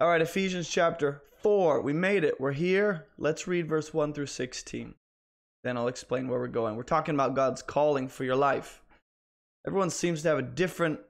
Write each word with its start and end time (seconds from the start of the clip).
All 0.00 0.06
right, 0.06 0.22
Ephesians 0.22 0.68
chapter 0.68 1.22
4. 1.42 1.80
We 1.80 1.92
made 1.92 2.22
it. 2.22 2.40
We're 2.40 2.52
here. 2.52 3.08
Let's 3.18 3.48
read 3.48 3.68
verse 3.68 3.92
1 3.92 4.12
through 4.12 4.26
16. 4.26 4.94
Then 5.64 5.76
I'll 5.76 5.88
explain 5.88 6.28
where 6.28 6.38
we're 6.38 6.46
going. 6.46 6.76
We're 6.76 6.84
talking 6.84 7.16
about 7.16 7.34
God's 7.34 7.62
calling 7.62 8.06
for 8.06 8.22
your 8.22 8.36
life. 8.36 8.80
Everyone 9.66 9.90
seems 9.90 10.22
to 10.22 10.28
have 10.28 10.38
a 10.38 10.42
different 10.42 11.00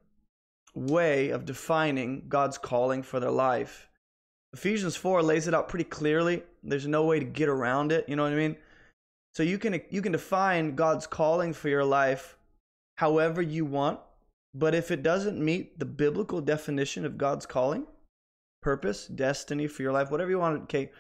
way 0.75 1.29
of 1.29 1.45
defining 1.45 2.25
God's 2.31 2.57
calling 2.57 3.03
for 3.03 3.21
their 3.21 3.31
life. 3.31 3.91
Ephesians 4.55 4.97
4 4.97 5.23
lays 5.23 5.47
it 5.47 5.53
out 5.53 5.69
pretty 5.69 5.85
clearly. 5.85 6.43
There's 6.63 6.87
no 6.87 7.05
way 7.05 7.19
to 7.19 7.27
get 7.27 7.51
around 7.51 7.93
it, 7.93 8.09
you 8.09 8.17
know 8.17 8.23
what 8.23 8.33
I 8.33 8.37
mean? 8.37 8.57
So 9.35 9.43
you 9.43 9.59
can 9.59 9.83
you 9.91 10.01
can 10.01 10.13
define 10.13 10.77
God's 10.77 11.07
calling 11.07 11.53
for 11.53 11.69
your 11.69 11.85
life 11.85 12.39
however 12.97 13.43
you 13.43 13.67
want, 13.67 14.01
but 14.55 14.75
if 14.75 14.91
it 14.91 15.03
doesn't 15.03 15.39
meet 15.39 15.79
the 15.79 15.85
biblical 15.85 16.41
definition 16.41 17.05
of 17.05 17.19
God's 17.19 17.45
calling, 17.45 17.87
purpose, 18.63 19.07
destiny 19.07 19.67
for 19.67 19.83
your 19.83 19.93
life, 19.93 20.11
whatever 20.11 20.31
you 20.31 20.39
want, 20.39 20.69
to 20.69 20.79
okay, 20.79 20.93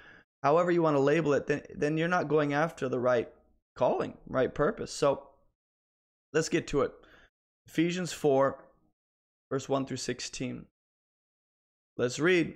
however 0.43 0.71
you 0.71 0.83
want 0.83 0.97
to 0.97 1.01
label 1.01 1.33
it, 1.35 1.47
then 1.47 1.63
then 1.75 1.97
you're 1.97 2.09
not 2.09 2.29
going 2.29 2.53
after 2.53 2.89
the 2.89 2.99
right 2.99 3.29
calling, 3.77 4.17
right 4.29 4.55
purpose. 4.55 4.93
So 4.93 5.29
let's 6.33 6.49
get 6.49 6.67
to 6.69 6.83
it. 6.83 6.93
Ephesians 7.67 8.13
4 8.13 8.59
verse 9.51 9.69
1 9.69 9.87
through 9.87 9.97
16. 9.97 10.67
Let's 11.97 12.19
read. 12.19 12.55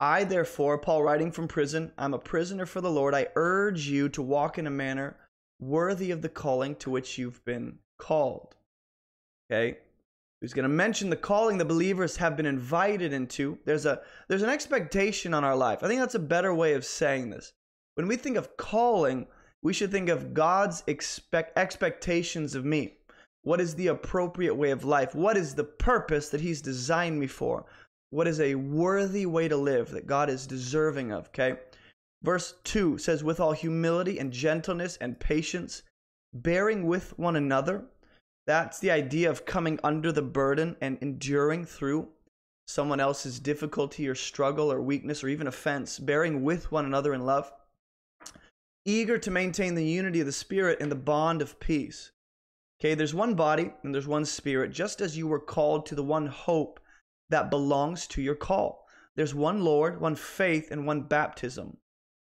I, 0.00 0.24
therefore, 0.24 0.78
Paul 0.78 1.02
writing 1.02 1.30
from 1.30 1.46
prison, 1.46 1.92
I'm 1.96 2.14
a 2.14 2.18
prisoner 2.18 2.66
for 2.66 2.80
the 2.80 2.90
Lord. 2.90 3.14
I 3.14 3.28
urge 3.36 3.86
you 3.86 4.08
to 4.10 4.22
walk 4.22 4.58
in 4.58 4.66
a 4.66 4.70
manner 4.70 5.16
worthy 5.60 6.10
of 6.10 6.22
the 6.22 6.28
calling 6.28 6.74
to 6.76 6.90
which 6.90 7.18
you've 7.18 7.44
been 7.44 7.78
called. 7.98 8.56
Okay? 9.50 9.78
He's 10.42 10.52
going 10.52 10.64
to 10.64 10.68
mention 10.68 11.08
the 11.08 11.16
calling 11.16 11.56
the 11.56 11.64
believers 11.64 12.16
have 12.16 12.36
been 12.36 12.46
invited 12.46 13.12
into. 13.12 13.58
There's 13.64 13.86
a 13.86 14.02
there's 14.26 14.42
an 14.42 14.50
expectation 14.50 15.34
on 15.34 15.44
our 15.44 15.54
life. 15.54 15.84
I 15.84 15.86
think 15.86 16.00
that's 16.00 16.16
a 16.16 16.18
better 16.18 16.52
way 16.52 16.74
of 16.74 16.84
saying 16.84 17.30
this. 17.30 17.52
When 17.94 18.08
we 18.08 18.16
think 18.16 18.36
of 18.36 18.56
calling, 18.56 19.28
we 19.62 19.72
should 19.72 19.92
think 19.92 20.08
of 20.08 20.34
God's 20.34 20.82
expect 20.88 21.56
expectations 21.56 22.56
of 22.56 22.64
me. 22.64 22.98
What 23.42 23.60
is 23.60 23.76
the 23.76 23.86
appropriate 23.86 24.56
way 24.56 24.72
of 24.72 24.84
life? 24.84 25.14
What 25.14 25.36
is 25.36 25.54
the 25.54 25.64
purpose 25.64 26.28
that 26.30 26.40
He's 26.40 26.60
designed 26.60 27.20
me 27.20 27.28
for? 27.28 27.64
What 28.10 28.26
is 28.26 28.40
a 28.40 28.56
worthy 28.56 29.26
way 29.26 29.46
to 29.46 29.56
live 29.56 29.90
that 29.90 30.08
God 30.08 30.28
is 30.28 30.46
deserving 30.48 31.12
of? 31.12 31.28
Okay. 31.28 31.56
Verse 32.22 32.54
2 32.64 32.98
says, 32.98 33.22
With 33.22 33.38
all 33.38 33.52
humility 33.52 34.18
and 34.18 34.32
gentleness 34.32 34.96
and 34.96 35.20
patience, 35.20 35.82
bearing 36.34 36.86
with 36.86 37.16
one 37.18 37.36
another. 37.36 37.84
That's 38.46 38.78
the 38.80 38.90
idea 38.90 39.30
of 39.30 39.46
coming 39.46 39.78
under 39.84 40.10
the 40.10 40.22
burden 40.22 40.76
and 40.80 40.98
enduring 41.00 41.64
through 41.64 42.08
someone 42.66 43.00
else's 43.00 43.38
difficulty 43.38 44.08
or 44.08 44.14
struggle 44.14 44.72
or 44.72 44.80
weakness 44.80 45.22
or 45.22 45.28
even 45.28 45.46
offense, 45.46 45.98
bearing 45.98 46.42
with 46.42 46.72
one 46.72 46.84
another 46.84 47.14
in 47.14 47.24
love, 47.24 47.52
eager 48.84 49.18
to 49.18 49.30
maintain 49.30 49.74
the 49.74 49.84
unity 49.84 50.20
of 50.20 50.26
the 50.26 50.32
Spirit 50.32 50.80
in 50.80 50.88
the 50.88 50.94
bond 50.94 51.42
of 51.42 51.60
peace. 51.60 52.10
Okay, 52.80 52.94
there's 52.94 53.14
one 53.14 53.34
body 53.34 53.72
and 53.84 53.94
there's 53.94 54.08
one 54.08 54.24
spirit, 54.24 54.72
just 54.72 55.00
as 55.00 55.16
you 55.16 55.28
were 55.28 55.38
called 55.38 55.86
to 55.86 55.94
the 55.94 56.02
one 56.02 56.26
hope 56.26 56.80
that 57.30 57.48
belongs 57.48 58.08
to 58.08 58.20
your 58.20 58.34
call. 58.34 58.88
There's 59.14 59.34
one 59.34 59.62
Lord, 59.62 60.00
one 60.00 60.16
faith, 60.16 60.70
and 60.72 60.84
one 60.84 61.02
baptism, 61.02 61.76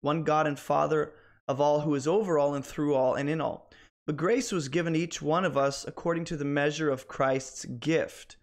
one 0.01 0.23
God 0.23 0.47
and 0.47 0.59
Father 0.59 1.13
of 1.47 1.61
all 1.61 1.81
who 1.81 1.95
is 1.95 2.09
over 2.09 2.39
all 2.39 2.55
and 2.55 2.65
through 2.65 2.95
all 2.95 3.15
and 3.15 3.29
in 3.29 3.41
all. 3.41 3.71
But 4.07 4.17
grace 4.17 4.53
was 4.53 4.69
given 4.69 4.95
each 4.95 5.21
one 5.21 5.45
of 5.45 5.57
us 5.57 5.85
according 5.85 6.27
to 6.27 6.37
the 6.37 6.45
measure 6.45 6.91
of 6.91 7.09
Christ's 7.09 7.65
gift. 7.65 8.37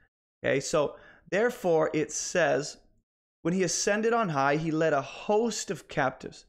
Okay, 0.44 0.59
so 0.59 0.97
therefore 1.30 1.89
it 1.94 2.11
says, 2.11 2.78
when 3.44 3.53
he 3.53 3.64
ascended 3.64 4.14
on 4.14 4.30
high, 4.30 4.58
he 4.58 4.72
led 4.72 4.94
a 4.94 5.02
host 5.02 5.72
of 5.72 5.88
captives 5.88 6.45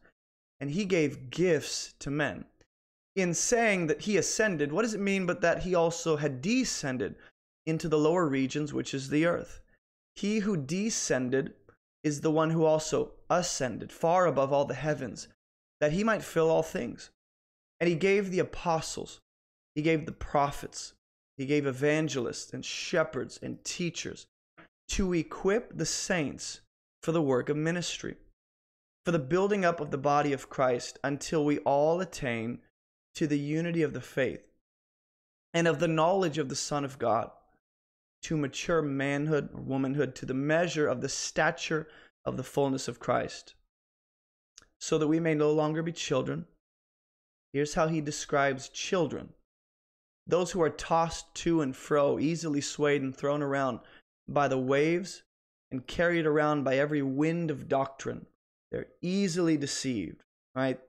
and 0.60 0.70
he 0.70 0.84
gave 0.84 1.30
gifts 1.30 1.94
to 2.00 2.10
men 2.10 2.44
in 3.16 3.32
saying 3.32 3.86
that 3.86 4.02
he 4.02 4.16
ascended, 4.16 4.72
what 4.72 4.82
does 4.82 4.94
it 4.94 5.00
mean 5.00 5.26
but 5.26 5.40
that 5.40 5.62
he 5.62 5.74
also 5.74 6.16
had 6.16 6.42
descended 6.42 7.14
into 7.66 7.88
the 7.88 7.98
lower 7.98 8.26
regions, 8.26 8.72
which 8.72 8.92
is 8.92 9.08
the 9.08 9.26
earth? 9.26 9.60
He 10.16 10.40
who 10.40 10.56
descended 10.56 11.54
is 12.02 12.20
the 12.20 12.30
one 12.30 12.50
who 12.50 12.64
also 12.64 13.12
ascended 13.30 13.92
far 13.92 14.26
above 14.26 14.52
all 14.52 14.64
the 14.64 14.74
heavens, 14.74 15.28
that 15.80 15.92
he 15.92 16.04
might 16.04 16.22
fill 16.22 16.50
all 16.50 16.62
things. 16.62 17.10
And 17.80 17.88
he 17.88 17.96
gave 17.96 18.30
the 18.30 18.38
apostles, 18.38 19.20
he 19.74 19.82
gave 19.82 20.06
the 20.06 20.12
prophets, 20.12 20.94
he 21.36 21.46
gave 21.46 21.66
evangelists 21.66 22.52
and 22.52 22.64
shepherds 22.64 23.38
and 23.42 23.62
teachers 23.64 24.26
to 24.88 25.12
equip 25.12 25.76
the 25.76 25.86
saints 25.86 26.60
for 27.02 27.12
the 27.12 27.22
work 27.22 27.48
of 27.48 27.56
ministry, 27.56 28.16
for 29.04 29.10
the 29.10 29.18
building 29.18 29.64
up 29.64 29.80
of 29.80 29.90
the 29.90 29.98
body 29.98 30.32
of 30.32 30.48
Christ 30.48 30.98
until 31.02 31.44
we 31.44 31.58
all 31.60 32.00
attain 32.00 32.60
to 33.14 33.26
the 33.26 33.38
unity 33.38 33.82
of 33.82 33.92
the 33.92 34.00
faith 34.00 34.42
and 35.52 35.68
of 35.68 35.78
the 35.78 35.88
knowledge 35.88 36.38
of 36.38 36.48
the 36.48 36.56
Son 36.56 36.84
of 36.84 36.98
God, 36.98 37.30
to 38.22 38.36
mature 38.36 38.82
manhood 38.82 39.50
or 39.52 39.60
womanhood, 39.60 40.14
to 40.16 40.26
the 40.26 40.34
measure 40.34 40.88
of 40.88 41.00
the 41.00 41.08
stature 41.08 41.86
of 42.24 42.36
the 42.36 42.42
fullness 42.42 42.88
of 42.88 42.98
Christ, 42.98 43.54
so 44.80 44.98
that 44.98 45.08
we 45.08 45.20
may 45.20 45.34
no 45.34 45.52
longer 45.52 45.82
be 45.82 45.92
children. 45.92 46.46
Here's 47.54 47.74
how 47.74 47.86
he 47.86 48.00
describes 48.00 48.68
children 48.68 49.32
those 50.26 50.50
who 50.50 50.62
are 50.62 50.70
tossed 50.70 51.34
to 51.34 51.60
and 51.60 51.76
fro, 51.76 52.18
easily 52.18 52.60
swayed 52.60 53.02
and 53.02 53.14
thrown 53.14 53.42
around 53.42 53.80
by 54.26 54.48
the 54.48 54.58
waves 54.58 55.22
and 55.70 55.86
carried 55.86 56.26
around 56.26 56.64
by 56.64 56.78
every 56.78 57.02
wind 57.02 57.50
of 57.50 57.68
doctrine. 57.68 58.26
They're 58.72 58.86
easily 59.02 59.56
deceived, 59.56 60.22
right? 60.54 60.80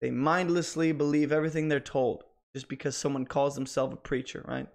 They 0.00 0.10
mindlessly 0.10 0.92
believe 0.92 1.32
everything 1.32 1.68
they're 1.68 1.80
told 1.80 2.24
just 2.54 2.68
because 2.68 2.96
someone 2.96 3.26
calls 3.26 3.56
themselves 3.56 3.94
a 3.94 3.96
preacher, 3.96 4.44
right? 4.46 4.68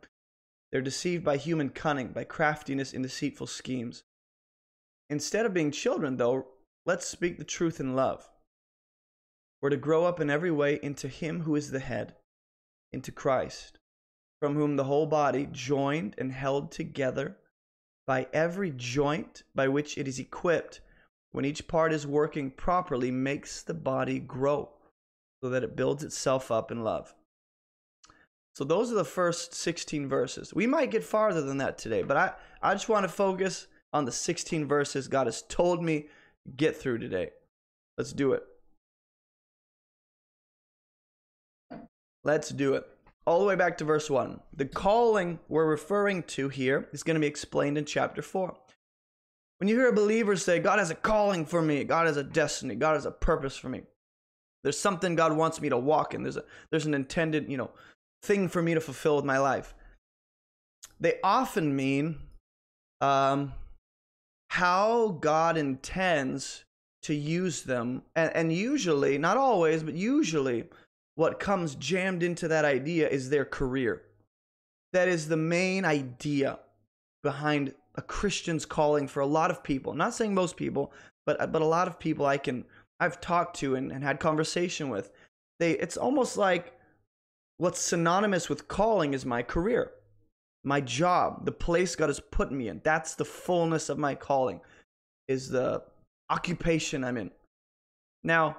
They're 0.72 0.82
deceived 0.82 1.24
by 1.24 1.38
human 1.38 1.70
cunning, 1.70 2.10
by 2.10 2.26
craftiness 2.26 2.94
and 2.94 3.04
deceitful 3.04 3.48
schemes. 3.48 4.04
Instead 5.10 5.46
of 5.46 5.54
being 5.54 5.72
children, 5.72 6.18
though, 6.18 6.48
let's 6.86 7.08
speak 7.08 7.38
the 7.38 7.44
truth 7.44 7.80
in 7.80 7.96
love. 7.96 8.30
We're 9.64 9.70
to 9.70 9.78
grow 9.78 10.04
up 10.04 10.20
in 10.20 10.30
every 10.30 10.52
way 10.52 10.78
into 10.84 11.08
Him 11.08 11.44
who 11.44 11.56
is 11.56 11.72
the 11.72 11.80
head, 11.80 12.16
into 12.92 13.14
Christ, 13.14 13.80
from 14.42 14.56
whom 14.56 14.76
the 14.76 14.84
whole 14.84 15.06
body, 15.06 15.48
joined 15.50 16.16
and 16.18 16.34
held 16.34 16.70
together 16.70 17.38
by 18.06 18.28
every 18.34 18.74
joint 18.76 19.44
by 19.56 19.70
which 19.70 19.98
it 19.98 20.06
is 20.06 20.20
equipped, 20.20 20.82
when 21.32 21.46
each 21.46 21.66
part 21.66 21.94
is 21.94 22.06
working 22.06 22.52
properly, 22.52 23.10
makes 23.10 23.64
the 23.64 23.74
body 23.74 24.20
grow 24.20 24.70
so 25.42 25.50
that 25.50 25.64
it 25.64 25.78
builds 25.78 26.04
itself 26.04 26.52
up 26.52 26.70
in 26.70 26.84
love. 26.84 27.16
So 28.56 28.66
those 28.66 28.92
are 28.92 28.96
the 28.96 29.06
first 29.06 29.54
16 29.54 30.10
verses. 30.10 30.54
We 30.54 30.68
might 30.68 30.92
get 30.92 31.06
farther 31.06 31.42
than 31.42 31.60
that 31.60 31.78
today, 31.78 32.04
but 32.04 32.18
I, 32.18 32.34
I 32.62 32.74
just 32.74 32.90
want 32.90 33.06
to 33.06 33.10
focus 33.10 33.68
on 33.94 34.04
the 34.04 34.12
16 34.12 34.68
verses 34.68 35.08
God 35.08 35.28
has 35.28 35.42
told 35.44 35.82
me 35.82 36.08
get 36.58 36.76
through 36.76 36.98
today. 36.98 37.30
Let's 37.98 38.12
do 38.12 38.34
it. 38.34 38.44
Let's 42.24 42.50
do 42.50 42.74
it. 42.76 42.86
All 43.26 43.40
the 43.40 43.46
way 43.46 43.56
back 43.56 43.78
to 43.78 43.86
verse 43.86 44.10
1. 44.10 44.40
The 44.56 44.66
calling 44.66 45.40
we're 45.48 45.66
referring 45.66 46.24
to 46.24 46.50
here 46.50 46.90
is 46.92 47.04
going 47.04 47.16
to 47.16 47.22
be 47.22 47.28
explained 47.28 47.78
in 47.78 47.86
chapter 47.86 48.22
4. 48.22 48.56
When 49.60 49.68
you 49.70 49.76
hear 49.76 49.90
a 49.90 49.94
believer 49.94 50.36
say, 50.36 50.60
God 50.60 50.80
has 50.80 50.92
a 50.92 50.96
calling 50.96 51.46
for 51.46 51.62
me, 51.62 51.84
God 51.84 52.08
has 52.08 52.18
a 52.18 52.24
destiny, 52.24 52.76
God 52.76 52.96
has 52.96 53.06
a 53.06 53.12
purpose 53.12 53.56
for 53.56 53.70
me, 53.70 53.84
there's 54.64 54.80
something 54.80 55.16
God 55.16 55.36
wants 55.36 55.62
me 55.62 55.70
to 55.70 55.78
walk 55.78 56.14
in. 56.14 56.24
There's 56.24 56.38
a 56.38 56.44
there's 56.72 56.86
an 56.86 56.94
intended, 56.94 57.50
you 57.50 57.58
know, 57.58 57.72
thing 58.24 58.48
for 58.48 58.62
me 58.62 58.74
to 58.74 58.82
fulfill 58.82 59.18
with 59.18 59.26
my 59.26 59.38
life. 59.38 59.76
They 61.00 61.20
often 61.24 61.76
mean 61.76 62.20
um, 63.02 63.54
how 64.50 65.18
God 65.20 65.58
intends 65.58 66.64
to 67.04 67.14
use 67.14 67.64
them, 67.64 68.04
and, 68.16 68.34
and 68.34 68.54
usually, 68.54 69.18
not 69.18 69.36
always, 69.36 69.84
but 69.84 69.94
usually, 69.94 70.64
what 71.16 71.40
comes 71.40 71.76
jammed 71.76 72.24
into 72.24 72.48
that 72.48 72.66
idea 72.66 73.08
is 73.08 73.30
their 73.30 73.46
career. 73.46 74.02
That 74.94 75.08
is 75.08 75.28
the 75.28 75.38
main 75.38 75.86
idea 75.86 76.60
behind 77.22 77.74
a 77.96 78.02
Christian's 78.02 78.66
calling 78.66 79.08
for 79.08 79.20
a 79.20 79.26
lot 79.26 79.52
of 79.52 79.64
people. 79.64 79.94
Not 79.94 80.14
saying 80.14 80.34
most 80.34 80.58
people, 80.58 80.92
but 81.26 81.52
but 81.52 81.62
a 81.62 81.66
lot 81.66 81.88
of 81.88 82.00
people 82.00 82.26
I 82.26 82.38
can 82.38 82.66
I've 83.00 83.22
talked 83.22 83.58
to 83.58 83.76
and, 83.76 83.92
and 83.92 84.04
had 84.04 84.20
conversation 84.20 84.90
with, 84.90 85.12
they 85.60 85.72
it's 85.72 85.98
almost 85.98 86.38
like 86.38 86.74
what's 87.58 87.80
synonymous 87.80 88.50
with 88.50 88.68
calling 88.68 89.14
is 89.14 89.26
my 89.26 89.44
career, 89.44 89.92
my 90.64 90.82
job, 90.82 91.46
the 91.46 91.52
place 91.52 91.96
God 91.96 92.10
has 92.10 92.20
put 92.20 92.52
me 92.52 92.68
in. 92.68 92.82
That's 92.84 93.16
the 93.16 93.26
fullness 93.26 93.90
of 93.90 93.98
my 93.98 94.16
calling, 94.16 94.62
is 95.28 95.50
the 95.50 95.84
occupation 96.30 97.04
I'm 97.04 97.18
in. 97.18 97.32
Now, 98.24 98.58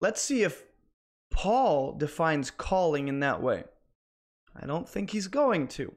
let's 0.00 0.20
see 0.20 0.42
if 0.42 0.64
Paul 1.40 1.92
defines 1.92 2.50
calling 2.50 3.08
in 3.08 3.20
that 3.20 3.40
way. 3.40 3.64
I 4.54 4.66
don't 4.66 4.86
think 4.86 5.08
he's 5.08 5.26
going 5.26 5.68
to. 5.68 5.94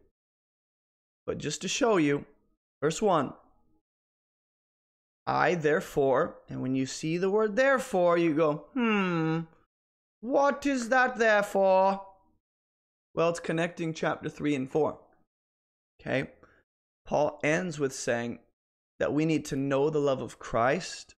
But 1.26 1.38
just 1.38 1.62
to 1.64 1.68
show 1.68 1.98
you, 1.98 2.24
verse 2.82 3.02
1 3.02 3.34
I, 5.28 5.56
therefore, 5.56 6.38
and 6.48 6.62
when 6.62 6.76
you 6.76 6.86
see 6.86 7.18
the 7.18 7.30
word 7.30 7.58
therefore, 7.58 8.18
you 8.18 8.34
go, 8.34 8.68
hmm, 8.74 9.42
what 10.22 10.66
is 10.66 10.88
that 10.88 11.18
therefore? 11.18 12.02
Well, 13.14 13.28
it's 13.28 13.42
connecting 13.42 13.94
chapter 13.94 14.30
3 14.30 14.56
and 14.56 14.72
4. 14.72 14.98
Okay? 16.00 16.30
Paul 17.06 17.42
ends 17.44 17.80
with 17.80 17.92
saying 17.92 18.40
that 18.98 19.12
we 19.12 19.26
need 19.26 19.44
to 19.48 19.58
know 19.58 19.90
the 19.90 20.00
love 20.00 20.22
of 20.22 20.40
Christ 20.40 21.16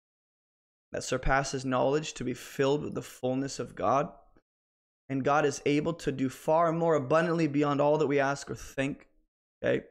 that 0.94 1.02
surpasses 1.02 1.64
knowledge 1.64 2.14
to 2.14 2.22
be 2.22 2.34
filled 2.34 2.84
with 2.84 2.94
the 2.94 3.02
fullness 3.02 3.58
of 3.58 3.74
God. 3.74 4.10
And 5.08 5.24
God 5.24 5.44
is 5.44 5.60
able 5.66 5.92
to 5.94 6.12
do 6.12 6.28
far 6.28 6.70
more 6.70 6.94
abundantly 6.94 7.48
beyond 7.48 7.80
all 7.80 7.98
that 7.98 8.06
we 8.06 8.20
ask 8.20 8.48
or 8.48 8.54
think. 8.54 9.08
Okay? 9.62 9.84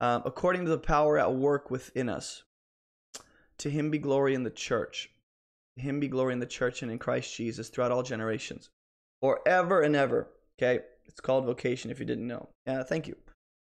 Um, 0.00 0.22
according 0.24 0.64
to 0.64 0.70
the 0.70 0.78
power 0.78 1.18
at 1.18 1.34
work 1.34 1.70
within 1.70 2.08
us. 2.08 2.42
To 3.58 3.68
him 3.68 3.90
be 3.90 3.98
glory 3.98 4.32
in 4.32 4.44
the 4.44 4.50
church. 4.50 5.10
To 5.76 5.82
him 5.82 6.00
be 6.00 6.08
glory 6.08 6.32
in 6.32 6.40
the 6.40 6.46
church 6.46 6.80
and 6.80 6.90
in 6.90 6.98
Christ 6.98 7.36
Jesus 7.36 7.68
throughout 7.68 7.92
all 7.92 8.02
generations. 8.02 8.70
Forever 9.20 9.82
and 9.82 9.94
ever. 9.94 10.30
Okay? 10.58 10.84
It's 11.04 11.20
called 11.20 11.44
vocation 11.44 11.90
if 11.90 12.00
you 12.00 12.06
didn't 12.06 12.26
know. 12.26 12.48
Yeah, 12.66 12.82
thank 12.82 13.06
you. 13.06 13.16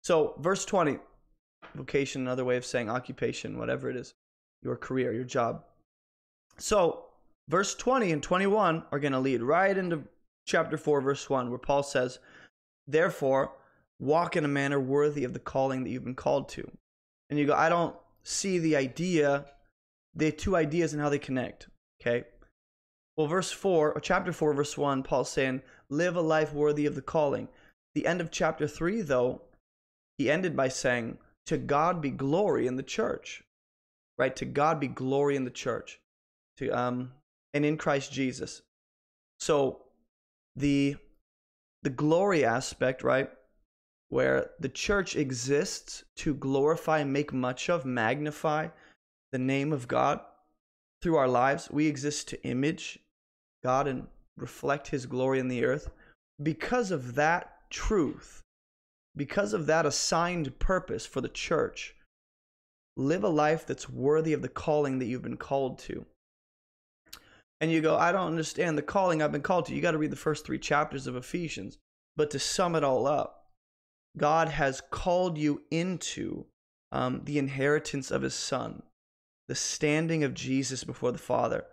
So, 0.06 0.36
verse 0.40 0.64
20, 0.64 0.98
vocation, 1.76 2.22
another 2.22 2.46
way 2.46 2.56
of 2.56 2.66
saying 2.66 2.90
occupation, 2.90 3.60
whatever 3.60 3.90
it 3.90 3.98
is, 3.98 4.14
your 4.64 4.78
career, 4.78 5.12
your 5.12 5.26
job. 5.26 5.66
So, 6.60 7.06
verse 7.48 7.74
20 7.76 8.12
and 8.12 8.22
21 8.22 8.84
are 8.92 9.00
going 9.00 9.14
to 9.14 9.20
lead 9.20 9.42
right 9.42 9.78
into 9.78 10.04
chapter 10.46 10.78
4, 10.78 11.02
verse 11.02 11.30
1, 11.30 11.50
where 11.50 11.60
Paul 11.60 11.84
says, 11.84 12.20
Therefore, 12.88 13.54
walk 14.00 14.36
in 14.36 14.46
a 14.46 14.50
manner 14.50 14.80
worthy 14.80 15.24
of 15.24 15.34
the 15.34 15.40
calling 15.40 15.84
that 15.84 15.90
you've 15.90 16.04
been 16.04 16.16
called 16.16 16.50
to. 16.50 16.70
And 17.30 17.38
you 17.38 17.46
go, 17.46 17.54
I 17.54 17.70
don't 17.70 17.96
see 18.24 18.60
the 18.60 18.76
idea, 18.76 19.46
the 20.16 20.32
two 20.32 20.56
ideas 20.56 20.94
and 20.94 21.02
how 21.02 21.10
they 21.10 21.20
connect. 21.20 21.68
Okay. 22.02 22.26
Well, 23.16 23.28
verse 23.28 23.52
4, 23.52 23.94
or 23.94 24.00
chapter 24.00 24.32
4, 24.32 24.54
verse 24.54 24.78
1, 24.78 25.04
Paul's 25.04 25.32
saying, 25.32 25.62
Live 25.90 26.16
a 26.16 26.22
life 26.22 26.54
worthy 26.54 26.86
of 26.86 26.96
the 26.96 27.02
calling. 27.02 27.50
The 27.94 28.06
end 28.06 28.22
of 28.22 28.32
chapter 28.32 28.68
3, 28.68 29.02
though, 29.02 29.42
he 30.18 30.30
ended 30.30 30.56
by 30.56 30.70
saying, 30.70 31.18
To 31.48 31.58
God 31.58 32.02
be 32.02 32.12
glory 32.12 32.66
in 32.68 32.76
the 32.76 32.84
church. 32.84 33.44
Right? 34.18 34.36
To 34.38 34.46
God 34.46 34.80
be 34.80 34.88
glory 34.88 35.36
in 35.36 35.46
the 35.46 35.52
church. 35.52 36.00
To 36.60 36.70
um 36.70 37.12
and 37.54 37.66
in 37.66 37.78
Christ 37.78 38.12
Jesus. 38.12 38.62
So 39.40 39.82
the 40.56 40.98
the 41.84 41.90
glory 41.90 42.44
aspect, 42.46 43.04
right? 43.04 43.30
Where 44.10 44.52
the 44.60 44.70
church 44.70 45.16
exists 45.16 46.04
to 46.18 46.34
glorify, 46.34 47.04
make 47.04 47.32
much 47.32 47.70
of, 47.70 47.86
magnify 47.86 48.70
the 49.32 49.40
name 49.40 49.72
of 49.72 49.88
God 49.88 50.20
through 51.02 51.16
our 51.16 51.28
lives. 51.28 51.70
We 51.72 51.88
exist 51.88 52.28
to 52.30 52.44
image 52.44 53.00
God 53.64 53.88
and 53.88 54.08
reflect 54.36 54.88
his 54.88 55.06
glory 55.06 55.40
in 55.40 55.48
the 55.48 55.64
earth. 55.64 55.90
Because 56.42 56.92
of 56.92 57.16
that 57.16 57.70
truth, 57.70 58.42
because 59.16 59.54
of 59.54 59.68
that 59.68 59.86
assigned 59.86 60.58
purpose 60.60 61.06
for 61.06 61.22
the 61.22 61.30
church, 61.30 61.96
live 62.98 63.24
a 63.24 63.30
life 63.30 63.66
that's 63.66 63.90
worthy 63.90 64.34
of 64.34 64.42
the 64.42 64.50
calling 64.50 65.00
that 65.00 65.06
you've 65.06 65.22
been 65.22 65.38
called 65.38 65.78
to. 65.80 66.06
And 67.62 67.72
you 67.72 67.82
go, 67.82 67.98
I 67.98 68.12
don't 68.12 68.28
understand 68.28 68.78
the 68.78 68.82
calling 68.82 69.22
I've 69.22 69.32
been 69.32 69.42
called 69.42 69.66
to. 69.66 69.76
You 69.76 69.82
got 69.82 69.92
to 69.92 69.98
read 69.98 70.12
the 70.12 70.16
first 70.16 70.46
three 70.46 70.60
chapters 70.60 71.08
of 71.08 71.16
Ephesians. 71.16 71.78
But 72.16 72.32
to 72.32 72.40
sum 72.40 72.76
it 72.76 72.84
all 72.84 73.06
up, 73.08 73.48
God 74.18 74.50
has 74.50 74.82
called 74.92 75.38
you 75.38 75.62
into 75.70 76.46
um, 76.92 77.22
the 77.26 77.38
inheritance 77.38 78.12
of 78.12 78.22
his 78.22 78.34
Son, 78.34 78.84
the 79.48 79.56
standing 79.56 80.24
of 80.24 80.34
Jesus 80.34 80.84
before 80.84 81.12
the 81.12 81.18
Father. 81.18 81.66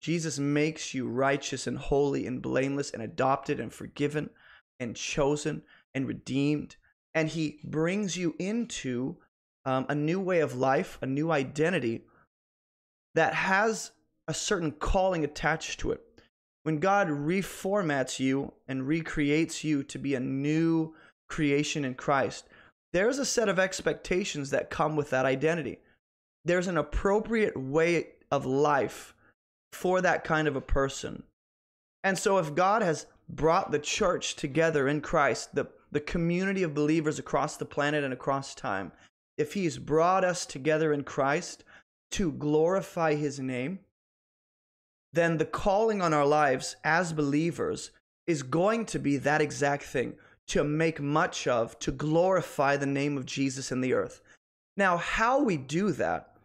Jesus 0.00 0.38
makes 0.38 0.94
you 0.94 1.08
righteous 1.08 1.66
and 1.66 1.78
holy 1.78 2.26
and 2.26 2.42
blameless 2.42 2.90
and 2.90 3.02
adopted 3.02 3.60
and 3.60 3.72
forgiven 3.72 4.30
and 4.78 4.94
chosen 4.94 5.62
and 5.94 6.06
redeemed. 6.06 6.76
And 7.14 7.28
he 7.28 7.60
brings 7.64 8.16
you 8.16 8.34
into 8.38 9.16
um, 9.64 9.86
a 9.88 9.94
new 9.94 10.20
way 10.20 10.40
of 10.40 10.54
life, 10.54 10.98
a 11.00 11.06
new 11.06 11.30
identity 11.30 12.04
that 13.14 13.34
has 13.34 13.92
a 14.28 14.34
certain 14.34 14.72
calling 14.72 15.24
attached 15.24 15.80
to 15.80 15.92
it. 15.92 16.02
When 16.62 16.78
God 16.78 17.08
reformats 17.08 18.18
you 18.18 18.52
and 18.66 18.88
recreates 18.88 19.62
you 19.62 19.82
to 19.84 19.98
be 19.98 20.14
a 20.14 20.20
new 20.20 20.94
creation 21.28 21.84
in 21.84 21.94
Christ, 21.94 22.48
there's 22.92 23.18
a 23.18 23.24
set 23.24 23.48
of 23.48 23.58
expectations 23.58 24.50
that 24.50 24.70
come 24.70 24.96
with 24.96 25.10
that 25.10 25.26
identity. 25.26 25.78
There's 26.44 26.66
an 26.66 26.78
appropriate 26.78 27.56
way 27.56 28.08
of 28.30 28.46
life 28.46 29.14
for 29.72 30.00
that 30.00 30.24
kind 30.24 30.48
of 30.48 30.56
a 30.56 30.60
person. 30.60 31.22
And 32.02 32.18
so, 32.18 32.38
if 32.38 32.54
God 32.54 32.82
has 32.82 33.06
brought 33.28 33.70
the 33.70 33.78
church 33.78 34.36
together 34.36 34.88
in 34.88 35.00
Christ, 35.00 35.54
the 35.54 35.66
the 35.92 36.00
community 36.00 36.62
of 36.62 36.74
believers 36.74 37.18
across 37.18 37.56
the 37.56 37.64
planet 37.64 38.04
and 38.04 38.12
across 38.12 38.54
time, 38.54 38.92
if 39.38 39.54
He's 39.54 39.78
brought 39.78 40.24
us 40.24 40.44
together 40.44 40.92
in 40.92 41.04
Christ 41.04 41.64
to 42.12 42.32
glorify 42.32 43.14
His 43.14 43.38
name, 43.38 43.78
then 45.12 45.38
the 45.38 45.44
calling 45.44 46.02
on 46.02 46.12
our 46.12 46.26
lives 46.26 46.76
as 46.84 47.12
believers 47.12 47.90
is 48.26 48.42
going 48.42 48.84
to 48.86 48.98
be 48.98 49.16
that 49.18 49.40
exact 49.40 49.84
thing 49.84 50.14
to 50.48 50.62
make 50.62 51.00
much 51.00 51.46
of, 51.46 51.78
to 51.80 51.90
glorify 51.90 52.76
the 52.76 52.86
name 52.86 53.16
of 53.16 53.26
Jesus 53.26 53.72
in 53.72 53.80
the 53.80 53.94
earth. 53.94 54.20
Now, 54.76 54.96
how 54.96 55.42
we 55.42 55.56
do 55.56 55.90
that, 55.92 56.36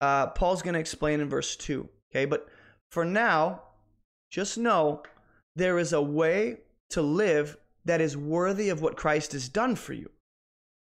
uh, 0.00 0.28
Paul's 0.28 0.62
going 0.62 0.74
to 0.74 0.80
explain 0.80 1.20
in 1.20 1.28
verse 1.28 1.56
2. 1.56 1.88
Okay, 2.10 2.24
but 2.24 2.48
for 2.90 3.04
now, 3.04 3.62
just 4.30 4.58
know 4.58 5.02
there 5.54 5.78
is 5.78 5.92
a 5.92 6.02
way 6.02 6.58
to 6.90 7.02
live 7.02 7.56
that 7.84 8.00
is 8.00 8.16
worthy 8.16 8.68
of 8.68 8.82
what 8.82 8.96
Christ 8.96 9.32
has 9.32 9.48
done 9.48 9.76
for 9.76 9.92
you. 9.92 10.10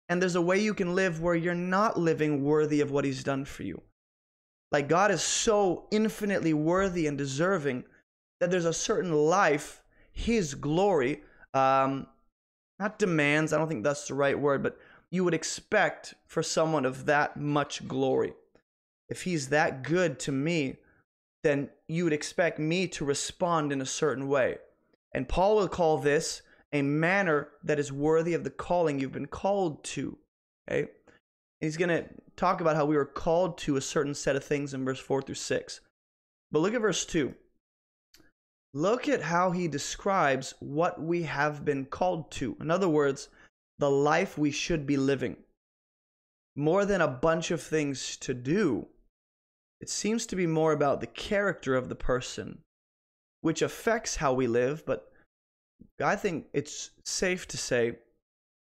And 0.07 0.21
there's 0.21 0.35
a 0.35 0.41
way 0.41 0.59
you 0.59 0.73
can 0.73 0.93
live 0.93 1.21
where 1.21 1.35
you're 1.35 1.55
not 1.55 1.99
living 1.99 2.43
worthy 2.43 2.81
of 2.81 2.91
what 2.91 3.05
he's 3.05 3.23
done 3.23 3.45
for 3.45 3.63
you. 3.63 3.81
Like 4.71 4.89
God 4.89 5.11
is 5.11 5.21
so 5.21 5.87
infinitely 5.91 6.53
worthy 6.53 7.07
and 7.07 7.17
deserving 7.17 7.85
that 8.39 8.51
there's 8.51 8.65
a 8.65 8.73
certain 8.73 9.13
life, 9.13 9.81
his 10.11 10.53
glory, 10.55 11.23
um, 11.53 12.07
not 12.79 12.99
demands, 12.99 13.53
I 13.53 13.57
don't 13.57 13.67
think 13.67 13.83
that's 13.83 14.07
the 14.07 14.13
right 14.13 14.37
word, 14.37 14.61
but 14.61 14.77
you 15.11 15.23
would 15.23 15.33
expect 15.33 16.13
for 16.27 16.43
someone 16.43 16.85
of 16.85 17.05
that 17.05 17.37
much 17.37 17.87
glory. 17.87 18.33
If 19.07 19.23
he's 19.23 19.49
that 19.49 19.83
good 19.83 20.19
to 20.21 20.31
me, 20.31 20.77
then 21.43 21.69
you 21.87 22.03
would 22.03 22.13
expect 22.13 22.59
me 22.59 22.87
to 22.87 23.05
respond 23.05 23.71
in 23.71 23.81
a 23.81 23.85
certain 23.85 24.27
way. 24.27 24.57
And 25.13 25.29
Paul 25.29 25.55
will 25.55 25.67
call 25.67 25.99
this 25.99 26.41
a 26.73 26.81
manner 26.81 27.49
that 27.63 27.79
is 27.79 27.91
worthy 27.91 28.33
of 28.33 28.43
the 28.43 28.49
calling 28.49 28.99
you've 28.99 29.13
been 29.13 29.27
called 29.27 29.83
to. 29.85 30.17
Okay? 30.69 30.89
He's 31.61 31.77
going 31.77 31.89
to 31.89 32.05
talk 32.35 32.61
about 32.61 32.75
how 32.75 32.85
we 32.85 32.95
were 32.95 33.05
called 33.05 33.57
to 33.59 33.77
a 33.77 33.81
certain 33.81 34.13
set 34.13 34.35
of 34.35 34.43
things 34.43 34.73
in 34.73 34.85
verse 34.85 34.99
4 34.99 35.21
through 35.21 35.35
6. 35.35 35.81
But 36.51 36.59
look 36.59 36.73
at 36.73 36.81
verse 36.81 37.05
2. 37.05 37.33
Look 38.73 39.07
at 39.07 39.21
how 39.21 39.51
he 39.51 39.67
describes 39.67 40.53
what 40.59 41.01
we 41.01 41.23
have 41.23 41.63
been 41.63 41.85
called 41.85 42.29
to. 42.31 42.57
In 42.59 42.69
other 42.69 42.89
words, 42.89 43.29
the 43.79 43.89
life 43.89 44.37
we 44.37 44.51
should 44.51 44.85
be 44.85 44.97
living. 44.97 45.37
More 46.55 46.85
than 46.85 47.01
a 47.01 47.07
bunch 47.07 47.51
of 47.51 47.61
things 47.61 48.17
to 48.17 48.33
do, 48.33 48.87
it 49.81 49.89
seems 49.89 50.25
to 50.27 50.35
be 50.35 50.47
more 50.47 50.71
about 50.71 51.01
the 51.01 51.07
character 51.07 51.75
of 51.75 51.89
the 51.89 51.95
person, 51.95 52.59
which 53.41 53.61
affects 53.61 54.17
how 54.17 54.33
we 54.33 54.47
live, 54.47 54.85
but 54.85 55.11
I 56.03 56.15
think 56.15 56.47
it's 56.53 56.91
safe 57.03 57.47
to 57.49 57.57
say 57.57 57.97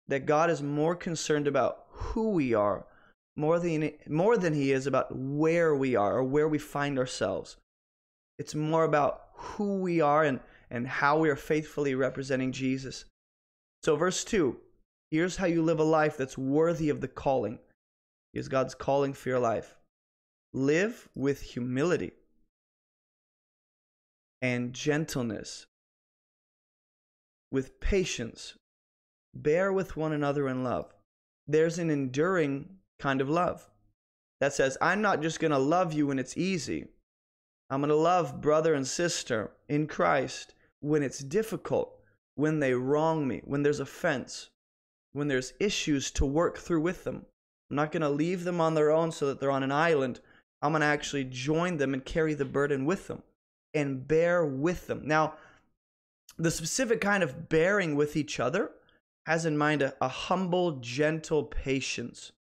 that 0.08 0.26
God 0.26 0.50
is 0.50 0.62
more 0.62 0.96
concerned 0.96 1.46
about 1.46 1.86
who 1.88 2.30
we 2.30 2.54
are 2.54 2.86
more 3.36 3.58
than 3.58 3.92
more 4.08 4.36
than 4.36 4.54
he 4.54 4.72
is 4.72 4.86
about 4.86 5.14
where 5.14 5.74
we 5.74 5.96
are 5.96 6.18
or 6.18 6.24
where 6.24 6.48
we 6.48 6.58
find 6.58 6.98
ourselves. 6.98 7.56
It's 8.38 8.54
more 8.54 8.84
about 8.84 9.22
who 9.34 9.78
we 9.78 10.00
are 10.00 10.24
and, 10.24 10.40
and 10.70 10.86
how 10.86 11.18
we 11.18 11.28
are 11.28 11.36
faithfully 11.36 11.94
representing 11.94 12.52
Jesus. 12.52 13.04
So 13.82 13.96
verse 13.96 14.24
2, 14.24 14.56
here's 15.10 15.36
how 15.36 15.46
you 15.46 15.62
live 15.62 15.78
a 15.78 15.84
life 15.84 16.16
that's 16.16 16.38
worthy 16.38 16.88
of 16.88 17.00
the 17.00 17.08
calling. 17.08 17.58
Here's 18.32 18.48
God's 18.48 18.74
calling 18.74 19.12
for 19.12 19.28
your 19.28 19.38
life. 19.38 19.76
Live 20.52 21.08
with 21.14 21.40
humility 21.40 22.12
and 24.42 24.72
gentleness 24.72 25.66
with 27.50 27.80
patience, 27.80 28.56
bear 29.34 29.72
with 29.72 29.96
one 29.96 30.12
another 30.12 30.48
in 30.48 30.62
love. 30.62 30.94
There's 31.46 31.78
an 31.78 31.90
enduring 31.90 32.79
kind 33.00 33.20
of 33.20 33.28
love 33.28 33.66
that 34.40 34.52
says, 34.52 34.78
I'm 34.80 35.02
not 35.02 35.22
just 35.22 35.40
going 35.40 35.50
to 35.50 35.58
love 35.58 35.92
you 35.92 36.06
when 36.06 36.18
it's 36.18 36.36
easy. 36.36 36.86
I'm 37.68 37.80
going 37.80 37.90
to 37.90 37.94
love 37.94 38.40
brother 38.40 38.74
and 38.74 38.86
sister 38.86 39.52
in 39.68 39.86
Christ 39.86 40.54
when 40.80 41.02
it's 41.02 41.18
difficult, 41.18 41.98
when 42.34 42.58
they 42.60 42.74
wrong 42.74 43.28
me, 43.28 43.42
when 43.44 43.62
there's 43.62 43.80
offense, 43.80 44.50
when 45.12 45.28
there's 45.28 45.52
issues 45.60 46.10
to 46.12 46.24
work 46.24 46.58
through 46.58 46.80
with 46.80 47.04
them. 47.04 47.26
I'm 47.70 47.76
not 47.76 47.92
going 47.92 48.02
to 48.02 48.08
leave 48.08 48.44
them 48.44 48.60
on 48.60 48.74
their 48.74 48.90
own 48.90 49.12
so 49.12 49.26
that 49.26 49.40
they're 49.40 49.50
on 49.50 49.62
an 49.62 49.72
island. 49.72 50.20
I'm 50.62 50.72
going 50.72 50.80
to 50.80 50.86
actually 50.86 51.24
join 51.24 51.76
them 51.76 51.94
and 51.94 52.04
carry 52.04 52.34
the 52.34 52.44
burden 52.44 52.84
with 52.84 53.06
them 53.06 53.22
and 53.74 54.08
bear 54.08 54.44
with 54.44 54.86
them. 54.86 55.02
Now, 55.04 55.34
the 56.38 56.50
specific 56.50 57.00
kind 57.00 57.22
of 57.22 57.48
bearing 57.48 57.94
with 57.94 58.16
each 58.16 58.40
other 58.40 58.72
has 59.26 59.44
in 59.44 59.56
mind 59.56 59.82
a, 59.82 59.94
a 60.00 60.08
humble, 60.08 60.72
gentle 60.80 61.44
patience. 61.44 62.32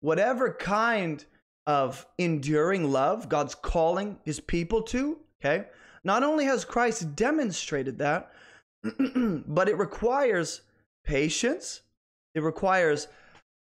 Whatever 0.00 0.54
kind 0.54 1.24
of 1.66 2.06
enduring 2.16 2.90
love 2.90 3.28
God's 3.28 3.54
calling 3.54 4.18
his 4.24 4.40
people 4.40 4.82
to, 4.82 5.18
okay? 5.40 5.66
Not 6.04 6.22
only 6.22 6.46
has 6.46 6.64
Christ 6.64 7.14
demonstrated 7.14 7.98
that, 7.98 8.32
but 8.82 9.68
it 9.68 9.76
requires 9.76 10.62
patience. 11.04 11.82
It 12.34 12.42
requires 12.42 13.08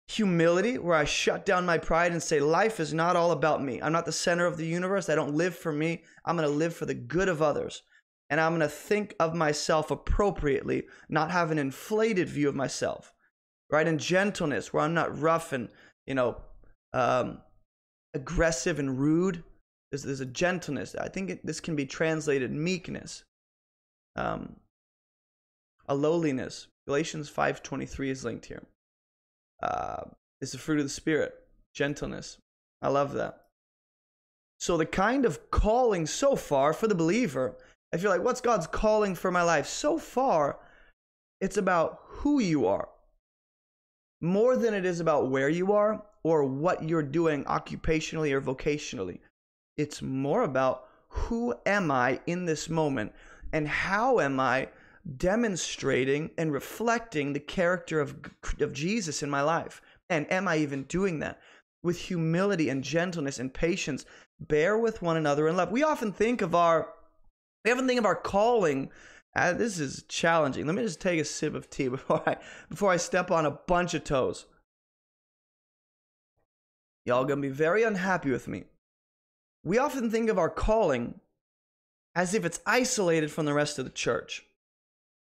humility 0.08 0.78
where 0.78 0.96
I 0.96 1.06
shut 1.06 1.46
down 1.46 1.66
my 1.66 1.78
pride 1.78 2.12
and 2.12 2.22
say, 2.22 2.40
Life 2.40 2.80
is 2.80 2.94
not 2.94 3.16
all 3.16 3.32
about 3.32 3.64
me. 3.64 3.82
I'm 3.82 3.94
not 3.94 4.06
the 4.06 4.12
center 4.12 4.46
of 4.46 4.58
the 4.58 4.68
universe. 4.68 5.10
I 5.10 5.16
don't 5.16 5.36
live 5.36 5.56
for 5.56 5.72
me. 5.72 6.04
I'm 6.26 6.38
going 6.38 6.48
to 6.48 6.54
live 6.54 6.76
for 6.76 6.86
the 6.86 6.94
good 6.94 7.30
of 7.30 7.42
others. 7.42 7.82
And 8.30 8.40
I'm 8.40 8.52
going 8.52 8.62
to 8.62 8.68
think 8.68 9.16
of 9.20 9.36
myself 9.36 9.92
appropriately, 9.92 10.84
not 11.10 11.32
have 11.32 11.52
an 11.52 11.60
inflated 11.60 12.28
view 12.28 12.50
of 12.50 12.56
myself, 12.56 13.14
right? 13.70 13.88
And 13.88 14.00
gentleness, 14.00 14.74
where 14.74 14.84
I'm 14.84 14.96
not 14.96 15.20
rough 15.20 15.54
and, 15.54 15.70
you 16.08 16.16
know, 16.16 16.38
um, 16.94 17.40
aggressive 18.14 18.80
and 18.80 19.00
rude. 19.00 19.44
There's, 19.92 20.04
there's 20.04 20.22
a 20.22 20.26
gentleness. 20.26 20.96
I 20.96 21.10
think 21.10 21.30
it, 21.30 21.46
this 21.46 21.60
can 21.60 21.76
be 21.76 21.86
translated 21.86 22.52
meekness, 22.52 23.24
um, 24.16 24.56
a 25.88 25.96
lowliness. 25.96 26.68
Galatians 26.88 27.30
5:23 27.30 28.10
is 28.10 28.24
linked 28.24 28.46
here 28.46 28.64
uh, 29.62 30.04
is 30.42 30.52
the 30.52 30.58
fruit 30.58 30.80
of 30.80 30.86
the 30.86 30.90
Spirit, 30.90 31.34
gentleness. 31.74 32.38
I 32.82 32.90
love 32.90 33.14
that. 33.14 33.46
So, 34.60 34.78
the 34.78 34.86
kind 34.86 35.26
of 35.26 35.52
calling 35.52 36.06
so 36.06 36.36
far 36.36 36.74
for 36.74 36.88
the 36.88 36.96
believer, 36.96 37.56
I 37.94 37.98
feel 37.98 38.10
like, 38.10 38.24
what's 38.24 38.42
God's 38.42 38.68
calling 38.68 39.16
for 39.16 39.32
my 39.32 39.42
life? 39.42 39.68
So 39.68 39.98
far, 39.98 40.60
it's 41.42 41.58
about 41.58 42.00
who 42.06 42.40
you 42.40 42.66
are 42.66 42.90
more 44.26 44.58
than 44.58 44.74
it 44.74 44.86
is 44.86 45.00
about 45.00 45.30
where 45.30 45.50
you 45.50 45.72
are 45.72 46.04
or 46.24 46.44
what 46.44 46.88
you're 46.88 47.04
doing 47.04 47.44
occupationally 47.46 48.32
or 48.32 48.42
vocationally. 48.42 49.20
It's 49.78 50.02
more 50.02 50.44
about 50.44 50.88
who 51.10 51.54
am 51.66 51.92
I 51.92 52.20
in 52.26 52.46
this 52.46 52.68
moment 52.68 53.14
and 53.54 53.68
how 53.68 54.20
am 54.20 54.40
I 54.40 54.70
demonstrating 55.18 56.32
and 56.38 56.52
reflecting 56.52 57.32
the 57.32 57.40
character 57.40 58.00
of, 58.00 58.16
of 58.60 58.74
Jesus 58.74 59.22
in 59.22 59.30
my 59.30 59.42
life? 59.42 59.82
And 60.10 60.32
am 60.32 60.48
I 60.48 60.58
even 60.58 60.84
doing 60.84 61.20
that? 61.20 61.40
With 61.84 62.00
humility 62.00 62.70
and 62.70 62.84
gentleness 62.84 63.40
and 63.40 63.54
patience, 63.54 64.06
bear 64.40 64.78
with 64.78 65.02
one 65.02 65.18
another 65.18 65.48
in 65.48 65.56
love. 65.56 65.72
We 65.72 65.84
often 65.84 66.12
think 66.12 66.42
of 66.42 66.56
our, 66.56 66.90
we 67.64 67.72
often 67.72 67.88
think 67.88 68.00
of 68.00 68.06
our 68.06 68.16
calling. 68.16 68.90
Uh, 69.36 69.52
this 69.52 69.80
is 69.80 70.04
challenging. 70.08 70.66
Let 70.66 70.76
me 70.76 70.84
just 70.84 71.02
take 71.02 71.20
a 71.20 71.26
sip 71.26 71.56
of 71.56 71.70
tea 71.70 71.88
before 71.90 72.28
I 72.28 72.38
before 72.70 72.92
I 72.92 72.98
step 72.98 73.32
on 73.32 73.46
a 73.46 73.52
bunch 73.52 73.94
of 73.94 74.04
toes. 74.04 74.46
Y'all 77.06 77.26
gonna 77.26 77.42
be 77.42 77.50
very 77.50 77.84
unhappy 77.84 78.32
with 78.32 78.48
me. 78.48 78.64
We 79.64 79.78
often 79.78 80.10
think 80.10 80.30
of 80.30 80.40
our 80.40 80.50
calling 80.50 81.20
as 82.16 82.34
if 82.34 82.46
it's 82.46 82.62
isolated 82.66 83.30
from 83.32 83.46
the 83.46 83.54
rest 83.54 83.78
of 83.78 83.86
the 83.86 83.92
church. 83.92 84.46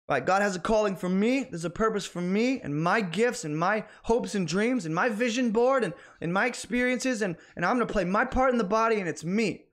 Right? 0.09 0.25
God 0.25 0.41
has 0.41 0.57
a 0.57 0.61
calling 0.61 0.97
for 0.97 1.09
me. 1.09 1.45
There's 1.45 1.67
a 1.67 1.71
purpose 1.71 2.07
for 2.07 2.23
me 2.23 2.63
and 2.63 2.83
my 2.83 3.03
gifts 3.03 3.45
and 3.45 3.59
my 3.59 3.85
hopes 4.05 4.35
and 4.35 4.49
dreams 4.49 4.87
and 4.87 4.95
my 4.95 5.11
vision 5.11 5.51
board 5.51 5.85
and, 5.85 5.93
and 6.23 6.33
my 6.33 6.47
experiences. 6.47 7.21
And, 7.21 7.37
and 7.57 7.65
I'm 7.65 7.79
to 7.79 7.85
play 7.85 8.05
my 8.05 8.25
part 8.25 8.53
in 8.53 8.59
the 8.59 8.65
body 8.65 9.01
and 9.01 9.09
it's 9.09 9.23
me. 9.23 9.67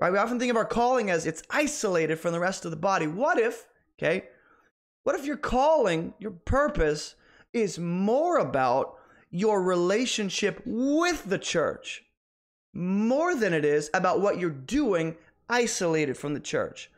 Right? 0.00 0.12
We 0.12 0.18
often 0.18 0.38
think 0.38 0.50
of 0.50 0.56
our 0.56 0.64
calling 0.64 1.10
as 1.10 1.26
it's 1.26 1.42
isolated 1.50 2.16
from 2.16 2.32
the 2.32 2.40
rest 2.40 2.64
of 2.64 2.70
the 2.70 2.76
body. 2.76 3.06
What 3.06 3.38
if, 3.38 3.66
okay, 3.98 4.28
what 5.02 5.18
if 5.18 5.26
your 5.26 5.36
calling, 5.36 6.14
your 6.18 6.30
purpose 6.30 7.16
is 7.52 7.78
more 7.78 8.38
about 8.38 8.96
your 9.30 9.62
relationship 9.62 10.62
with 10.64 11.28
the 11.28 11.38
church 11.38 12.04
more 12.72 13.34
than 13.34 13.52
it 13.52 13.64
is 13.64 13.90
about 13.92 14.20
what 14.20 14.38
you're 14.38 14.50
doing 14.50 15.16
isolated 15.48 16.16
from 16.16 16.34
the 16.34 16.40
church? 16.40 16.90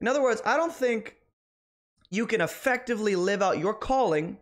In 0.00 0.08
other 0.08 0.22
words, 0.22 0.42
I 0.44 0.56
don't 0.56 0.74
think 0.74 1.16
you 2.10 2.26
can 2.26 2.40
effectively 2.40 3.16
live 3.16 3.40
out 3.40 3.58
your 3.58 3.74
calling 3.74 4.38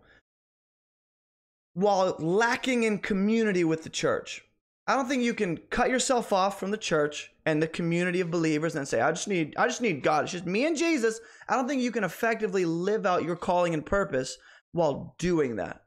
while 1.74 2.16
lacking 2.18 2.82
in 2.82 2.98
community 2.98 3.64
with 3.64 3.84
the 3.84 3.88
church. 3.88 4.44
I 4.92 4.96
don't 4.96 5.08
think 5.08 5.22
you 5.22 5.34
can 5.34 5.56
cut 5.70 5.90
yourself 5.90 6.32
off 6.32 6.60
from 6.60 6.70
the 6.70 6.76
church 6.76 7.32
and 7.46 7.62
the 7.62 7.66
community 7.66 8.20
of 8.20 8.30
believers 8.30 8.76
and 8.76 8.86
say, 8.86 9.00
I 9.00 9.10
just 9.10 9.28
need 9.28 9.54
I 9.56 9.66
just 9.66 9.80
need 9.80 10.02
God. 10.02 10.24
It's 10.24 10.32
just 10.32 10.46
me 10.46 10.66
and 10.66 10.76
Jesus. 10.76 11.20
I 11.48 11.56
don't 11.56 11.66
think 11.66 11.82
you 11.82 11.90
can 11.90 12.04
effectively 12.04 12.64
live 12.64 13.06
out 13.06 13.24
your 13.24 13.36
calling 13.36 13.74
and 13.74 13.84
purpose 13.84 14.36
while 14.72 15.14
doing 15.18 15.56
that. 15.56 15.82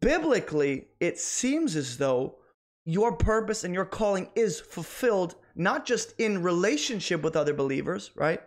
Biblically, 0.00 0.88
it 1.00 1.18
seems 1.18 1.76
as 1.76 1.98
though 1.98 2.36
your 2.84 3.12
purpose 3.12 3.64
and 3.64 3.74
your 3.74 3.84
calling 3.84 4.28
is 4.34 4.60
fulfilled 4.60 5.36
not 5.54 5.86
just 5.86 6.14
in 6.18 6.42
relationship 6.42 7.22
with 7.22 7.36
other 7.36 7.54
believers, 7.54 8.10
right? 8.16 8.40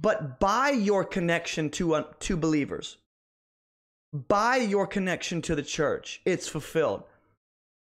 but 0.00 0.38
by 0.38 0.70
your 0.70 1.04
connection 1.04 1.70
to 1.70 1.94
uh, 1.94 2.04
to 2.20 2.36
believers 2.36 2.98
by 4.12 4.56
your 4.56 4.86
connection 4.86 5.40
to 5.40 5.54
the 5.54 5.62
church 5.62 6.20
it's 6.24 6.48
fulfilled 6.48 7.04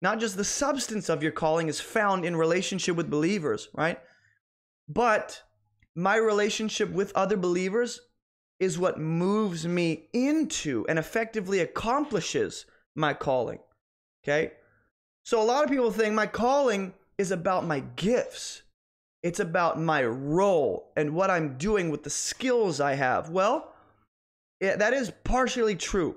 not 0.01 0.21
just 0.21 0.37
the 0.37 0.45
substance 0.45 1.09
of 1.09 1.23
your 1.23 1.33
calling 1.33 1.69
is 1.69 1.81
found 1.81 2.25
in 2.25 2.37
relationship 2.37 2.97
with 2.97 3.11
believers 3.11 3.69
right 3.75 3.99
but 4.89 5.43
my 5.95 6.17
relationship 6.17 6.91
with 6.91 7.13
other 7.15 7.37
believers 7.37 8.01
is 8.61 8.79
what 8.79 8.99
moves 8.99 9.67
me 9.67 10.09
into 10.13 10.85
and 10.89 10.99
effectively 10.99 11.61
accomplishes 11.61 12.67
my 12.95 13.13
calling 13.13 13.59
okay 14.25 14.53
so 15.25 15.43
a 15.43 15.45
lot 15.45 15.65
of 15.65 15.71
people 15.71 15.91
think 15.91 16.15
my 16.15 16.27
calling 16.27 16.95
is 17.19 17.31
about 17.31 17.67
my 17.67 17.81
gifts 17.97 18.63
it's 19.23 19.41
about 19.41 19.81
my 19.81 20.05
role 20.05 20.93
and 20.97 21.15
what 21.15 21.31
I'm 21.31 21.59
doing 21.59 21.91
with 21.91 22.05
the 22.05 22.11
skills 22.11 22.81
I 22.81 22.95
have. 22.95 23.31
Well, 23.31 23.73
yeah, 24.61 24.77
that 24.77 24.93
is 24.93 25.13
partially 25.25 25.77
true. 25.77 26.17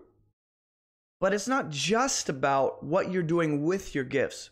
But 1.22 1.34
it's 1.34 1.48
not 1.48 1.70
just 1.70 2.28
about 2.28 2.84
what 2.84 3.10
you're 3.10 3.24
doing 3.24 3.64
with 3.64 3.96
your 3.96 4.04
gifts. 4.04 4.50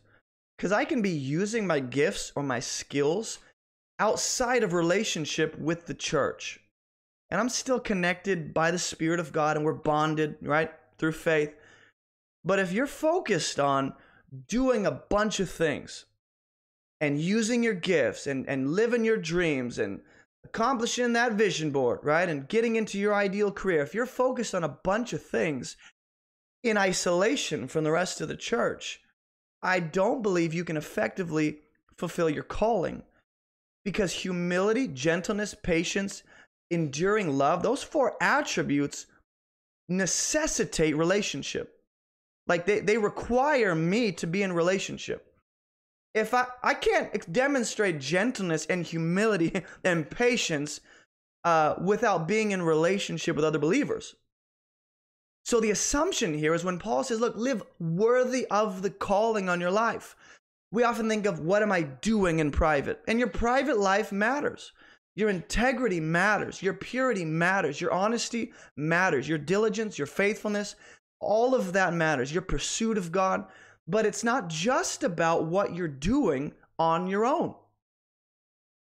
Because 0.57 0.71
I 0.71 0.85
can 0.85 1.01
be 1.01 1.09
using 1.09 1.67
my 1.67 1.81
gifts 1.81 2.31
or 2.35 2.43
my 2.43 2.61
skills 2.61 3.39
outside 3.99 4.63
of 4.63 4.71
relationship 4.71 5.59
with 5.59 5.85
the 5.85 5.93
church. 5.93 6.61
And 7.29 7.41
I'm 7.41 7.49
still 7.49 7.79
connected 7.81 8.53
by 8.53 8.71
the 8.71 8.79
Spirit 8.79 9.19
of 9.19 9.33
God 9.33 9.57
and 9.57 9.65
we're 9.65 9.73
bonded, 9.73 10.37
right, 10.41 10.71
through 10.97 11.11
faith. 11.11 11.53
But 12.45 12.59
if 12.59 12.71
you're 12.71 12.87
focused 12.87 13.59
on 13.59 13.93
doing 14.47 14.85
a 14.85 14.91
bunch 14.91 15.41
of 15.41 15.49
things, 15.49 16.05
and 17.01 17.19
using 17.19 17.63
your 17.63 17.73
gifts 17.73 18.27
and, 18.27 18.47
and 18.47 18.71
living 18.71 19.05
your 19.05 19.17
dreams 19.17 19.79
and 19.79 20.01
accomplishing 20.43 21.13
that 21.13 21.33
vision 21.33 21.71
board, 21.71 21.99
right? 22.03 22.27
And 22.27 22.47
getting 22.47 22.75
into 22.75 22.99
your 22.99 23.13
ideal 23.13 23.51
career, 23.51 23.81
if 23.81 23.93
you're 23.93 24.05
focused 24.05 24.53
on 24.53 24.63
a 24.63 24.69
bunch 24.83 25.13
of 25.13 25.23
things 25.23 25.77
in 26.63 26.77
isolation 26.77 27.67
from 27.67 27.83
the 27.83 27.91
rest 27.91 28.21
of 28.21 28.27
the 28.27 28.35
church, 28.35 29.01
I 29.61 29.79
don't 29.79 30.21
believe 30.21 30.53
you 30.53 30.63
can 30.63 30.77
effectively 30.77 31.59
fulfill 31.95 32.29
your 32.29 32.43
calling 32.43 33.03
because 33.85 34.11
humility, 34.11 34.87
gentleness, 34.87 35.53
patience, 35.53 36.23
enduring 36.71 37.37
love, 37.37 37.63
those 37.63 37.83
four 37.83 38.15
attributes 38.21 39.05
necessitate 39.87 40.95
relationship. 40.95 41.81
Like 42.47 42.65
they, 42.65 42.79
they 42.79 42.97
require 42.97 43.75
me 43.75 44.11
to 44.13 44.27
be 44.27 44.43
in 44.43 44.53
relationship 44.53 45.29
if 46.13 46.33
I, 46.33 46.45
I 46.63 46.73
can't 46.73 47.31
demonstrate 47.31 47.99
gentleness 47.99 48.65
and 48.65 48.85
humility 48.85 49.63
and 49.83 50.09
patience 50.09 50.81
uh, 51.43 51.75
without 51.81 52.27
being 52.27 52.51
in 52.51 52.61
relationship 52.61 53.35
with 53.35 53.45
other 53.45 53.59
believers. 53.59 54.15
So 55.49 55.59
the 55.59 55.71
assumption 55.71 56.37
here 56.37 56.53
is 56.53 56.63
when 56.63 56.77
Paul 56.77 57.03
says, 57.03 57.19
look, 57.19 57.35
live 57.35 57.63
worthy 57.79 58.45
of 58.51 58.83
the 58.83 58.91
calling 58.91 59.49
on 59.49 59.59
your 59.59 59.71
life. 59.71 60.15
We 60.71 60.83
often 60.83 61.09
think 61.09 61.25
of 61.25 61.39
what 61.39 61.63
am 61.63 61.71
I 61.71 61.81
doing 61.81 62.37
in 62.37 62.51
private? 62.51 63.01
And 63.07 63.17
your 63.17 63.29
private 63.29 63.79
life 63.79 64.11
matters. 64.11 64.73
Your 65.15 65.29
integrity 65.29 65.99
matters. 65.99 66.61
Your 66.61 66.75
purity 66.75 67.25
matters. 67.25 67.81
Your 67.81 67.91
honesty 67.91 68.53
matters. 68.77 69.27
Your 69.27 69.39
diligence, 69.39 69.97
your 69.97 70.05
faithfulness, 70.05 70.75
all 71.19 71.55
of 71.55 71.73
that 71.73 71.95
matters. 71.95 72.31
Your 72.31 72.43
pursuit 72.43 72.99
of 72.99 73.11
God 73.11 73.45
but 73.89 74.05
it's 74.05 74.23
not 74.23 74.49
just 74.49 75.03
about 75.03 75.45
what 75.45 75.73
you're 75.75 75.87
doing 75.87 76.53
on 76.77 77.07
your 77.07 77.25
own. 77.25 77.55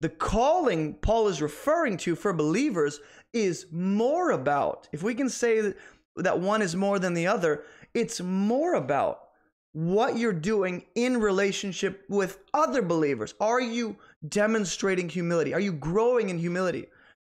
The 0.01 0.09
calling 0.09 0.95
Paul 0.95 1.29
is 1.29 1.41
referring 1.41 1.95
to 1.97 2.15
for 2.15 2.33
believers 2.33 2.99
is 3.31 3.67
more 3.71 4.31
about, 4.31 4.89
if 4.91 5.01
we 5.01 5.15
can 5.15 5.29
say 5.29 5.73
that 6.17 6.39
one 6.39 6.61
is 6.61 6.75
more 6.75 6.99
than 6.99 7.13
the 7.13 7.27
other, 7.27 7.63
it's 7.93 8.21
more 8.21 8.75
about 8.75 9.29
what 9.73 10.17
you're 10.17 10.33
doing 10.33 10.83
in 10.95 11.19
relationship 11.19 12.03
with 12.09 12.39
other 12.53 12.81
believers. 12.81 13.35
Are 13.39 13.61
you 13.61 13.95
demonstrating 14.27 15.09
humility? 15.09 15.53
Are 15.53 15.59
you 15.59 15.73
growing 15.73 16.29
in 16.29 16.39
humility? 16.39 16.87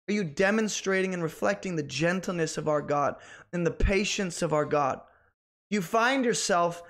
Are 0.08 0.12
you 0.12 0.24
demonstrating 0.24 1.14
and 1.14 1.22
reflecting 1.22 1.76
the 1.76 1.82
gentleness 1.82 2.58
of 2.58 2.68
our 2.68 2.82
God 2.82 3.16
and 3.52 3.66
the 3.66 3.70
patience 3.70 4.42
of 4.42 4.52
our 4.52 4.66
God? 4.66 5.00
You 5.70 5.80
find 5.80 6.24
yourself 6.24 6.82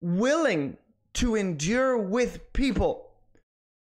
willing 0.00 0.76
to 1.14 1.34
endure 1.34 1.98
with 1.98 2.52
people 2.52 3.10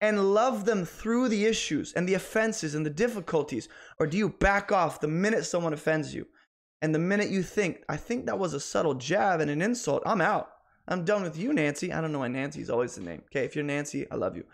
and 0.00 0.34
love 0.34 0.64
them 0.64 0.84
through 0.84 1.28
the 1.28 1.44
issues 1.44 1.92
and 1.92 2.08
the 2.08 2.14
offenses 2.14 2.74
and 2.74 2.86
the 2.86 2.90
difficulties? 2.90 3.68
Or 3.98 4.06
do 4.06 4.16
you 4.16 4.28
back 4.28 4.72
off 4.72 5.00
the 5.00 5.08
minute 5.08 5.44
someone 5.44 5.72
offends 5.72 6.14
you? 6.14 6.26
And 6.82 6.94
the 6.94 6.98
minute 6.98 7.28
you 7.28 7.42
think, 7.42 7.84
I 7.88 7.96
think 7.96 8.26
that 8.26 8.38
was 8.38 8.54
a 8.54 8.60
subtle 8.60 8.94
jab 8.94 9.40
and 9.40 9.50
an 9.50 9.60
insult, 9.60 10.02
I'm 10.06 10.20
out. 10.20 10.50
I'm 10.88 11.04
done 11.04 11.22
with 11.22 11.36
you, 11.36 11.52
Nancy. 11.52 11.92
I 11.92 12.00
don't 12.00 12.12
know 12.12 12.20
why 12.20 12.28
Nancy's 12.28 12.70
always 12.70 12.94
the 12.94 13.02
name. 13.02 13.22
Okay, 13.26 13.44
if 13.44 13.54
you're 13.54 13.64
Nancy, 13.64 14.10
I 14.10 14.16
love 14.16 14.36
you. 14.36 14.44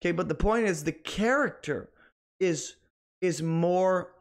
Okay, 0.00 0.12
but 0.12 0.28
the 0.28 0.34
point 0.34 0.66
is 0.66 0.84
the 0.84 0.92
character 0.92 1.90
is 2.40 2.76
is 3.20 3.42
more 3.42 4.14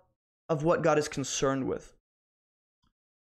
of 0.48 0.64
what 0.64 0.84
God 0.84 1.00
is 1.00 1.08
concerned 1.08 1.68
with. 1.68 1.94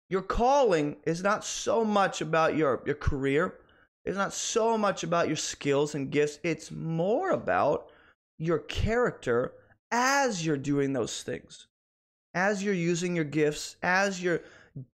Your 0.09 0.21
calling 0.21 0.97
is 1.05 1.23
not 1.23 1.45
so 1.45 1.85
much 1.85 2.19
about 2.21 2.57
your, 2.57 2.81
your 2.85 2.95
career, 2.95 3.59
it's 4.03 4.17
not 4.17 4.33
so 4.33 4.77
much 4.77 5.03
about 5.03 5.27
your 5.27 5.37
skills 5.37 5.95
and 5.95 6.11
gifts, 6.11 6.39
it's 6.43 6.71
more 6.71 7.29
about 7.29 7.91
your 8.37 8.59
character 8.59 9.53
as 9.91 10.45
you're 10.45 10.57
doing 10.57 10.91
those 10.91 11.23
things. 11.23 11.67
As 12.33 12.63
you're 12.63 12.73
using 12.73 13.15
your 13.15 13.25
gifts, 13.25 13.75
as 13.81 14.21
you're 14.21 14.41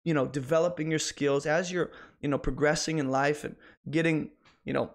you 0.03 0.13
know 0.13 0.27
developing 0.27 0.89
your 0.89 0.99
skills, 0.99 1.45
as 1.45 1.71
you're 1.71 1.91
you 2.21 2.29
know 2.29 2.37
progressing 2.37 2.99
in 2.99 3.09
life 3.09 3.43
and 3.43 3.55
getting, 3.89 4.31
you 4.65 4.73
know, 4.73 4.91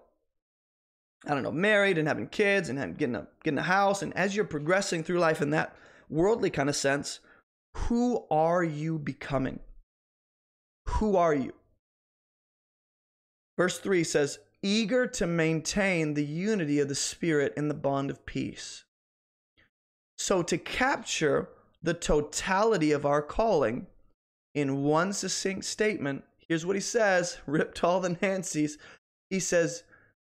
I 1.25 1.33
don't 1.33 1.43
know, 1.43 1.51
married 1.51 1.97
and 1.97 2.07
having 2.07 2.27
kids 2.27 2.69
and 2.69 2.97
getting 2.97 3.15
a 3.15 3.27
getting 3.43 3.57
a 3.57 3.63
house 3.63 4.01
and 4.01 4.15
as 4.15 4.35
you're 4.35 4.45
progressing 4.45 5.03
through 5.03 5.19
life 5.19 5.41
in 5.41 5.49
that 5.51 5.75
worldly 6.09 6.49
kind 6.49 6.69
of 6.69 6.75
sense, 6.75 7.19
who 7.73 8.25
are 8.31 8.63
you 8.63 8.97
becoming? 8.97 9.59
Who 10.87 11.17
are 11.17 11.33
you? 11.33 11.53
Verse 13.57 13.79
3 13.79 14.03
says, 14.03 14.39
eager 14.61 15.07
to 15.07 15.27
maintain 15.27 16.13
the 16.13 16.25
unity 16.25 16.79
of 16.79 16.87
the 16.87 16.95
Spirit 16.95 17.53
in 17.57 17.67
the 17.67 17.73
bond 17.73 18.09
of 18.09 18.25
peace. 18.25 18.85
So, 20.17 20.41
to 20.43 20.57
capture 20.57 21.49
the 21.81 21.93
totality 21.93 22.91
of 22.91 23.05
our 23.05 23.21
calling 23.21 23.87
in 24.53 24.83
one 24.83 25.13
succinct 25.13 25.65
statement, 25.65 26.23
here's 26.47 26.65
what 26.65 26.75
he 26.75 26.81
says 26.81 27.37
ripped 27.45 27.83
all 27.83 27.99
the 27.99 28.17
Nancy's. 28.21 28.77
He 29.29 29.39
says, 29.39 29.83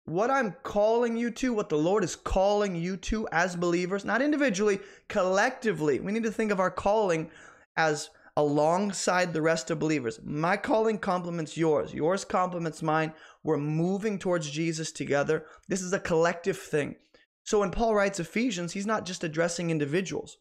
What 0.05 0.31
I'm 0.31 0.57
calling 0.63 1.17
you 1.17 1.31
to, 1.33 1.53
what 1.53 1.69
the 1.69 1.79
Lord 1.79 2.05
is 2.05 2.17
calling 2.17 2.77
you 2.77 2.97
to 2.99 3.29
as 3.33 3.57
believers, 3.57 4.05
not 4.05 4.23
individually, 4.23 4.81
collectively, 5.09 6.01
we 6.01 6.13
need 6.13 6.25
to 6.25 6.33
think 6.33 6.51
of 6.51 6.61
our 6.61 6.71
calling 6.71 7.31
as 7.77 8.11
alongside 8.37 9.33
the 9.33 9.43
rest 9.43 9.71
of 9.71 9.79
believers. 9.79 10.21
My 10.25 10.57
calling 10.57 10.99
complements 10.99 11.57
yours, 11.57 11.93
yours 11.93 12.25
complements 12.25 12.83
mine. 12.83 13.13
We're 13.43 13.59
moving 13.59 14.19
towards 14.19 14.51
Jesus 14.51 14.93
together. 14.93 15.45
This 15.69 15.83
is 15.83 15.93
a 15.93 15.99
collective 16.01 16.59
thing. 16.59 16.97
So 17.45 17.61
when 17.61 17.71
Paul 17.71 17.95
writes 17.95 18.21
Ephesians, 18.21 18.73
he's 18.73 18.87
not 18.87 19.07
just 19.07 19.25
addressing 19.25 19.71
individuals, 19.71 20.39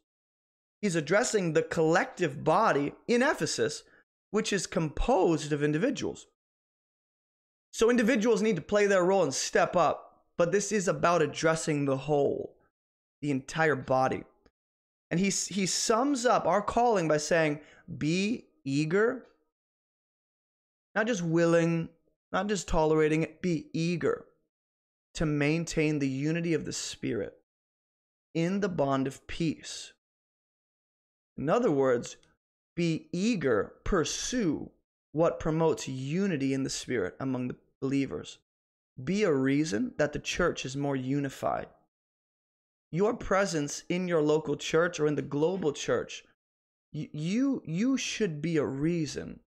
he's 0.82 0.96
addressing 0.96 1.54
the 1.54 1.64
collective 1.64 2.44
body 2.44 2.94
in 3.08 3.22
Ephesus, 3.22 3.84
which 4.32 4.54
is 4.54 4.68
composed 4.68 5.52
of 5.52 5.64
individuals. 5.64 6.28
So 7.72 7.90
individuals 7.90 8.42
need 8.42 8.56
to 8.56 8.62
play 8.62 8.88
their 8.88 9.04
role 9.04 9.24
and 9.24 9.34
step 9.34 9.76
up, 9.76 10.24
but 10.38 10.52
this 10.52 10.72
is 10.72 10.88
about 10.88 11.22
addressing 11.22 11.86
the 11.86 11.98
whole, 11.98 12.56
the 13.22 13.32
entire 13.32 13.76
body. 13.76 14.24
And 15.12 15.20
he, 15.20 15.30
he 15.30 15.66
sums 15.66 16.26
up 16.26 16.46
our 16.46 16.62
calling 16.62 17.08
by 17.08 17.18
saying, 17.18 17.60
be 17.98 18.46
eager, 18.64 19.26
not 20.96 21.08
just 21.08 21.24
willing, 21.24 21.90
not 22.32 22.48
just 22.48 22.68
tolerating 22.68 23.24
it, 23.24 23.42
be 23.42 23.68
eager 23.74 24.26
to 25.16 25.26
maintain 25.26 26.00
the 26.00 26.08
unity 26.08 26.54
of 26.54 26.66
the 26.66 26.74
Spirit 26.74 27.34
in 28.34 28.60
the 28.60 28.70
bond 28.70 29.08
of 29.08 29.26
peace. 29.28 29.94
In 31.40 31.50
other 31.50 31.72
words, 31.72 32.18
be 32.76 33.08
eager, 33.12 33.74
pursue 33.84 34.70
what 35.12 35.40
promotes 35.40 35.88
unity 35.88 36.54
in 36.54 36.64
the 36.64 36.70
Spirit 36.70 37.16
among 37.20 37.48
the 37.48 37.56
believers. 37.82 38.38
Be 39.04 39.24
a 39.24 39.34
reason 39.34 39.94
that 39.98 40.14
the 40.14 40.20
church 40.20 40.66
is 40.66 40.76
more 40.78 40.96
unified. 40.96 41.68
Your 42.92 43.16
presence 43.16 43.84
in 43.90 44.08
your 44.08 44.22
local 44.22 44.56
church 44.56 45.00
or 45.00 45.08
in 45.08 45.16
the 45.16 45.22
global 45.22 45.72
church 45.72 46.24
you 46.92 47.62
you 47.66 47.98
should 47.98 48.42
be 48.42 48.58
a 48.58 48.66
reason 48.66 49.40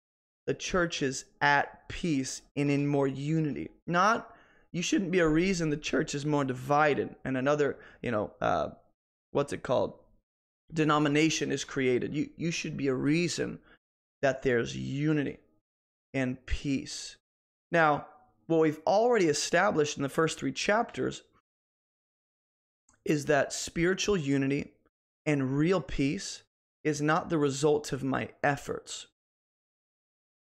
the 0.47 0.55
church 0.55 1.03
is 1.03 1.25
at 1.41 1.89
peace 1.89 2.43
and 2.57 2.71
in 2.71 2.87
more 2.87 3.09
unity 3.09 3.71
not 3.87 4.35
you 4.73 4.83
shouldn't 4.83 5.11
be 5.11 5.21
a 5.21 5.29
reason 5.29 5.71
the 5.71 5.77
church 5.77 6.15
is 6.15 6.27
more 6.27 6.45
divided 6.45 7.15
and 7.25 7.37
another 7.37 7.79
you 8.03 8.11
know 8.11 8.31
uh, 8.41 8.69
what's 9.33 9.53
it 9.53 9.63
called 9.63 9.95
denomination 10.73 11.51
is 11.53 11.65
created 11.65 12.15
you 12.15 12.29
you 12.37 12.51
should 12.51 12.77
be 12.77 12.89
a 12.89 12.95
reason 12.95 13.59
that 14.23 14.43
there's 14.43 14.77
unity 14.77 15.39
and 16.15 16.45
peace 16.47 17.17
now 17.73 18.07
what 18.47 18.61
we've 18.61 18.81
already 18.87 19.27
established 19.27 19.97
in 19.97 20.03
the 20.03 20.09
first 20.09 20.39
three 20.39 20.53
chapters 20.53 21.23
is 23.05 23.27
that 23.27 23.53
spiritual 23.53 24.17
unity 24.17 24.73
and 25.25 25.57
real 25.57 25.81
peace 25.81 26.43
is 26.83 27.01
not 27.01 27.29
the 27.29 27.39
result 27.39 27.93
of 27.93 28.03
my 28.03 28.31
efforts. 28.43 29.07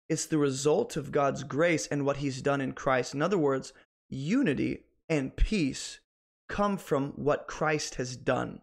It's 0.09 0.25
the 0.25 0.37
result 0.37 0.95
of 0.95 1.11
God's 1.11 1.43
grace 1.43 1.87
and 1.87 2.05
what 2.05 2.17
He's 2.17 2.41
done 2.41 2.61
in 2.61 2.73
Christ. 2.73 3.13
In 3.13 3.21
other 3.21 3.37
words, 3.37 3.73
unity 4.09 4.83
and 5.09 5.35
peace 5.35 5.99
come 6.47 6.77
from 6.77 7.13
what 7.15 7.47
Christ 7.47 7.95
has 7.95 8.15
done. 8.15 8.61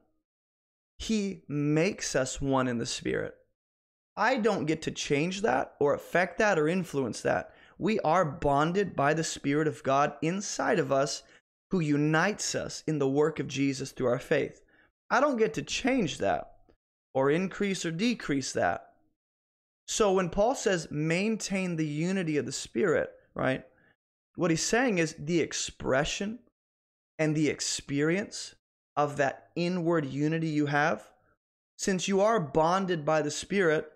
He 1.02 1.42
makes 1.48 2.14
us 2.14 2.40
one 2.40 2.68
in 2.68 2.78
the 2.78 2.86
Spirit. 2.86 3.34
I 4.16 4.36
don't 4.36 4.66
get 4.66 4.82
to 4.82 4.92
change 4.92 5.42
that 5.42 5.74
or 5.80 5.94
affect 5.94 6.38
that 6.38 6.60
or 6.60 6.68
influence 6.68 7.22
that. 7.22 7.52
We 7.76 7.98
are 8.00 8.24
bonded 8.24 8.94
by 8.94 9.12
the 9.12 9.24
Spirit 9.24 9.66
of 9.66 9.82
God 9.82 10.12
inside 10.22 10.78
of 10.78 10.92
us 10.92 11.24
who 11.72 11.80
unites 11.80 12.54
us 12.54 12.84
in 12.86 13.00
the 13.00 13.08
work 13.08 13.40
of 13.40 13.48
Jesus 13.48 13.90
through 13.90 14.06
our 14.06 14.20
faith. 14.20 14.62
I 15.10 15.20
don't 15.20 15.38
get 15.38 15.54
to 15.54 15.62
change 15.62 16.18
that 16.18 16.52
or 17.14 17.32
increase 17.32 17.84
or 17.84 17.90
decrease 17.90 18.52
that. 18.52 18.92
So 19.88 20.12
when 20.12 20.30
Paul 20.30 20.54
says 20.54 20.86
maintain 20.92 21.74
the 21.74 21.86
unity 21.86 22.36
of 22.36 22.46
the 22.46 22.52
Spirit, 22.52 23.10
right? 23.34 23.64
What 24.36 24.52
he's 24.52 24.62
saying 24.62 24.98
is 24.98 25.16
the 25.18 25.40
expression 25.40 26.38
and 27.18 27.34
the 27.34 27.48
experience 27.48 28.54
of 28.96 29.16
that 29.16 29.48
inward 29.56 30.06
unity 30.06 30.48
you 30.48 30.66
have. 30.66 31.10
Since 31.76 32.08
you 32.08 32.20
are 32.20 32.38
bonded 32.38 33.04
by 33.04 33.22
the 33.22 33.30
Spirit, 33.30 33.90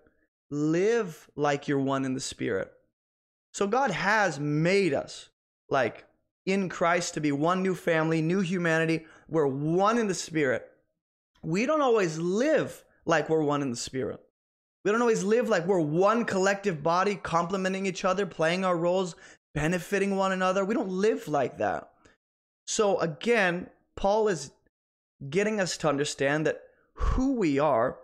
live 0.49 1.29
like 1.35 1.67
you're 1.67 1.79
one 1.79 2.05
in 2.05 2.13
the 2.13 2.19
Spirit. 2.19 2.71
So 3.53 3.67
God 3.67 3.91
has 3.91 4.39
made 4.39 4.93
us 4.93 5.29
like 5.69 6.05
in 6.45 6.69
Christ 6.69 7.13
to 7.13 7.21
be 7.21 7.31
one 7.31 7.63
new 7.63 7.75
family, 7.75 8.21
new 8.21 8.41
humanity. 8.41 9.05
We're 9.27 9.47
one 9.47 9.97
in 9.97 10.07
the 10.07 10.13
Spirit. 10.13 10.69
We 11.41 11.65
don't 11.65 11.81
always 11.81 12.17
live 12.17 12.83
like 13.05 13.29
we're 13.29 13.41
one 13.41 13.61
in 13.61 13.71
the 13.71 13.77
spirit. 13.77 14.19
We 14.83 14.91
don't 14.91 15.01
always 15.01 15.23
live 15.23 15.49
like 15.49 15.65
we're 15.65 15.79
one 15.79 16.25
collective 16.25 16.83
body, 16.83 17.15
complementing 17.15 17.85
each 17.85 18.05
other, 18.05 18.25
playing 18.25 18.63
our 18.63 18.77
roles, 18.77 19.15
benefiting 19.53 20.15
one 20.15 20.31
another. 20.31 20.63
We 20.63 20.75
don't 20.75 20.89
live 20.89 21.27
like 21.27 21.57
that. 21.57 21.89
So, 22.65 22.99
again, 22.99 23.69
Paul 23.95 24.27
is 24.27 24.51
getting 25.29 25.59
us 25.59 25.77
to 25.77 25.89
understand 25.89 26.45
that 26.45 26.61
who 26.93 27.33
we 27.35 27.59
are 27.59 27.97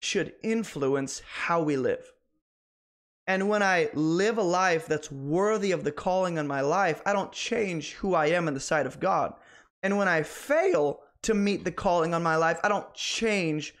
should 0.00 0.34
influence 0.42 1.22
how 1.26 1.62
we 1.62 1.76
live. 1.76 2.12
And 3.26 3.48
when 3.48 3.62
I 3.62 3.90
live 3.94 4.38
a 4.38 4.42
life 4.42 4.86
that's 4.86 5.10
worthy 5.10 5.72
of 5.72 5.82
the 5.82 5.90
calling 5.90 6.38
on 6.38 6.46
my 6.46 6.60
life, 6.60 7.02
I 7.04 7.12
don't 7.12 7.32
change 7.32 7.94
who 7.94 8.14
I 8.14 8.26
am 8.26 8.46
in 8.46 8.54
the 8.54 8.60
sight 8.60 8.86
of 8.86 9.00
God. 9.00 9.34
And 9.82 9.98
when 9.98 10.06
I 10.06 10.22
fail 10.22 11.00
to 11.22 11.34
meet 11.34 11.64
the 11.64 11.72
calling 11.72 12.14
on 12.14 12.22
my 12.22 12.36
life, 12.36 12.60
I 12.62 12.68
don't 12.68 12.92
change 12.94 13.74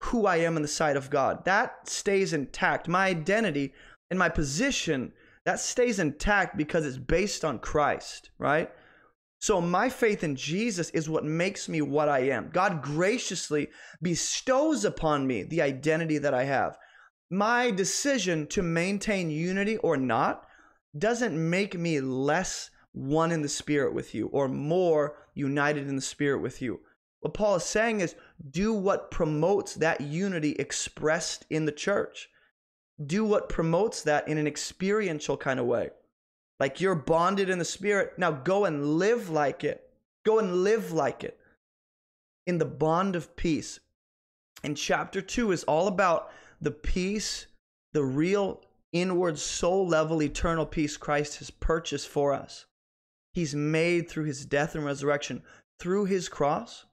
who 0.00 0.26
I 0.26 0.36
am 0.36 0.56
in 0.56 0.62
the 0.62 0.68
sight 0.68 0.96
of 0.96 1.10
God. 1.10 1.44
That 1.44 1.88
stays 1.88 2.32
intact. 2.32 2.88
My 2.88 3.06
identity 3.06 3.72
and 4.10 4.18
my 4.18 4.28
position, 4.28 5.12
that 5.44 5.60
stays 5.60 5.98
intact 5.98 6.56
because 6.56 6.84
it's 6.84 6.98
based 6.98 7.44
on 7.44 7.58
Christ, 7.58 8.30
right? 8.38 8.70
So 9.40 9.58
my 9.60 9.88
faith 9.88 10.22
in 10.22 10.36
Jesus 10.36 10.90
is 10.90 11.08
what 11.08 11.24
makes 11.24 11.66
me 11.66 11.80
what 11.80 12.10
I 12.10 12.20
am. 12.28 12.50
God 12.52 12.82
graciously 12.82 13.68
bestows 14.02 14.84
upon 14.84 15.26
me 15.26 15.44
the 15.44 15.62
identity 15.62 16.18
that 16.18 16.34
I 16.34 16.44
have. 16.44 16.76
My 17.30 17.70
decision 17.70 18.46
to 18.48 18.62
maintain 18.62 19.30
unity 19.30 19.78
or 19.78 19.96
not 19.96 20.46
doesn't 20.98 21.50
make 21.50 21.78
me 21.78 22.00
less 22.00 22.70
one 22.92 23.32
in 23.32 23.40
the 23.40 23.48
spirit 23.48 23.94
with 23.94 24.14
you 24.14 24.26
or 24.26 24.46
more 24.46 25.16
united 25.34 25.88
in 25.88 25.96
the 25.96 26.02
spirit 26.02 26.42
with 26.42 26.60
you. 26.60 26.80
What 27.20 27.32
Paul 27.32 27.56
is 27.56 27.64
saying 27.64 28.00
is 28.00 28.14
do 28.50 28.74
what 28.74 29.10
promotes 29.10 29.74
that 29.76 30.02
unity 30.02 30.52
expressed 30.58 31.46
in 31.48 31.64
the 31.64 31.72
church. 31.72 32.28
Do 33.06 33.24
what 33.24 33.48
promotes 33.48 34.02
that 34.02 34.28
in 34.28 34.36
an 34.36 34.46
experiential 34.46 35.38
kind 35.38 35.60
of 35.60 35.66
way. 35.66 35.90
Like 36.60 36.80
you're 36.80 36.94
bonded 36.94 37.48
in 37.48 37.58
the 37.58 37.64
spirit. 37.64 38.12
Now 38.18 38.30
go 38.30 38.66
and 38.66 38.98
live 38.98 39.30
like 39.30 39.64
it. 39.64 39.88
Go 40.24 40.38
and 40.38 40.62
live 40.62 40.92
like 40.92 41.24
it 41.24 41.40
in 42.46 42.58
the 42.58 42.66
bond 42.66 43.16
of 43.16 43.34
peace. 43.34 43.80
And 44.62 44.76
chapter 44.76 45.22
two 45.22 45.50
is 45.52 45.64
all 45.64 45.88
about 45.88 46.30
the 46.60 46.70
peace, 46.70 47.46
the 47.92 48.04
real 48.04 48.60
inward 48.92 49.38
soul 49.38 49.86
level 49.86 50.22
eternal 50.22 50.66
peace 50.66 50.96
Christ 50.96 51.38
has 51.38 51.50
purchased 51.50 52.08
for 52.08 52.32
us. 52.34 52.66
He's 53.32 53.54
made 53.54 54.08
through 54.08 54.24
his 54.24 54.44
death 54.44 54.74
and 54.74 54.84
resurrection. 54.84 55.42
Through 55.78 56.06
his 56.06 56.28
cross, 56.28 56.84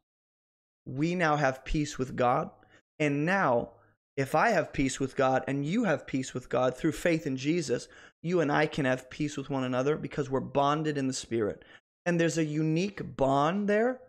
we 0.86 1.16
now 1.16 1.36
have 1.36 1.66
peace 1.66 1.98
with 1.98 2.16
God. 2.16 2.52
And 3.00 3.26
now, 3.26 3.72
if 4.16 4.34
I 4.34 4.50
have 4.50 4.74
peace 4.74 5.00
with 5.00 5.16
God 5.16 5.44
and 5.48 5.66
you 5.66 5.84
have 5.84 6.08
peace 6.08 6.34
with 6.34 6.50
God 6.50 6.78
through 6.78 6.94
faith 6.94 7.28
in 7.28 7.36
Jesus, 7.36 7.88
you 8.22 8.42
and 8.42 8.52
I 8.52 8.66
can 8.66 8.86
have 8.86 9.10
peace 9.10 9.38
with 9.38 9.50
one 9.50 9.64
another 9.64 9.96
because 9.96 10.30
we're 10.30 10.40
bonded 10.40 10.98
in 10.98 11.08
the 11.08 11.14
Spirit. 11.14 11.64
And 12.06 12.20
there's 12.20 12.38
a 12.38 12.46
unique 12.46 13.18
bond 13.18 13.68
there 13.68 14.00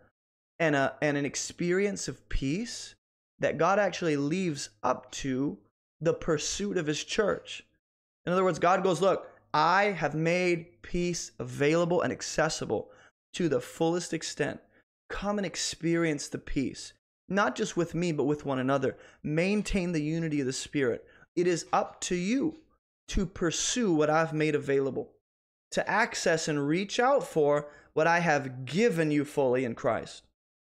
and, 0.59 0.75
a, 0.75 0.95
and 1.01 1.17
an 1.17 1.25
experience 1.25 2.07
of 2.07 2.27
peace 2.29 2.95
that 3.39 3.57
God 3.57 3.79
actually 3.79 4.17
leaves 4.17 4.69
up 4.83 5.11
to 5.11 5.57
the 6.01 6.13
pursuit 6.13 6.77
of 6.77 6.87
his 6.87 7.03
church. 7.03 7.63
In 8.25 8.33
other 8.33 8.43
words, 8.43 8.59
God 8.59 8.83
goes, 8.83 9.01
Look, 9.01 9.29
I 9.53 9.85
have 9.85 10.15
made 10.15 10.81
peace 10.81 11.31
available 11.39 12.01
and 12.01 12.11
accessible 12.11 12.89
to 13.33 13.49
the 13.49 13.61
fullest 13.61 14.13
extent. 14.13 14.59
Come 15.09 15.37
and 15.37 15.45
experience 15.45 16.27
the 16.27 16.37
peace, 16.37 16.93
not 17.27 17.55
just 17.55 17.75
with 17.75 17.95
me, 17.95 18.11
but 18.11 18.25
with 18.25 18.45
one 18.45 18.59
another. 18.59 18.97
Maintain 19.23 19.91
the 19.91 20.01
unity 20.01 20.39
of 20.39 20.45
the 20.45 20.53
Spirit. 20.53 21.05
It 21.35 21.47
is 21.47 21.65
up 21.73 21.99
to 22.01 22.15
you 22.15 22.57
to 23.09 23.25
pursue 23.25 23.93
what 23.93 24.09
I've 24.09 24.33
made 24.33 24.55
available, 24.55 25.11
to 25.71 25.87
access 25.89 26.47
and 26.47 26.67
reach 26.67 26.99
out 26.99 27.23
for 27.23 27.67
what 27.93 28.07
I 28.07 28.19
have 28.19 28.65
given 28.65 29.11
you 29.11 29.25
fully 29.25 29.65
in 29.65 29.75
Christ. 29.75 30.23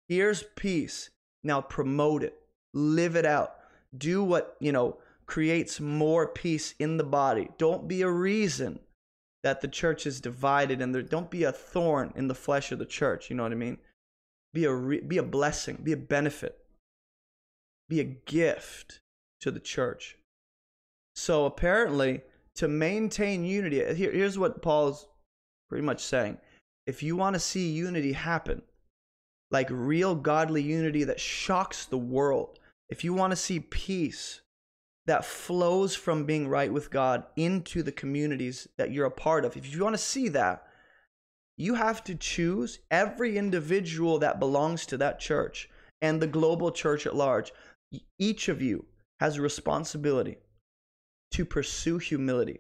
Here's 0.08 0.44
peace. 0.56 1.10
Now 1.44 1.62
promote 1.62 2.24
it, 2.24 2.40
live 2.74 3.16
it 3.16 3.26
out. 3.26 3.56
Do 3.96 4.24
what, 4.24 4.56
you 4.60 4.72
know, 4.72 4.98
creates 5.26 5.80
more 5.80 6.28
peace 6.28 6.74
in 6.80 6.98
the 6.98 7.04
body. 7.04 7.50
Don't 7.58 7.88
be 7.88 8.02
a 8.02 8.10
reason 8.10 8.80
that 9.44 9.62
the 9.62 9.68
church 9.68 10.06
is 10.08 10.22
divided 10.22 10.82
and 10.82 10.94
there 10.94 11.02
don't 11.02 11.30
be 11.30 11.44
a 11.44 11.52
thorn 11.52 12.14
in 12.16 12.28
the 12.28 12.36
flesh 12.36 12.72
of 12.72 12.80
the 12.80 12.86
church, 12.86 13.30
you 13.30 13.36
know 13.36 13.44
what 13.44 13.52
I 13.52 13.56
mean? 13.56 13.78
Be 14.54 14.66
a 14.66 14.74
re, 14.74 15.02
be 15.02 15.18
a 15.18 15.24
blessing, 15.24 15.80
be 15.84 15.92
a 15.92 15.98
benefit. 15.98 16.58
Be 17.90 18.00
a 18.00 18.06
gift 18.06 19.02
to 19.42 19.52
the 19.52 19.60
church. 19.60 20.18
So 21.16 21.46
apparently 21.46 22.22
to 22.56 22.68
maintain 22.68 23.46
unity, 23.46 23.78
here, 23.96 24.12
here's 24.12 24.38
what 24.38 24.62
Paul's 24.62 25.08
pretty 25.70 25.86
much 25.86 26.04
saying. 26.04 26.38
If 26.86 27.02
you 27.02 27.16
want 27.16 27.36
to 27.36 27.40
see 27.40 27.72
unity 27.72 28.14
happen, 28.14 28.62
like 29.52 29.68
real 29.70 30.16
godly 30.16 30.62
unity 30.62 31.04
that 31.06 31.20
shocks 31.20 31.86
the 31.86 31.98
world, 31.98 32.60
if 32.90 33.04
you 33.04 33.14
want 33.14 33.32
to 33.32 33.38
see 33.38 33.60
peace 33.60 34.42
that 35.06 35.26
flows 35.26 35.96
from 35.96 36.26
being 36.26 36.48
right 36.48 36.72
with 36.72 36.90
God 36.90 37.26
into 37.36 37.84
the 37.84 37.92
communities 37.92 38.68
that 38.78 38.92
you're 38.92 39.06
a 39.06 39.12
part 39.12 39.44
of. 39.46 39.58
If 39.58 39.74
you 39.74 39.84
want 39.84 39.96
to 39.96 40.02
see 40.02 40.30
that, 40.30 40.66
you 41.58 41.76
have 41.76 42.04
to 42.06 42.16
choose 42.16 42.80
every 42.90 43.38
individual 43.38 44.18
that 44.20 44.40
belongs 44.40 44.86
to 44.88 44.98
that 44.98 45.20
church 45.20 45.70
and 46.02 46.22
the 46.22 46.28
global 46.28 46.72
church 46.72 47.06
at 47.06 47.16
large. 47.16 47.52
Each 48.18 48.48
of 48.48 48.62
you 48.62 48.86
has 49.20 49.38
a 49.38 49.42
responsibility 49.42 50.38
to 51.34 51.46
pursue 51.46 52.00
humility, 52.00 52.60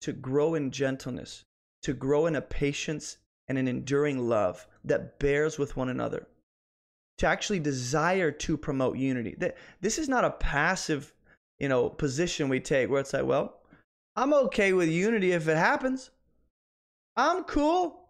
to 0.00 0.12
grow 0.12 0.54
in 0.54 0.70
gentleness, 0.70 1.44
to 1.82 1.92
grow 1.92 2.26
in 2.26 2.36
a 2.36 2.40
patience 2.40 3.18
and 3.48 3.58
an 3.58 3.68
enduring 3.68 4.28
love 4.28 4.66
that 4.84 5.18
bears 5.18 5.58
with 5.58 5.76
one 5.76 5.88
another, 5.88 6.26
to 7.18 7.26
actually 7.26 7.58
desire 7.58 8.30
to 8.30 8.56
promote 8.56 8.96
unity. 8.96 9.36
This 9.80 9.98
is 9.98 10.08
not 10.08 10.24
a 10.24 10.30
passive 10.30 11.12
you 11.58 11.68
know, 11.68 11.90
position 11.90 12.48
we 12.48 12.58
take 12.58 12.88
where 12.88 13.00
it's 13.00 13.12
like, 13.12 13.26
well, 13.26 13.58
I'm 14.16 14.32
okay 14.32 14.72
with 14.72 14.88
unity 14.88 15.32
if 15.32 15.46
it 15.46 15.56
happens. 15.56 16.10
I'm 17.16 17.44
cool. 17.44 18.08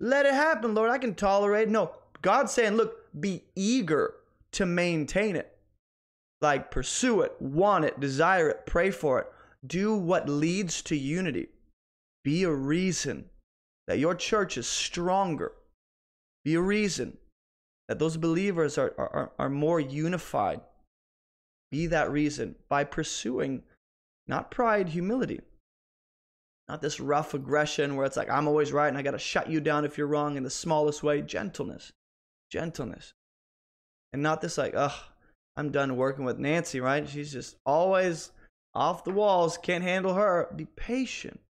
Let 0.00 0.26
it 0.26 0.34
happen, 0.34 0.74
Lord. 0.74 0.90
I 0.90 0.98
can 0.98 1.14
tolerate. 1.14 1.68
No, 1.68 1.92
God's 2.20 2.52
saying, 2.52 2.74
look, 2.74 3.08
be 3.20 3.44
eager 3.54 4.14
to 4.52 4.66
maintain 4.66 5.36
it. 5.36 5.51
Like, 6.42 6.70
pursue 6.70 7.22
it, 7.22 7.34
want 7.40 7.84
it, 7.84 8.00
desire 8.00 8.50
it, 8.50 8.66
pray 8.66 8.90
for 8.90 9.20
it. 9.20 9.26
Do 9.64 9.96
what 9.96 10.28
leads 10.28 10.82
to 10.82 10.96
unity. 10.96 11.48
Be 12.24 12.42
a 12.42 12.50
reason 12.50 13.30
that 13.86 13.98
your 13.98 14.14
church 14.14 14.58
is 14.58 14.66
stronger. 14.66 15.52
Be 16.44 16.54
a 16.54 16.60
reason 16.60 17.16
that 17.88 17.98
those 17.98 18.16
believers 18.16 18.76
are, 18.76 18.92
are, 18.98 19.32
are 19.38 19.48
more 19.48 19.78
unified 19.78 20.60
be 21.72 21.86
that 21.86 22.10
reason 22.10 22.54
by 22.68 22.84
pursuing 22.84 23.62
not 24.28 24.50
pride, 24.50 24.90
humility. 24.90 25.40
Not 26.68 26.82
this 26.82 27.00
rough 27.00 27.34
aggression 27.34 27.96
where 27.96 28.04
it's 28.04 28.16
like, 28.16 28.30
I'm 28.30 28.46
always 28.46 28.72
right 28.72 28.88
and 28.88 28.98
I 28.98 29.02
got 29.02 29.12
to 29.12 29.18
shut 29.18 29.50
you 29.50 29.58
down 29.58 29.86
if 29.86 29.96
you're 29.96 30.06
wrong 30.06 30.36
in 30.36 30.42
the 30.42 30.50
smallest 30.50 31.02
way. 31.02 31.22
Gentleness. 31.22 31.90
Gentleness. 32.50 33.14
And 34.12 34.22
not 34.22 34.42
this 34.42 34.58
like, 34.58 34.74
ugh, 34.76 34.92
I'm 35.56 35.70
done 35.70 35.96
working 35.96 36.24
with 36.24 36.38
Nancy, 36.38 36.80
right? 36.80 37.08
She's 37.08 37.32
just 37.32 37.56
always 37.66 38.30
off 38.74 39.04
the 39.04 39.10
walls, 39.10 39.58
can't 39.58 39.84
handle 39.84 40.14
her. 40.14 40.52
Be 40.56 40.64
patient. 40.64 41.40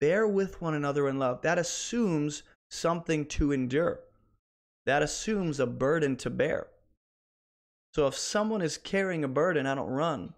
Bear 0.00 0.26
with 0.26 0.62
one 0.62 0.74
another 0.74 1.08
in 1.08 1.18
love. 1.18 1.42
That 1.42 1.58
assumes 1.58 2.42
something 2.70 3.26
to 3.26 3.52
endure, 3.52 4.00
that 4.86 5.02
assumes 5.02 5.58
a 5.60 5.66
burden 5.66 6.16
to 6.16 6.30
bear. 6.30 6.68
So 7.94 8.06
if 8.06 8.16
someone 8.16 8.62
is 8.62 8.78
carrying 8.78 9.24
a 9.24 9.28
burden, 9.28 9.66
I 9.66 9.74
don't 9.74 9.90
run. 9.90 10.34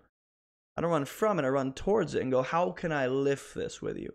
I 0.77 0.81
don't 0.81 0.91
run 0.91 1.05
from 1.05 1.39
it, 1.39 1.45
I 1.45 1.49
run 1.49 1.73
towards 1.75 2.15
it 2.15 2.23
and 2.23 2.31
go, 2.31 2.43
How 2.43 2.71
can 2.71 2.93
I 2.93 3.07
lift 3.07 3.55
this 3.55 3.83
with 3.83 3.99
you? 3.99 4.15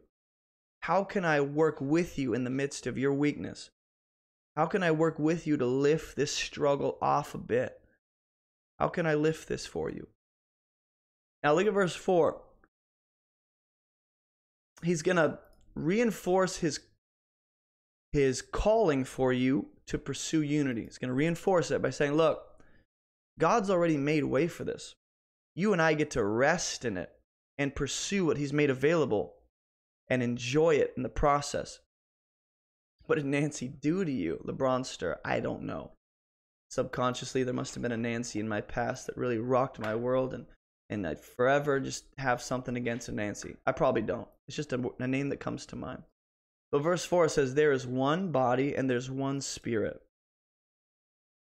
How 0.82 1.04
can 1.04 1.26
I 1.26 1.42
work 1.42 1.80
with 1.80 2.18
you 2.18 2.34
in 2.34 2.44
the 2.44 2.50
midst 2.50 2.88
of 2.88 2.98
your 2.98 3.14
weakness? 3.14 3.70
How 4.56 4.66
can 4.66 4.84
I 4.84 4.92
work 4.92 5.20
with 5.20 5.46
you 5.46 5.58
to 5.58 5.66
lift 5.66 6.16
this 6.16 6.34
struggle 6.34 6.98
off 7.02 7.36
a 7.36 7.38
bit? 7.38 7.80
How 8.80 8.88
can 8.90 9.06
I 9.06 9.14
lift 9.16 9.48
this 9.48 9.66
for 9.66 9.90
you? 9.90 10.08
Now 11.44 11.54
look 11.54 11.68
at 11.68 11.74
verse 11.74 11.96
4. 11.96 12.42
He's 14.84 15.02
going 15.02 15.18
to 15.18 15.40
reinforce 15.76 16.58
his 16.58 16.80
his 18.12 18.42
calling 18.42 19.04
for 19.04 19.34
you 19.34 19.68
to 19.88 19.98
pursue 19.98 20.42
unity. 20.42 20.86
He's 20.86 20.98
going 20.98 21.10
to 21.10 21.14
reinforce 21.14 21.70
it 21.70 21.82
by 21.82 21.90
saying, 21.90 22.14
look, 22.14 22.44
God's 23.38 23.70
already 23.70 23.98
made 23.98 24.24
way 24.24 24.48
for 24.48 24.64
this. 24.64 24.96
You 25.54 25.74
and 25.74 25.82
I 25.82 25.96
get 25.96 26.12
to 26.12 26.24
rest 26.24 26.86
in 26.86 26.96
it 26.96 27.12
and 27.58 27.76
pursue 27.76 28.26
what 28.26 28.38
He's 28.38 28.54
made 28.54 28.70
available 28.70 29.36
and 30.08 30.24
enjoy 30.24 30.76
it 30.76 30.94
in 30.96 31.04
the 31.04 31.10
process. 31.10 31.80
What 33.06 33.16
did 33.16 33.26
Nancy 33.26 33.68
do 33.68 34.06
to 34.06 34.12
you, 34.12 34.42
LeBronster? 34.48 35.18
I 35.24 35.42
don't 35.42 35.64
know. 35.64 35.92
Subconsciously, 36.72 37.44
there 37.44 37.54
must 37.54 37.74
have 37.76 37.82
been 37.82 37.92
a 37.92 37.98
Nancy 37.98 38.40
in 38.40 38.48
my 38.48 38.62
past 38.62 39.08
that 39.08 39.18
really 39.18 39.38
rocked 39.38 39.80
my 39.80 39.96
world, 39.96 40.34
and 40.34 40.46
and 40.90 41.08
I'd 41.08 41.20
forever 41.20 41.80
just 41.80 42.06
have 42.18 42.42
something 42.42 42.76
against 42.76 43.10
a 43.10 43.12
Nancy. 43.12 43.56
I 43.66 43.72
probably 43.72 44.04
don't. 44.04 44.28
It's 44.48 44.56
just 44.56 44.74
a, 44.74 44.92
a 45.00 45.08
name 45.08 45.30
that 45.30 45.40
comes 45.40 45.66
to 45.68 45.76
mind. 45.76 46.04
But 46.72 46.84
verse 46.84 47.04
4 47.04 47.28
says, 47.30 47.56
There 47.56 47.72
is 47.72 47.88
one 47.88 48.32
body 48.32 48.76
and 48.76 48.88
there's 48.88 49.10
one 49.10 49.42
spirit. 49.42 50.00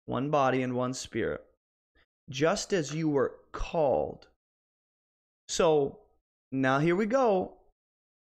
One 0.05 0.29
body 0.29 0.61
and 0.61 0.73
one 0.73 0.93
spirit 0.93 1.43
just 2.29 2.73
as 2.73 2.93
you 2.93 3.09
were 3.09 3.35
called. 3.51 4.27
So 5.47 5.99
now 6.51 6.79
here 6.79 6.95
we 6.95 7.05
go. 7.05 7.53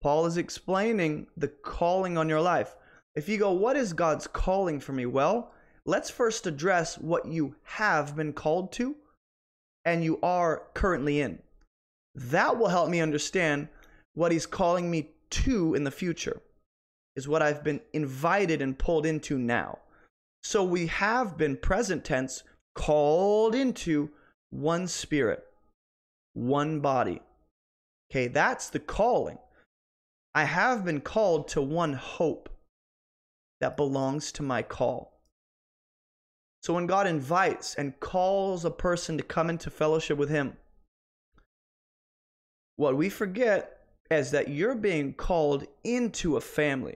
Paul 0.02 0.26
is 0.26 0.38
explaining 0.38 1.28
the 1.36 1.50
calling 1.50 2.18
on 2.18 2.30
your 2.30 2.42
life. 2.42 2.76
If 3.16 3.28
you 3.28 3.38
go, 3.38 3.52
what 3.52 3.76
is 3.76 3.92
God's 3.92 4.28
calling 4.28 4.80
for 4.80 4.94
me? 4.94 5.06
Well, 5.06 5.52
let's 5.90 6.10
first 6.10 6.46
address 6.46 6.98
what 7.00 7.26
you 7.26 7.56
have 7.64 8.16
been 8.16 8.32
called 8.32 8.72
to 8.74 8.96
and 9.86 10.04
you 10.04 10.20
are 10.22 10.64
currently 10.76 11.20
in. 11.20 11.40
That 12.14 12.58
will 12.58 12.68
help 12.68 12.90
me 12.90 13.02
understand 13.02 13.70
what 14.14 14.32
he's 14.32 14.46
calling 14.46 14.92
me 14.92 15.10
to 15.32 15.74
in 15.74 15.84
the 15.84 15.92
future, 15.92 16.42
is 17.16 17.28
what 17.28 17.42
I've 17.42 17.64
been 17.64 17.82
invited 17.94 18.62
and 18.62 18.78
pulled 18.78 19.06
into 19.06 19.38
now. 19.38 19.80
So 20.44 20.64
we 20.64 20.88
have 20.88 21.38
been 21.38 21.58
present 21.58 22.04
tense 22.06 22.44
called 22.76 23.56
into 23.56 24.12
one 24.52 24.88
spirit, 24.88 25.44
one 26.34 26.82
body. 26.82 27.22
Okay, 28.12 28.28
that's 28.28 28.70
the 28.70 28.80
calling. 28.80 29.40
I 30.36 30.44
have 30.44 30.86
been 30.86 31.02
called 31.02 31.48
to 31.50 31.62
one 31.62 31.94
hope 31.94 32.50
that 33.60 33.76
belongs 33.76 34.32
to 34.34 34.44
my 34.44 34.62
call. 34.62 35.19
So 36.62 36.74
when 36.74 36.88
God 36.88 37.08
invites 37.08 37.76
and 37.76 38.00
calls 38.00 38.66
a 38.66 38.72
person 38.72 39.18
to 39.18 39.24
come 39.24 39.50
into 39.50 39.70
fellowship 39.70 40.18
with 40.18 40.30
Him, 40.30 40.58
what 42.76 42.98
we 42.98 43.10
forget 43.10 43.80
is 44.12 44.32
that 44.32 44.48
you're 44.48 44.76
being 44.76 45.14
called 45.14 45.66
into 45.84 46.38
a 46.38 46.42
family. 46.42 46.96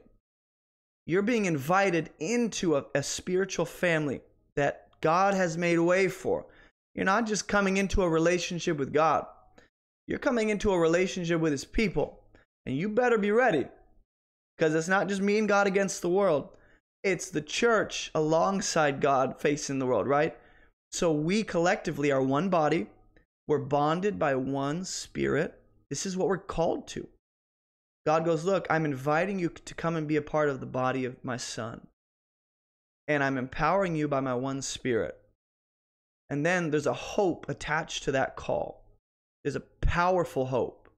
You're 1.05 1.21
being 1.21 1.45
invited 1.45 2.09
into 2.19 2.77
a, 2.77 2.85
a 2.95 3.03
spiritual 3.03 3.65
family 3.65 4.21
that 4.55 4.87
God 5.01 5.33
has 5.33 5.57
made 5.57 5.79
way 5.79 6.07
for. 6.07 6.45
You're 6.95 7.05
not 7.05 7.27
just 7.27 7.47
coming 7.47 7.77
into 7.77 8.01
a 8.01 8.09
relationship 8.09 8.77
with 8.77 8.93
God, 8.93 9.25
you're 10.07 10.19
coming 10.19 10.49
into 10.49 10.71
a 10.71 10.79
relationship 10.79 11.39
with 11.39 11.51
His 11.51 11.65
people. 11.65 12.19
And 12.65 12.77
you 12.77 12.87
better 12.87 13.17
be 13.17 13.31
ready 13.31 13.67
because 14.57 14.73
it's 14.73 14.87
not 14.87 15.09
just 15.09 15.21
me 15.21 15.37
and 15.37 15.47
God 15.47 15.67
against 15.67 16.01
the 16.01 16.09
world, 16.09 16.49
it's 17.03 17.29
the 17.29 17.41
church 17.41 18.09
alongside 18.15 19.01
God 19.01 19.39
facing 19.39 19.79
the 19.79 19.85
world, 19.85 20.07
right? 20.07 20.37
So 20.91 21.11
we 21.11 21.43
collectively 21.43 22.11
are 22.11 22.21
one 22.21 22.49
body, 22.49 22.87
we're 23.47 23.59
bonded 23.59 24.17
by 24.17 24.35
one 24.35 24.85
spirit. 24.85 25.59
This 25.89 26.05
is 26.05 26.15
what 26.15 26.29
we're 26.29 26.37
called 26.37 26.87
to. 26.89 27.07
God 28.05 28.25
goes, 28.25 28.45
Look, 28.45 28.67
I'm 28.69 28.85
inviting 28.85 29.39
you 29.39 29.49
to 29.49 29.73
come 29.75 29.95
and 29.95 30.07
be 30.07 30.15
a 30.15 30.21
part 30.21 30.49
of 30.49 30.59
the 30.59 30.65
body 30.65 31.05
of 31.05 31.23
my 31.23 31.37
son. 31.37 31.87
And 33.07 33.23
I'm 33.23 33.37
empowering 33.37 33.95
you 33.95 34.07
by 34.07 34.21
my 34.21 34.33
one 34.33 34.61
spirit. 34.61 35.19
And 36.29 36.45
then 36.45 36.71
there's 36.71 36.87
a 36.87 36.93
hope 36.93 37.47
attached 37.49 38.03
to 38.03 38.11
that 38.13 38.35
call. 38.35 38.85
There's 39.43 39.57
a 39.57 39.61
powerful 39.81 40.45
hope 40.45 40.89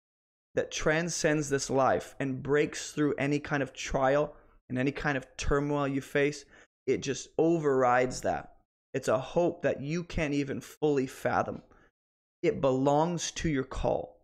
that 0.54 0.72
transcends 0.72 1.50
this 1.50 1.70
life 1.70 2.15
and 2.20 2.44
breaks 2.44 2.91
through 2.91 3.15
any 3.15 3.39
kind 3.39 3.63
of 3.63 3.74
trial 3.74 4.36
and 4.69 4.78
any 4.78 4.91
kind 4.91 5.17
of 5.17 5.25
turmoil 5.38 5.88
you 5.88 6.01
face. 6.01 6.45
It 6.88 7.01
just 7.01 7.30
overrides 7.38 8.21
that. 8.21 8.56
It's 8.93 9.08
a 9.08 9.19
hope 9.19 9.62
that 9.63 9.82
you 9.82 10.04
can't 10.04 10.34
even 10.34 10.62
fully 10.62 11.08
fathom. 11.08 11.62
It 12.41 12.62
belongs 12.62 13.32
to 13.32 13.49
your 13.49 13.63
call. 13.63 14.21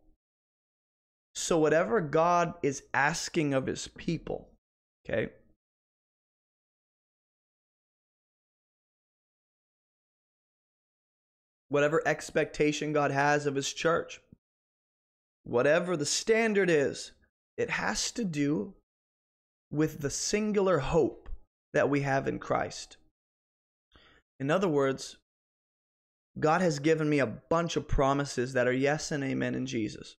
So, 1.34 1.58
whatever 1.58 2.01
God 2.01 2.54
is 2.62 2.84
asking 2.93 3.54
of 3.54 3.65
his 3.65 3.88
people, 3.88 4.49
okay, 5.06 5.30
whatever 11.69 12.01
expectation 12.06 12.91
God 12.91 13.12
has 13.12 13.45
of 13.45 13.56
his 13.56 13.71
church, 13.71 14.19
whatever 15.43 15.95
the 15.95 16.06
standard 16.06 16.69
is, 16.69 17.13
it 17.58 17.69
has 17.69 18.12
to 18.12 18.25
do 18.25 18.73
with 19.72 20.02
the 20.02 20.10
singular 20.10 20.80
hope 20.80 21.30
that 21.74 21.90
we 21.90 22.02
have 22.02 22.28
in 22.28 22.40
Christ. 22.40 22.98
In 24.40 24.52
other 24.52 24.68
words, 24.68 25.18
God 26.40 26.62
has 26.62 26.80
given 26.80 27.10
me 27.10 27.20
a 27.20 27.26
bunch 27.26 27.76
of 27.76 27.88
promises 27.88 28.54
that 28.54 28.68
are 28.68 28.74
yes 28.74 29.12
and 29.12 29.24
amen 29.24 29.56
in 29.56 29.66
Jesus. 29.66 30.16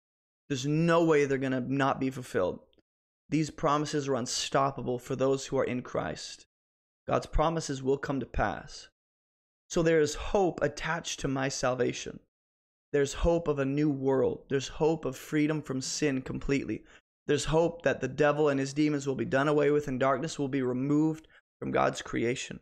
There's 0.49 0.67
no 0.67 1.05
way 1.05 1.25
they're 1.25 1.39
going 1.39 1.53
to 1.53 1.61
not 1.61 2.01
be 2.01 2.11
fulfilled. 2.11 2.61
These 3.29 3.51
promises 3.51 4.09
are 4.09 4.15
unstoppable 4.15 4.99
for 4.99 5.17
those 5.17 5.47
who 5.47 5.59
are 5.59 5.65
in 5.65 5.83
Christ. 5.83 6.45
God's 7.07 7.27
promises 7.27 7.83
will 7.83 7.97
come 7.97 8.21
to 8.21 8.27
pass. 8.27 8.89
So 9.71 9.83
there 9.83 10.01
is 10.01 10.15
hope 10.15 10.63
attached 10.63 11.21
to 11.21 11.29
my 11.29 11.49
salvation. 11.49 12.21
There's 12.93 13.15
hope 13.15 13.49
of 13.49 13.59
a 13.59 13.65
new 13.65 13.89
world. 13.89 14.45
There's 14.51 14.69
hope 14.69 15.07
of 15.07 15.17
freedom 15.17 15.63
from 15.63 15.81
sin 15.81 16.21
completely. 16.21 16.85
There's 17.27 17.47
hope 17.47 17.83
that 17.83 18.01
the 18.01 18.09
devil 18.09 18.49
and 18.49 18.59
his 18.59 18.73
demons 18.73 19.07
will 19.07 19.15
be 19.15 19.25
done 19.25 19.49
away 19.49 19.71
with 19.71 19.89
and 19.89 20.01
darkness 20.01 20.39
will 20.39 20.49
be 20.49 20.63
removed 20.63 21.29
from 21.59 21.71
God's 21.71 22.03
creation. 22.03 22.61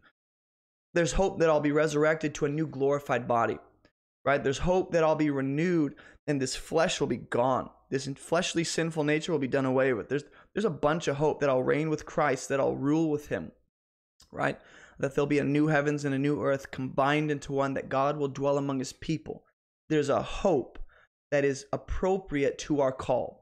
There's 0.92 1.12
hope 1.12 1.38
that 1.38 1.48
I'll 1.48 1.60
be 1.60 1.72
resurrected 1.72 2.34
to 2.34 2.46
a 2.46 2.50
new 2.50 2.66
glorified 2.66 3.26
body, 3.26 3.58
right? 4.24 4.42
There's 4.42 4.58
hope 4.58 4.92
that 4.92 5.04
I'll 5.04 5.14
be 5.16 5.30
renewed 5.30 5.94
and 6.26 6.40
this 6.40 6.56
flesh 6.56 7.00
will 7.00 7.06
be 7.06 7.16
gone. 7.16 7.70
This 7.88 8.06
fleshly 8.06 8.64
sinful 8.64 9.04
nature 9.04 9.32
will 9.32 9.38
be 9.38 9.48
done 9.48 9.64
away 9.64 9.92
with. 9.92 10.08
There's, 10.08 10.24
there's 10.54 10.64
a 10.64 10.70
bunch 10.70 11.08
of 11.08 11.16
hope 11.16 11.40
that 11.40 11.50
I'll 11.50 11.62
reign 11.62 11.90
with 11.90 12.06
Christ, 12.06 12.48
that 12.48 12.60
I'll 12.60 12.76
rule 12.76 13.10
with 13.10 13.28
him, 13.28 13.52
right? 14.30 14.60
That 14.98 15.14
there'll 15.14 15.26
be 15.26 15.38
a 15.38 15.44
new 15.44 15.68
heavens 15.68 16.04
and 16.04 16.14
a 16.14 16.18
new 16.18 16.42
earth 16.42 16.70
combined 16.70 17.30
into 17.30 17.52
one, 17.52 17.74
that 17.74 17.88
God 17.88 18.16
will 18.16 18.28
dwell 18.28 18.58
among 18.58 18.78
his 18.78 18.92
people. 18.92 19.44
There's 19.88 20.08
a 20.08 20.22
hope 20.22 20.78
that 21.30 21.44
is 21.44 21.66
appropriate 21.72 22.58
to 22.58 22.80
our 22.80 22.92
call. 22.92 23.39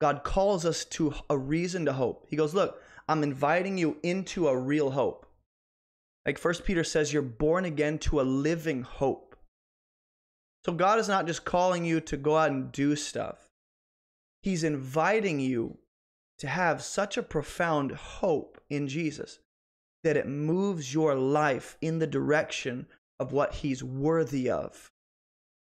God 0.00 0.24
calls 0.24 0.64
us 0.64 0.84
to 0.86 1.14
a 1.30 1.38
reason 1.38 1.86
to 1.86 1.92
hope. 1.92 2.26
He 2.28 2.36
goes, 2.36 2.54
Look, 2.54 2.82
I'm 3.08 3.22
inviting 3.22 3.78
you 3.78 3.98
into 4.02 4.48
a 4.48 4.56
real 4.56 4.90
hope. 4.90 5.26
Like 6.26 6.38
First 6.38 6.64
Peter 6.64 6.82
says, 6.82 7.12
you're 7.12 7.22
born 7.22 7.64
again 7.64 7.98
to 8.00 8.20
a 8.20 8.22
living 8.22 8.82
hope. 8.82 9.36
So 10.64 10.72
God 10.72 10.98
is 10.98 11.08
not 11.08 11.26
just 11.26 11.44
calling 11.44 11.84
you 11.84 12.00
to 12.00 12.16
go 12.16 12.36
out 12.36 12.50
and 12.50 12.72
do 12.72 12.96
stuff, 12.96 13.48
He's 14.42 14.64
inviting 14.64 15.38
you 15.40 15.78
to 16.38 16.48
have 16.48 16.82
such 16.82 17.16
a 17.16 17.22
profound 17.22 17.92
hope 17.92 18.60
in 18.68 18.88
Jesus 18.88 19.38
that 20.02 20.16
it 20.16 20.28
moves 20.28 20.92
your 20.92 21.14
life 21.14 21.76
in 21.80 21.98
the 21.98 22.06
direction 22.06 22.86
of 23.18 23.32
what 23.32 23.54
He's 23.54 23.82
worthy 23.82 24.50
of. 24.50 24.90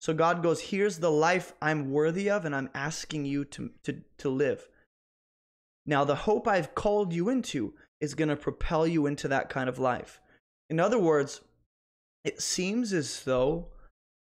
So 0.03 0.13
God 0.13 0.43
goes, 0.43 0.61
Here's 0.61 0.99
the 0.99 1.13
life 1.13 1.55
I'm 1.63 1.93
worthy 1.93 2.29
of, 2.29 2.45
and 2.45 2.57
I'm 2.57 2.71
asking 2.75 3.25
you 3.25 3.45
to, 3.47 3.71
to, 3.85 4.03
to 4.19 4.29
live. 4.29 4.69
Now, 5.87 6.05
the 6.05 6.17
hope 6.17 6.49
I've 6.49 6.75
called 6.75 7.13
you 7.13 7.29
into 7.29 7.75
is 8.01 8.17
going 8.17 8.29
to 8.29 8.37
propel 8.37 8.85
you 8.85 9.07
into 9.07 9.29
that 9.29 9.49
kind 9.49 9.69
of 9.69 9.79
life. 9.79 10.21
In 10.69 10.81
other 10.81 10.99
words, 10.99 11.41
it 12.25 12.43
seems 12.43 12.93
as 12.93 13.23
though 13.23 13.69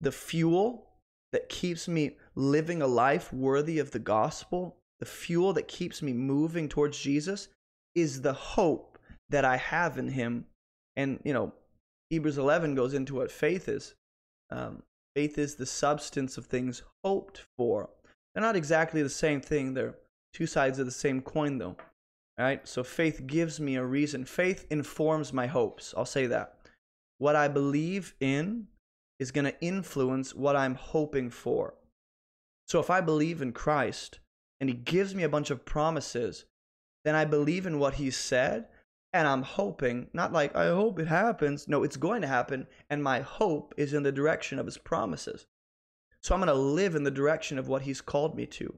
the 0.02 0.12
fuel 0.12 0.90
that 1.32 1.48
keeps 1.48 1.88
me 1.88 2.18
living 2.36 2.82
a 2.82 2.88
life 2.88 3.32
worthy 3.32 3.80
of 3.80 3.92
the 3.92 4.00
gospel, 4.00 4.76
the 5.00 5.06
fuel 5.06 5.54
that 5.54 5.70
keeps 5.70 6.02
me 6.02 6.12
moving 6.12 6.68
towards 6.68 7.00
Jesus, 7.00 7.48
is 7.96 8.22
the 8.22 8.34
hope 8.34 8.98
that 9.30 9.46
I 9.46 9.56
have 9.56 9.98
in 9.98 10.10
Him. 10.10 10.48
And, 10.98 11.22
you 11.24 11.32
know, 11.32 11.54
Hebrews 12.10 12.38
11 12.38 12.76
goes 12.76 12.94
into 12.94 13.16
what 13.16 13.32
faith 13.32 13.70
is. 13.70 13.94
Um, 14.50 14.84
faith 15.16 15.38
is 15.38 15.56
the 15.56 15.66
substance 15.66 16.38
of 16.38 16.46
things 16.46 16.84
hoped 17.04 17.46
for. 17.58 17.90
They're 18.34 18.44
not 18.44 18.56
exactly 18.56 19.02
the 19.02 19.10
same 19.10 19.42
thing, 19.42 19.74
they're 19.74 19.96
two 20.34 20.48
sides 20.48 20.80
of 20.80 20.86
the 20.86 20.92
same 20.92 21.22
coin, 21.22 21.58
though. 21.58 21.76
All 22.40 22.46
right, 22.46 22.68
so 22.68 22.84
faith 22.84 23.28
gives 23.28 23.60
me 23.60 23.76
a 23.76 23.84
reason. 23.84 24.26
Faith 24.26 24.66
informs 24.70 25.34
my 25.34 25.48
hopes. 25.48 25.94
I'll 25.96 26.06
say 26.06 26.28
that. 26.28 26.56
What 27.18 27.36
I 27.36 27.48
believe 27.48 28.16
in 28.20 28.68
is 29.20 29.32
going 29.32 29.46
to 29.46 29.62
influence 29.62 30.34
what 30.34 30.56
I'm 30.56 30.76
hoping 30.76 31.30
for. 31.30 31.76
So 32.68 32.80
if 32.80 32.90
I 32.90 33.02
believe 33.02 33.42
in 33.42 33.52
Christ 33.52 34.20
and 34.60 34.70
he 34.70 34.76
gives 34.76 35.14
me 35.14 35.24
a 35.24 35.30
bunch 35.30 35.52
of 35.52 35.66
promises, 35.66 36.46
then 37.04 37.16
I 37.16 37.26
believe 37.26 37.68
in 37.68 37.78
what 37.78 37.96
he 37.96 38.10
said 38.10 38.68
and 39.14 39.28
I'm 39.28 39.44
hoping, 39.44 40.08
not 40.14 40.32
like 40.32 40.56
I 40.56 40.68
hope 40.68 41.00
it 41.00 41.08
happens. 41.08 41.68
No, 41.68 41.84
it's 41.84 41.98
going 41.98 42.22
to 42.22 42.28
happen. 42.28 42.68
And 42.90 43.04
my 43.04 43.20
hope 43.20 43.74
is 43.78 43.94
in 43.94 44.04
the 44.04 44.12
direction 44.12 44.58
of 44.58 44.66
his 44.66 44.78
promises. 44.78 45.46
So 46.22 46.34
I'm 46.34 46.40
going 46.40 46.48
to 46.48 46.54
live 46.54 46.96
in 46.96 47.04
the 47.04 47.12
direction 47.12 47.58
of 47.58 47.68
what 47.68 47.82
he's 47.82 48.00
called 48.00 48.36
me 48.36 48.46
to. 48.48 48.74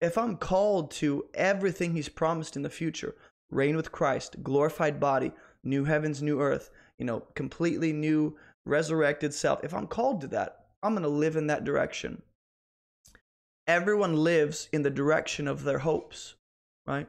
If 0.00 0.16
I'm 0.16 0.36
called 0.36 0.92
to 0.92 1.24
everything 1.34 1.92
he's 1.94 2.08
promised 2.08 2.54
in 2.54 2.62
the 2.62 2.70
future, 2.70 3.16
reign 3.50 3.74
with 3.74 3.90
Christ, 3.90 4.42
glorified 4.44 5.00
body, 5.00 5.32
new 5.64 5.84
heavens, 5.84 6.22
new 6.22 6.40
earth, 6.40 6.70
you 6.98 7.04
know, 7.04 7.20
completely 7.34 7.92
new 7.92 8.36
resurrected 8.64 9.34
self, 9.34 9.64
if 9.64 9.74
I'm 9.74 9.88
called 9.88 10.20
to 10.20 10.28
that, 10.28 10.66
I'm 10.82 10.92
going 10.92 11.02
to 11.02 11.08
live 11.08 11.34
in 11.34 11.48
that 11.48 11.64
direction. 11.64 12.22
Everyone 13.66 14.16
lives 14.16 14.68
in 14.72 14.82
the 14.82 14.90
direction 14.90 15.48
of 15.48 15.64
their 15.64 15.80
hopes, 15.80 16.36
right? 16.86 17.08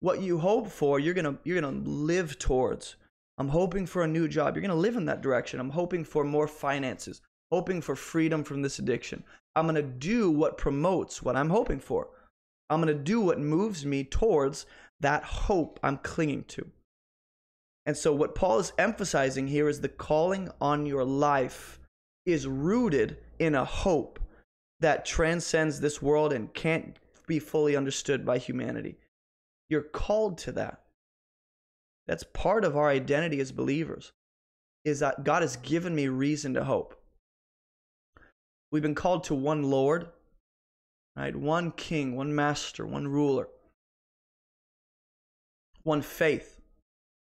What 0.00 0.20
you 0.20 0.38
hope 0.38 0.68
for, 0.68 1.00
you're 1.00 1.14
to 1.14 1.38
you're 1.44 1.60
to 1.60 1.68
live 1.68 2.38
towards. 2.38 2.96
I'm 3.38 3.48
hoping 3.48 3.86
for 3.86 4.02
a 4.02 4.08
new 4.08 4.28
job. 4.28 4.54
You're 4.54 4.66
to 4.66 4.74
live 4.74 4.96
in 4.96 5.06
that 5.06 5.22
direction. 5.22 5.60
I'm 5.60 5.70
hoping 5.70 6.04
for 6.04 6.24
more 6.24 6.48
finances, 6.48 7.20
hoping 7.50 7.80
for 7.80 7.96
freedom 7.96 8.44
from 8.44 8.62
this 8.62 8.78
addiction. 8.78 9.24
I'm 9.56 9.72
to 9.74 9.82
do 9.82 10.30
what 10.30 10.58
promotes 10.58 11.22
what 11.22 11.36
I'm 11.36 11.50
hoping 11.50 11.80
for. 11.80 12.08
I'm 12.70 12.84
to 12.86 12.94
do 12.94 13.20
what 13.20 13.40
moves 13.40 13.84
me 13.84 14.04
towards 14.04 14.66
that 15.00 15.24
hope 15.24 15.80
I'm 15.82 15.98
clinging 15.98 16.44
to. 16.44 16.68
And 17.86 17.96
so, 17.96 18.12
what 18.12 18.34
Paul 18.34 18.58
is 18.58 18.72
emphasizing 18.78 19.46
here 19.48 19.68
is 19.68 19.80
the 19.80 19.88
calling 19.88 20.50
on 20.60 20.84
your 20.84 21.04
life 21.04 21.80
is 22.26 22.46
rooted 22.46 23.16
in 23.38 23.54
a 23.54 23.64
hope 23.64 24.20
that 24.80 25.06
transcends 25.06 25.80
this 25.80 26.02
world 26.02 26.32
and 26.32 26.52
can't 26.52 26.98
be 27.26 27.38
fully 27.38 27.74
understood 27.74 28.26
by 28.26 28.38
humanity. 28.38 28.98
You're 29.68 29.82
called 29.82 30.38
to 30.38 30.52
that. 30.52 30.82
That's 32.06 32.24
part 32.24 32.64
of 32.64 32.76
our 32.76 32.88
identity 32.88 33.38
as 33.40 33.52
believers, 33.52 34.12
is 34.84 35.00
that 35.00 35.24
God 35.24 35.42
has 35.42 35.56
given 35.56 35.94
me 35.94 36.08
reason 36.08 36.54
to 36.54 36.64
hope. 36.64 36.94
We've 38.72 38.82
been 38.82 38.94
called 38.94 39.24
to 39.24 39.34
one 39.34 39.64
Lord. 39.64 40.08
right? 41.18 41.34
One 41.34 41.72
king, 41.72 42.14
one 42.14 42.34
master, 42.34 42.86
one 42.86 43.08
ruler, 43.08 43.48
one 45.82 46.00
faith, 46.00 46.60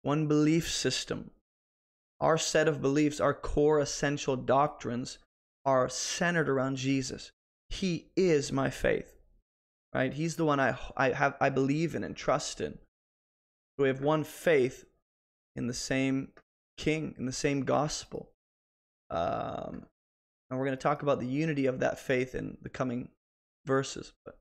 one 0.01 0.27
belief 0.27 0.69
system. 0.69 1.31
Our 2.19 2.37
set 2.37 2.67
of 2.67 2.81
beliefs, 2.81 3.19
our 3.19 3.33
core 3.33 3.79
essential 3.79 4.35
doctrines 4.35 5.19
are 5.65 5.87
centered 5.89 6.49
around 6.49 6.77
Jesus. 6.77 7.31
He 7.69 8.07
is 8.15 8.51
my 8.51 8.69
faith, 8.69 9.14
right? 9.95 10.13
He's 10.13 10.35
the 10.35 10.45
one 10.45 10.59
I, 10.59 10.77
I, 10.97 11.11
have, 11.11 11.35
I 11.39 11.49
believe 11.49 11.95
in 11.95 12.03
and 12.03 12.15
trust 12.15 12.59
in. 12.59 12.77
We 13.77 13.87
have 13.87 14.01
one 14.01 14.25
faith 14.25 14.85
in 15.55 15.67
the 15.67 15.73
same 15.73 16.29
king, 16.77 17.15
in 17.17 17.25
the 17.25 17.31
same 17.31 17.61
gospel. 17.61 18.29
Um, 19.09 19.85
and 20.49 20.59
we're 20.59 20.65
going 20.65 20.77
to 20.77 20.83
talk 20.83 21.01
about 21.01 21.19
the 21.19 21.25
unity 21.25 21.65
of 21.65 21.79
that 21.79 21.97
faith 21.97 22.35
in 22.35 22.57
the 22.61 22.69
coming 22.69 23.07
verses. 23.65 24.11
But 24.25 24.37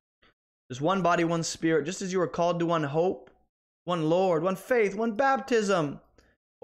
there's 0.68 0.80
one 0.80 1.02
body, 1.02 1.22
one 1.22 1.44
spirit, 1.44 1.86
just 1.86 2.02
as 2.02 2.12
you 2.12 2.20
are 2.20 2.26
called 2.26 2.58
to 2.58 2.66
one 2.66 2.84
hope, 2.84 3.30
one 3.84 4.10
Lord, 4.10 4.42
one 4.42 4.56
faith, 4.56 4.96
one 4.96 5.12
baptism. 5.12 6.00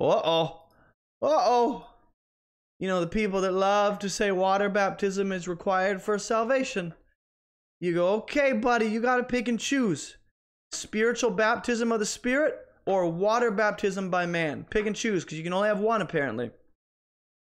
Uh 0.00 0.20
oh. 0.24 0.62
Uh 1.22 1.28
oh. 1.28 1.86
You 2.80 2.88
know, 2.88 3.00
the 3.00 3.06
people 3.06 3.42
that 3.42 3.52
love 3.52 4.00
to 4.00 4.08
say 4.08 4.32
water 4.32 4.68
baptism 4.68 5.30
is 5.30 5.46
required 5.46 6.02
for 6.02 6.18
salvation. 6.18 6.94
You 7.80 7.94
go, 7.94 8.14
okay, 8.16 8.52
buddy, 8.52 8.86
you 8.86 9.00
got 9.00 9.16
to 9.16 9.24
pick 9.24 9.48
and 9.48 9.58
choose. 9.58 10.16
Spiritual 10.72 11.30
baptism 11.30 11.90
of 11.90 11.98
the 11.98 12.06
Spirit 12.06 12.56
or 12.86 13.08
water 13.08 13.50
baptism 13.50 14.10
by 14.10 14.26
man. 14.26 14.66
Pick 14.70 14.86
and 14.86 14.94
choose 14.94 15.24
because 15.24 15.38
you 15.38 15.44
can 15.44 15.52
only 15.52 15.68
have 15.68 15.80
one, 15.80 16.02
apparently. 16.02 16.50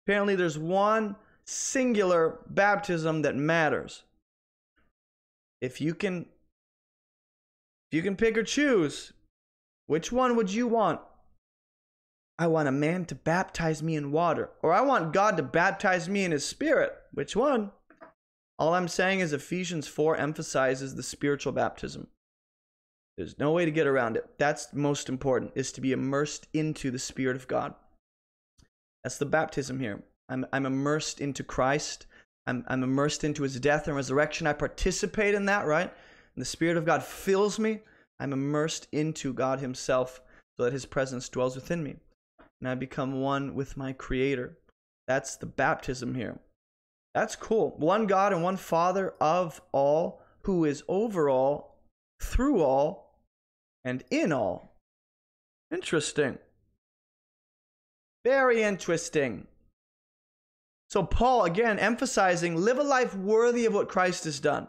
Apparently, 0.06 0.34
there's 0.34 0.58
one 0.58 1.16
singular 1.44 2.38
baptism 2.48 3.22
that 3.22 3.36
matters. 3.36 4.04
If 5.60 5.80
you 5.80 5.94
can 5.94 6.26
if 7.90 7.96
you 7.96 8.02
can 8.02 8.16
pick 8.16 8.36
or 8.38 8.42
choose 8.42 9.12
which 9.86 10.10
one 10.10 10.36
would 10.36 10.52
you 10.52 10.66
want? 10.66 11.00
I 12.38 12.46
want 12.46 12.68
a 12.68 12.72
man 12.72 13.04
to 13.06 13.14
baptize 13.14 13.82
me 13.82 13.94
in 13.94 14.10
water 14.10 14.50
or 14.62 14.72
i 14.72 14.80
want 14.80 15.12
god 15.12 15.36
to 15.36 15.42
baptize 15.42 16.08
me 16.08 16.24
in 16.24 16.32
his 16.32 16.46
spirit. 16.46 16.92
Which 17.12 17.36
one 17.36 17.70
all 18.58 18.74
i'm 18.74 18.88
saying 18.88 19.20
is 19.20 19.32
ephesians 19.32 19.86
4 19.88 20.16
emphasizes 20.16 20.94
the 20.94 21.02
spiritual 21.02 21.52
baptism 21.52 22.08
there's 23.16 23.38
no 23.38 23.52
way 23.52 23.64
to 23.64 23.70
get 23.70 23.86
around 23.86 24.16
it 24.16 24.28
that's 24.38 24.72
most 24.72 25.08
important 25.08 25.52
is 25.54 25.72
to 25.72 25.80
be 25.80 25.92
immersed 25.92 26.48
into 26.52 26.90
the 26.90 26.98
spirit 26.98 27.36
of 27.36 27.48
god 27.48 27.74
that's 29.04 29.18
the 29.18 29.26
baptism 29.26 29.80
here 29.80 30.02
i'm, 30.28 30.46
I'm 30.52 30.66
immersed 30.66 31.20
into 31.20 31.42
christ 31.42 32.06
I'm, 32.46 32.64
I'm 32.68 32.82
immersed 32.82 33.24
into 33.24 33.44
his 33.44 33.58
death 33.60 33.86
and 33.86 33.96
resurrection. 33.96 34.46
I 34.46 34.52
participate 34.52 35.34
in 35.34 35.46
that, 35.46 35.66
right? 35.66 35.92
And 36.34 36.40
the 36.40 36.46
Spirit 36.46 36.76
of 36.76 36.84
God 36.84 37.02
fills 37.02 37.58
me. 37.58 37.80
I'm 38.18 38.32
immersed 38.32 38.88
into 38.92 39.32
God 39.32 39.60
himself 39.60 40.20
so 40.56 40.64
that 40.64 40.72
his 40.72 40.86
presence 40.86 41.28
dwells 41.28 41.54
within 41.54 41.82
me. 41.82 41.96
And 42.60 42.68
I 42.68 42.74
become 42.74 43.20
one 43.20 43.54
with 43.54 43.76
my 43.76 43.92
Creator. 43.92 44.58
That's 45.06 45.36
the 45.36 45.46
baptism 45.46 46.14
here. 46.14 46.38
That's 47.14 47.36
cool. 47.36 47.74
One 47.76 48.06
God 48.06 48.32
and 48.32 48.42
one 48.42 48.56
Father 48.56 49.14
of 49.20 49.60
all, 49.72 50.22
who 50.42 50.64
is 50.64 50.82
over 50.88 51.28
all, 51.28 51.78
through 52.20 52.62
all, 52.62 53.18
and 53.84 54.02
in 54.10 54.32
all. 54.32 54.76
Interesting. 55.70 56.38
Very 58.24 58.62
interesting. 58.62 59.46
So, 60.88 61.02
Paul, 61.02 61.44
again, 61.44 61.78
emphasizing 61.78 62.56
live 62.56 62.78
a 62.78 62.82
life 62.82 63.14
worthy 63.14 63.66
of 63.66 63.74
what 63.74 63.88
Christ 63.88 64.24
has 64.24 64.40
done. 64.40 64.68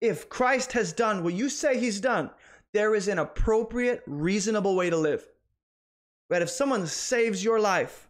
If 0.00 0.28
Christ 0.28 0.72
has 0.72 0.92
done 0.92 1.22
what 1.22 1.34
you 1.34 1.48
say 1.48 1.78
he's 1.78 2.00
done, 2.00 2.30
there 2.72 2.94
is 2.94 3.08
an 3.08 3.18
appropriate, 3.18 4.02
reasonable 4.06 4.76
way 4.76 4.90
to 4.90 4.96
live. 4.96 5.26
But 6.28 6.42
if 6.42 6.48
someone 6.48 6.86
saves 6.86 7.42
your 7.42 7.60
life, 7.60 8.08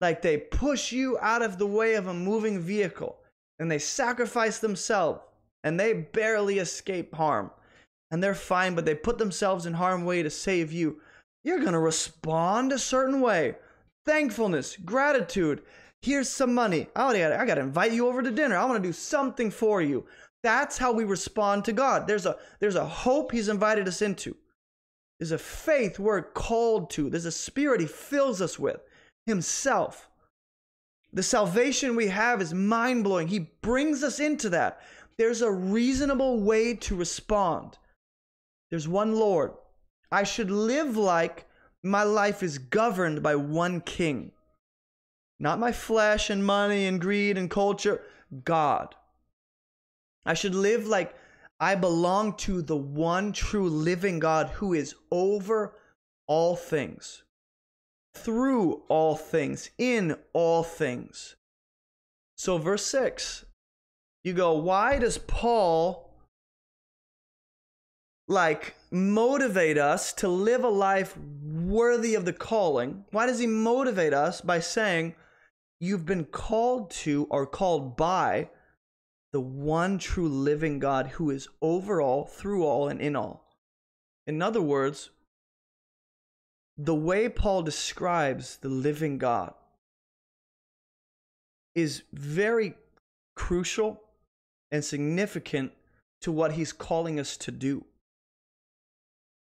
like 0.00 0.22
they 0.22 0.38
push 0.38 0.92
you 0.92 1.18
out 1.20 1.42
of 1.42 1.58
the 1.58 1.66
way 1.66 1.94
of 1.94 2.06
a 2.06 2.14
moving 2.14 2.60
vehicle 2.60 3.16
and 3.58 3.70
they 3.70 3.78
sacrifice 3.78 4.58
themselves 4.58 5.20
and 5.62 5.78
they 5.78 5.92
barely 5.92 6.58
escape 6.58 7.14
harm 7.14 7.50
and 8.10 8.22
they're 8.22 8.34
fine, 8.34 8.74
but 8.74 8.84
they 8.84 8.94
put 8.94 9.18
themselves 9.18 9.66
in 9.66 9.74
harm's 9.74 10.04
way 10.04 10.22
to 10.22 10.30
save 10.30 10.72
you, 10.72 11.00
you're 11.44 11.60
going 11.60 11.72
to 11.72 11.78
respond 11.78 12.72
a 12.72 12.78
certain 12.78 13.20
way. 13.20 13.54
Thankfulness, 14.04 14.76
gratitude, 14.76 15.62
Here's 16.02 16.30
some 16.30 16.54
money. 16.54 16.88
I 16.96 17.44
got 17.44 17.54
to 17.56 17.60
invite 17.60 17.92
you 17.92 18.08
over 18.08 18.22
to 18.22 18.30
dinner. 18.30 18.56
I 18.56 18.64
want 18.64 18.82
to 18.82 18.88
do 18.88 18.92
something 18.92 19.50
for 19.50 19.82
you. 19.82 20.06
That's 20.42 20.78
how 20.78 20.92
we 20.92 21.04
respond 21.04 21.66
to 21.66 21.72
God. 21.72 22.06
There's 22.06 22.24
a 22.24 22.38
there's 22.58 22.76
a 22.76 22.86
hope 22.86 23.32
He's 23.32 23.50
invited 23.50 23.86
us 23.86 24.00
into. 24.00 24.34
There's 25.18 25.32
a 25.32 25.38
faith 25.38 25.98
we're 25.98 26.22
called 26.22 26.88
to. 26.90 27.10
There's 27.10 27.26
a 27.26 27.32
spirit 27.32 27.82
He 27.82 27.86
fills 27.86 28.40
us 28.40 28.58
with 28.58 28.80
Himself. 29.30 30.10
The 31.12 31.22
salvation 31.22 31.96
we 31.96 32.08
have 32.08 32.42
is 32.42 32.52
mind 32.52 33.04
blowing. 33.04 33.28
He 33.28 33.50
brings 33.62 34.04
us 34.04 34.20
into 34.20 34.50
that. 34.50 34.80
There's 35.16 35.40
a 35.40 35.50
reasonable 35.50 36.40
way 36.40 36.74
to 36.74 36.94
respond. 36.94 37.78
There's 38.68 38.86
one 38.86 39.16
Lord. 39.16 39.52
I 40.12 40.22
should 40.24 40.50
live 40.50 40.96
like 40.96 41.46
my 41.82 42.02
life 42.02 42.42
is 42.42 42.58
governed 42.58 43.22
by 43.22 43.36
one 43.36 43.80
King. 43.80 44.32
Not 45.38 45.58
my 45.58 45.72
flesh 45.72 46.28
and 46.28 46.44
money 46.44 46.86
and 46.86 47.00
greed 47.00 47.38
and 47.38 47.50
culture. 47.50 48.02
God. 48.44 48.94
I 50.26 50.34
should 50.34 50.54
live 50.54 50.86
like 50.86 51.14
I 51.58 51.74
belong 51.74 52.36
to 52.38 52.62
the 52.62 52.76
one 52.76 53.32
true 53.32 53.68
living 53.68 54.18
God 54.18 54.48
who 54.48 54.74
is 54.74 54.94
over 55.10 55.74
all 56.26 56.56
things, 56.56 57.22
through 58.14 58.82
all 58.88 59.16
things, 59.16 59.70
in 59.78 60.16
all 60.32 60.62
things. 60.62 61.36
So, 62.36 62.58
verse 62.58 62.84
6, 62.86 63.44
you 64.24 64.32
go, 64.32 64.54
why 64.54 64.98
does 64.98 65.18
Paul 65.18 66.10
like 68.28 68.74
motivate 68.90 69.76
us 69.76 70.12
to 70.14 70.28
live 70.28 70.64
a 70.64 70.68
life 70.68 71.16
worthy 71.42 72.14
of 72.14 72.24
the 72.24 72.32
calling? 72.32 73.04
Why 73.10 73.26
does 73.26 73.38
he 73.38 73.46
motivate 73.46 74.14
us 74.14 74.40
by 74.40 74.60
saying, 74.60 75.14
You've 75.82 76.04
been 76.04 76.26
called 76.26 76.90
to 76.90 77.26
or 77.30 77.46
called 77.46 77.96
by 77.96 78.50
the 79.32 79.40
one 79.40 79.98
true 79.98 80.28
living 80.28 80.78
God 80.78 81.08
who 81.08 81.30
is 81.30 81.48
over 81.62 82.02
all, 82.02 82.26
through 82.26 82.66
all, 82.66 82.88
and 82.88 83.00
in 83.00 83.16
all. 83.16 83.48
In 84.26 84.42
other 84.42 84.60
words, 84.60 85.10
the 86.84 86.94
way 86.94 87.28
Paul 87.28 87.62
describes 87.62 88.56
the 88.56 88.70
living 88.70 89.18
God 89.18 89.52
is 91.74 92.04
very 92.12 92.74
crucial 93.36 94.00
and 94.70 94.82
significant 94.82 95.72
to 96.22 96.32
what 96.32 96.52
he's 96.52 96.72
calling 96.72 97.20
us 97.20 97.36
to 97.38 97.50
do. 97.50 97.84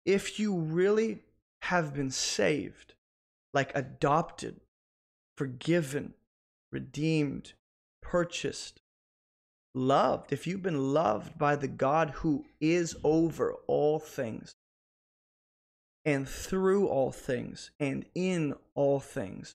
If 0.06 0.38
you 0.38 0.54
really 0.54 1.20
have 1.62 1.94
been 1.94 2.12
saved, 2.12 2.94
like 3.54 3.72
adopted, 3.74 4.60
forgiven, 5.38 6.16
redeemed, 6.74 7.54
purchased, 8.02 8.82
loved, 9.74 10.34
if 10.34 10.46
you've 10.46 10.62
been 10.62 10.94
loved 10.94 11.38
by 11.38 11.56
the 11.56 11.70
God 11.70 12.10
who 12.16 12.44
is 12.60 12.98
over 13.02 13.54
all 13.66 13.98
things 13.98 14.56
and 16.06 16.28
through 16.28 16.88
all 16.88 17.12
things 17.12 17.72
and 17.80 18.06
in 18.14 18.54
all 18.76 19.00
things, 19.00 19.56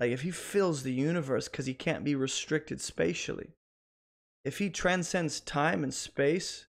like 0.00 0.10
if 0.10 0.22
he 0.22 0.30
fills 0.30 0.82
the 0.82 0.92
universe 0.92 1.48
because 1.48 1.66
he 1.66 1.74
can't 1.74 2.04
be 2.04 2.14
restricted 2.14 2.80
spatially, 2.80 3.50
if 4.44 4.58
he 4.58 4.68
transcends 4.70 5.40
time 5.40 5.84
and 5.84 5.94
space 5.94 6.66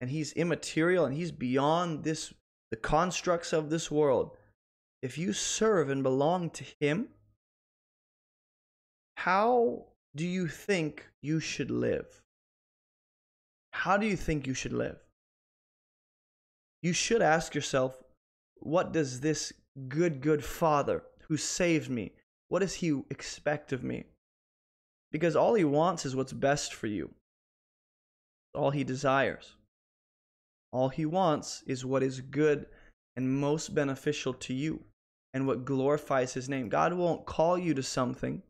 and 0.00 0.10
he's 0.10 0.32
immaterial 0.32 1.04
and 1.04 1.14
he's 1.14 1.32
beyond 1.32 2.04
this 2.04 2.32
the 2.70 2.76
constructs 2.76 3.52
of 3.52 3.70
this 3.70 3.90
world 3.90 4.36
if 5.04 5.18
you 5.18 5.34
serve 5.34 5.90
and 5.90 6.02
belong 6.02 6.48
to 6.48 6.64
Him, 6.80 7.10
how 9.18 9.88
do 10.16 10.26
you 10.26 10.48
think 10.48 11.06
you 11.20 11.40
should 11.40 11.70
live? 11.70 12.22
How 13.74 13.98
do 13.98 14.06
you 14.06 14.16
think 14.16 14.46
you 14.46 14.54
should 14.54 14.72
live? 14.72 15.03
You 16.84 16.92
should 16.92 17.22
ask 17.22 17.54
yourself, 17.54 18.02
what 18.56 18.92
does 18.92 19.20
this 19.20 19.54
good, 19.88 20.20
good 20.20 20.44
Father 20.44 21.02
who 21.28 21.38
saved 21.38 21.88
me, 21.88 22.12
what 22.50 22.58
does 22.58 22.74
He 22.74 23.00
expect 23.08 23.72
of 23.72 23.82
me? 23.82 24.04
Because 25.10 25.34
all 25.34 25.54
He 25.54 25.64
wants 25.64 26.04
is 26.04 26.14
what's 26.14 26.34
best 26.34 26.74
for 26.74 26.86
you. 26.86 27.14
All 28.54 28.70
He 28.70 28.84
desires. 28.84 29.56
All 30.72 30.90
He 30.90 31.06
wants 31.06 31.62
is 31.66 31.86
what 31.86 32.02
is 32.02 32.20
good 32.20 32.66
and 33.16 33.40
most 33.40 33.74
beneficial 33.74 34.34
to 34.34 34.52
you 34.52 34.84
and 35.32 35.46
what 35.46 35.64
glorifies 35.64 36.34
his 36.34 36.50
name. 36.50 36.68
God 36.68 36.92
won't 36.92 37.24
call 37.24 37.56
you 37.56 37.72
to 37.72 37.82
something 37.82 38.42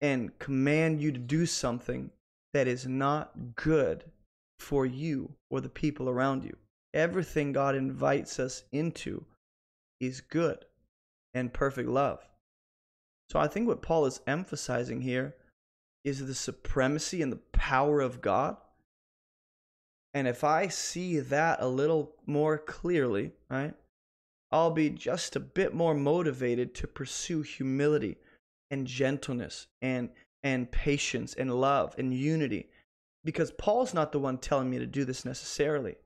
and 0.00 0.38
command 0.38 1.02
you 1.02 1.10
to 1.10 1.18
do 1.18 1.46
something 1.46 2.12
that 2.54 2.68
is 2.68 2.86
not 2.86 3.56
good 3.56 4.04
for 4.60 4.86
you 4.86 5.32
or 5.50 5.60
the 5.60 5.68
people 5.68 6.08
around 6.08 6.44
you. 6.44 6.56
Everything 6.96 7.52
God 7.52 7.74
invites 7.74 8.40
us 8.40 8.64
into 8.72 9.26
is 10.00 10.22
good 10.22 10.64
and 11.34 11.52
perfect 11.52 11.90
love. 11.90 12.26
So 13.30 13.38
I 13.38 13.48
think 13.48 13.68
what 13.68 13.82
Paul 13.82 14.06
is 14.06 14.22
emphasizing 14.26 15.02
here 15.02 15.34
is 16.04 16.26
the 16.26 16.34
supremacy 16.34 17.20
and 17.20 17.30
the 17.30 17.40
power 17.52 18.00
of 18.00 18.22
God. 18.22 18.56
And 20.14 20.26
if 20.26 20.42
I 20.42 20.68
see 20.68 21.20
that 21.20 21.58
a 21.60 21.68
little 21.68 22.14
more 22.24 22.56
clearly, 22.56 23.32
right, 23.50 23.74
I'll 24.50 24.70
be 24.70 24.88
just 24.88 25.36
a 25.36 25.40
bit 25.40 25.74
more 25.74 25.94
motivated 25.94 26.74
to 26.76 26.86
pursue 26.86 27.42
humility 27.42 28.16
and 28.70 28.86
gentleness 28.86 29.66
and 29.82 30.08
and 30.42 30.70
patience 30.70 31.34
and 31.34 31.60
love 31.60 31.94
and 31.98 32.14
unity 32.14 32.70
because 33.22 33.50
Paul's 33.50 33.92
not 33.92 34.12
the 34.12 34.18
one 34.18 34.38
telling 34.38 34.70
me 34.70 34.78
to 34.78 34.86
do 34.86 35.04
this 35.04 35.26
necessarily. 35.26 35.96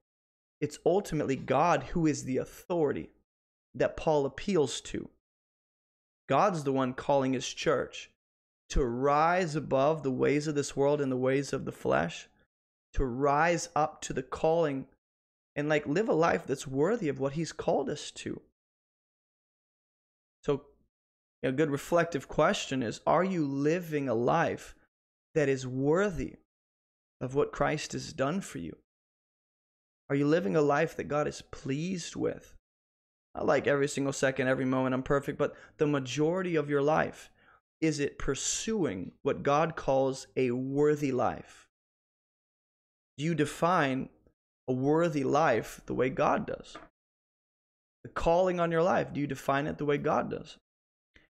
It's 0.61 0.79
ultimately 0.85 1.37
God 1.37 1.85
who 1.85 2.07
is 2.07 2.25
the 2.25 2.37
authority 2.37 3.11
that 3.75 3.97
Paul 3.97 4.27
appeals 4.27 4.81
to. 4.83 5.09
God's 6.29 6.65
the 6.65 6.73
one 6.73 6.93
calling 6.93 7.33
his 7.33 7.49
church 7.49 8.11
to 8.69 8.85
rise 8.85 9.57
above 9.57 10.03
the 10.03 10.11
ways 10.11 10.47
of 10.47 10.55
this 10.55 10.77
world 10.77 11.01
and 11.01 11.11
the 11.11 11.17
ways 11.17 11.53
of 11.53 11.65
the 11.65 11.73
flesh, 11.73 12.29
to 12.95 13.05
rise 13.05 13.69
up 13.75 14.01
to 14.03 14.13
the 14.13 14.23
calling 14.23 14.87
and 15.57 15.69
like 15.69 15.87
live 15.87 16.09
a 16.09 16.15
life 16.15 16.47
that's 16.47 16.67
worthy 16.67 17.09
of 17.09 17.19
what 17.19 17.33
he's 17.33 17.53
called 17.53 17.91
us 17.91 18.11
to. 18.13 18.41
So, 20.45 20.63
a 21.43 21.53
good 21.53 21.71
reflective 21.71 22.29
question 22.29 22.83
is 22.83 23.01
Are 23.07 23.25
you 23.25 23.45
living 23.45 24.09
a 24.09 24.15
life 24.15 24.75
that 25.35 25.49
is 25.49 25.67
worthy 25.67 26.37
of 27.21 27.35
what 27.35 27.53
Christ 27.53 27.93
has 27.93 28.13
done 28.13 28.41
for 28.41 28.59
you? 28.59 28.77
Are 30.11 30.17
you 30.17 30.27
living 30.27 30.57
a 30.57 30.61
life 30.61 30.97
that 30.97 31.05
God 31.05 31.29
is 31.29 31.41
pleased 31.53 32.17
with? 32.17 32.57
I 33.33 33.45
like 33.45 33.69
every 33.69 33.87
single 33.87 34.13
second, 34.13 34.49
every 34.49 34.65
moment 34.65 34.93
I'm 34.93 35.05
perfect, 35.05 35.39
but 35.39 35.55
the 35.79 35.87
majority 35.87 36.57
of 36.57 36.69
your 36.69 36.83
life, 36.83 37.31
is 37.81 38.01
it 38.01 38.19
pursuing 38.19 39.13
what 39.23 39.45
God 39.45 39.77
calls 39.77 40.27
a 40.37 40.51
worthy 40.51 41.13
life? 41.13 41.69
Do 43.17 43.25
you 43.25 43.37
define 43.37 44.09
a 44.67 44.73
worthy 44.73 45.23
life 45.23 45.81
the 45.87 45.95
way 45.95 46.11
God 46.11 46.45
does? 46.45 46.77
The 48.03 48.09
calling 48.09 48.59
on 48.59 48.73
your 48.73 48.83
life, 48.83 49.13
do 49.13 49.21
you 49.21 49.29
define 49.29 49.69
it 49.69 49.79
the 49.79 49.85
way 49.85 49.97
God 49.97 50.29
does? 50.29 50.59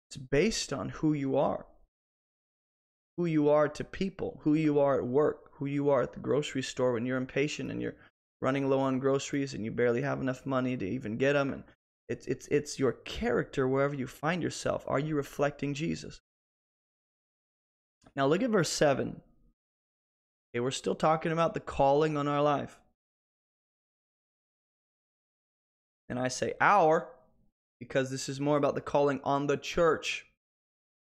It's 0.09 0.17
based 0.17 0.73
on 0.73 0.89
who 0.89 1.13
you 1.13 1.37
are. 1.37 1.65
Who 3.15 3.25
you 3.25 3.47
are 3.47 3.69
to 3.69 3.83
people, 3.85 4.41
who 4.43 4.53
you 4.53 4.79
are 4.79 4.97
at 4.97 5.07
work, 5.07 5.51
who 5.53 5.65
you 5.65 5.89
are 5.89 6.01
at 6.01 6.11
the 6.11 6.19
grocery 6.19 6.61
store 6.61 6.91
when 6.91 7.05
you're 7.05 7.17
impatient 7.17 7.71
and 7.71 7.81
you're 7.81 7.95
running 8.45 8.69
low 8.69 8.79
on 8.79 8.99
groceries 8.99 9.55
and 9.55 9.65
you 9.65 9.71
barely 9.71 10.03
have 10.03 10.21
enough 10.21 10.45
money 10.45 10.77
to 10.77 10.87
even 10.87 11.17
get 11.17 11.33
them 11.33 11.51
and 11.51 11.63
it's 12.07 12.27
it's 12.27 12.47
it's 12.49 12.77
your 12.77 12.91
character 12.91 13.67
wherever 13.67 13.95
you 13.95 14.05
find 14.05 14.43
yourself. 14.43 14.83
Are 14.87 14.99
you 14.99 15.15
reflecting 15.15 15.73
Jesus? 15.73 16.21
Now 18.15 18.27
look 18.27 18.43
at 18.43 18.51
verse 18.51 18.69
7. 18.69 19.19
Okay, 20.53 20.59
we're 20.59 20.69
still 20.69 20.93
talking 20.93 21.31
about 21.31 21.55
the 21.55 21.59
calling 21.59 22.15
on 22.15 22.27
our 22.27 22.43
life. 22.43 22.79
And 26.07 26.19
I 26.19 26.27
say 26.27 26.53
our 26.61 27.09
because 27.79 28.11
this 28.11 28.29
is 28.29 28.39
more 28.39 28.57
about 28.57 28.75
the 28.75 28.81
calling 28.81 29.19
on 29.23 29.47
the 29.47 29.57
church, 29.57 30.27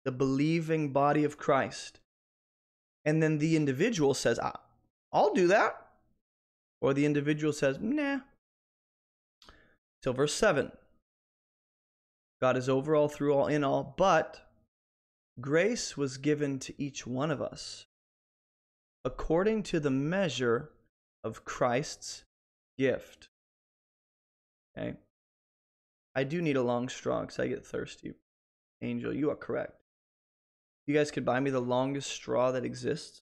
the 0.05 0.13
believing 0.13 0.93
body 0.93 1.25
of 1.25 1.37
Christ. 1.37 1.99
And 3.05 3.21
then 3.21 3.39
the 3.39 3.57
individual 3.57 4.15
says, 4.15 4.39
I'll 5.13 5.35
do 5.35 5.49
that. 5.49 5.86
Or 6.87 6.95
the 6.95 7.05
individual 7.05 7.53
says, 7.53 7.81
nah. 7.81 8.21
Till 10.03 10.13
verse 10.13 10.33
7. 10.35 10.71
God 12.41 12.57
is 12.57 12.69
over 12.69 12.95
all, 12.95 13.09
through 13.09 13.35
all, 13.35 13.49
in 13.49 13.65
all, 13.65 13.97
but 13.99 14.49
grace 15.41 15.97
was 15.97 16.17
given 16.17 16.61
to 16.61 16.81
each 16.81 17.05
one 17.05 17.33
of 17.33 17.43
us 17.43 17.87
according 19.05 19.65
to 19.65 19.81
the 19.81 19.91
measure 19.91 20.71
of 21.25 21.45
Christ's 21.45 22.23
gift. 22.79 23.31
Okay? 24.79 24.95
I 26.15 26.23
do 26.23 26.41
need 26.41 26.57
a 26.57 26.63
long 26.63 26.89
straw 26.89 27.23
because 27.23 27.41
I 27.41 27.49
get 27.49 27.67
thirsty. 27.67 28.15
Angel, 28.81 29.13
you 29.13 29.29
are 29.31 29.35
correct. 29.35 29.81
You 30.87 30.95
guys 30.95 31.11
could 31.11 31.25
buy 31.25 31.41
me 31.41 31.51
the 31.51 31.59
longest 31.59 32.13
straw 32.13 32.53
that 32.53 32.65
exists 32.65 33.23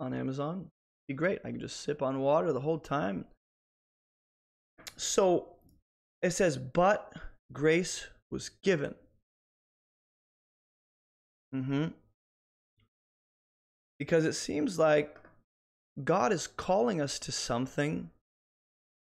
on 0.00 0.12
Amazon. 0.12 0.72
Be 1.10 1.14
great. 1.14 1.40
I 1.44 1.50
can 1.50 1.58
just 1.58 1.80
sip 1.80 2.02
on 2.02 2.20
water 2.20 2.52
the 2.52 2.60
whole 2.60 2.78
time. 2.78 3.24
So 4.96 5.48
it 6.22 6.30
says, 6.30 6.56
but 6.56 7.12
grace 7.52 8.06
was 8.30 8.50
given. 8.62 8.94
Mm-hmm. 11.52 11.86
Because 13.98 14.24
it 14.24 14.34
seems 14.34 14.78
like 14.78 15.18
God 16.04 16.32
is 16.32 16.46
calling 16.46 17.00
us 17.00 17.18
to 17.18 17.32
something 17.32 18.10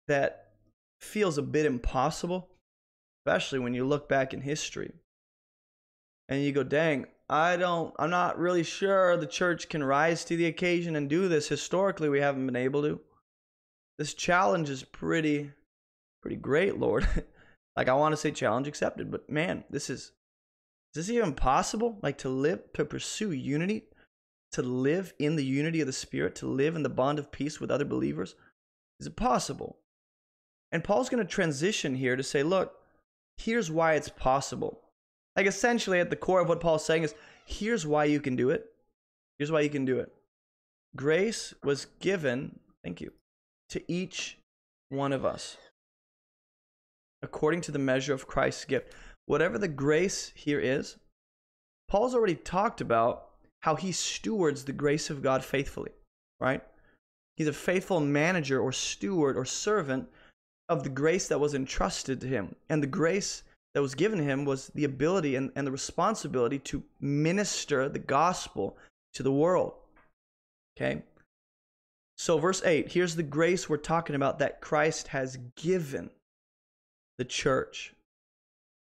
that 0.10 0.50
feels 1.00 1.38
a 1.38 1.41
bit 1.41 1.66
impossible, 1.66 2.50
especially 3.26 3.60
when 3.60 3.74
you 3.74 3.86
look 3.86 4.10
back 4.10 4.34
in 4.34 4.41
history 4.41 4.91
and 6.28 6.43
you 6.43 6.52
go, 6.52 6.64
dang, 6.64 7.06
I 7.30 7.55
don't, 7.57 7.93
I'm 7.97 8.11
not 8.11 8.38
really 8.38 8.63
sure 8.63 9.17
the 9.17 9.26
church 9.26 9.67
can 9.69 9.84
rise 9.84 10.23
to 10.26 10.38
the 10.38 10.45
occasion 10.45 10.95
and 10.95 11.09
do 11.09 11.28
this. 11.28 11.47
Historically, 11.47 12.09
we 12.09 12.19
haven't 12.19 12.45
been 12.45 12.55
able 12.55 12.84
to. 12.84 12.99
This 13.97 14.13
challenge 14.13 14.69
is 14.69 14.84
pretty, 14.84 15.51
pretty 16.21 16.36
great, 16.36 16.78
Lord. 16.78 17.07
like, 17.76 17.89
I 17.89 17.93
want 17.93 18.13
to 18.13 18.17
say 18.17 18.32
challenge 18.32 18.67
accepted, 18.67 19.09
but 19.09 19.30
man, 19.30 19.63
this 19.69 19.89
is, 19.89 20.11
is 20.93 21.07
this 21.07 21.09
even 21.09 21.34
possible? 21.34 21.97
Like, 22.03 22.19
to 22.19 22.30
live, 22.30 22.61
to 22.73 22.86
pursue 22.86 23.32
unity, 23.32 23.86
to 24.51 24.61
live 24.61 25.13
in 25.17 25.36
the 25.36 25.45
unity 25.45 25.82
of 25.82 25.88
the 25.88 25.93
Spirit, 25.93 26.36
to 26.36 26.47
live 26.47 26.76
in 26.76 26.84
the 26.84 26.89
bond 26.89 27.17
of 27.17 27.32
peace 27.32 27.59
with 27.59 27.71
other 27.71 27.86
believers? 27.86 28.36
Is 28.99 29.07
it 29.07 29.15
possible? 29.15 29.80
And 30.71 30.84
Paul's 30.84 31.09
going 31.09 31.26
to 31.26 31.30
transition 31.30 31.95
here 31.95 32.15
to 32.15 32.23
say, 32.23 32.43
look, 32.43 32.76
here's 33.38 33.71
why 33.71 33.93
it's 33.93 34.09
possible. 34.09 34.82
Like 35.36 35.47
essentially 35.47 35.99
at 35.99 36.09
the 36.09 36.15
core 36.15 36.41
of 36.41 36.49
what 36.49 36.61
Paul's 36.61 36.86
saying 36.86 37.03
is 37.03 37.15
here's 37.45 37.86
why 37.86 38.05
you 38.05 38.19
can 38.19 38.36
do 38.36 38.49
it. 38.49 38.65
Here's 39.38 39.51
why 39.51 39.61
you 39.61 39.69
can 39.69 39.86
do 39.86 39.99
it. 39.99 40.11
Grace 40.95 41.53
was 41.63 41.88
given, 41.99 42.59
thank 42.83 43.01
you, 43.01 43.11
to 43.69 43.81
each 43.91 44.38
one 44.89 45.11
of 45.11 45.25
us 45.25 45.57
according 47.25 47.59
to 47.59 47.71
the 47.71 47.79
measure 47.79 48.13
of 48.13 48.27
Christ's 48.27 48.65
gift. 48.65 48.93
Whatever 49.25 49.57
the 49.57 49.67
grace 49.67 50.31
here 50.36 50.59
is, 50.59 50.97
Paul's 51.89 52.15
already 52.15 52.36
talked 52.36 52.79
about 52.79 53.29
how 53.61 53.75
he 53.75 53.91
stewards 53.91 54.63
the 54.63 54.71
grace 54.71 55.09
of 55.09 55.23
God 55.23 55.43
faithfully, 55.43 55.91
right? 56.39 56.63
He's 57.36 57.47
a 57.47 57.53
faithful 57.53 57.99
manager 57.99 58.61
or 58.61 58.71
steward 58.71 59.36
or 59.36 59.43
servant 59.43 60.07
of 60.69 60.83
the 60.83 60.89
grace 60.89 61.27
that 61.27 61.39
was 61.39 61.53
entrusted 61.53 62.21
to 62.21 62.27
him. 62.27 62.55
And 62.69 62.81
the 62.81 62.88
grace 62.88 63.43
that 63.76 63.82
was 63.82 63.93
given 63.93 64.19
him 64.19 64.45
was 64.45 64.71
the 64.73 64.86
ability 64.86 65.36
and, 65.36 65.51
and 65.53 65.67
the 65.67 65.71
responsibility 65.71 66.57
to 66.57 66.82
minister 67.01 67.89
the 67.89 67.99
gospel 67.99 68.78
to 69.13 69.21
the 69.21 69.32
world. 69.32 69.73
Okay? 70.76 71.03
So, 72.17 72.38
verse 72.38 72.63
8 72.63 72.93
here's 72.93 73.17
the 73.17 73.23
grace 73.23 73.67
we're 73.67 73.76
talking 73.76 74.15
about 74.15 74.39
that 74.39 74.61
Christ 74.61 75.09
has 75.09 75.38
given 75.57 76.09
the 77.17 77.26
church. 77.26 77.93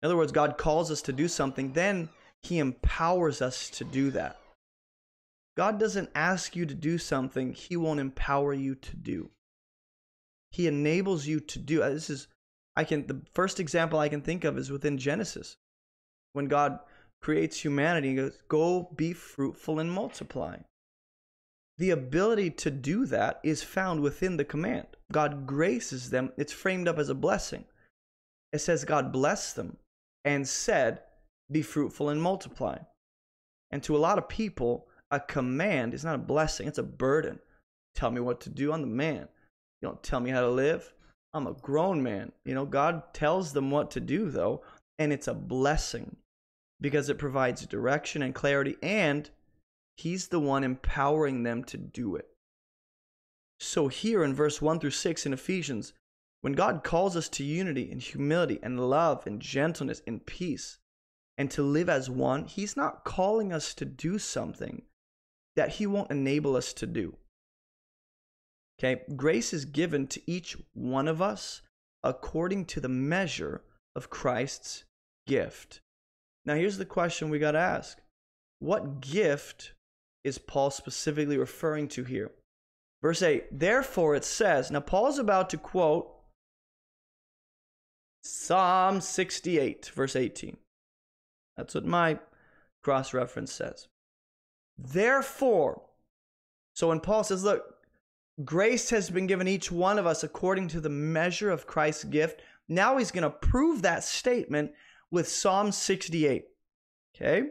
In 0.03 0.07
other 0.09 0.17
words, 0.17 0.31
God 0.31 0.59
calls 0.59 0.91
us 0.91 1.01
to 1.03 1.13
do 1.13 1.27
something, 1.27 1.73
then 1.73 2.11
he 2.43 2.59
empowers 2.59 3.41
us 3.41 3.71
to 3.71 3.85
do 3.85 4.11
that. 4.11 4.39
God 5.57 5.81
doesn't 5.81 6.11
ask 6.15 6.55
you 6.55 6.67
to 6.67 6.75
do 6.75 6.99
something 6.99 7.55
he 7.55 7.79
won't 7.79 7.99
empower 7.99 8.53
you 8.53 8.75
to 8.75 8.97
do. 8.97 9.31
He 10.51 10.67
enables 10.67 11.27
you 11.27 11.41
to 11.41 11.59
do. 11.59 11.83
Uh, 11.83 11.89
this 11.89 12.11
is 12.11 12.29
I 12.77 12.85
can 12.85 13.07
the 13.07 13.23
first 13.33 13.59
example 13.59 13.99
I 13.99 14.09
can 14.09 14.21
think 14.21 14.45
of 14.45 14.59
is 14.59 14.71
within 14.71 14.99
Genesis. 14.99 15.57
When 16.33 16.47
God 16.47 16.81
creates 17.23 17.65
humanity, 17.65 18.11
he 18.11 18.17
goes, 18.17 18.43
"Go 18.49 18.85
be 18.95 19.13
fruitful 19.13 19.81
and 19.81 19.91
multiply." 19.91 20.59
The 21.79 21.91
ability 21.91 22.51
to 22.53 22.71
do 22.71 23.07
that 23.07 23.41
is 23.43 23.63
found 23.63 24.01
within 24.01 24.37
the 24.37 24.45
command. 24.45 24.97
God 25.13 25.47
graces 25.47 26.11
them. 26.11 26.33
It's 26.37 26.53
framed 26.53 26.89
up 26.89 26.99
as 26.99 27.09
a 27.09 27.15
blessing. 27.15 27.67
It 28.53 28.61
says 28.61 28.85
God 28.85 29.13
blessed 29.13 29.57
them 29.57 29.79
and 30.25 30.49
said, 30.49 31.03
"Be 31.51 31.63
fruitful 31.63 32.09
and 32.09 32.23
multiply." 32.23 32.79
And 33.71 33.83
to 33.83 33.97
a 33.97 33.99
lot 33.99 34.19
of 34.19 34.29
people, 34.29 34.89
a 35.11 35.21
command 35.21 35.93
is 35.93 36.05
not 36.05 36.15
a 36.15 36.19
blessing, 36.19 36.67
it's 36.67 36.79
a 36.79 36.83
burden. 36.83 37.41
Tell 37.95 38.11
me 38.11 38.21
what 38.21 38.41
to 38.43 38.51
do. 38.51 38.73
I'm 38.73 38.81
the 38.81 38.87
man. 38.87 39.29
You 39.81 39.89
don't 39.89 40.03
tell 40.03 40.21
me 40.21 40.31
how 40.31 40.41
to 40.41 40.51
live. 40.51 40.95
I'm 41.37 41.47
a 41.47 41.53
grown 41.53 42.03
man. 42.03 42.33
You 42.47 42.55
know, 42.55 42.65
God 42.65 43.13
tells 43.13 43.53
them 43.53 43.71
what 43.71 43.91
to 43.91 44.01
do, 44.01 44.31
though, 44.31 44.63
and 44.99 45.13
it's 45.13 45.29
a 45.29 45.35
blessing 45.35 46.17
because 46.81 47.11
it 47.11 47.19
provides 47.19 47.67
direction 47.67 48.23
and 48.23 48.35
clarity 48.35 48.77
and 48.83 49.29
He's 49.99 50.29
the 50.29 50.41
one 50.41 50.65
empowering 50.65 51.43
them 51.43 51.63
to 51.65 51.77
do 51.77 52.17
it. 52.17 52.29
So, 53.61 53.89
here 53.89 54.25
in 54.25 54.35
verse 54.35 54.63
1 54.63 54.81
through 54.81 54.91
6 54.91 55.27
in 55.27 55.33
Ephesians, 55.33 55.93
when 56.41 56.55
God 56.55 56.85
calls 56.85 57.17
us 57.17 57.29
to 57.31 57.45
unity 57.45 57.91
and 57.91 58.01
humility 58.01 58.59
and 58.63 58.89
love 58.89 59.27
and 59.27 59.41
gentleness 59.41 60.03
and 60.07 60.25
peace 60.25 60.79
and 61.37 61.51
to 61.51 61.63
live 61.63 61.91
as 61.91 62.09
one, 62.09 62.45
He's 62.45 62.77
not 62.77 63.05
calling 63.05 63.53
us 63.53 63.75
to 63.75 63.85
do 63.85 64.19
something 64.19 64.83
that 65.55 65.75
He 65.75 65.87
won't 65.87 66.11
enable 66.11 66.57
us 66.57 66.73
to 66.75 66.87
do. 66.87 67.17
Okay, 68.79 69.03
grace 69.17 69.53
is 69.53 69.65
given 69.65 70.07
to 70.09 70.21
each 70.31 70.57
one 70.75 71.09
of 71.09 71.23
us 71.23 71.63
according 72.03 72.67
to 72.67 72.81
the 72.81 72.89
measure 72.89 73.63
of 73.95 74.11
Christ's 74.11 74.85
gift. 75.27 75.81
Now, 76.45 76.55
here's 76.55 76.79
the 76.79 76.85
question 76.85 77.31
we 77.31 77.39
got 77.39 77.53
to 77.53 77.59
ask 77.59 77.99
What 78.59 79.01
gift 79.01 79.73
is 80.25 80.39
Paul 80.39 80.71
specifically 80.71 81.39
referring 81.39 81.89
to 81.89 82.05
here? 82.05 82.31
Verse 83.03 83.23
8, 83.23 83.59
therefore 83.59 84.17
it 84.17 84.25
says, 84.25 84.71
now 84.71 84.81
Paul's 84.81 85.19
about 85.19 85.51
to 85.51 85.59
quote 85.59 86.13
Psalm 88.23 89.01
68, 89.01 89.93
verse 89.95 90.17
18. 90.17 90.57
That's 91.57 91.75
what 91.75 91.85
my 91.85 92.19
cross 92.83 93.15
reference 93.15 93.53
says. 93.53 93.87
Therefore, 94.77 95.83
so 96.75 96.89
when 96.89 97.01
Paul 97.01 97.23
says, 97.23 97.45
look, 97.45 97.76
grace 98.45 98.91
has 98.91 99.11
been 99.11 99.27
given 99.27 99.49
each 99.49 99.73
one 99.73 99.99
of 99.99 100.07
us 100.07 100.23
according 100.23 100.69
to 100.69 100.81
the 100.81 100.89
measure 100.89 101.51
of 101.51 101.67
Christ's 101.67 102.05
gift, 102.05 102.43
now 102.69 102.99
he's 102.99 103.11
going 103.11 103.23
to 103.23 103.31
prove 103.31 103.83
that 103.83 104.05
statement 104.05 104.73
with 105.11 105.29
Psalm 105.29 105.73
68. 105.73 106.45
Okay? 107.15 107.49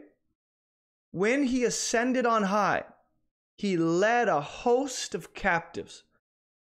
When 1.12 1.44
he 1.44 1.64
ascended 1.64 2.26
on 2.26 2.44
high, 2.44 2.84
he 3.56 3.76
led 3.76 4.28
a 4.28 4.40
host 4.40 5.14
of 5.14 5.34
captives 5.34 6.04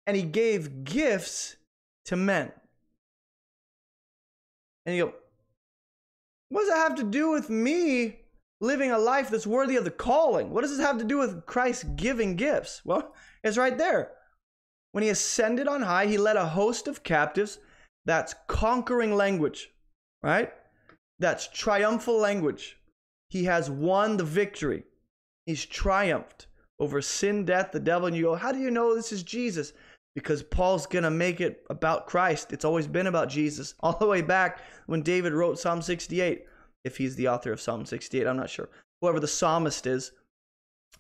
and 0.06 0.16
he 0.16 0.22
gave 0.22 0.84
gifts 0.84 1.56
to 2.04 2.16
men. 2.16 2.52
And 4.84 4.94
you 4.94 5.06
go, 5.06 5.14
what 6.48 6.60
does 6.60 6.68
that 6.68 6.88
have 6.88 6.94
to 6.96 7.02
do 7.02 7.30
with 7.30 7.50
me 7.50 8.20
living 8.60 8.90
a 8.90 8.98
life 8.98 9.30
that's 9.30 9.46
worthy 9.46 9.76
of 9.76 9.84
the 9.84 9.90
calling? 9.90 10.50
What 10.50 10.62
does 10.62 10.76
this 10.76 10.86
have 10.86 10.98
to 10.98 11.04
do 11.04 11.18
with 11.18 11.46
Christ 11.46 11.96
giving 11.96 12.36
gifts? 12.36 12.82
Well, 12.84 13.14
it's 13.42 13.58
right 13.58 13.76
there. 13.76 14.12
When 14.92 15.02
he 15.02 15.10
ascended 15.10 15.68
on 15.68 15.82
high, 15.82 16.06
he 16.06 16.16
led 16.16 16.36
a 16.36 16.46
host 16.46 16.88
of 16.88 17.02
captives. 17.02 17.58
That's 18.06 18.34
conquering 18.48 19.14
language, 19.14 19.68
right? 20.22 20.52
That's 21.18 21.48
triumphal 21.48 22.18
language. 22.18 22.78
He 23.28 23.44
has 23.44 23.70
won 23.70 24.16
the 24.16 24.24
victory. 24.24 24.84
He's 25.44 25.64
triumphed 25.64 26.46
over 26.78 27.00
sin, 27.02 27.44
death, 27.44 27.72
the 27.72 27.80
devil. 27.80 28.06
And 28.06 28.16
you 28.16 28.24
go, 28.24 28.34
How 28.34 28.52
do 28.52 28.58
you 28.58 28.70
know 28.70 28.94
this 28.94 29.12
is 29.12 29.22
Jesus? 29.22 29.72
Because 30.14 30.42
Paul's 30.42 30.86
going 30.86 31.04
to 31.04 31.10
make 31.10 31.40
it 31.40 31.62
about 31.68 32.06
Christ. 32.06 32.52
It's 32.52 32.64
always 32.64 32.86
been 32.86 33.06
about 33.06 33.28
Jesus. 33.28 33.74
All 33.80 33.98
the 33.98 34.06
way 34.06 34.22
back 34.22 34.60
when 34.86 35.02
David 35.02 35.32
wrote 35.32 35.58
Psalm 35.58 35.82
68. 35.82 36.44
If 36.86 36.98
he's 36.98 37.16
the 37.16 37.26
author 37.26 37.52
of 37.52 37.60
Psalm 37.60 37.84
68, 37.84 38.28
I'm 38.28 38.36
not 38.36 38.48
sure. 38.48 38.68
Whoever 39.00 39.18
the 39.18 39.26
psalmist 39.26 39.88
is, 39.88 40.12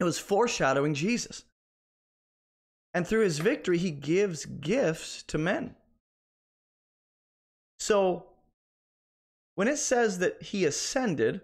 it 0.00 0.04
was 0.04 0.18
foreshadowing 0.18 0.94
Jesus. 0.94 1.44
And 2.92 3.06
through 3.06 3.22
his 3.22 3.38
victory, 3.38 3.78
he 3.78 3.92
gives 3.92 4.44
gifts 4.46 5.22
to 5.28 5.38
men. 5.38 5.76
So 7.78 8.26
when 9.54 9.68
it 9.68 9.76
says 9.76 10.18
that 10.18 10.42
he 10.42 10.64
ascended, 10.64 11.40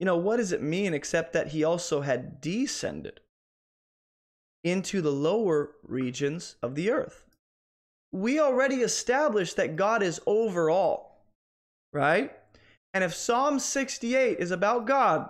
you 0.00 0.06
know, 0.06 0.16
what 0.16 0.38
does 0.38 0.52
it 0.52 0.62
mean 0.62 0.94
except 0.94 1.34
that 1.34 1.48
he 1.48 1.62
also 1.62 2.00
had 2.00 2.40
descended 2.40 3.20
into 4.64 5.02
the 5.02 5.12
lower 5.12 5.72
regions 5.82 6.56
of 6.62 6.76
the 6.76 6.90
earth? 6.90 7.24
We 8.10 8.40
already 8.40 8.76
established 8.76 9.56
that 9.56 9.76
God 9.76 10.02
is 10.02 10.18
over 10.26 10.70
all, 10.70 11.26
right? 11.92 12.32
And 12.96 13.04
if 13.04 13.14
Psalm 13.14 13.58
68 13.58 14.38
is 14.38 14.50
about 14.50 14.86
God, 14.86 15.28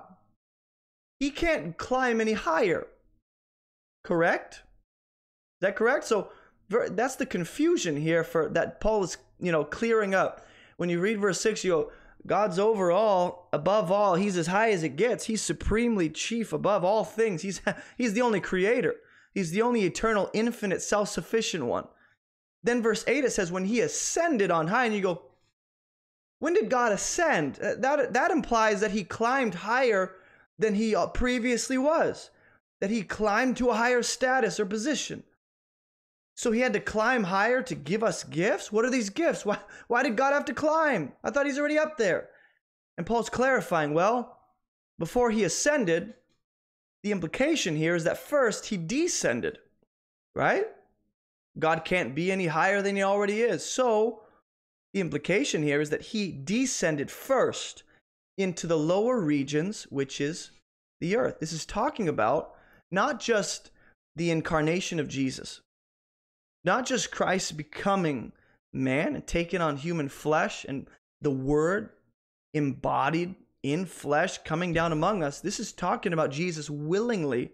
he 1.19 1.33
can't 1.33 1.77
climb 1.77 2.21
any 2.21 2.35
higher. 2.35 2.87
Correct? 4.05 4.55
Is 4.55 5.63
that 5.63 5.75
correct? 5.75 6.05
So 6.05 6.29
that's 6.69 7.17
the 7.17 7.27
confusion 7.27 7.97
here 7.97 8.23
for 8.23 8.49
that 8.51 8.81
Paul 8.81 9.03
is, 9.03 9.17
you 9.41 9.51
know, 9.51 9.65
clearing 9.65 10.15
up. 10.15 10.47
When 10.77 10.89
you 10.89 11.01
read 11.01 11.19
verse 11.21 11.41
6, 11.41 11.65
you 11.65 11.71
go, 11.73 11.93
God's 12.25 12.61
over 12.61 12.93
all, 12.93 13.49
above 13.53 13.91
all. 13.91 14.15
He's 14.15 14.37
as 14.37 14.47
high 14.47 14.71
as 14.71 14.85
it 14.85 14.95
gets. 14.95 15.25
He's 15.25 15.43
supremely 15.43 16.09
chief 16.09 16.53
above 16.53 16.85
all 16.85 17.03
things. 17.03 17.43
He's, 17.43 17.61
he's 17.99 18.13
the 18.13 18.23
only 18.23 18.41
creator. 18.41 18.95
He's 19.35 19.51
the 19.51 19.63
only 19.63 19.83
eternal, 19.83 20.31
infinite, 20.33 20.83
self 20.83 21.09
sufficient 21.09 21.67
one. 21.67 21.89
Then 22.63 22.81
verse 22.81 23.03
8 23.09 23.25
it 23.25 23.33
says, 23.33 23.51
when 23.51 23.65
he 23.65 23.81
ascended 23.81 24.53
on 24.53 24.69
high, 24.69 24.85
and 24.85 24.95
you 24.95 25.01
go, 25.01 25.23
when 26.39 26.55
did 26.55 26.71
God 26.71 26.93
ascend? 26.93 27.59
Uh, 27.61 27.75
that, 27.79 28.13
that 28.13 28.31
implies 28.31 28.81
that 28.81 28.91
he 28.91 29.05
climbed 29.05 29.55
higher 29.55 30.15
than 30.59 30.75
he 30.75 30.95
uh, 30.95 31.07
previously 31.07 31.79
was, 31.79 32.31
that 32.81 32.91
he 32.91 33.03
climbed 33.03 33.57
to 33.59 33.71
a 33.71 33.75
higher 33.75 34.03
status 34.03 34.61
or 34.61 34.67
position. 34.67 35.23
So 36.37 36.53
he 36.53 36.61
had 36.61 36.75
to 36.75 36.81
climb 36.81 37.25
higher 37.25 37.63
to 37.63 37.75
give 37.75 38.05
us 38.05 38.23
gifts? 38.23 38.71
What 38.71 38.85
are 38.85 38.91
these 38.91 39.09
gifts? 39.09 39.47
Why, 39.47 39.59
why 39.89 40.03
did 40.03 40.17
God 40.17 40.35
have 40.35 40.45
to 40.47 40.55
climb? 40.55 41.13
I 41.25 41.31
thought 41.31 41.47
he's 41.47 41.59
already 41.59 41.79
up 41.79 41.97
there. 41.97 42.29
And 42.99 43.07
Paul's 43.07 43.31
clarifying 43.31 43.95
well, 43.95 44.39
before 44.99 45.31
he 45.31 45.45
ascended, 45.45 46.15
the 47.03 47.13
implication 47.13 47.77
here 47.77 47.95
is 47.95 48.05
that 48.05 48.19
first 48.19 48.67
he 48.67 48.77
descended, 48.77 49.59
right? 50.35 50.67
God 51.59 51.85
can't 51.85 52.15
be 52.15 52.31
any 52.31 52.47
higher 52.47 52.83
than 52.83 52.97
he 52.97 53.03
already 53.03 53.41
is. 53.41 53.65
So 53.65 54.23
the 54.97 55.03
implication 55.03 55.63
here 55.63 55.83
is 55.83 55.91
that 55.91 56.01
he 56.01 56.33
descended 56.33 57.11
first 57.11 57.83
into 58.39 58.67
the 58.67 58.79
lower 58.79 59.21
regions, 59.21 59.83
which 59.91 60.23
is 60.23 60.53
the 61.03 61.19
earth. 61.19 61.39
This 61.39 61.53
is 61.53 61.67
talking 61.67 62.09
about 62.09 62.55
not 62.91 63.21
just 63.21 63.71
the 64.17 64.31
incarnation 64.31 64.99
of 64.99 65.07
Jesus, 65.07 65.61
not 66.65 66.87
just 66.87 67.11
Christ 67.11 67.59
becoming 67.59 68.33
man 68.73 69.15
and 69.15 69.27
taking 69.27 69.61
on 69.61 69.77
human 69.77 70.09
flesh 70.09 70.65
and 70.67 70.87
the 71.21 71.31
word 71.31 71.91
embodied 72.55 73.35
in 73.63 73.85
flesh 73.85 74.39
coming 74.45 74.73
down 74.73 74.93
among 74.93 75.23
us. 75.23 75.43
This 75.43 75.61
is 75.61 75.73
talking 75.73 76.15
about 76.15 76.31
Jesus 76.31 76.71
willingly 76.71 77.51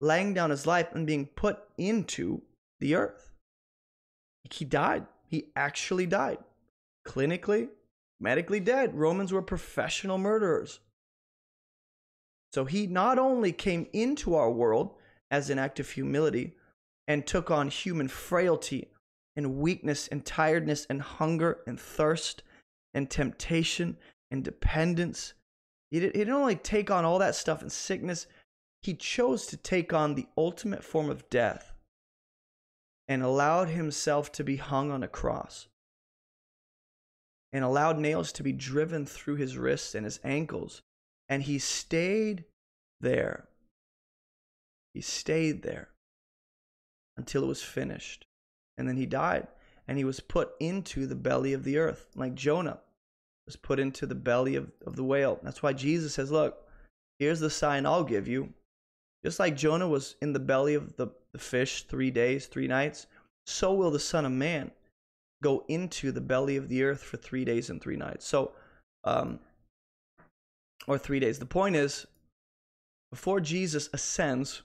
laying 0.00 0.34
down 0.34 0.50
his 0.50 0.66
life 0.66 0.88
and 0.92 1.06
being 1.06 1.26
put 1.26 1.60
into 1.78 2.42
the 2.80 2.96
earth. 2.96 3.30
He 4.50 4.64
died. 4.64 5.06
He 5.28 5.52
actually 5.54 6.06
died. 6.06 6.38
Clinically, 7.06 7.68
medically 8.20 8.60
dead. 8.60 8.94
Romans 8.94 9.32
were 9.32 9.42
professional 9.42 10.18
murderers. 10.18 10.80
So 12.52 12.64
he 12.64 12.86
not 12.86 13.18
only 13.18 13.52
came 13.52 13.86
into 13.92 14.34
our 14.34 14.50
world 14.50 14.94
as 15.30 15.50
an 15.50 15.58
act 15.58 15.78
of 15.78 15.90
humility, 15.90 16.56
and 17.10 17.26
took 17.26 17.50
on 17.50 17.68
human 17.68 18.06
frailty 18.06 18.88
and 19.34 19.56
weakness 19.56 20.06
and 20.08 20.24
tiredness 20.24 20.86
and 20.88 21.02
hunger 21.02 21.58
and 21.66 21.80
thirst 21.80 22.44
and 22.94 23.10
temptation 23.10 23.96
and 24.30 24.44
dependence. 24.44 25.34
He, 25.90 25.98
did, 25.98 26.12
he 26.12 26.20
didn't 26.20 26.34
only 26.34 26.54
take 26.54 26.88
on 26.88 27.04
all 27.04 27.18
that 27.18 27.34
stuff 27.34 27.62
and 27.62 27.72
sickness, 27.72 28.28
he 28.82 28.94
chose 28.94 29.46
to 29.46 29.56
take 29.56 29.92
on 29.92 30.14
the 30.14 30.28
ultimate 30.38 30.84
form 30.84 31.10
of 31.10 31.28
death 31.30 31.72
and 33.08 33.24
allowed 33.24 33.70
himself 33.70 34.30
to 34.30 34.44
be 34.44 34.56
hung 34.56 34.92
on 34.92 35.02
a 35.02 35.08
cross 35.08 35.66
and 37.52 37.64
allowed 37.64 37.98
nails 37.98 38.32
to 38.32 38.42
be 38.42 38.52
driven 38.52 39.06
through 39.06 39.36
his 39.36 39.56
wrists 39.56 39.94
and 39.94 40.04
his 40.04 40.20
ankles. 40.22 40.82
And 41.28 41.42
he 41.42 41.58
stayed 41.58 42.44
there. 43.00 43.48
He 44.94 45.00
stayed 45.00 45.62
there 45.62 45.88
until 47.16 47.44
it 47.44 47.48
was 47.48 47.62
finished. 47.62 48.26
And 48.78 48.88
then 48.88 48.96
he 48.96 49.06
died 49.06 49.48
and 49.86 49.98
he 49.98 50.04
was 50.04 50.20
put 50.20 50.52
into 50.60 51.06
the 51.06 51.16
belly 51.16 51.52
of 51.52 51.64
the 51.64 51.76
earth, 51.76 52.06
like 52.14 52.34
Jonah 52.34 52.78
was 53.46 53.56
put 53.56 53.80
into 53.80 54.06
the 54.06 54.14
belly 54.14 54.54
of, 54.54 54.70
of 54.86 54.94
the 54.94 55.02
whale. 55.02 55.40
That's 55.42 55.62
why 55.62 55.72
Jesus 55.72 56.14
says, 56.14 56.30
Look, 56.30 56.68
here's 57.18 57.40
the 57.40 57.50
sign 57.50 57.84
I'll 57.84 58.04
give 58.04 58.28
you. 58.28 58.54
Just 59.24 59.40
like 59.40 59.56
Jonah 59.56 59.88
was 59.88 60.14
in 60.22 60.32
the 60.32 60.38
belly 60.38 60.74
of 60.74 60.96
the, 60.96 61.08
the 61.32 61.38
fish 61.38 61.82
three 61.82 62.12
days, 62.12 62.46
three 62.46 62.68
nights, 62.68 63.06
so 63.46 63.74
will 63.74 63.90
the 63.90 63.98
Son 63.98 64.24
of 64.24 64.30
Man 64.32 64.70
go 65.42 65.64
into 65.68 66.12
the 66.12 66.20
belly 66.20 66.56
of 66.56 66.68
the 66.68 66.82
earth 66.82 67.02
for 67.02 67.16
three 67.16 67.44
days 67.44 67.70
and 67.70 67.80
three 67.80 67.96
nights. 67.96 68.26
So, 68.26 68.52
um, 69.04 69.40
or 70.86 70.98
three 70.98 71.20
days. 71.20 71.38
The 71.38 71.46
point 71.46 71.76
is, 71.76 72.06
before 73.10 73.40
Jesus 73.40 73.88
ascends, 73.92 74.62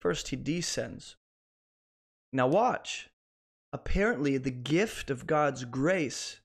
first 0.00 0.28
he 0.28 0.36
descends. 0.36 1.16
Now, 2.32 2.46
watch. 2.46 3.08
Apparently, 3.72 4.38
the 4.38 4.50
gift 4.50 5.10
of 5.10 5.26
God's 5.26 5.64
grace 5.64 6.40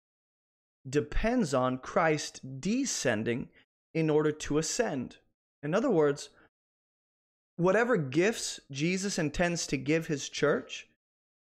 depends 0.90 1.54
on 1.54 1.78
Christ 1.78 2.60
descending 2.60 3.50
in 3.94 4.10
order 4.10 4.32
to 4.32 4.58
ascend. 4.58 5.18
In 5.64 5.74
other 5.74 5.90
words, 5.90 6.30
whatever 7.56 7.98
gifts 7.98 8.60
Jesus 8.72 9.20
intends 9.20 9.68
to 9.68 9.78
give 9.78 10.08
his 10.08 10.28
church, 10.28 10.88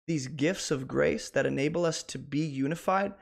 these 0.07 0.27
gifts 0.27 0.71
of 0.71 0.87
grace 0.87 1.29
that 1.29 1.45
enable 1.45 1.85
us 1.85 2.03
to 2.03 2.19
be 2.19 2.39
unified, 2.39 3.13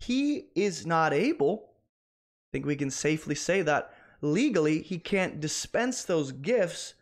he 0.00 0.48
is 0.54 0.86
not 0.86 1.12
able, 1.12 1.70
I 1.70 2.46
think 2.52 2.66
we 2.66 2.76
can 2.76 2.90
safely 2.90 3.34
say 3.34 3.62
that 3.62 3.92
legally, 4.20 4.82
he 4.82 4.98
can't 4.98 5.40
dispense 5.40 6.04
those 6.04 6.32
gifts 6.32 6.94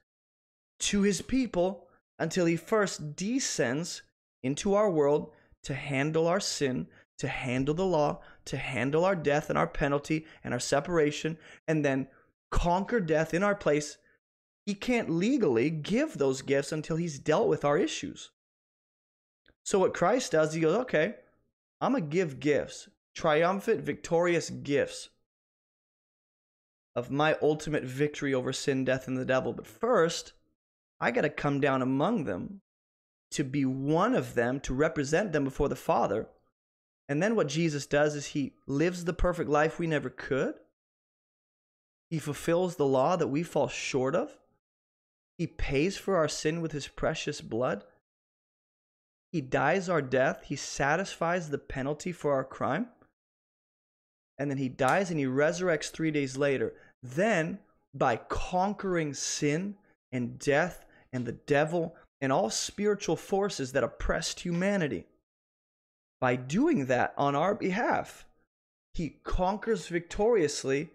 to 0.80 1.02
his 1.02 1.22
people 1.22 1.88
until 2.18 2.46
he 2.46 2.56
first 2.56 3.16
descends 3.16 4.02
into 4.42 4.74
our 4.74 4.90
world 4.90 5.30
to 5.62 5.74
handle 5.74 6.26
our 6.26 6.40
sin, 6.40 6.88
to 7.18 7.28
handle 7.28 7.74
the 7.74 7.86
law, 7.86 8.20
to 8.46 8.56
handle 8.56 9.04
our 9.04 9.14
death 9.14 9.48
and 9.48 9.58
our 9.58 9.66
penalty 9.66 10.26
and 10.42 10.52
our 10.52 10.60
separation, 10.60 11.38
and 11.68 11.84
then 11.84 12.08
conquer 12.50 13.00
death 13.00 13.32
in 13.32 13.42
our 13.42 13.54
place. 13.54 13.98
He 14.66 14.74
can't 14.74 15.10
legally 15.10 15.70
give 15.70 16.18
those 16.18 16.42
gifts 16.42 16.72
until 16.72 16.96
he's 16.96 17.18
dealt 17.18 17.48
with 17.48 17.64
our 17.64 17.78
issues. 17.78 18.30
So, 19.64 19.78
what 19.78 19.94
Christ 19.94 20.32
does, 20.32 20.54
he 20.54 20.60
goes, 20.60 20.76
okay, 20.80 21.14
I'm 21.80 21.92
going 21.92 22.04
to 22.04 22.08
give 22.08 22.40
gifts, 22.40 22.88
triumphant, 23.14 23.80
victorious 23.80 24.50
gifts 24.50 25.10
of 26.94 27.10
my 27.10 27.36
ultimate 27.40 27.84
victory 27.84 28.34
over 28.34 28.52
sin, 28.52 28.84
death, 28.84 29.08
and 29.08 29.16
the 29.16 29.24
devil. 29.24 29.52
But 29.52 29.66
first, 29.66 30.32
I 31.00 31.10
got 31.10 31.22
to 31.22 31.30
come 31.30 31.60
down 31.60 31.82
among 31.82 32.24
them 32.24 32.60
to 33.32 33.44
be 33.44 33.64
one 33.64 34.14
of 34.14 34.34
them, 34.34 34.60
to 34.60 34.74
represent 34.74 35.32
them 35.32 35.44
before 35.44 35.68
the 35.68 35.76
Father. 35.76 36.28
And 37.08 37.22
then 37.22 37.34
what 37.34 37.48
Jesus 37.48 37.86
does 37.86 38.14
is 38.14 38.26
he 38.26 38.54
lives 38.66 39.04
the 39.04 39.12
perfect 39.12 39.48
life 39.48 39.78
we 39.78 39.86
never 39.86 40.10
could. 40.10 40.54
He 42.08 42.18
fulfills 42.18 42.76
the 42.76 42.86
law 42.86 43.16
that 43.16 43.28
we 43.28 43.42
fall 43.42 43.68
short 43.68 44.14
of. 44.14 44.38
He 45.38 45.46
pays 45.46 45.96
for 45.96 46.16
our 46.16 46.28
sin 46.28 46.60
with 46.60 46.72
his 46.72 46.88
precious 46.88 47.40
blood. 47.40 47.84
He 49.32 49.40
dies 49.40 49.88
our 49.88 50.02
death. 50.02 50.42
He 50.44 50.56
satisfies 50.56 51.48
the 51.48 51.58
penalty 51.58 52.12
for 52.12 52.34
our 52.34 52.44
crime. 52.44 52.88
And 54.38 54.50
then 54.50 54.58
he 54.58 54.68
dies 54.68 55.10
and 55.10 55.18
he 55.18 55.24
resurrects 55.24 55.90
three 55.90 56.10
days 56.10 56.36
later. 56.36 56.74
Then, 57.02 57.58
by 57.94 58.16
conquering 58.16 59.14
sin 59.14 59.76
and 60.12 60.38
death 60.38 60.84
and 61.12 61.24
the 61.24 61.32
devil 61.32 61.96
and 62.20 62.30
all 62.30 62.50
spiritual 62.50 63.16
forces 63.16 63.72
that 63.72 63.84
oppressed 63.84 64.40
humanity, 64.40 65.06
by 66.20 66.36
doing 66.36 66.86
that 66.86 67.14
on 67.16 67.34
our 67.34 67.54
behalf, 67.54 68.26
he 68.94 69.20
conquers 69.24 69.88
victoriously, 69.88 70.90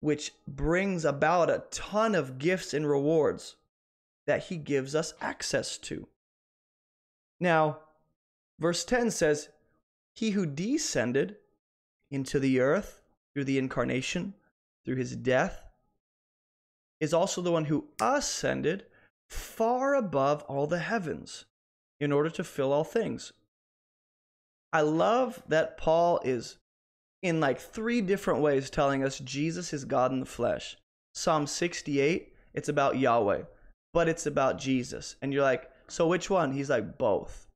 which 0.00 0.32
brings 0.46 1.04
about 1.04 1.50
a 1.50 1.64
ton 1.70 2.14
of 2.14 2.38
gifts 2.38 2.72
and 2.72 2.88
rewards 2.88 3.56
that 4.26 4.44
he 4.44 4.56
gives 4.56 4.94
us 4.94 5.12
access 5.20 5.76
to. 5.78 6.06
Now, 7.40 7.78
verse 8.58 8.84
10 8.84 9.10
says, 9.10 9.48
He 10.14 10.30
who 10.30 10.46
descended 10.46 11.36
into 12.10 12.38
the 12.38 12.60
earth 12.60 13.00
through 13.32 13.44
the 13.44 13.58
incarnation, 13.58 14.34
through 14.84 14.96
his 14.96 15.16
death, 15.16 15.62
is 17.00 17.14
also 17.14 17.40
the 17.40 17.52
one 17.52 17.64
who 17.64 17.88
ascended 18.00 18.84
far 19.28 19.94
above 19.94 20.42
all 20.42 20.66
the 20.66 20.80
heavens 20.80 21.46
in 21.98 22.12
order 22.12 22.30
to 22.30 22.44
fill 22.44 22.72
all 22.72 22.84
things. 22.84 23.32
I 24.72 24.82
love 24.82 25.42
that 25.48 25.76
Paul 25.76 26.20
is 26.24 26.58
in 27.22 27.40
like 27.40 27.60
three 27.60 28.00
different 28.00 28.40
ways 28.40 28.70
telling 28.70 29.02
us 29.02 29.18
Jesus 29.18 29.72
is 29.72 29.84
God 29.84 30.12
in 30.12 30.20
the 30.20 30.26
flesh. 30.26 30.76
Psalm 31.14 31.46
68, 31.46 32.32
it's 32.54 32.68
about 32.68 32.98
Yahweh, 32.98 33.42
but 33.92 34.08
it's 34.08 34.26
about 34.26 34.58
Jesus. 34.58 35.16
And 35.20 35.32
you're 35.32 35.42
like, 35.42 35.70
so 35.90 36.06
which 36.06 36.30
one? 36.30 36.52
He's 36.52 36.70
like, 36.70 36.98
both. 36.98 37.46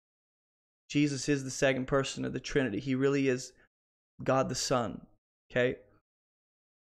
Jesus 0.91 1.29
is 1.29 1.45
the 1.45 1.51
second 1.51 1.87
person 1.87 2.25
of 2.25 2.33
the 2.33 2.41
Trinity. 2.41 2.81
He 2.81 2.95
really 2.95 3.29
is 3.29 3.53
God 4.23 4.49
the 4.49 4.55
Son. 4.55 5.01
Okay? 5.51 5.77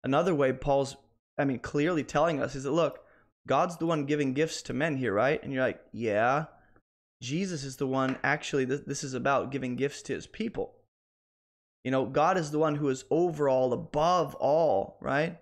Another 0.03 0.33
way 0.33 0.53
Paul's, 0.53 0.95
I 1.37 1.45
mean, 1.45 1.59
clearly 1.59 2.03
telling 2.03 2.41
us 2.41 2.55
is 2.55 2.63
that, 2.63 2.71
look, 2.71 2.99
God's 3.47 3.77
the 3.77 3.85
one 3.85 4.05
giving 4.05 4.33
gifts 4.33 4.61
to 4.63 4.73
men 4.73 4.97
here, 4.97 5.13
right? 5.13 5.41
And 5.43 5.51
you're 5.51 5.63
like, 5.63 5.81
yeah. 5.91 6.45
Jesus 7.21 7.63
is 7.63 7.77
the 7.77 7.87
one, 7.87 8.17
actually, 8.23 8.65
this, 8.65 8.81
this 8.81 9.03
is 9.03 9.13
about 9.13 9.51
giving 9.51 9.75
gifts 9.75 10.01
to 10.03 10.13
his 10.13 10.27
people. 10.27 10.73
You 11.83 11.91
know, 11.91 12.05
God 12.05 12.37
is 12.37 12.51
the 12.51 12.59
one 12.59 12.75
who 12.75 12.89
is 12.89 13.05
over 13.09 13.49
all, 13.49 13.73
above 13.73 14.35
all, 14.35 14.97
right? 15.01 15.37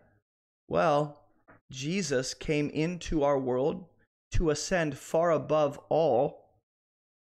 Well, 0.67 1.21
Jesus 1.71 2.33
came 2.33 2.69
into 2.69 3.23
our 3.23 3.37
world 3.37 3.85
to 4.31 4.49
ascend 4.49 4.97
far 4.97 5.31
above 5.31 5.79
all 5.89 6.49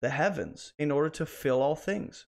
the 0.01 0.09
heavens 0.09 0.73
in 0.77 0.91
order 0.91 1.09
to 1.09 1.25
fill 1.25 1.61
all 1.61 1.75
things. 1.75 2.25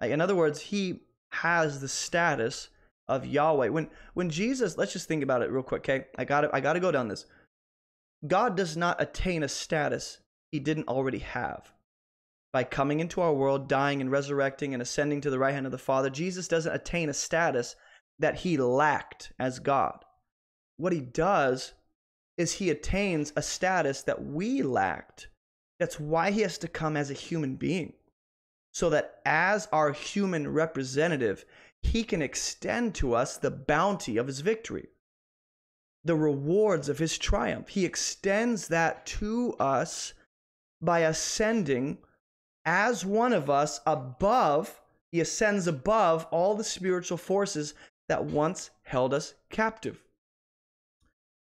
In 0.00 0.20
other 0.20 0.34
words, 0.34 0.60
he 0.60 1.00
has 1.32 1.80
the 1.80 1.88
status 1.88 2.68
of 3.08 3.26
Yahweh. 3.26 3.68
When 3.68 3.88
when 4.14 4.30
Jesus, 4.30 4.76
let's 4.76 4.92
just 4.92 5.08
think 5.08 5.22
about 5.22 5.42
it 5.42 5.50
real 5.50 5.62
quick, 5.62 5.88
okay? 5.88 6.06
I 6.18 6.24
got 6.24 6.52
I 6.54 6.60
got 6.60 6.74
to 6.74 6.80
go 6.80 6.92
down 6.92 7.08
this. 7.08 7.26
God 8.26 8.56
does 8.56 8.76
not 8.76 9.00
attain 9.00 9.42
a 9.42 9.48
status 9.48 10.18
he 10.50 10.58
didn't 10.58 10.88
already 10.88 11.18
have. 11.18 11.72
By 12.52 12.64
coming 12.64 13.00
into 13.00 13.20
our 13.20 13.34
world, 13.34 13.68
dying 13.68 14.00
and 14.00 14.10
resurrecting 14.10 14.72
and 14.72 14.82
ascending 14.82 15.20
to 15.22 15.30
the 15.30 15.38
right 15.38 15.52
hand 15.52 15.66
of 15.66 15.72
the 15.72 15.78
Father, 15.78 16.08
Jesus 16.08 16.48
doesn't 16.48 16.74
attain 16.74 17.08
a 17.08 17.14
status 17.14 17.76
that 18.18 18.36
he 18.36 18.56
lacked 18.56 19.32
as 19.38 19.58
God. 19.58 20.04
What 20.78 20.92
he 20.92 21.00
does 21.00 21.74
is 22.36 22.54
he 22.54 22.70
attains 22.70 23.32
a 23.34 23.42
status 23.42 24.02
that 24.02 24.24
we 24.24 24.62
lacked. 24.62 25.28
That's 25.78 26.00
why 26.00 26.30
he 26.30 26.40
has 26.42 26.58
to 26.58 26.68
come 26.68 26.96
as 26.96 27.10
a 27.10 27.14
human 27.14 27.56
being. 27.56 27.94
So 28.72 28.90
that 28.90 29.20
as 29.24 29.68
our 29.72 29.92
human 29.92 30.52
representative, 30.52 31.44
he 31.82 32.04
can 32.04 32.20
extend 32.20 32.94
to 32.96 33.14
us 33.14 33.36
the 33.36 33.50
bounty 33.50 34.16
of 34.16 34.26
his 34.26 34.40
victory, 34.40 34.88
the 36.04 36.16
rewards 36.16 36.88
of 36.88 36.98
his 36.98 37.16
triumph. 37.16 37.68
He 37.68 37.84
extends 37.84 38.68
that 38.68 39.06
to 39.06 39.54
us 39.58 40.12
by 40.80 41.00
ascending 41.00 41.98
as 42.66 43.04
one 43.04 43.32
of 43.32 43.48
us 43.48 43.80
above, 43.86 44.80
he 45.12 45.20
ascends 45.20 45.66
above 45.66 46.26
all 46.32 46.54
the 46.54 46.64
spiritual 46.64 47.16
forces 47.16 47.74
that 48.08 48.24
once 48.24 48.70
held 48.82 49.14
us 49.14 49.34
captive. 49.50 50.02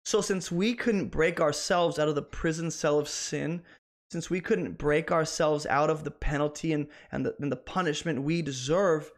So, 0.05 0.21
since 0.21 0.51
we 0.51 0.75
couldn't 0.75 1.09
break 1.09 1.41
ourselves 1.41 1.97
out 1.97 2.07
of 2.07 2.15
the 2.15 2.21
prison 2.21 2.69
cell 2.69 2.99
of 2.99 3.09
sin, 3.09 3.63
since 4.11 4.29
we 4.29 4.39
couldn't 4.39 4.77
break 4.77 5.11
ourselves 5.11 5.65
out 5.65 5.89
of 5.89 6.03
the 6.03 6.11
penalty 6.11 6.73
and, 6.73 6.87
and, 7.11 7.25
the, 7.25 7.35
and 7.39 7.51
the 7.51 7.57
punishment 7.57 8.21
we 8.21 8.43
deserve, 8.43 9.11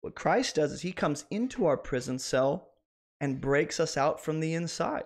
what 0.00 0.14
Christ 0.14 0.56
does 0.56 0.72
is 0.72 0.80
he 0.80 0.92
comes 0.92 1.26
into 1.30 1.66
our 1.66 1.76
prison 1.76 2.18
cell 2.18 2.70
and 3.20 3.40
breaks 3.40 3.78
us 3.78 3.96
out 3.96 4.20
from 4.20 4.40
the 4.40 4.54
inside. 4.54 5.04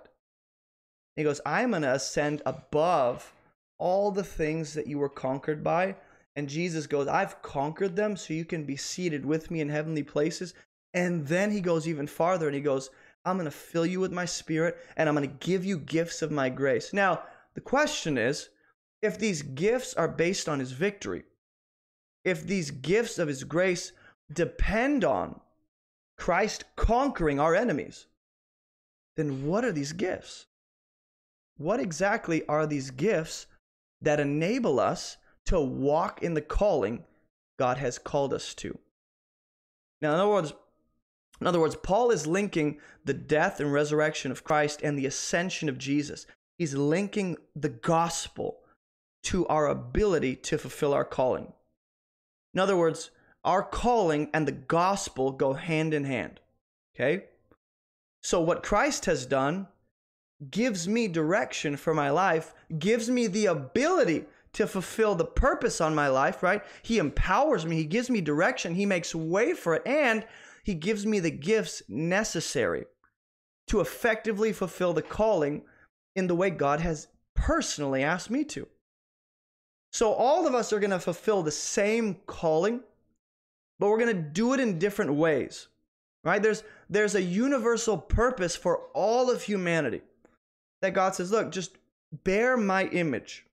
He 1.16 1.24
goes, 1.24 1.40
I'm 1.44 1.70
going 1.70 1.82
to 1.82 1.94
ascend 1.94 2.40
above 2.46 3.34
all 3.78 4.10
the 4.10 4.24
things 4.24 4.74
that 4.74 4.86
you 4.86 4.98
were 4.98 5.08
conquered 5.08 5.64
by. 5.64 5.96
And 6.34 6.48
Jesus 6.48 6.86
goes, 6.86 7.08
I've 7.08 7.42
conquered 7.42 7.96
them 7.96 8.16
so 8.16 8.32
you 8.32 8.44
can 8.44 8.64
be 8.64 8.76
seated 8.76 9.24
with 9.24 9.50
me 9.50 9.60
in 9.60 9.70
heavenly 9.70 10.02
places. 10.02 10.54
And 10.94 11.26
then 11.26 11.50
he 11.50 11.60
goes 11.60 11.88
even 11.88 12.06
farther 12.06 12.46
and 12.46 12.54
he 12.54 12.60
goes, 12.60 12.90
I'm 13.26 13.36
going 13.36 13.44
to 13.46 13.50
fill 13.50 13.84
you 13.84 13.98
with 13.98 14.12
my 14.12 14.24
spirit 14.24 14.78
and 14.96 15.08
I'm 15.08 15.16
going 15.16 15.28
to 15.28 15.46
give 15.46 15.64
you 15.64 15.78
gifts 15.78 16.22
of 16.22 16.30
my 16.30 16.48
grace. 16.48 16.92
Now, 16.92 17.22
the 17.54 17.60
question 17.60 18.16
is 18.16 18.48
if 19.02 19.18
these 19.18 19.42
gifts 19.42 19.94
are 19.94 20.08
based 20.08 20.48
on 20.48 20.60
his 20.60 20.70
victory, 20.70 21.24
if 22.24 22.46
these 22.46 22.70
gifts 22.70 23.18
of 23.18 23.28
his 23.28 23.44
grace 23.44 23.92
depend 24.32 25.04
on 25.04 25.40
Christ 26.16 26.64
conquering 26.76 27.40
our 27.40 27.54
enemies, 27.54 28.06
then 29.16 29.46
what 29.46 29.64
are 29.64 29.72
these 29.72 29.92
gifts? 29.92 30.46
What 31.56 31.80
exactly 31.80 32.46
are 32.46 32.66
these 32.66 32.90
gifts 32.90 33.46
that 34.02 34.20
enable 34.20 34.78
us 34.78 35.16
to 35.46 35.60
walk 35.60 36.22
in 36.22 36.34
the 36.34 36.42
calling 36.42 37.04
God 37.58 37.78
has 37.78 37.98
called 37.98 38.32
us 38.32 38.54
to? 38.54 38.78
Now, 40.00 40.14
in 40.14 40.20
other 40.20 40.30
words, 40.30 40.52
in 41.40 41.46
other 41.46 41.60
words, 41.60 41.76
Paul 41.76 42.10
is 42.10 42.26
linking 42.26 42.78
the 43.04 43.14
death 43.14 43.60
and 43.60 43.72
resurrection 43.72 44.30
of 44.30 44.44
Christ 44.44 44.80
and 44.82 44.98
the 44.98 45.06
ascension 45.06 45.68
of 45.68 45.78
Jesus. 45.78 46.26
He's 46.58 46.74
linking 46.74 47.36
the 47.54 47.68
gospel 47.68 48.58
to 49.24 49.46
our 49.48 49.66
ability 49.66 50.36
to 50.36 50.58
fulfill 50.58 50.94
our 50.94 51.04
calling. 51.04 51.52
In 52.54 52.60
other 52.60 52.76
words, 52.76 53.10
our 53.44 53.62
calling 53.62 54.30
and 54.32 54.48
the 54.48 54.52
gospel 54.52 55.32
go 55.32 55.52
hand 55.52 55.92
in 55.92 56.04
hand. 56.04 56.40
Okay? 56.94 57.24
So, 58.22 58.40
what 58.40 58.62
Christ 58.62 59.04
has 59.04 59.26
done 59.26 59.68
gives 60.50 60.88
me 60.88 61.08
direction 61.08 61.76
for 61.76 61.94
my 61.94 62.10
life, 62.10 62.54
gives 62.78 63.08
me 63.08 63.26
the 63.26 63.46
ability 63.46 64.24
to 64.54 64.66
fulfill 64.66 65.14
the 65.14 65.24
purpose 65.24 65.80
on 65.80 65.94
my 65.94 66.08
life, 66.08 66.42
right? 66.42 66.62
He 66.82 66.98
empowers 66.98 67.66
me, 67.66 67.76
He 67.76 67.84
gives 67.84 68.08
me 68.08 68.20
direction, 68.20 68.74
He 68.74 68.86
makes 68.86 69.14
way 69.14 69.52
for 69.52 69.76
it, 69.76 69.82
and 69.86 70.24
He 70.66 70.74
gives 70.74 71.06
me 71.06 71.20
the 71.20 71.30
gifts 71.30 71.80
necessary 71.88 72.86
to 73.68 73.78
effectively 73.78 74.52
fulfill 74.52 74.92
the 74.92 75.00
calling 75.00 75.62
in 76.16 76.26
the 76.26 76.34
way 76.34 76.50
God 76.50 76.80
has 76.80 77.06
personally 77.36 78.02
asked 78.02 78.30
me 78.30 78.42
to. 78.46 78.66
So 79.92 80.12
all 80.12 80.44
of 80.44 80.56
us 80.56 80.72
are 80.72 80.80
going 80.80 80.90
to 80.90 80.98
fulfill 80.98 81.44
the 81.44 81.52
same 81.52 82.16
calling, 82.26 82.80
but 83.78 83.86
we're 83.86 84.00
going 84.00 84.16
to 84.16 84.20
do 84.20 84.54
it 84.54 84.60
in 84.60 84.80
different 84.80 85.14
ways. 85.14 85.68
Right? 86.24 86.42
There's 86.42 86.64
there's 86.90 87.14
a 87.14 87.22
universal 87.22 87.96
purpose 87.96 88.56
for 88.56 88.88
all 88.92 89.30
of 89.30 89.44
humanity. 89.44 90.02
That 90.82 90.94
God 90.94 91.14
says, 91.14 91.30
"Look, 91.30 91.52
just 91.52 91.78
bear 92.24 92.56
my 92.56 92.86
image. 92.86 93.46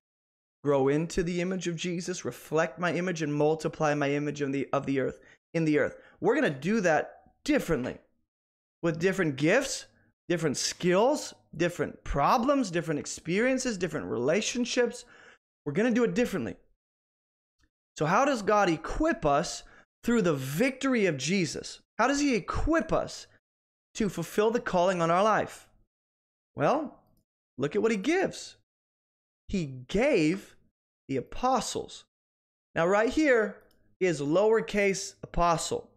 Grow 0.64 0.88
into 0.88 1.22
the 1.22 1.40
image 1.40 1.68
of 1.68 1.76
Jesus, 1.76 2.24
reflect 2.24 2.80
my 2.80 2.92
image 2.92 3.22
and 3.22 3.32
multiply 3.32 3.94
my 3.94 4.10
image 4.10 4.42
in 4.42 4.50
the 4.50 4.68
of 4.72 4.84
the 4.86 4.98
earth 4.98 5.20
in 5.52 5.64
the 5.64 5.78
earth." 5.78 5.96
We're 6.20 6.40
going 6.40 6.52
to 6.52 6.58
do 6.58 6.80
that 6.80 7.22
differently. 7.44 7.98
With 8.82 9.00
different 9.00 9.36
gifts, 9.36 9.86
different 10.28 10.56
skills, 10.56 11.34
different 11.56 12.02
problems, 12.04 12.70
different 12.70 13.00
experiences, 13.00 13.78
different 13.78 14.06
relationships. 14.06 15.04
We're 15.64 15.72
going 15.72 15.92
to 15.92 15.94
do 15.94 16.04
it 16.04 16.14
differently. 16.14 16.56
So, 17.96 18.06
how 18.06 18.24
does 18.24 18.42
God 18.42 18.68
equip 18.68 19.24
us 19.24 19.62
through 20.02 20.22
the 20.22 20.34
victory 20.34 21.06
of 21.06 21.16
Jesus? 21.16 21.80
How 21.98 22.08
does 22.08 22.20
He 22.20 22.34
equip 22.34 22.92
us 22.92 23.26
to 23.94 24.08
fulfill 24.08 24.50
the 24.50 24.60
calling 24.60 25.00
on 25.00 25.10
our 25.10 25.22
life? 25.22 25.68
Well, 26.56 27.00
look 27.56 27.76
at 27.76 27.82
what 27.82 27.92
He 27.92 27.96
gives. 27.96 28.56
He 29.48 29.66
gave 29.88 30.56
the 31.08 31.16
apostles. 31.16 32.04
Now, 32.74 32.86
right 32.86 33.10
here 33.10 33.58
is 34.00 34.20
lowercase 34.20 35.14
apostle. 35.22 35.88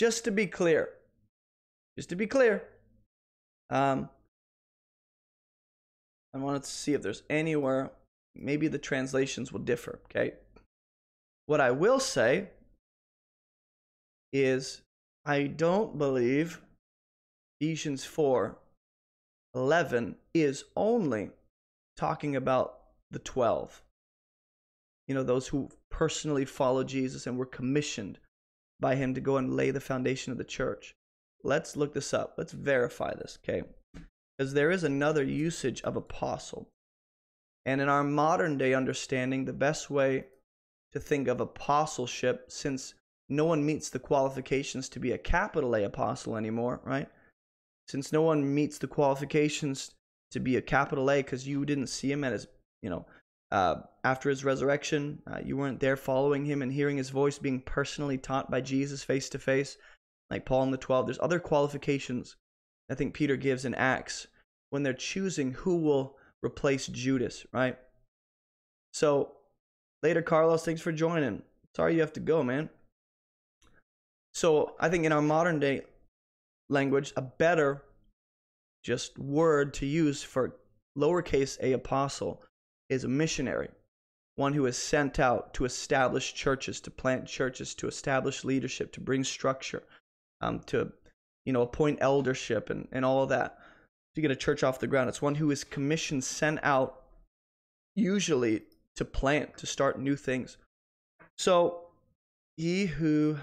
Just 0.00 0.24
to 0.24 0.30
be 0.30 0.46
clear, 0.46 0.88
just 1.98 2.08
to 2.08 2.16
be 2.16 2.26
clear, 2.26 2.62
um, 3.68 4.08
I 6.32 6.38
wanted 6.38 6.62
to 6.62 6.70
see 6.70 6.94
if 6.94 7.02
there's 7.02 7.22
anywhere, 7.28 7.90
maybe 8.34 8.66
the 8.66 8.78
translations 8.78 9.52
will 9.52 9.60
differ, 9.60 9.98
okay? 10.06 10.36
What 11.44 11.60
I 11.60 11.70
will 11.72 12.00
say 12.00 12.48
is 14.32 14.80
I 15.26 15.42
don't 15.42 15.98
believe 15.98 16.62
Ephesians 17.60 18.02
4 18.02 18.56
11 19.54 20.16
is 20.32 20.64
only 20.76 21.28
talking 21.98 22.36
about 22.36 22.78
the 23.10 23.18
12. 23.18 23.82
You 25.06 25.14
know, 25.14 25.22
those 25.22 25.48
who 25.48 25.68
personally 25.90 26.46
follow 26.46 26.84
Jesus 26.84 27.26
and 27.26 27.36
were 27.36 27.44
commissioned 27.44 28.18
by 28.80 28.96
him 28.96 29.14
to 29.14 29.20
go 29.20 29.36
and 29.36 29.54
lay 29.54 29.70
the 29.70 29.80
foundation 29.80 30.32
of 30.32 30.38
the 30.38 30.44
church. 30.44 30.94
Let's 31.42 31.76
look 31.76 31.94
this 31.94 32.12
up. 32.12 32.34
Let's 32.36 32.52
verify 32.52 33.14
this, 33.14 33.38
okay? 33.42 33.62
Because 34.36 34.54
there 34.54 34.70
is 34.70 34.84
another 34.84 35.22
usage 35.22 35.82
of 35.82 35.96
apostle. 35.96 36.68
And 37.66 37.80
in 37.80 37.88
our 37.88 38.04
modern 38.04 38.56
day 38.58 38.74
understanding, 38.74 39.44
the 39.44 39.52
best 39.52 39.90
way 39.90 40.24
to 40.92 41.00
think 41.00 41.28
of 41.28 41.40
apostleship, 41.40 42.46
since 42.48 42.94
no 43.28 43.44
one 43.44 43.64
meets 43.64 43.90
the 43.90 43.98
qualifications 43.98 44.88
to 44.88 44.98
be 44.98 45.12
a 45.12 45.18
capital 45.18 45.76
A 45.76 45.84
apostle 45.84 46.36
anymore, 46.36 46.80
right? 46.84 47.08
Since 47.88 48.12
no 48.12 48.22
one 48.22 48.54
meets 48.54 48.78
the 48.78 48.86
qualifications 48.86 49.92
to 50.30 50.40
be 50.40 50.56
a 50.56 50.62
capital 50.62 51.10
A 51.10 51.18
because 51.18 51.46
you 51.46 51.64
didn't 51.64 51.88
see 51.88 52.10
him 52.10 52.24
at 52.24 52.32
as, 52.32 52.48
you 52.82 52.90
know, 52.90 53.06
uh, 53.52 53.76
after 54.04 54.30
his 54.30 54.44
resurrection, 54.44 55.20
uh, 55.26 55.38
you 55.44 55.56
weren't 55.56 55.80
there 55.80 55.96
following 55.96 56.44
him 56.44 56.62
and 56.62 56.72
hearing 56.72 56.96
his 56.96 57.10
voice 57.10 57.38
being 57.38 57.60
personally 57.60 58.18
taught 58.18 58.50
by 58.50 58.60
Jesus 58.60 59.02
face 59.02 59.28
to 59.30 59.38
face 59.38 59.76
like 60.30 60.46
Paul 60.46 60.64
and 60.64 60.72
the 60.72 60.78
12. 60.78 61.06
There's 61.06 61.18
other 61.20 61.40
qualifications 61.40 62.36
I 62.90 62.94
think 62.94 63.14
Peter 63.14 63.36
gives 63.36 63.64
in 63.64 63.74
Acts 63.74 64.26
when 64.70 64.82
they're 64.82 64.92
choosing 64.92 65.52
who 65.52 65.76
will 65.76 66.16
replace 66.44 66.86
Judas, 66.86 67.46
right? 67.52 67.78
So 68.92 69.32
later, 70.02 70.22
Carlos, 70.22 70.64
thanks 70.64 70.80
for 70.80 70.92
joining. 70.92 71.42
Sorry 71.76 71.94
you 71.94 72.00
have 72.00 72.12
to 72.14 72.20
go, 72.20 72.42
man. 72.42 72.68
So 74.34 74.74
I 74.80 74.88
think 74.88 75.04
in 75.04 75.12
our 75.12 75.22
modern 75.22 75.60
day 75.60 75.82
language, 76.68 77.12
a 77.16 77.22
better 77.22 77.82
just 78.82 79.18
word 79.18 79.74
to 79.74 79.86
use 79.86 80.22
for 80.22 80.56
lowercase 80.96 81.58
a 81.60 81.72
apostle 81.72 82.42
is 82.90 83.04
a 83.04 83.08
missionary, 83.08 83.70
one 84.36 84.52
who 84.52 84.66
is 84.66 84.76
sent 84.76 85.18
out 85.18 85.54
to 85.54 85.64
establish 85.64 86.34
churches, 86.34 86.80
to 86.82 86.90
plant 86.90 87.26
churches, 87.26 87.74
to 87.76 87.88
establish 87.88 88.44
leadership, 88.44 88.92
to 88.92 89.00
bring 89.00 89.24
structure, 89.24 89.82
um, 90.42 90.60
to 90.66 90.92
you 91.46 91.54
know 91.54 91.62
appoint 91.62 91.98
eldership 92.02 92.68
and, 92.68 92.86
and 92.92 93.04
all 93.04 93.22
of 93.22 93.30
that 93.30 93.58
to 94.14 94.20
get 94.20 94.30
a 94.30 94.36
church 94.36 94.62
off 94.62 94.80
the 94.80 94.86
ground. 94.86 95.08
It's 95.08 95.22
one 95.22 95.36
who 95.36 95.50
is 95.50 95.64
commissioned, 95.64 96.24
sent 96.24 96.58
out, 96.62 97.02
usually 97.94 98.62
to 98.96 99.04
plant, 99.04 99.56
to 99.58 99.66
start 99.66 99.98
new 99.98 100.16
things. 100.16 100.56
So, 101.38 101.86
he 102.56 102.86
who, 102.86 103.38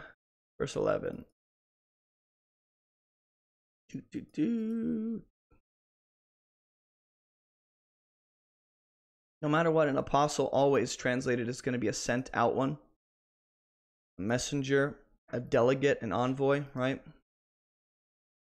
verse 0.60 0.76
11. 0.76 1.26
Do, 3.90 4.02
do, 4.12 4.22
do. 4.34 5.22
No 9.42 9.50
matter 9.50 9.70
what, 9.70 9.88
an 9.88 9.98
apostle 9.98 10.48
always 10.48 10.96
translated 10.96 11.48
is 11.48 11.62
going 11.62 11.74
to 11.74 11.80
be 11.80 11.88
a 11.88 11.94
sent 11.94 12.30
out 12.34 12.56
one, 12.56 12.78
a 14.18 14.22
messenger, 14.22 14.98
a 15.32 15.40
delegate, 15.40 16.02
an 16.02 16.12
envoy, 16.12 16.64
right? 16.74 17.02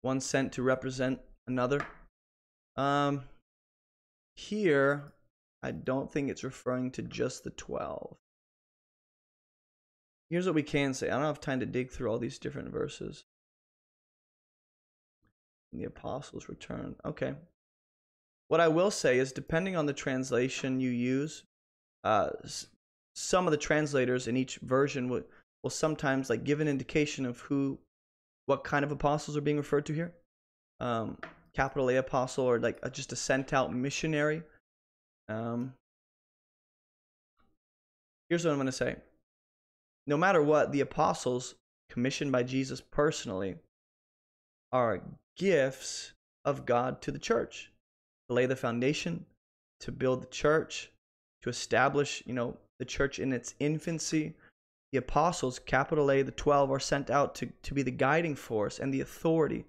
One 0.02 0.22
sent 0.22 0.54
to 0.54 0.62
represent 0.62 1.20
another. 1.48 1.86
Um, 2.76 3.24
here, 4.36 5.14
I 5.64 5.72
don't 5.72 6.12
think 6.12 6.30
it's 6.30 6.44
referring 6.44 6.92
to 6.92 7.02
just 7.02 7.44
the 7.44 7.50
12. 7.50 8.16
Here's 10.30 10.46
what 10.46 10.56
we 10.56 10.64
can 10.64 10.94
say. 10.94 11.08
I 11.08 11.16
don't 11.16 11.24
have 11.24 11.40
time 11.40 11.60
to 11.60 11.66
dig 11.66 11.92
through 11.92 12.10
all 12.10 12.20
these 12.20 12.38
different 12.38 12.70
verses. 12.70 13.24
The 15.72 15.86
apostles 15.86 16.50
returned. 16.50 16.96
Okay. 17.06 17.36
What 18.48 18.62
I 18.62 18.68
will 18.68 18.92
say 18.92 19.18
is, 19.18 19.32
depending 19.32 19.76
on 19.76 19.86
the 19.86 19.94
translation 19.94 20.80
you 20.80 20.92
use, 20.92 21.44
uh, 22.04 22.30
some 23.16 23.48
of 23.48 23.52
the 23.52 23.58
translators 23.58 24.28
in 24.28 24.38
each 24.38 24.58
version 24.58 25.10
would 25.10 25.26
will 25.64 25.72
sometimes 25.72 26.30
like 26.30 26.44
give 26.44 26.60
an 26.60 26.68
indication 26.68 27.26
of 27.26 27.40
who, 27.40 27.80
what 28.46 28.64
kind 28.64 28.86
of 28.86 28.92
apostles 28.92 29.36
are 29.36 29.42
being 29.42 29.58
referred 29.58 29.86
to 29.88 29.94
here. 29.94 30.14
Um, 30.80 31.18
capital 31.56 31.90
A 31.90 31.96
apostle 31.96 32.46
or 32.46 32.60
like 32.60 32.78
a, 32.84 32.90
just 32.92 33.12
a 33.12 33.16
sent 33.16 33.52
out 33.52 33.74
missionary. 33.74 34.44
Um, 35.28 35.74
here's 38.30 38.46
what 38.46 38.52
I'm 38.52 38.58
going 38.58 38.68
to 38.68 38.72
say. 38.72 38.98
No 40.06 40.18
matter 40.18 40.44
what, 40.44 40.72
the 40.72 40.82
apostles 40.82 41.56
commissioned 41.90 42.32
by 42.32 42.44
Jesus 42.44 42.80
personally 42.80 43.56
are 44.72 45.02
gifts 45.36 46.14
of 46.44 46.68
God 46.68 47.02
to 47.02 47.12
the 47.12 47.18
church 47.18 47.72
lay 48.30 48.46
the 48.46 48.56
foundation, 48.56 49.26
to 49.82 49.92
build 49.92 50.22
the 50.22 50.28
church, 50.28 50.92
to 51.42 51.50
establish, 51.50 52.24
you 52.26 52.34
know, 52.34 52.58
the 52.80 52.86
church 52.86 53.20
in 53.20 53.32
its 53.32 53.56
infancy, 53.60 54.34
the 54.92 54.98
apostles, 54.98 55.60
capital 55.60 56.12
A, 56.12 56.22
the 56.22 56.32
12, 56.32 56.72
are 56.72 56.80
sent 56.80 57.10
out 57.10 57.36
to, 57.36 57.48
to 57.64 57.74
be 57.74 57.82
the 57.82 57.92
guiding 57.92 58.36
force 58.36 58.80
and 58.80 58.94
the 58.94 59.02
authority 59.02 59.66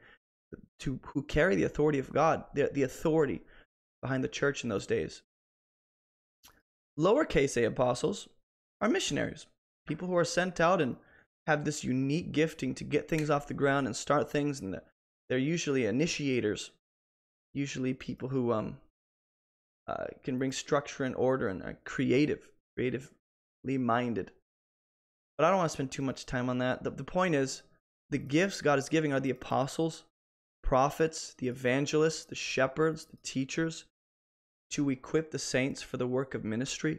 to 0.79 1.01
who 1.07 1.23
carry 1.23 1.57
the 1.57 1.65
authority 1.65 1.99
of 1.99 2.13
God, 2.13 2.45
the, 2.55 2.71
the 2.73 2.83
authority 2.83 3.43
behind 4.03 4.23
the 4.23 4.29
church 4.29 4.63
in 4.63 4.69
those 4.69 4.87
days. 4.87 5.23
Lowercase 6.99 7.57
a 7.57 7.65
apostles 7.65 8.29
are 8.81 8.89
missionaries, 8.89 9.47
people 9.87 10.09
who 10.09 10.17
are 10.17 10.25
sent 10.25 10.61
out 10.61 10.81
and 10.81 10.97
have 11.47 11.65
this 11.65 11.85
unique 11.85 12.33
gifting 12.33 12.75
to 12.75 12.85
get 12.85 13.09
things 13.09 13.31
off 13.31 13.47
the 13.47 13.55
ground 13.55 13.87
and 13.87 13.97
start 13.97 14.31
things, 14.31 14.61
and 14.61 14.81
they're 15.29 15.39
usually 15.39 15.87
initiators, 15.87 16.71
usually 17.57 17.95
people 17.95 18.29
who 18.29 18.53
um 18.53 18.77
uh, 19.89 20.07
can 20.25 20.39
bring 20.39 20.53
structure 20.53 21.05
and 21.05 21.15
order 21.15 21.49
and 21.49 21.63
are 21.63 21.79
creative, 21.85 22.49
creatively 22.77 23.79
minded. 23.79 24.33
But 25.39 25.45
I 25.45 25.51
don't 25.51 25.59
want 25.59 25.71
to 25.71 25.75
spend 25.75 25.93
too 25.93 26.03
much 26.03 26.27
time 26.27 26.51
on 26.51 26.59
that. 26.59 26.83
The, 26.83 26.91
the 26.91 27.05
point 27.05 27.37
is, 27.37 27.63
the 28.11 28.19
gifts 28.19 28.61
God 28.61 28.81
is 28.81 28.89
giving 28.89 29.13
are 29.13 29.21
the 29.21 29.31
apostles, 29.31 30.05
prophets, 30.63 31.35
the 31.39 31.47
evangelists, 31.47 32.25
the 32.25 32.35
shepherds, 32.35 33.05
the 33.05 33.19
teachers, 33.19 33.85
to 34.71 34.91
equip 34.91 35.31
the 35.31 35.39
saints 35.39 35.83
for 35.83 35.99
the 35.99 36.07
work 36.07 36.35
of 36.35 36.45
ministry, 36.45 36.99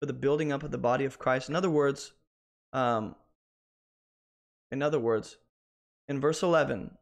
for 0.00 0.06
the 0.06 0.12
building 0.12 0.50
up 0.50 0.64
of 0.64 0.72
the 0.72 0.78
body 0.78 1.04
of 1.04 1.20
Christ. 1.20 1.48
In 1.48 1.54
other 1.54 1.70
words, 1.70 2.14
um, 2.72 3.14
in 4.72 4.82
other 4.82 4.98
words, 4.98 5.36
in 6.08 6.20
verse 6.20 6.42
11, 6.42 6.96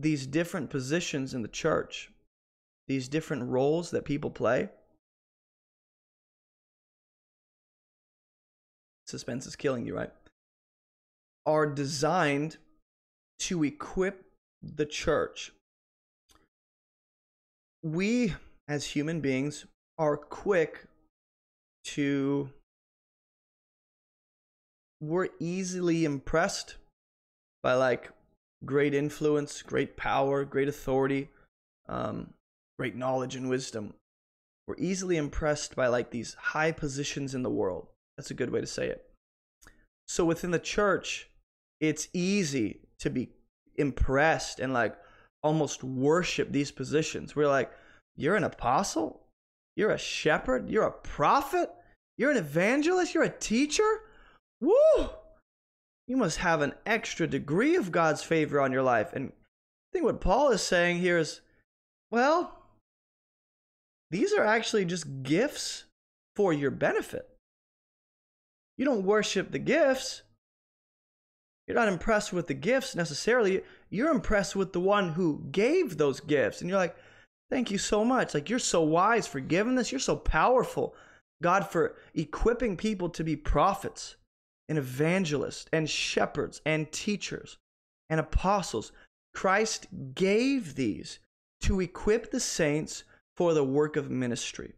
these 0.00 0.26
different 0.26 0.70
positions 0.70 1.34
in 1.34 1.42
the 1.42 1.48
church, 1.48 2.10
these 2.88 3.08
different 3.08 3.44
roles 3.44 3.90
that 3.90 4.04
people 4.04 4.30
play, 4.30 4.68
suspense 9.06 9.46
is 9.46 9.56
killing 9.56 9.86
you, 9.86 9.96
right? 9.96 10.12
Are 11.46 11.66
designed 11.66 12.58
to 13.40 13.64
equip 13.64 14.24
the 14.62 14.86
church. 14.86 15.52
We 17.82 18.34
as 18.70 18.86
human 18.86 19.20
beings, 19.20 19.66
are 19.98 20.16
quick 20.16 20.86
to. 21.84 22.48
We're 25.00 25.30
easily 25.40 26.04
impressed 26.04 26.76
by 27.64 27.74
like 27.74 28.12
great 28.64 28.94
influence, 28.94 29.62
great 29.62 29.96
power, 29.96 30.44
great 30.44 30.68
authority, 30.68 31.28
um, 31.88 32.34
great 32.78 32.96
knowledge 32.96 33.36
and 33.36 33.48
wisdom. 33.48 33.94
We're 34.66 34.76
easily 34.78 35.16
impressed 35.16 35.74
by 35.74 35.88
like 35.88 36.10
these 36.10 36.34
high 36.34 36.72
positions 36.72 37.34
in 37.34 37.42
the 37.42 37.50
world. 37.50 37.88
That's 38.16 38.30
a 38.30 38.34
good 38.34 38.50
way 38.50 38.60
to 38.60 38.66
say 38.66 38.86
it. 38.88 39.04
So 40.06 40.24
within 40.24 40.50
the 40.50 40.58
church, 40.58 41.30
it's 41.80 42.08
easy 42.12 42.80
to 42.98 43.10
be 43.10 43.30
impressed 43.76 44.60
and 44.60 44.72
like 44.72 44.96
almost 45.42 45.82
worship 45.82 46.52
these 46.52 46.70
positions. 46.70 47.34
We're 47.34 47.48
like, 47.48 47.70
you're 48.16 48.36
an 48.36 48.44
apostle? 48.44 49.22
You're 49.76 49.92
a 49.92 49.98
shepherd? 49.98 50.68
You're 50.68 50.84
a 50.84 50.92
prophet? 50.92 51.70
You're 52.18 52.30
an 52.30 52.36
evangelist? 52.36 53.14
You're 53.14 53.24
a 53.24 53.30
teacher? 53.30 54.02
Woo! 54.60 55.10
You 56.10 56.16
must 56.16 56.38
have 56.38 56.60
an 56.60 56.74
extra 56.84 57.28
degree 57.28 57.76
of 57.76 57.92
God's 57.92 58.20
favor 58.20 58.60
on 58.60 58.72
your 58.72 58.82
life. 58.82 59.12
And 59.12 59.28
I 59.28 59.88
think 59.92 60.04
what 60.04 60.20
Paul 60.20 60.50
is 60.50 60.60
saying 60.60 60.98
here 60.98 61.18
is, 61.18 61.40
well, 62.10 62.64
these 64.10 64.32
are 64.32 64.44
actually 64.44 64.86
just 64.86 65.22
gifts 65.22 65.84
for 66.34 66.52
your 66.52 66.72
benefit. 66.72 67.28
You 68.76 68.84
don't 68.84 69.04
worship 69.04 69.52
the 69.52 69.60
gifts. 69.60 70.22
You're 71.68 71.76
not 71.76 71.86
impressed 71.86 72.32
with 72.32 72.48
the 72.48 72.54
gifts 72.54 72.96
necessarily. 72.96 73.62
You're 73.88 74.10
impressed 74.10 74.56
with 74.56 74.72
the 74.72 74.80
one 74.80 75.10
who 75.10 75.44
gave 75.52 75.96
those 75.96 76.18
gifts. 76.18 76.60
And 76.60 76.68
you're 76.68 76.76
like, 76.80 76.96
thank 77.52 77.70
you 77.70 77.78
so 77.78 78.04
much. 78.04 78.34
Like, 78.34 78.50
you're 78.50 78.58
so 78.58 78.82
wise 78.82 79.28
for 79.28 79.38
giving 79.38 79.76
this. 79.76 79.92
You're 79.92 80.00
so 80.00 80.16
powerful. 80.16 80.92
God, 81.40 81.68
for 81.68 81.94
equipping 82.16 82.76
people 82.76 83.10
to 83.10 83.22
be 83.22 83.36
prophets 83.36 84.16
and 84.70 84.78
evangelists 84.78 85.66
and 85.72 85.90
shepherds 85.90 86.62
and 86.64 86.90
teachers 86.92 87.58
and 88.08 88.20
apostles. 88.20 88.92
Christ 89.34 89.88
gave 90.14 90.76
these 90.76 91.18
to 91.62 91.80
equip 91.80 92.30
the 92.30 92.40
saints 92.40 93.04
for 93.36 93.52
the 93.52 93.64
work 93.64 93.96
of 93.96 94.10
ministry. 94.10 94.72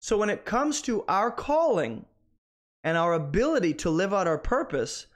So 0.00 0.16
when 0.16 0.30
it 0.30 0.46
comes 0.46 0.80
to 0.82 1.04
our 1.08 1.30
calling 1.30 2.06
and 2.84 2.96
our 2.96 3.12
ability 3.12 3.74
to 3.74 3.90
live 3.90 4.14
out 4.14 4.26
our 4.26 4.38
purpose, 4.38 5.06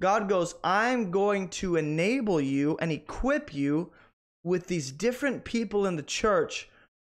God 0.00 0.28
goes, 0.28 0.56
I'm 0.64 1.10
going 1.10 1.48
to 1.50 1.76
enable 1.76 2.40
you 2.40 2.76
and 2.80 2.90
equip 2.90 3.54
you 3.54 3.92
with 4.42 4.66
these 4.66 4.90
different 4.90 5.44
people 5.44 5.86
in 5.86 5.96
the 5.96 6.02
church 6.02 6.68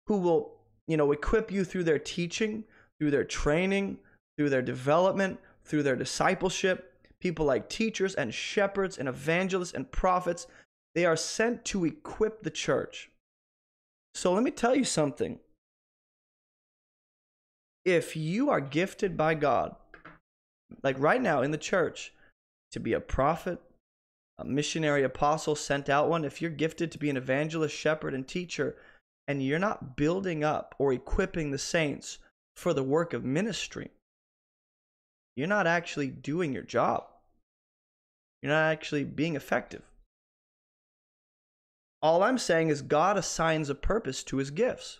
who 0.05 0.17
will, 0.17 0.53
you 0.87 0.95
know, 0.95 1.11
equip 1.11 1.51
you 1.51 1.63
through 1.63 1.83
their 1.85 1.99
teaching, 1.99 2.63
through 2.99 3.11
their 3.11 3.23
training, 3.23 3.97
through 4.37 4.49
their 4.49 4.61
development, 4.61 5.39
through 5.67 5.83
their 5.83 5.95
discipleship. 5.95 6.93
People 7.19 7.45
like 7.45 7.69
teachers 7.69 8.15
and 8.15 8.33
shepherds 8.33 8.97
and 8.97 9.09
evangelists 9.09 9.73
and 9.73 9.91
prophets, 9.91 10.47
they 10.95 11.05
are 11.05 11.15
sent 11.15 11.65
to 11.65 11.85
equip 11.85 12.43
the 12.43 12.49
church. 12.49 13.11
So 14.15 14.33
let 14.33 14.43
me 14.43 14.51
tell 14.51 14.75
you 14.75 14.83
something. 14.83 15.39
If 17.85 18.15
you 18.15 18.49
are 18.49 18.59
gifted 18.59 19.15
by 19.15 19.35
God, 19.35 19.75
like 20.83 20.99
right 20.99 21.21
now 21.21 21.41
in 21.41 21.51
the 21.51 21.57
church, 21.57 22.13
to 22.71 22.79
be 22.79 22.93
a 22.93 22.99
prophet, 22.99 23.59
a 24.37 24.45
missionary, 24.45 25.03
apostle, 25.03 25.55
sent 25.55 25.89
out 25.89 26.09
one, 26.09 26.25
if 26.25 26.41
you're 26.41 26.51
gifted 26.51 26.91
to 26.91 26.97
be 26.97 27.09
an 27.09 27.17
evangelist, 27.17 27.75
shepherd, 27.75 28.13
and 28.13 28.27
teacher, 28.27 28.75
and 29.27 29.41
you're 29.41 29.59
not 29.59 29.95
building 29.95 30.43
up 30.43 30.75
or 30.77 30.93
equipping 30.93 31.51
the 31.51 31.57
saints 31.57 32.19
for 32.55 32.73
the 32.73 32.83
work 32.83 33.13
of 33.13 33.23
ministry, 33.23 33.89
you're 35.37 35.47
not 35.47 35.67
actually 35.67 36.07
doing 36.07 36.51
your 36.51 36.63
job. 36.63 37.05
You're 38.41 38.51
not 38.51 38.71
actually 38.71 39.05
being 39.05 39.35
effective. 39.35 39.83
All 42.01 42.23
I'm 42.23 42.37
saying 42.37 42.69
is 42.69 42.81
God 42.81 43.17
assigns 43.17 43.69
a 43.69 43.75
purpose 43.75 44.23
to 44.23 44.37
his 44.37 44.51
gifts. 44.51 44.99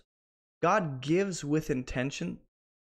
God 0.62 1.00
gives 1.00 1.44
with 1.44 1.70
intention, 1.70 2.38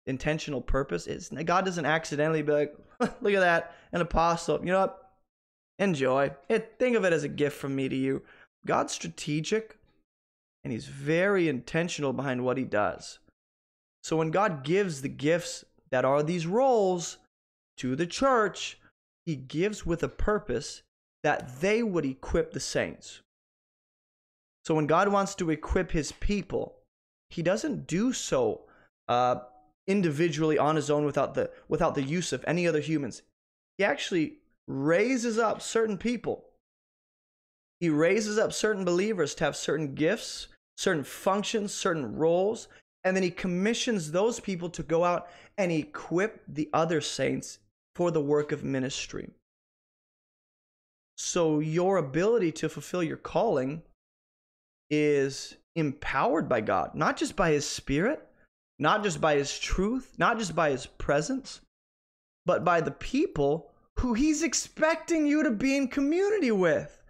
intentional 0.06 0.60
purpose. 0.60 1.06
It's, 1.06 1.30
God 1.30 1.64
doesn't 1.64 1.84
accidentally 1.84 2.42
be 2.42 2.52
like, 2.52 2.76
look 3.00 3.34
at 3.34 3.40
that, 3.40 3.74
an 3.92 4.00
apostle. 4.00 4.60
You 4.60 4.72
know 4.72 4.80
what? 4.80 5.10
Enjoy. 5.78 6.30
It, 6.48 6.76
think 6.78 6.96
of 6.96 7.04
it 7.04 7.12
as 7.12 7.24
a 7.24 7.28
gift 7.28 7.56
from 7.58 7.74
me 7.74 7.88
to 7.88 7.96
you. 7.96 8.22
God's 8.64 8.92
strategic 8.92 9.78
and 10.64 10.72
he's 10.72 10.86
very 10.86 11.48
intentional 11.48 12.12
behind 12.12 12.44
what 12.44 12.58
he 12.58 12.64
does. 12.64 13.20
So 14.02 14.16
when 14.16 14.30
God 14.30 14.64
gives 14.64 15.00
the 15.00 15.08
gifts 15.08 15.64
that 15.90 16.04
are 16.04 16.22
these 16.22 16.46
roles 16.46 17.18
to 17.78 17.96
the 17.96 18.06
church, 18.06 18.78
he 19.24 19.36
gives 19.36 19.84
with 19.84 20.02
a 20.02 20.08
purpose 20.08 20.82
that 21.22 21.60
they 21.60 21.82
would 21.82 22.04
equip 22.04 22.52
the 22.52 22.60
saints. 22.60 23.20
So 24.64 24.74
when 24.74 24.86
God 24.86 25.08
wants 25.08 25.34
to 25.36 25.50
equip 25.50 25.90
his 25.90 26.12
people, 26.12 26.76
he 27.30 27.42
doesn't 27.42 27.86
do 27.86 28.12
so 28.12 28.62
uh, 29.08 29.36
individually 29.86 30.58
on 30.58 30.76
his 30.76 30.90
own 30.90 31.04
without 31.04 31.34
the, 31.34 31.50
without 31.68 31.94
the 31.94 32.02
use 32.02 32.32
of 32.32 32.44
any 32.46 32.66
other 32.66 32.80
humans. 32.80 33.22
He 33.78 33.84
actually 33.84 34.38
raises 34.66 35.38
up 35.38 35.62
certain 35.62 35.98
people. 35.98 36.44
He 37.80 37.90
raises 37.90 38.38
up 38.38 38.52
certain 38.52 38.84
believers 38.84 39.34
to 39.36 39.44
have 39.44 39.56
certain 39.56 39.94
gifts, 39.94 40.48
certain 40.76 41.04
functions, 41.04 41.74
certain 41.74 42.16
roles, 42.16 42.68
and 43.04 43.14
then 43.14 43.22
he 43.22 43.30
commissions 43.30 44.10
those 44.10 44.40
people 44.40 44.68
to 44.70 44.82
go 44.82 45.04
out 45.04 45.28
and 45.58 45.70
equip 45.70 46.42
the 46.48 46.68
other 46.72 47.00
saints 47.00 47.58
for 47.96 48.10
the 48.10 48.20
work 48.20 48.52
of 48.52 48.62
ministry. 48.62 49.30
So, 51.16 51.60
your 51.60 51.96
ability 51.96 52.52
to 52.52 52.68
fulfill 52.68 53.02
your 53.02 53.16
calling 53.16 53.80
is 54.90 55.56
empowered 55.76 56.46
by 56.46 56.60
God, 56.60 56.94
not 56.94 57.16
just 57.16 57.36
by 57.36 57.52
his 57.52 57.66
spirit, 57.66 58.22
not 58.78 59.02
just 59.02 59.18
by 59.18 59.36
his 59.36 59.58
truth, 59.58 60.12
not 60.18 60.38
just 60.38 60.54
by 60.54 60.72
his 60.72 60.84
presence, 60.84 61.62
but 62.44 62.66
by 62.66 62.82
the 62.82 62.90
people 62.90 63.70
who 64.00 64.12
he's 64.12 64.42
expecting 64.42 65.26
you 65.26 65.42
to 65.42 65.50
be 65.50 65.74
in 65.74 65.88
community 65.88 66.52
with. 66.52 67.02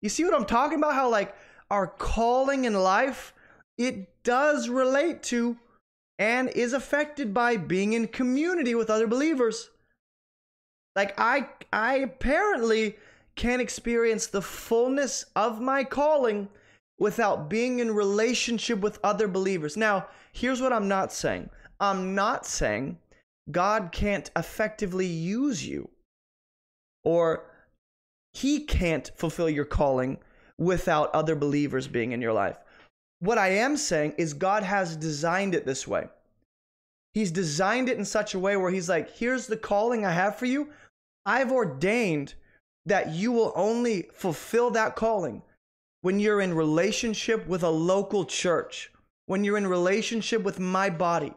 You 0.00 0.08
see 0.08 0.24
what 0.24 0.32
I'm 0.32 0.46
talking 0.46 0.78
about? 0.78 0.94
How, 0.94 1.10
like, 1.10 1.36
our 1.70 1.86
calling 1.86 2.64
in 2.64 2.72
life, 2.72 3.34
it 3.76 4.08
does 4.24 4.70
relate 4.70 5.22
to 5.24 5.58
and 6.18 6.48
is 6.48 6.72
affected 6.72 7.34
by 7.34 7.58
being 7.58 7.92
in 7.92 8.08
community 8.08 8.74
with 8.74 8.88
other 8.88 9.06
believers. 9.06 9.68
Like, 10.96 11.18
I, 11.18 11.48
I 11.72 11.96
apparently 11.96 12.96
can't 13.36 13.62
experience 13.62 14.26
the 14.26 14.42
fullness 14.42 15.24
of 15.36 15.60
my 15.60 15.84
calling 15.84 16.48
without 16.98 17.48
being 17.48 17.78
in 17.78 17.90
relationship 17.90 18.80
with 18.80 18.98
other 19.02 19.26
believers. 19.26 19.76
Now, 19.76 20.06
here's 20.32 20.60
what 20.60 20.72
I'm 20.72 20.88
not 20.88 21.12
saying 21.12 21.50
I'm 21.80 22.14
not 22.14 22.46
saying 22.46 22.98
God 23.50 23.90
can't 23.92 24.30
effectively 24.36 25.06
use 25.06 25.66
you 25.66 25.88
or 27.02 27.44
he 28.32 28.60
can't 28.60 29.10
fulfill 29.16 29.48
your 29.48 29.64
calling 29.64 30.18
without 30.58 31.12
other 31.14 31.34
believers 31.34 31.88
being 31.88 32.12
in 32.12 32.20
your 32.20 32.34
life. 32.34 32.56
What 33.20 33.38
I 33.38 33.48
am 33.48 33.76
saying 33.76 34.14
is 34.18 34.34
God 34.34 34.62
has 34.62 34.96
designed 34.96 35.54
it 35.54 35.66
this 35.66 35.88
way. 35.88 36.08
He's 37.12 37.32
designed 37.32 37.88
it 37.88 37.98
in 37.98 38.04
such 38.04 38.34
a 38.34 38.38
way 38.38 38.56
where 38.56 38.70
he's 38.70 38.88
like, 38.88 39.10
here's 39.16 39.46
the 39.46 39.56
calling 39.56 40.06
I 40.06 40.12
have 40.12 40.36
for 40.36 40.46
you. 40.46 40.68
I've 41.26 41.52
ordained 41.52 42.34
that 42.86 43.10
you 43.10 43.32
will 43.32 43.52
only 43.54 44.08
fulfill 44.14 44.70
that 44.70 44.96
calling 44.96 45.42
when 46.02 46.18
you're 46.18 46.40
in 46.40 46.54
relationship 46.54 47.46
with 47.46 47.62
a 47.62 47.70
local 47.70 48.24
church, 48.24 48.90
when 49.26 49.44
you're 49.44 49.58
in 49.58 49.66
relationship 49.66 50.42
with 50.42 50.58
my 50.58 50.88
body, 50.88 51.34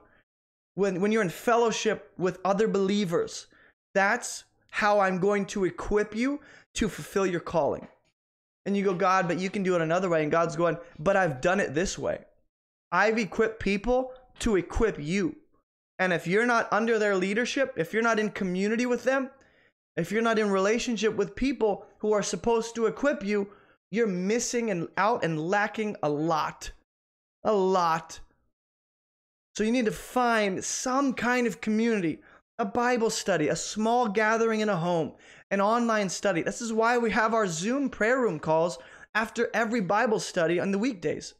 when, 0.75 1.01
when 1.01 1.11
you're 1.11 1.21
in 1.21 1.29
fellowship 1.29 2.11
with 2.17 2.39
other 2.45 2.67
believers, 2.67 3.47
that's 3.93 4.45
how 4.71 4.99
I'm 4.99 5.19
going 5.19 5.45
to 5.47 5.65
equip 5.65 6.15
you 6.15 6.39
to 6.75 6.89
fulfill 6.89 7.27
your 7.27 7.39
calling. 7.39 7.87
And 8.65 8.75
you 8.77 8.83
go, 8.83 8.93
God, 8.93 9.27
but 9.27 9.39
you 9.39 9.49
can 9.49 9.63
do 9.63 9.75
it 9.75 9.81
another 9.81 10.09
way. 10.09 10.23
And 10.23 10.31
God's 10.31 10.55
going, 10.55 10.77
but 10.97 11.17
I've 11.17 11.41
done 11.41 11.59
it 11.59 11.73
this 11.73 11.99
way. 11.99 12.19
I've 12.91 13.17
equipped 13.17 13.59
people 13.59 14.13
to 14.39 14.55
equip 14.55 14.97
you. 14.99 15.35
And 15.99 16.13
if 16.13 16.25
you're 16.25 16.45
not 16.45 16.71
under 16.71 16.97
their 16.97 17.15
leadership, 17.15 17.73
if 17.75 17.93
you're 17.93 18.01
not 18.01 18.19
in 18.19 18.29
community 18.29 18.85
with 18.85 19.03
them, 19.03 19.29
if 19.95 20.11
you're 20.11 20.21
not 20.21 20.39
in 20.39 20.49
relationship 20.49 21.15
with 21.15 21.35
people 21.35 21.85
who 21.99 22.13
are 22.13 22.23
supposed 22.23 22.75
to 22.75 22.87
equip 22.87 23.23
you, 23.23 23.49
you're 23.91 24.07
missing 24.07 24.71
and 24.71 24.87
out 24.97 25.23
and 25.23 25.39
lacking 25.39 25.95
a 26.01 26.09
lot. 26.09 26.71
A 27.43 27.53
lot. 27.53 28.19
So 29.55 29.63
you 29.63 29.71
need 29.71 29.85
to 29.85 29.91
find 29.91 30.63
some 30.63 31.13
kind 31.13 31.45
of 31.45 31.61
community, 31.61 32.21
a 32.57 32.65
Bible 32.65 33.11
study, 33.11 33.49
a 33.49 33.55
small 33.55 34.07
gathering 34.07 34.61
in 34.61 34.69
a 34.69 34.77
home, 34.77 35.13
an 35.51 35.61
online 35.61 36.09
study. 36.09 36.41
This 36.41 36.61
is 36.61 36.73
why 36.73 36.97
we 36.97 37.11
have 37.11 37.33
our 37.35 37.45
Zoom 37.47 37.89
prayer 37.89 38.19
room 38.19 38.39
calls 38.39 38.79
after 39.13 39.51
every 39.53 39.81
Bible 39.81 40.19
study 40.19 40.59
on 40.59 40.71
the 40.71 40.79
weekdays. 40.79 41.35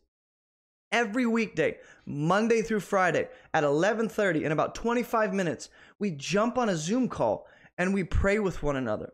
every 0.94 1.26
weekday, 1.26 1.78
Monday 2.06 2.62
through 2.62 2.80
Friday 2.80 3.28
at 3.54 3.64
11:30 3.64 4.46
in 4.46 4.52
about 4.52 4.76
25 4.76 5.34
minutes, 5.34 5.70
we 6.00 6.12
jump 6.12 6.58
on 6.58 6.70
a 6.70 6.78
Zoom 6.78 7.10
call 7.10 7.48
and 7.78 7.94
we 7.94 8.04
pray 8.04 8.40
with 8.40 8.64
one 8.64 8.76
another 8.76 9.14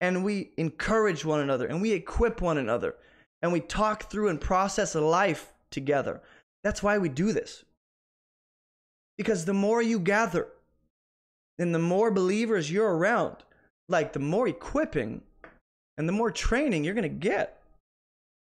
and 0.00 0.24
we 0.24 0.52
encourage 0.56 1.24
one 1.24 1.40
another 1.40 1.66
and 1.66 1.82
we 1.82 1.92
equip 1.92 2.40
one 2.40 2.58
another 2.58 2.94
and 3.42 3.52
we 3.52 3.60
talk 3.60 4.10
through 4.10 4.28
and 4.28 4.40
process 4.40 4.94
life 4.94 5.52
together. 5.70 6.20
That's 6.64 6.82
why 6.82 6.98
we 6.98 7.08
do 7.08 7.32
this. 7.32 7.64
Because 9.16 9.44
the 9.44 9.54
more 9.54 9.82
you 9.82 9.98
gather 9.98 10.48
and 11.58 11.74
the 11.74 11.78
more 11.78 12.10
believers 12.10 12.70
you're 12.70 12.96
around, 12.96 13.36
like 13.88 14.12
the 14.12 14.20
more 14.20 14.48
equipping 14.48 15.22
and 15.96 16.08
the 16.08 16.12
more 16.12 16.30
training 16.30 16.84
you're 16.84 16.94
going 16.94 17.02
to 17.02 17.08
get. 17.08 17.60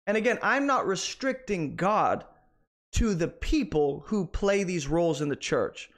And 0.06 0.16
again, 0.16 0.38
I'm 0.42 0.66
not 0.66 0.86
restricting 0.86 1.76
God 1.76 2.24
to 2.92 3.14
the 3.14 3.28
people 3.28 4.02
who 4.06 4.26
play 4.26 4.64
these 4.64 4.88
roles 4.88 5.20
in 5.20 5.28
the 5.28 5.36
church. 5.36 5.90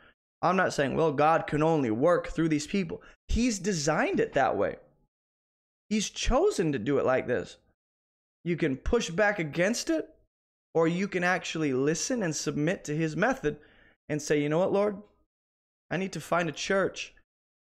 I'm 0.42 0.56
not 0.56 0.72
saying, 0.72 0.96
well, 0.96 1.12
God 1.12 1.46
can 1.46 1.62
only 1.62 1.90
work 1.90 2.28
through 2.28 2.48
these 2.48 2.66
people. 2.66 3.02
He's 3.30 3.60
designed 3.60 4.18
it 4.18 4.32
that 4.32 4.56
way. 4.56 4.76
He's 5.88 6.10
chosen 6.10 6.72
to 6.72 6.80
do 6.80 6.98
it 6.98 7.06
like 7.06 7.28
this. 7.28 7.58
You 8.44 8.56
can 8.56 8.76
push 8.76 9.08
back 9.08 9.38
against 9.38 9.88
it, 9.88 10.08
or 10.74 10.88
you 10.88 11.06
can 11.06 11.22
actually 11.22 11.72
listen 11.72 12.24
and 12.24 12.34
submit 12.34 12.82
to 12.84 12.96
His 12.96 13.14
method 13.14 13.58
and 14.08 14.20
say, 14.20 14.42
you 14.42 14.48
know 14.48 14.58
what, 14.58 14.72
Lord? 14.72 14.96
I 15.92 15.96
need 15.96 16.12
to 16.14 16.20
find 16.20 16.48
a 16.48 16.52
church 16.52 17.14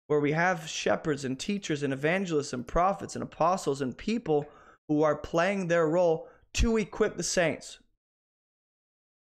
where 0.08 0.20
we 0.20 0.32
have 0.32 0.68
shepherds 0.68 1.24
and 1.24 1.40
teachers 1.40 1.84
and 1.84 1.94
evangelists 1.94 2.52
and 2.52 2.66
prophets 2.66 3.16
and 3.16 3.22
apostles 3.22 3.80
and 3.80 3.96
people 3.96 4.48
who 4.88 5.04
are 5.04 5.16
playing 5.16 5.68
their 5.68 5.88
role 5.88 6.28
to 6.54 6.78
equip 6.78 7.16
the 7.16 7.22
saints. 7.22 7.78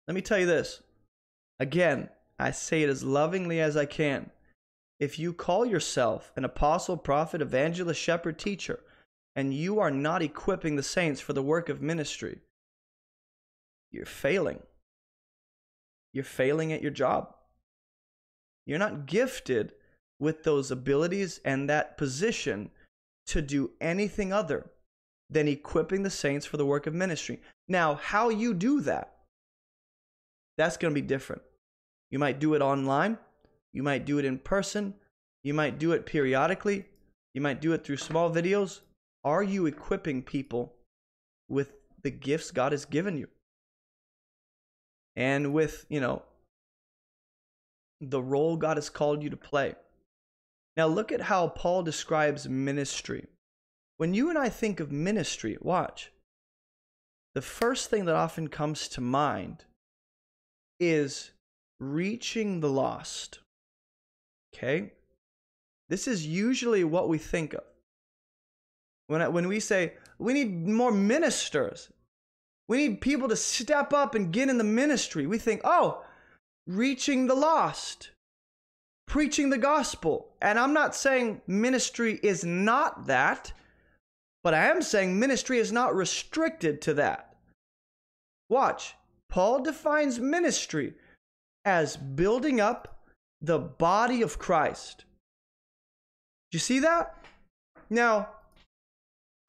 Let 0.09 0.15
me 0.15 0.21
tell 0.21 0.39
you 0.39 0.45
this. 0.45 0.81
Again, 1.61 2.09
I 2.37 2.51
say 2.51 2.83
it 2.83 2.89
as 2.89 3.01
lovingly 3.01 3.61
as 3.61 3.77
I 3.77 3.85
can. 3.85 4.29
If 4.99 5.19
you 5.19 5.33
call 5.33 5.65
yourself 5.65 6.31
an 6.35 6.45
apostle, 6.45 6.97
prophet, 6.97 7.41
evangelist, 7.41 7.99
shepherd, 7.99 8.39
teacher, 8.39 8.79
and 9.35 9.53
you 9.53 9.79
are 9.79 9.91
not 9.91 10.21
equipping 10.21 10.75
the 10.75 10.83
saints 10.83 11.19
for 11.19 11.33
the 11.33 11.41
work 11.41 11.69
of 11.69 11.81
ministry, 11.81 12.39
you're 13.91 14.05
failing. 14.05 14.61
You're 16.13 16.23
failing 16.23 16.71
at 16.71 16.81
your 16.81 16.91
job. 16.91 17.33
You're 18.65 18.79
not 18.79 19.05
gifted 19.05 19.73
with 20.19 20.43
those 20.43 20.71
abilities 20.71 21.39
and 21.43 21.69
that 21.69 21.97
position 21.97 22.71
to 23.27 23.41
do 23.41 23.71
anything 23.81 24.31
other 24.31 24.69
than 25.29 25.47
equipping 25.47 26.03
the 26.03 26.09
saints 26.09 26.45
for 26.45 26.57
the 26.57 26.65
work 26.65 26.87
of 26.87 26.93
ministry. 26.93 27.41
Now, 27.67 27.95
how 27.95 28.29
you 28.29 28.53
do 28.53 28.81
that, 28.81 29.15
that's 30.57 30.77
going 30.77 30.93
to 30.93 31.01
be 31.01 31.05
different. 31.05 31.41
You 32.11 32.19
might 32.19 32.39
do 32.39 32.53
it 32.53 32.61
online, 32.61 33.17
you 33.73 33.83
might 33.83 34.05
do 34.05 34.19
it 34.19 34.25
in 34.25 34.37
person, 34.37 34.93
you 35.43 35.53
might 35.53 35.79
do 35.79 35.91
it 35.91 36.05
periodically, 36.05 36.85
you 37.33 37.41
might 37.41 37.61
do 37.61 37.73
it 37.73 37.83
through 37.83 37.97
small 37.97 38.31
videos. 38.31 38.81
Are 39.23 39.43
you 39.43 39.65
equipping 39.65 40.21
people 40.21 40.73
with 41.49 41.73
the 42.01 42.11
gifts 42.11 42.51
God 42.51 42.71
has 42.71 42.85
given 42.85 43.17
you? 43.17 43.27
And 45.15 45.53
with, 45.53 45.85
you 45.89 45.99
know, 45.99 46.23
the 48.01 48.21
role 48.21 48.57
God 48.57 48.77
has 48.77 48.89
called 48.89 49.23
you 49.23 49.29
to 49.29 49.37
play. 49.37 49.75
Now, 50.75 50.87
look 50.87 51.11
at 51.11 51.21
how 51.21 51.47
Paul 51.49 51.83
describes 51.83 52.49
ministry. 52.49 53.27
When 53.97 54.13
you 54.13 54.29
and 54.29 54.37
I 54.37 54.49
think 54.49 54.79
of 54.79 54.91
ministry, 54.91 55.57
watch. 55.61 56.11
The 57.35 57.41
first 57.41 57.89
thing 57.89 58.05
that 58.05 58.15
often 58.15 58.47
comes 58.47 58.87
to 58.89 59.01
mind 59.01 59.65
is 60.79 61.31
reaching 61.79 62.59
the 62.59 62.69
lost. 62.69 63.39
Okay? 64.53 64.93
This 65.89 66.07
is 66.07 66.25
usually 66.25 66.83
what 66.83 67.09
we 67.09 67.17
think 67.17 67.53
of. 67.53 67.63
When, 69.07 69.21
I, 69.21 69.27
when 69.27 69.47
we 69.47 69.59
say, 69.59 69.93
we 70.17 70.33
need 70.33 70.67
more 70.67 70.91
ministers, 70.91 71.91
we 72.67 72.77
need 72.77 73.01
people 73.01 73.27
to 73.29 73.35
step 73.35 73.93
up 73.93 74.15
and 74.15 74.31
get 74.31 74.49
in 74.49 74.57
the 74.57 74.63
ministry, 74.63 75.27
we 75.27 75.37
think, 75.37 75.61
oh, 75.63 76.03
reaching 76.67 77.27
the 77.27 77.35
lost 77.35 78.11
preaching 79.13 79.49
the 79.49 79.57
gospel. 79.57 80.29
And 80.41 80.57
I'm 80.57 80.73
not 80.73 80.95
saying 80.95 81.41
ministry 81.47 82.19
is 82.23 82.43
not 82.43 83.07
that, 83.07 83.53
but 84.43 84.53
I 84.53 84.65
am 84.65 84.81
saying 84.81 85.19
ministry 85.19 85.59
is 85.59 85.71
not 85.71 85.95
restricted 85.95 86.81
to 86.81 86.93
that. 86.95 87.35
Watch, 88.49 88.95
Paul 89.29 89.61
defines 89.61 90.19
ministry 90.19 90.93
as 91.65 91.95
building 91.95 92.59
up 92.59 92.92
the 93.43 93.59
body 93.59 94.21
of 94.21 94.39
Christ. 94.39 95.03
Do 96.49 96.55
you 96.55 96.59
see 96.59 96.79
that? 96.79 97.13
Now, 97.89 98.29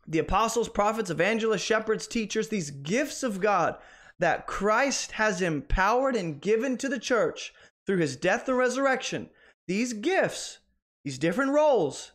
the 0.06 0.18
apostles, 0.18 0.68
prophets, 0.68 1.10
evangelists, 1.10 1.62
shepherds, 1.62 2.08
teachers, 2.08 2.48
these 2.48 2.70
gifts 2.70 3.22
of 3.22 3.40
God 3.40 3.76
that 4.18 4.46
Christ 4.46 5.12
has 5.12 5.40
empowered 5.40 6.16
and 6.16 6.40
given 6.40 6.76
to 6.78 6.88
the 6.88 6.98
church 6.98 7.54
through 7.86 7.98
his 7.98 8.16
death 8.16 8.48
and 8.48 8.58
resurrection, 8.58 9.30
these 9.68 9.92
gifts, 9.92 10.58
these 11.04 11.18
different 11.18 11.52
roles, 11.52 12.12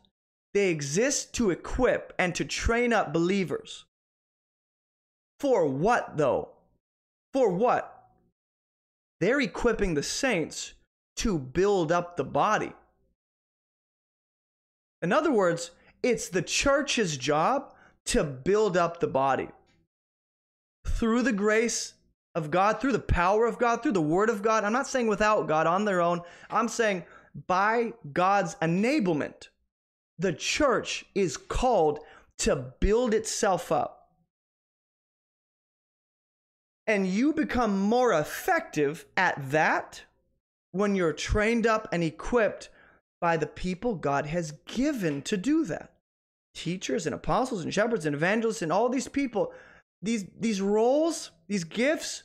they 0.53 0.69
exist 0.69 1.33
to 1.35 1.49
equip 1.49 2.13
and 2.19 2.35
to 2.35 2.43
train 2.43 2.91
up 2.91 3.13
believers. 3.13 3.85
For 5.39 5.65
what, 5.65 6.17
though? 6.17 6.49
For 7.33 7.49
what? 7.49 8.11
They're 9.21 9.39
equipping 9.39 9.93
the 9.93 10.03
saints 10.03 10.73
to 11.19 11.37
build 11.37 11.91
up 11.91 12.15
the 12.15 12.23
body. 12.23 12.71
In 15.01 15.11
other 15.11 15.31
words, 15.31 15.71
it's 16.01 16.29
the 16.29 16.41
church's 16.41 17.17
job 17.17 17.73
to 18.05 18.23
build 18.23 18.77
up 18.77 18.99
the 18.99 19.07
body. 19.07 19.49
Through 20.87 21.23
the 21.23 21.33
grace 21.33 21.93
of 22.35 22.51
God, 22.51 22.79
through 22.79 22.93
the 22.93 22.99
power 22.99 23.45
of 23.45 23.59
God, 23.59 23.83
through 23.83 23.91
the 23.93 24.01
word 24.01 24.29
of 24.29 24.41
God. 24.41 24.63
I'm 24.63 24.71
not 24.71 24.87
saying 24.87 25.07
without 25.07 25.47
God 25.47 25.67
on 25.67 25.83
their 25.83 26.01
own. 26.01 26.21
I'm 26.49 26.69
saying 26.69 27.03
by 27.47 27.93
God's 28.13 28.55
enablement, 28.55 29.49
the 30.17 30.33
church 30.33 31.05
is 31.13 31.35
called 31.35 31.99
to 32.39 32.55
build 32.79 33.13
itself 33.13 33.73
up. 33.73 34.07
And 36.87 37.05
you 37.05 37.33
become 37.33 37.77
more 37.77 38.13
effective 38.13 39.05
at 39.17 39.51
that 39.51 40.03
when 40.71 40.95
you're 40.95 41.13
trained 41.13 41.65
up 41.65 41.87
and 41.91 42.03
equipped 42.03 42.69
by 43.21 43.37
the 43.37 43.47
people 43.47 43.95
God 43.95 44.25
has 44.27 44.53
given 44.65 45.21
to 45.23 45.37
do 45.37 45.65
that. 45.65 45.93
Teachers 46.53 47.05
and 47.05 47.15
apostles 47.15 47.63
and 47.63 47.73
shepherds 47.73 48.05
and 48.05 48.15
evangelists 48.15 48.61
and 48.61 48.71
all 48.71 48.89
these 48.89 49.07
people, 49.07 49.53
these, 50.01 50.25
these 50.39 50.61
roles, 50.61 51.31
these 51.47 51.63
gifts 51.63 52.23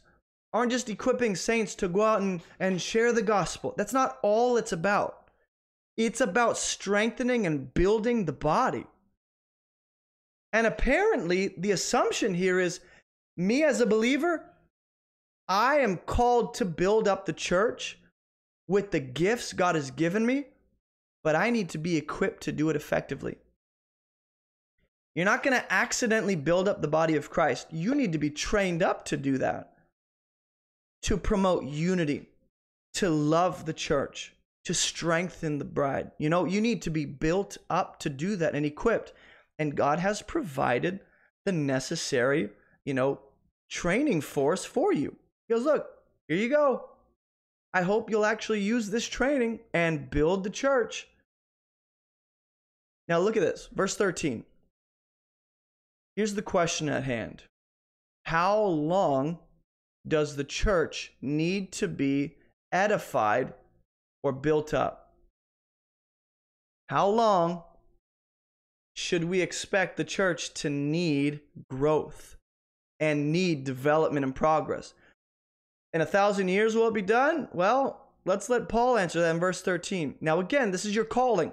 aren't 0.53 0.73
just 0.73 0.89
equipping 0.89 1.35
saints 1.35 1.75
to 1.75 1.89
go 1.89 2.03
out 2.03 2.21
and, 2.21 2.41
and 2.61 2.81
share 2.81 3.13
the 3.13 3.23
gospel. 3.23 3.75
That's 3.77 3.93
not 3.93 4.19
all 4.23 4.57
it's 4.57 4.73
about. 4.73 5.29
It's 5.97 6.21
about 6.21 6.59
strengthening 6.59 7.47
and 7.47 7.73
building 7.75 8.25
the 8.25 8.33
body. 8.33 8.87
And 10.53 10.67
apparently, 10.67 11.55
the 11.59 11.73
assumption 11.73 12.35
here 12.35 12.61
is 12.61 12.81
me 13.37 13.65
as 13.65 13.81
a 13.81 13.87
believer, 13.87 14.45
I 15.49 15.77
am 15.79 15.97
called 15.99 16.55
to 16.55 16.65
build 16.65 17.09
up 17.09 17.27
the 17.27 17.33
church 17.33 17.99
with 18.67 18.91
the 18.91 19.01
gifts 19.01 19.53
God 19.53 19.75
has 19.75 19.91
given 19.91 20.25
me, 20.25 20.47
but 21.23 21.37
I 21.37 21.51
need 21.51 21.69
to 21.71 21.79
be 21.79 21.97
equipped 21.97 22.43
to 22.45 22.53
do 22.53 22.71
it 22.71 22.77
effectively. 22.77 23.37
You're 25.15 25.25
not 25.25 25.43
going 25.43 25.59
to 25.59 25.73
accidentally 25.73 26.35
build 26.35 26.69
up 26.69 26.83
the 26.83 26.89
body 26.89 27.15
of 27.15 27.31
Christ. 27.31 27.69
You 27.71 27.95
need 27.95 28.13
to 28.13 28.19
be 28.19 28.31
trained 28.31 28.83
up 28.83 29.05
to 29.07 29.17
do 29.17 29.39
that 29.39 29.75
to 31.05 31.19
promote 31.19 31.65
unity, 31.65 32.27
to 32.95 33.11
love 33.11 33.67
the 33.67 33.75
church, 33.75 34.33
to 34.65 34.73
strengthen 34.73 35.59
the 35.59 35.65
bride. 35.65 36.11
You 36.19 36.31
know, 36.31 36.47
you 36.47 36.63
need 36.63 36.81
to 36.83 36.91
be 36.91 37.05
built 37.05 37.59
up 37.69 37.99
to 38.01 38.09
do 38.09 38.37
that 38.37 38.55
and 38.55 38.65
equipped. 38.65 39.13
And 39.59 39.77
God 39.77 39.99
has 39.99 40.23
provided 40.23 41.01
the 41.45 41.53
necessary, 41.53 42.49
you 42.87 42.95
know, 42.95 43.21
training 43.69 44.23
force 44.23 44.65
for 44.65 44.95
you. 44.95 45.15
He 45.47 45.55
goes, 45.55 45.65
Look, 45.65 45.87
here 46.27 46.39
you 46.39 46.49
go. 46.49 46.89
I 47.75 47.83
hope 47.83 48.09
you'll 48.09 48.25
actually 48.25 48.61
use 48.61 48.89
this 48.89 49.09
training 49.09 49.59
and 49.75 50.09
build 50.09 50.45
the 50.45 50.51
church. 50.51 51.09
Now, 53.09 53.19
look 53.19 53.37
at 53.37 53.43
this, 53.43 53.69
verse 53.75 53.97
13. 53.97 54.45
Here's 56.15 56.35
the 56.35 56.43
question 56.43 56.89
at 56.89 57.03
hand 57.03 57.43
How 58.27 58.63
long 58.63 59.41
does 60.07 60.37
the 60.37 60.45
church 60.45 61.13
need 61.21 61.73
to 61.73 61.89
be 61.89 62.37
edified 62.71 63.53
or 64.23 64.31
built 64.31 64.73
up? 64.73 65.13
How 66.89 67.09
long 67.09 67.65
should 68.95 69.25
we 69.25 69.41
expect 69.41 69.97
the 69.97 70.05
church 70.05 70.55
to 70.55 70.71
need 70.71 71.41
growth 71.69 72.37
and 73.01 73.33
need 73.33 73.65
development 73.65 74.25
and 74.25 74.35
progress? 74.35 74.95
In 75.95 76.01
a 76.01 76.07
thousand 76.07 76.49
years 76.49 76.75
will 76.75 76.89
it 76.89 76.95
be 76.95 77.03
done? 77.03 77.49
Well, 77.53 78.09
let's 78.25 78.51
let 78.51 78.69
Paul 78.69 78.99
answer 78.99 79.21
that 79.21 79.31
in 79.31 79.39
verse 79.39 79.63
13. 79.63 80.17
Now, 80.21 80.41
again, 80.41 80.73
this 80.73 80.85
is 80.85 80.95
your 80.95 81.05
calling 81.05 81.53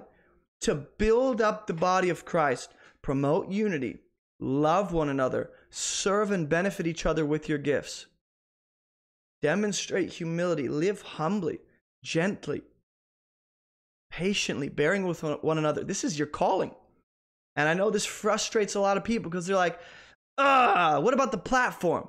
to 0.62 0.74
build 0.74 1.40
up 1.40 1.68
the 1.68 1.72
body 1.72 2.08
of 2.08 2.24
Christ, 2.24 2.74
promote 3.02 3.50
unity, 3.50 4.00
love 4.40 4.92
one 4.92 5.08
another, 5.08 5.50
serve 5.70 6.32
and 6.32 6.48
benefit 6.48 6.88
each 6.88 7.06
other 7.06 7.24
with 7.24 7.48
your 7.48 7.58
gifts. 7.58 8.06
Demonstrate 9.42 10.10
humility, 10.10 10.68
live 10.68 11.02
humbly, 11.02 11.60
gently, 12.02 12.62
patiently, 14.10 14.68
bearing 14.68 15.06
with 15.06 15.22
one 15.22 15.58
another. 15.58 15.84
This 15.84 16.02
is 16.02 16.18
your 16.18 16.26
calling. 16.26 16.74
And 17.54 17.68
I 17.68 17.74
know 17.74 17.90
this 17.90 18.06
frustrates 18.06 18.74
a 18.74 18.80
lot 18.80 18.96
of 18.96 19.04
people 19.04 19.30
because 19.30 19.46
they're 19.46 19.54
like, 19.54 19.78
ah, 20.36 20.98
what 21.00 21.14
about 21.14 21.30
the 21.30 21.38
platform? 21.38 22.08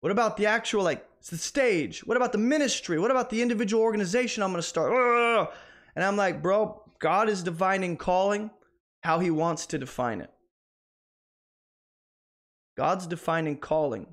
What 0.00 0.12
about 0.12 0.36
the 0.36 0.46
actual, 0.46 0.82
like, 0.82 1.06
the 1.30 1.38
stage? 1.38 2.06
What 2.06 2.16
about 2.16 2.32
the 2.32 2.38
ministry? 2.38 2.98
What 2.98 3.10
about 3.10 3.30
the 3.30 3.42
individual 3.42 3.82
organization 3.82 4.42
I'm 4.42 4.50
going 4.50 4.62
to 4.62 4.68
start? 4.68 5.50
And 5.94 6.04
I'm 6.04 6.16
like, 6.16 6.42
bro, 6.42 6.82
God 6.98 7.28
is 7.28 7.42
defining 7.42 7.96
calling 7.96 8.50
how 9.02 9.18
he 9.18 9.30
wants 9.30 9.66
to 9.66 9.78
define 9.78 10.20
it. 10.20 10.30
God's 12.76 13.06
defining 13.06 13.58
calling 13.58 14.06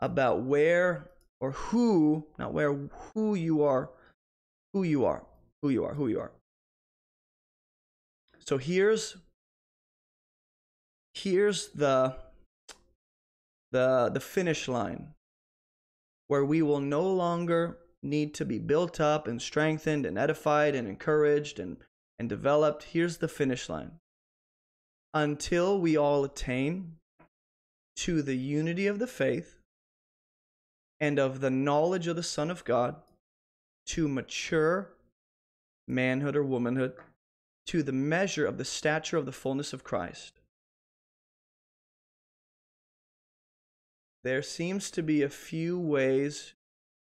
about 0.00 0.42
where 0.42 1.10
or 1.40 1.52
who, 1.52 2.26
not 2.38 2.52
where, 2.52 2.72
who 3.14 3.34
you 3.34 3.62
are, 3.62 3.90
who 4.72 4.82
you 4.82 5.04
are, 5.04 5.24
who 5.62 5.70
you 5.70 5.84
are, 5.84 5.94
who 5.94 6.08
you 6.08 6.20
are. 6.20 6.32
So 8.40 8.56
here's 8.56 9.16
here's 11.14 11.68
the 11.68 12.16
the 13.72 14.10
the 14.12 14.20
finish 14.20 14.68
line 14.68 15.08
where 16.28 16.44
we 16.44 16.62
will 16.62 16.80
no 16.80 17.02
longer 17.02 17.78
need 18.02 18.32
to 18.34 18.44
be 18.44 18.58
built 18.58 19.00
up 19.00 19.26
and 19.26 19.42
strengthened 19.42 20.06
and 20.06 20.16
edified 20.16 20.74
and 20.74 20.86
encouraged 20.86 21.58
and 21.58 21.78
and 22.18 22.28
developed. 22.28 22.84
Here's 22.84 23.18
the 23.18 23.28
finish 23.28 23.68
line. 23.68 23.92
Until 25.14 25.78
we 25.78 25.96
all 25.96 26.24
attain 26.24 26.96
to 27.96 28.22
the 28.22 28.36
unity 28.36 28.86
of 28.86 28.98
the 28.98 29.06
faith 29.06 29.56
and 31.00 31.18
of 31.18 31.40
the 31.40 31.50
knowledge 31.50 32.06
of 32.06 32.16
the 32.16 32.22
Son 32.22 32.50
of 32.50 32.64
God, 32.64 32.96
to 33.86 34.08
mature 34.08 34.90
manhood 35.86 36.36
or 36.36 36.42
womanhood, 36.42 36.94
to 37.66 37.82
the 37.82 37.92
measure 37.92 38.44
of 38.44 38.58
the 38.58 38.64
stature 38.64 39.16
of 39.16 39.26
the 39.26 39.32
fullness 39.32 39.72
of 39.72 39.84
Christ. 39.84 40.37
There 44.24 44.42
seems 44.42 44.90
to 44.92 45.02
be 45.02 45.22
a 45.22 45.28
few 45.28 45.78
ways 45.78 46.54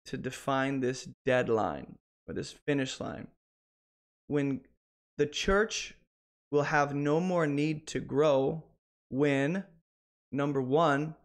to 0.06 0.18
define 0.18 0.80
this 0.80 1.08
deadline 1.26 1.96
or 2.28 2.34
this 2.34 2.52
finish 2.52 3.00
line. 3.00 3.28
When 4.28 4.62
the 5.18 5.26
church 5.26 5.96
will 6.52 6.64
have 6.64 6.94
no 6.94 7.20
more 7.20 7.48
need 7.48 7.88
to 7.88 8.00
grow 8.00 8.64
when, 9.10 9.64
number 10.32 10.62
one, 10.62 11.16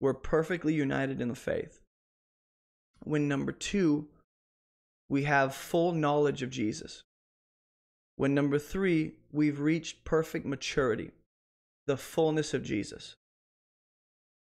we're 0.00 0.14
perfectly 0.14 0.74
united 0.74 1.20
in 1.20 1.28
the 1.28 1.34
faith. 1.34 1.80
When, 3.02 3.28
number 3.28 3.52
two, 3.52 4.08
we 5.08 5.24
have 5.24 5.54
full 5.54 5.92
knowledge 5.92 6.42
of 6.42 6.50
Jesus. 6.50 7.02
When, 8.16 8.34
number 8.34 8.58
three, 8.58 9.12
we've 9.32 9.60
reached 9.60 10.04
perfect 10.04 10.46
maturity, 10.46 11.10
the 11.86 11.96
fullness 11.96 12.54
of 12.54 12.62
Jesus. 12.62 13.14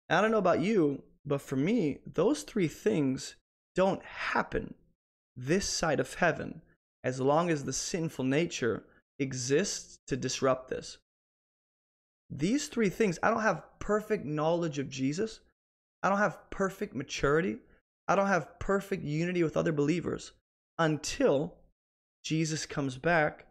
I 0.09 0.21
don't 0.21 0.31
know 0.31 0.37
about 0.37 0.61
you, 0.61 1.03
but 1.25 1.41
for 1.41 1.55
me, 1.55 1.99
those 2.05 2.43
three 2.43 2.67
things 2.67 3.35
don't 3.75 4.03
happen 4.03 4.75
this 5.35 5.67
side 5.67 5.99
of 5.99 6.13
heaven 6.15 6.61
as 7.03 7.19
long 7.19 7.49
as 7.49 7.63
the 7.63 7.73
sinful 7.73 8.25
nature 8.25 8.83
exists 9.19 9.99
to 10.07 10.17
disrupt 10.17 10.69
this. 10.69 10.97
These 12.29 12.67
three 12.67 12.89
things, 12.89 13.19
I 13.21 13.29
don't 13.29 13.41
have 13.41 13.63
perfect 13.79 14.25
knowledge 14.25 14.79
of 14.79 14.89
Jesus. 14.89 15.41
I 16.01 16.09
don't 16.09 16.17
have 16.17 16.49
perfect 16.49 16.95
maturity. 16.95 17.57
I 18.07 18.15
don't 18.15 18.27
have 18.27 18.59
perfect 18.59 19.03
unity 19.03 19.43
with 19.43 19.57
other 19.57 19.71
believers 19.71 20.31
until 20.77 21.55
Jesus 22.23 22.65
comes 22.65 22.97
back 22.97 23.47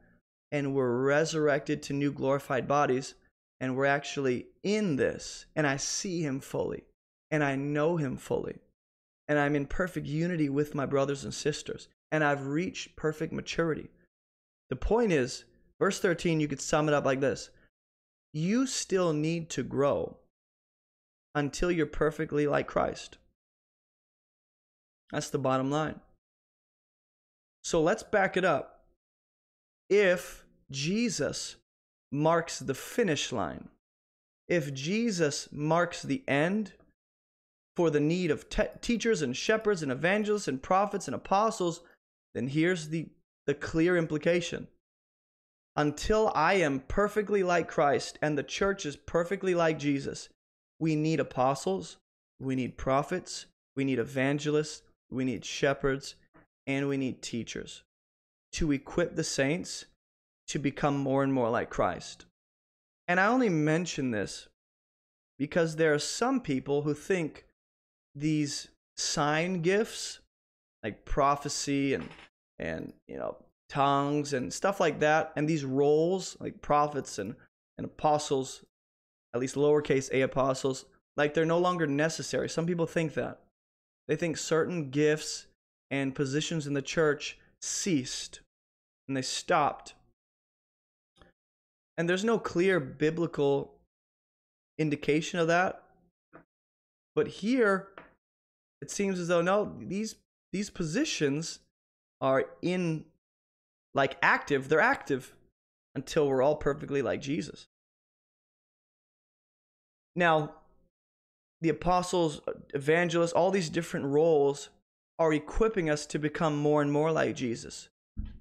and 0.53 0.75
we're 0.75 1.03
resurrected 1.03 1.83
to 1.85 1.93
new 1.93 2.13
glorified 2.13 2.69
bodies 2.69 3.15
and 3.65 3.77
we're 3.77 3.87
actually 3.87 4.47
in 4.63 4.97
this 4.97 5.47
and 5.57 5.67
I 5.67 5.79
see 5.79 6.21
him 6.21 6.39
fully 6.39 6.85
and 7.31 7.43
I 7.43 7.57
know 7.57 7.97
him 7.97 8.17
fully 8.17 8.61
and 9.29 9.39
I'm 9.39 9.57
in 9.57 9.67
perfect 9.67 10.07
unity 10.07 10.49
with 10.49 10.75
my 10.75 10.87
brothers 10.87 11.25
and 11.25 11.33
sisters, 11.33 11.89
and 12.13 12.23
I've 12.23 12.47
reached 12.47 12.97
perfect 12.97 13.33
maturity. 13.33 13.89
The 14.69 14.77
point 14.77 15.13
is, 15.13 15.45
verse 15.79 15.99
13, 16.01 16.41
you 16.41 16.49
could 16.49 16.61
sum 16.61 16.89
it 16.89 16.95
up 16.95 17.05
like 17.05 17.21
this 17.21 17.51
You 18.33 18.67
still 18.67 19.13
need 19.13 19.51
to 19.51 19.63
grow 19.63 20.19
until 21.35 21.71
you're 21.71 21.87
perfectly 21.87 22.47
like 22.47 22.67
Christ. 22.67 23.19
That's 25.11 25.31
the 25.31 25.39
bottom 25.39 25.71
line. 25.71 26.01
So 27.63 27.81
let's 27.81 28.03
back 28.03 28.37
it 28.37 28.45
up. 28.45 28.85
If 29.89 30.45
Jesus 30.71 31.57
marks 32.15 32.61
the 32.61 32.75
finish 32.75 33.33
line, 33.33 33.69
if 34.49 34.73
Jesus 34.73 35.49
marks 35.51 36.03
the 36.03 36.23
end, 36.29 36.73
for 37.77 37.91
the 37.91 38.01
need 38.01 38.31
of 38.31 38.49
te- 38.49 38.63
teachers 38.81 39.21
and 39.21 39.37
shepherds 39.37 39.83
and 39.83 39.91
evangelists 39.91 40.47
and 40.47 40.63
prophets 40.63 41.09
and 41.09 41.15
apostles, 41.15 41.81
then 42.35 42.47
here's 42.47 42.89
the, 42.89 43.09
the 43.47 43.55
clear 43.55 43.97
implication. 43.97 44.69
Until 45.77 46.31
I 46.37 46.55
am 46.55 46.85
perfectly 46.87 47.43
like 47.43 47.67
Christ 47.67 48.17
and 48.23 48.39
the 48.39 48.45
church 48.45 48.87
is 48.87 48.95
perfectly 48.95 49.57
like 49.57 49.77
Jesus, 49.77 50.29
we 50.79 50.95
need 50.95 51.19
apostles, 51.19 51.97
we 52.41 52.55
need 52.55 52.77
prophets, 52.77 53.47
we 53.77 53.85
need 53.85 53.99
evangelists, 53.99 54.83
we 55.11 55.25
need 55.25 55.45
shepherds, 55.45 56.15
and 56.67 56.89
we 56.89 56.97
need 56.97 57.23
teachers 57.23 57.83
to 58.53 58.71
equip 58.71 59.17
the 59.17 59.25
saints 59.25 59.87
to 60.49 60.59
become 60.59 60.99
more 60.99 61.23
and 61.23 61.33
more 61.33 61.51
like 61.51 61.71
Christ. 61.71 62.27
And 63.09 63.21
I 63.21 63.27
only 63.27 63.49
mention 63.49 64.11
this 64.11 64.49
because 65.39 65.77
there 65.77 65.93
are 65.93 65.99
some 65.99 66.41
people 66.41 66.83
who 66.83 66.95
think 66.95 67.47
these 68.15 68.69
sign 68.97 69.61
gifts 69.61 70.21
like 70.83 71.05
prophecy 71.05 71.95
and 71.95 72.09
and 72.59 72.93
you 73.09 73.17
know 73.17 73.37
tongues 73.69 74.33
and 74.33 74.53
stuff 74.53 74.79
like 74.79 75.01
that 75.01 75.33
and 75.35 75.49
these 75.49 75.65
roles 75.65 76.37
like 76.39 76.61
prophets 76.61 77.19
and 77.19 77.35
and 77.77 77.85
apostles 77.85 78.65
at 79.35 79.41
least 79.41 79.57
lowercase 79.57 80.09
a 80.13 80.21
apostles 80.21 80.85
like 81.17 81.35
they're 81.35 81.45
no 81.45 81.59
longer 81.59 81.87
necessary 81.87 82.49
some 82.49 82.67
people 82.67 82.87
think 82.87 83.15
that 83.15 83.41
they 84.07 84.15
think 84.15 84.37
certain 84.37 84.91
gifts 84.91 85.47
and 85.91 86.15
positions 86.15 86.67
in 86.67 86.75
the 86.75 86.83
church 86.83 87.39
ceased 87.61 88.41
and 89.09 89.17
they 89.17 89.23
stopped 89.23 89.95
and 91.97 92.09
there's 92.09 92.25
no 92.25 92.39
clear 92.39 92.81
biblical 92.81 93.75
indication 94.79 95.39
of 95.39 95.49
that. 95.49 95.83
But 97.15 97.29
here 97.29 97.89
it 98.83 98.91
seems 98.91 99.19
as 99.19 99.29
though 99.29 99.43
no 99.43 99.73
these 99.79 100.17
these 100.53 100.71
positions 100.71 101.61
are 102.21 102.47
in 102.63 103.05
like 103.95 104.17
active. 104.23 104.69
They're 104.69 104.81
active 104.81 105.35
until 105.95 106.29
we're 106.29 106.43
all 106.43 106.57
perfectly 106.57 107.03
like 107.03 107.21
jesus. 107.21 107.69
Now 110.17 110.55
the 111.61 111.69
apostles 111.69 112.41
evangelists 112.75 113.33
all 113.33 113.51
these 113.51 113.71
different 113.71 114.07
roles 114.07 114.71
are 115.19 115.33
equipping 115.33 115.89
us 115.89 116.05
to 116.07 116.19
become 116.19 116.57
more 116.57 116.83
and 116.83 116.93
more 116.93 117.13
like 117.13 117.37
jesus 117.37 117.89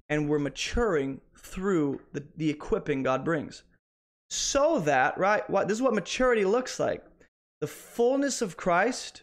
and 0.08 0.28
we're 0.28 0.38
maturing 0.38 1.20
through 1.36 2.00
the, 2.12 2.24
the 2.36 2.50
equipping 2.50 3.02
god 3.02 3.24
brings 3.24 3.62
so 4.30 4.78
that 4.80 5.16
right 5.18 5.48
what 5.48 5.68
this 5.68 5.78
is 5.78 5.82
what 5.82 5.94
maturity 5.94 6.44
looks 6.44 6.80
like 6.80 7.04
the 7.60 7.66
fullness 7.66 8.42
of 8.42 8.56
christ 8.56 9.22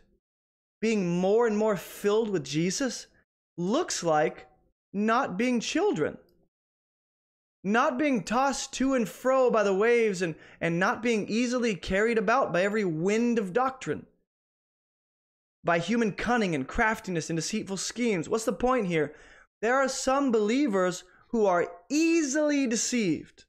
being 0.82 1.20
more 1.20 1.48
and 1.48 1.58
more 1.58 1.78
filled 1.78 2.30
with 2.30 2.44
Jesus 2.44 3.08
looks 3.58 4.04
like 4.04 4.48
not 4.92 5.38
being 5.38 5.60
children. 5.60 6.18
Not 7.64 8.00
being 8.00 8.24
tossed 8.24 8.74
to 8.74 8.96
and 8.96 9.08
fro 9.08 9.52
by 9.52 9.62
the 9.62 9.74
waves 9.74 10.24
and, 10.24 10.34
and 10.60 10.80
not 10.80 11.04
being 11.04 11.28
easily 11.30 11.76
carried 11.76 12.18
about 12.18 12.52
by 12.52 12.64
every 12.64 12.84
wind 12.84 13.38
of 13.38 13.54
doctrine, 13.54 14.08
by 15.64 15.78
human 15.78 16.14
cunning 16.14 16.56
and 16.56 16.68
craftiness 16.68 17.30
and 17.30 17.38
deceitful 17.38 17.78
schemes. 17.78 18.28
What's 18.28 18.46
the 18.46 18.54
point 18.54 18.88
here? 18.88 19.14
There 19.62 19.76
are 19.76 19.88
some 19.88 20.32
believers 20.32 21.04
who 21.30 21.46
are 21.46 21.72
easily 21.90 22.68
deceived. 22.68 23.46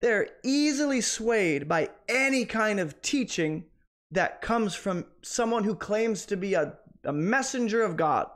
They're 0.00 0.30
easily 0.42 1.00
swayed 1.00 1.68
by 1.68 1.90
any 2.08 2.44
kind 2.44 2.80
of 2.80 3.00
teaching 3.02 3.66
that 4.10 4.42
comes 4.42 4.74
from 4.74 5.06
someone 5.22 5.64
who 5.64 5.74
claims 5.74 6.26
to 6.26 6.36
be 6.36 6.54
a, 6.54 6.74
a 7.04 7.12
messenger 7.12 7.82
of 7.82 7.96
God. 7.96 8.28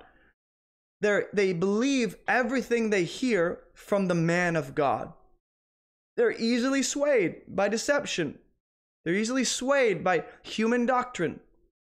they 1.01 1.23
they 1.33 1.53
believe 1.53 2.17
everything 2.29 2.91
they 2.91 3.05
hear 3.05 3.61
from 3.75 4.07
the 4.07 4.15
man 4.15 4.57
of 4.57 4.75
God. 4.75 5.13
They're 6.17 6.33
easily 6.33 6.83
swayed 6.83 7.43
by 7.49 7.69
deception. 7.69 8.39
They're 9.05 9.15
easily 9.15 9.45
swayed 9.45 10.03
by 10.03 10.25
human 10.43 10.87
doctrine. 10.87 11.41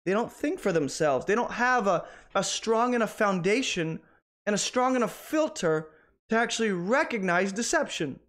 They 0.04 0.12
don't 0.12 0.32
think 0.32 0.58
for 0.58 0.72
themselves. 0.72 1.26
They 1.26 1.34
don't 1.34 1.52
have 1.52 1.86
a, 1.86 2.04
a 2.34 2.42
strong 2.42 2.94
enough 2.94 3.16
foundation 3.16 4.00
and 4.46 4.54
a 4.54 4.58
strong 4.58 4.96
enough 4.96 5.12
filter 5.12 5.88
to 6.28 6.36
actually 6.36 6.70
recognize 6.70 7.52
deception. 7.52 8.20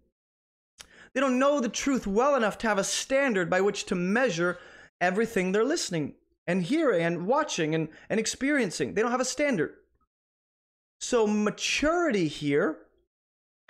They 1.14 1.20
don't 1.20 1.38
know 1.38 1.60
the 1.60 1.68
truth 1.68 2.06
well 2.06 2.34
enough 2.34 2.58
to 2.58 2.68
have 2.68 2.78
a 2.78 2.84
standard 2.84 3.48
by 3.48 3.60
which 3.60 3.86
to 3.86 3.94
measure 3.94 4.58
everything 5.00 5.52
they're 5.52 5.64
listening 5.64 6.14
and 6.46 6.62
hearing 6.62 7.02
and 7.02 7.26
watching 7.26 7.74
and, 7.74 7.88
and 8.08 8.20
experiencing. 8.20 8.94
They 8.94 9.02
don't 9.02 9.10
have 9.10 9.20
a 9.20 9.24
standard. 9.24 9.74
So, 11.00 11.26
maturity 11.26 12.26
here 12.26 12.78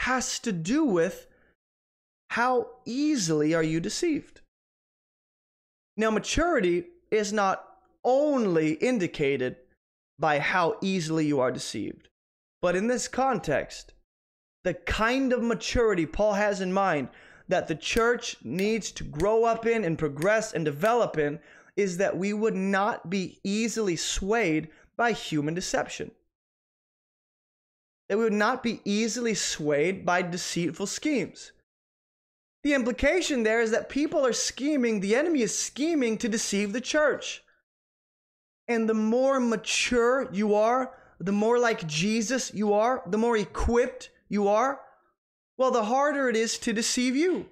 has 0.00 0.38
to 0.40 0.52
do 0.52 0.84
with 0.84 1.26
how 2.30 2.68
easily 2.86 3.54
are 3.54 3.62
you 3.62 3.80
deceived? 3.80 4.40
Now, 5.96 6.10
maturity 6.10 6.84
is 7.10 7.32
not 7.32 7.64
only 8.04 8.74
indicated 8.74 9.56
by 10.18 10.38
how 10.38 10.76
easily 10.80 11.26
you 11.26 11.40
are 11.40 11.50
deceived, 11.50 12.08
but 12.60 12.76
in 12.76 12.86
this 12.86 13.08
context, 13.08 13.92
the 14.64 14.74
kind 14.74 15.32
of 15.32 15.42
maturity 15.42 16.06
Paul 16.06 16.34
has 16.34 16.60
in 16.60 16.72
mind 16.72 17.08
that 17.48 17.68
the 17.68 17.74
church 17.74 18.36
needs 18.42 18.92
to 18.92 19.04
grow 19.04 19.44
up 19.44 19.66
in 19.66 19.84
and 19.84 19.98
progress 19.98 20.52
and 20.52 20.64
develop 20.64 21.16
in 21.16 21.40
is 21.76 21.96
that 21.98 22.16
we 22.16 22.32
would 22.32 22.56
not 22.56 23.08
be 23.08 23.38
easily 23.44 23.96
swayed 23.96 24.68
by 24.96 25.12
human 25.12 25.54
deception. 25.54 26.10
That 28.08 28.18
we 28.18 28.24
would 28.24 28.32
not 28.32 28.62
be 28.62 28.80
easily 28.84 29.34
swayed 29.34 30.04
by 30.04 30.22
deceitful 30.22 30.86
schemes. 30.86 31.52
The 32.64 32.74
implication 32.74 33.44
there 33.44 33.60
is 33.60 33.70
that 33.70 33.88
people 33.88 34.26
are 34.26 34.32
scheming, 34.32 35.00
the 35.00 35.14
enemy 35.14 35.42
is 35.42 35.56
scheming 35.56 36.18
to 36.18 36.28
deceive 36.28 36.72
the 36.72 36.80
church. 36.80 37.42
And 38.66 38.88
the 38.88 38.94
more 38.94 39.38
mature 39.38 40.28
you 40.32 40.54
are, 40.54 40.97
the 41.18 41.32
more 41.32 41.58
like 41.58 41.86
Jesus 41.86 42.52
you 42.54 42.72
are, 42.72 43.02
the 43.06 43.18
more 43.18 43.36
equipped 43.36 44.10
you 44.28 44.48
are, 44.48 44.80
well, 45.56 45.70
the 45.70 45.84
harder 45.84 46.28
it 46.28 46.36
is 46.36 46.58
to 46.58 46.72
deceive 46.72 47.16
you. 47.16 47.46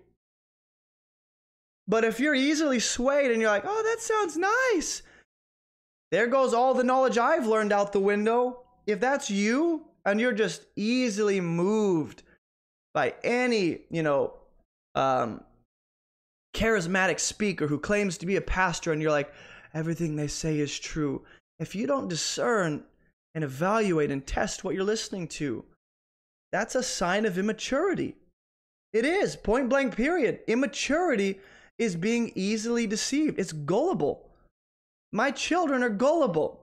But 1.89 2.05
if 2.05 2.21
you're 2.21 2.35
easily 2.35 2.81
swayed 2.81 3.31
and 3.31 3.41
you're 3.41 3.51
like, 3.51 3.65
oh, 3.67 3.83
that 3.83 4.01
sounds 4.01 4.37
nice, 4.37 5.03
there 6.11 6.27
goes 6.27 6.55
all 6.55 6.75
the 6.75 6.85
knowledge 6.85 7.19
I've 7.19 7.47
learned 7.47 7.73
out 7.73 7.93
the 7.93 8.01
window. 8.01 8.63
If 8.87 9.01
that's 9.01 9.31
you 9.31 9.87
and 10.05 10.21
you're 10.21 10.33
just 10.33 10.63
easily 10.77 11.41
moved 11.41 12.23
by 12.95 13.15
any, 13.25 13.81
you 13.91 14.03
know, 14.03 14.35
um, 14.95 15.43
charismatic 16.55 17.21
speaker 17.21 17.67
who 17.67 17.79
claims 17.79 18.17
to 18.19 18.27
be 18.27 18.37
a 18.37 18.41
pastor 18.41 18.93
and 18.93 19.03
you're 19.03 19.11
like, 19.11 19.33
everything 19.75 20.17
they 20.17 20.29
say 20.29 20.59
is 20.59 20.79
true. 20.79 21.23
If 21.59 21.75
you 21.75 21.87
don't 21.87 22.09
discern 22.09 22.85
and 23.37 23.45
evaluate 23.45 24.11
and 24.11 24.27
test 24.27 24.65
what 24.65 24.75
you're 24.75 24.83
listening 24.83 25.29
to, 25.29 25.63
that's 26.53 26.75
a 26.75 26.83
sign 26.83 27.27
of 27.27 27.37
immaturity. 27.37 28.17
It 28.95 29.05
is, 29.05 29.37
point 29.37 29.69
blank, 29.69 29.95
period. 29.95 30.41
Immaturity 30.47 31.39
is 31.79 31.97
being 31.97 32.33
easily 32.35 32.87
deceived, 32.87 33.39
it's 33.39 33.53
gullible. 33.53 34.31
My 35.13 35.31
children 35.31 35.83
are 35.83 35.91
gullible. 35.91 36.63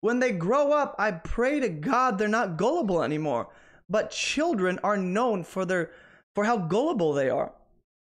When 0.00 0.18
they 0.18 0.32
grow 0.32 0.72
up, 0.72 0.94
I 0.98 1.12
pray 1.12 1.60
to 1.60 1.68
God 1.68 2.18
they're 2.18 2.28
not 2.28 2.56
gullible 2.56 3.02
anymore. 3.02 3.48
But 3.88 4.10
children 4.10 4.80
are 4.82 4.96
known 4.96 5.44
for 5.44 5.64
their 5.64 5.90
for 6.34 6.44
how 6.44 6.56
gullible 6.56 7.12
they 7.12 7.28
are. 7.28 7.52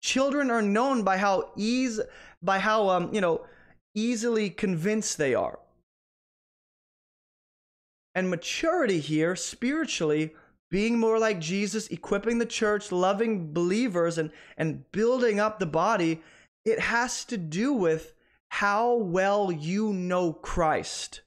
Children 0.03 0.51
are 0.51 0.63
known 0.63 1.03
by 1.03 1.19
how 1.19 1.51
ease 1.57 2.01
by 2.43 2.59
how 2.59 2.89
um, 2.89 3.15
you 3.15 3.21
know, 3.21 3.45
easily 3.95 4.51
convinced 4.51 5.19
they 5.19 5.35
are. 5.35 5.59
And 8.19 8.29
maturity 8.29 8.99
here 8.99 9.37
spiritually 9.37 10.35
being 10.73 10.99
more 10.99 11.21
like 11.21 11.39
Jesus, 11.39 11.87
equipping 11.87 12.39
the 12.39 12.47
church, 12.47 12.91
loving 12.91 13.53
believers, 13.53 14.19
and, 14.19 14.33
and 14.57 14.91
building 14.91 15.39
up 15.39 15.61
the 15.61 15.67
body, 15.67 16.21
it 16.65 16.81
has 16.81 17.25
to 17.27 17.37
do 17.37 17.73
with 17.73 18.15
how 18.49 18.97
well 18.97 19.53
you 19.53 19.93
know 19.93 20.33
Christ. 20.33 21.21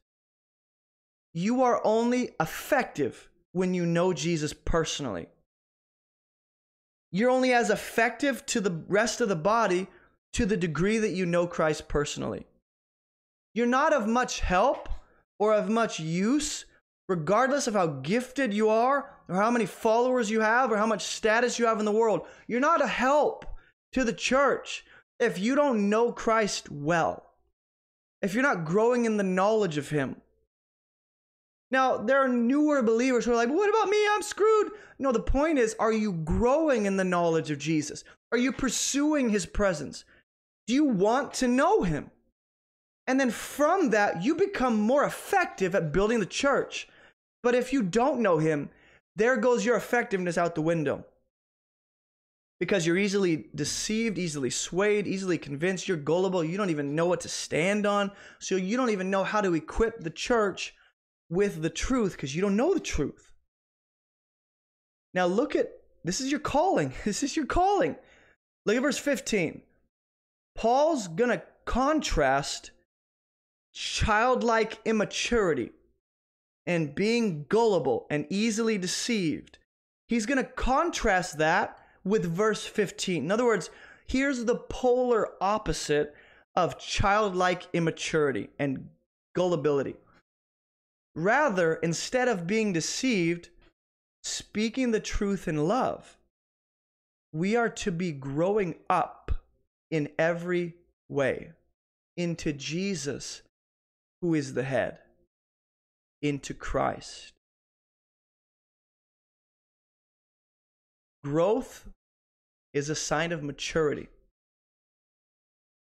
You 1.34 1.62
are 1.62 1.80
only 1.86 2.32
effective 2.42 3.30
when 3.54 3.74
you 3.74 3.86
know 3.86 4.12
Jesus 4.12 4.52
personally. 4.52 5.28
You're 7.10 7.32
only 7.32 7.54
as 7.54 7.70
effective 7.70 8.46
to 8.48 8.60
the 8.60 8.84
rest 8.90 9.22
of 9.22 9.30
the 9.30 9.38
body 9.38 9.88
to 10.34 10.46
the 10.46 10.58
degree 10.58 10.98
that 10.98 11.12
you 11.12 11.26
know 11.26 11.48
Christ 11.48 11.88
personally. 11.88 12.48
You're 13.54 13.66
not 13.66 13.94
of 13.94 14.10
much 14.10 14.42
help 14.42 14.90
or 15.40 15.54
of 15.54 15.70
much 15.70 15.98
use, 15.98 16.66
regardless 17.08 17.68
of 17.68 17.74
how 17.74 17.88
gifted 17.88 18.54
you 18.54 18.70
are, 18.70 19.10
or 19.28 19.36
how 19.36 19.52
many 19.52 19.66
followers 19.66 20.30
you 20.30 20.42
have, 20.42 20.72
or 20.72 20.78
how 20.78 20.86
much 20.86 21.04
status 21.04 21.58
you 21.58 21.66
have 21.66 21.80
in 21.80 21.86
the 21.86 21.92
world. 21.92 22.28
You're 22.48 22.60
not 22.60 22.82
a 22.82 22.88
help 22.88 23.46
to 23.94 24.04
the 24.04 24.14
church 24.14 24.86
if 25.20 25.38
you 25.38 25.56
don't 25.56 25.90
know 25.90 26.12
Christ 26.12 26.72
well, 26.72 27.32
if 28.22 28.34
you're 28.34 28.44
not 28.44 28.66
growing 28.66 29.06
in 29.06 29.18
the 29.18 29.24
knowledge 29.24 29.78
of 29.78 29.90
Him. 29.90 30.18
Now, 31.70 31.98
there 31.98 32.20
are 32.20 32.28
newer 32.28 32.82
believers 32.82 33.24
who 33.24 33.32
are 33.32 33.36
like, 33.36 33.50
what 33.50 33.70
about 33.70 33.90
me? 33.90 33.98
I'm 34.12 34.22
screwed. 34.22 34.72
No, 35.00 35.12
the 35.12 35.22
point 35.22 35.58
is, 35.58 35.76
are 35.80 35.94
you 35.94 36.12
growing 36.12 36.86
in 36.86 36.98
the 36.98 37.04
knowledge 37.04 37.50
of 37.50 37.60
Jesus? 37.60 38.04
Are 38.32 38.38
you 38.38 38.52
pursuing 38.52 39.30
His 39.30 39.46
presence? 39.46 40.04
Do 40.68 40.74
you 40.74 40.84
want 40.84 41.34
to 41.36 41.48
know 41.48 41.84
Him? 41.84 42.12
And 43.08 43.20
then 43.20 43.32
from 43.32 43.90
that, 43.92 44.24
you 44.24 44.36
become 44.36 44.80
more 44.80 45.04
effective 45.04 45.76
at 45.76 45.92
building 45.92 46.20
the 46.20 46.26
church. 46.26 46.88
But 47.44 47.56
if 47.56 47.74
you 47.74 47.84
don't 47.84 48.22
know 48.22 48.38
Him, 48.38 48.70
there 49.16 49.38
goes 49.38 49.66
your 49.66 49.76
effectiveness 49.76 50.38
out 50.38 50.56
the 50.56 50.62
window 50.62 51.06
because 52.60 52.86
you're 52.86 52.98
easily 52.98 53.48
deceived, 53.56 54.20
easily 54.20 54.52
swayed, 54.52 55.08
easily 55.08 55.38
convinced. 55.38 55.88
You're 55.88 55.98
gullible. 55.98 56.44
You 56.44 56.58
don't 56.58 56.70
even 56.70 56.96
know 56.96 57.08
what 57.08 57.22
to 57.22 57.28
stand 57.28 57.88
on. 57.88 58.12
So 58.40 58.56
you 58.56 58.78
don't 58.78 58.92
even 58.92 59.10
know 59.10 59.24
how 59.24 59.42
to 59.42 59.56
equip 59.56 60.00
the 60.00 60.12
church 60.12 60.76
with 61.30 61.64
the 61.64 61.72
truth 61.72 62.12
because 62.12 62.36
you 62.36 62.42
don't 62.42 62.56
know 62.56 62.74
the 62.74 62.80
truth. 62.80 63.34
Now 65.14 65.26
look 65.26 65.56
at 65.56 65.72
this 66.04 66.22
is 66.22 66.30
your 66.30 66.40
calling. 66.40 66.94
This 67.04 67.24
is 67.24 67.36
your 67.36 67.48
calling. 67.48 67.96
Look 68.66 68.76
at 68.76 68.84
verse 68.84 69.00
15. 69.00 69.64
Paul's 70.56 71.08
going 71.08 71.32
to 71.32 71.42
contrast 71.66 72.72
childlike 73.74 74.80
immaturity 74.86 75.72
and 76.66 76.96
being 76.96 77.46
gullible 77.50 78.06
and 78.10 78.26
easily 78.30 78.78
deceived. 78.78 79.58
He's 80.08 80.26
going 80.26 80.38
to 80.38 80.52
contrast 80.52 81.38
that 81.38 81.78
with 82.04 82.26
verse 82.26 82.66
15. 82.66 83.24
In 83.26 83.32
other 83.32 83.46
words, 83.46 83.70
here's 84.06 84.46
the 84.46 84.56
polar 84.56 85.30
opposite 85.42 86.14
of 86.56 86.78
childlike 86.78 87.68
immaturity 87.74 88.50
and 88.60 88.90
gullibility. 89.34 89.96
Rather, 91.16 91.76
instead 91.76 92.28
of 92.28 92.48
being 92.48 92.74
deceived, 92.74 93.50
speaking 94.24 94.92
the 94.92 95.00
truth 95.00 95.48
in 95.48 95.68
love, 95.68 96.18
we 97.34 97.56
are 97.56 97.70
to 97.70 97.92
be 97.92 98.12
growing 98.12 98.76
up 98.90 99.32
in 99.90 100.10
every 100.18 100.76
way 101.10 101.52
into 102.18 102.54
Jesus, 102.54 103.42
who 104.22 104.34
is 104.34 104.54
the 104.54 104.64
head, 104.64 105.00
into 106.22 106.54
Christ. 106.54 107.34
Growth 111.24 111.88
is 112.74 112.90
a 112.90 112.96
sign 112.96 113.32
of 113.32 113.44
maturity. 113.44 114.08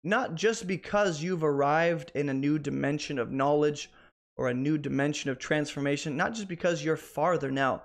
Not 0.03 0.35
just 0.35 0.67
because 0.67 1.21
you've 1.21 1.43
arrived 1.43 2.11
in 2.15 2.29
a 2.29 2.33
new 2.33 2.57
dimension 2.57 3.19
of 3.19 3.31
knowledge 3.31 3.89
or 4.37 4.49
a 4.49 4.53
new 4.53 4.77
dimension 4.77 5.29
of 5.29 5.37
transformation, 5.37 6.15
not 6.15 6.33
just 6.33 6.47
because 6.47 6.83
you're 6.83 6.97
farther 6.97 7.51
now, 7.51 7.81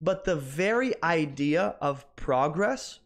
but 0.00 0.24
the 0.24 0.36
very 0.36 0.94
idea 1.02 1.74
of 1.80 2.04
progress, 2.16 3.00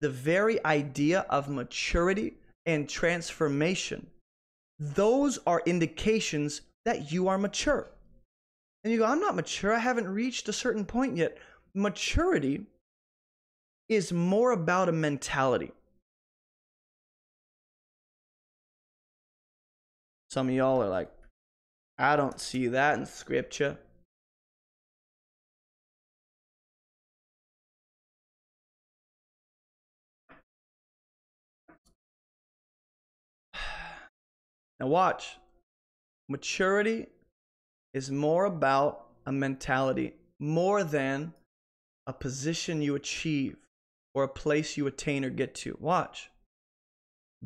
the 0.00 0.10
very 0.10 0.64
idea 0.64 1.20
of 1.30 1.48
maturity 1.48 2.34
and 2.66 2.88
transformation, 2.88 4.06
those 4.78 5.38
are 5.46 5.62
indications 5.64 6.62
that 6.84 7.12
you 7.12 7.28
are 7.28 7.38
mature. 7.38 7.88
And 8.84 8.92
you 8.92 8.98
go, 8.98 9.06
I'm 9.06 9.20
not 9.20 9.34
mature. 9.34 9.72
I 9.72 9.78
haven't 9.78 10.06
reached 10.06 10.46
a 10.48 10.52
certain 10.52 10.84
point 10.84 11.16
yet. 11.16 11.38
Maturity 11.74 12.66
is 13.88 14.12
more 14.12 14.52
about 14.52 14.90
a 14.90 14.92
mentality. 14.92 15.72
Some 20.30 20.48
of 20.48 20.54
y'all 20.54 20.82
are 20.82 20.88
like, 20.88 21.10
I 21.96 22.16
don't 22.16 22.38
see 22.38 22.68
that 22.68 22.98
in 22.98 23.06
scripture. 23.06 23.78
Now, 34.80 34.88
watch. 34.88 35.38
Maturity 36.28 37.06
is 37.94 38.10
more 38.10 38.44
about 38.44 39.06
a 39.24 39.32
mentality, 39.32 40.14
more 40.38 40.84
than 40.84 41.32
a 42.06 42.12
position 42.12 42.82
you 42.82 42.94
achieve 42.94 43.56
or 44.14 44.24
a 44.24 44.28
place 44.28 44.76
you 44.76 44.86
attain 44.86 45.24
or 45.24 45.30
get 45.30 45.54
to. 45.54 45.76
Watch. 45.80 46.30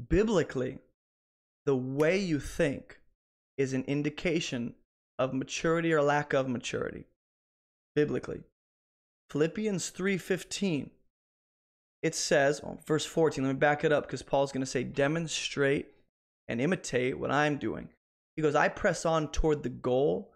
Biblically, 0.08 0.78
the 1.66 1.76
way 1.76 2.18
you 2.18 2.40
think 2.40 2.98
is 3.56 3.72
an 3.72 3.84
indication 3.84 4.74
of 5.18 5.34
maturity 5.34 5.92
or 5.92 6.02
lack 6.02 6.32
of 6.32 6.48
maturity. 6.48 7.04
Biblically. 7.94 8.40
Philippians 9.30 9.90
3:15 9.90 10.90
it 12.02 12.14
says, 12.14 12.60
oh, 12.64 12.78
verse 12.86 13.04
14, 13.04 13.44
let 13.44 13.52
me 13.52 13.58
back 13.58 13.84
it 13.84 13.92
up 13.92 14.06
because 14.06 14.22
Paul's 14.22 14.52
going 14.52 14.62
to 14.62 14.66
say 14.66 14.84
demonstrate 14.84 15.88
and 16.46 16.60
imitate 16.60 17.18
what 17.18 17.30
I'm 17.30 17.58
doing. 17.58 17.88
He 18.36 18.42
goes, 18.42 18.54
I 18.54 18.68
press 18.68 19.04
on 19.04 19.32
toward 19.32 19.62
the 19.62 19.68
goal 19.68 20.30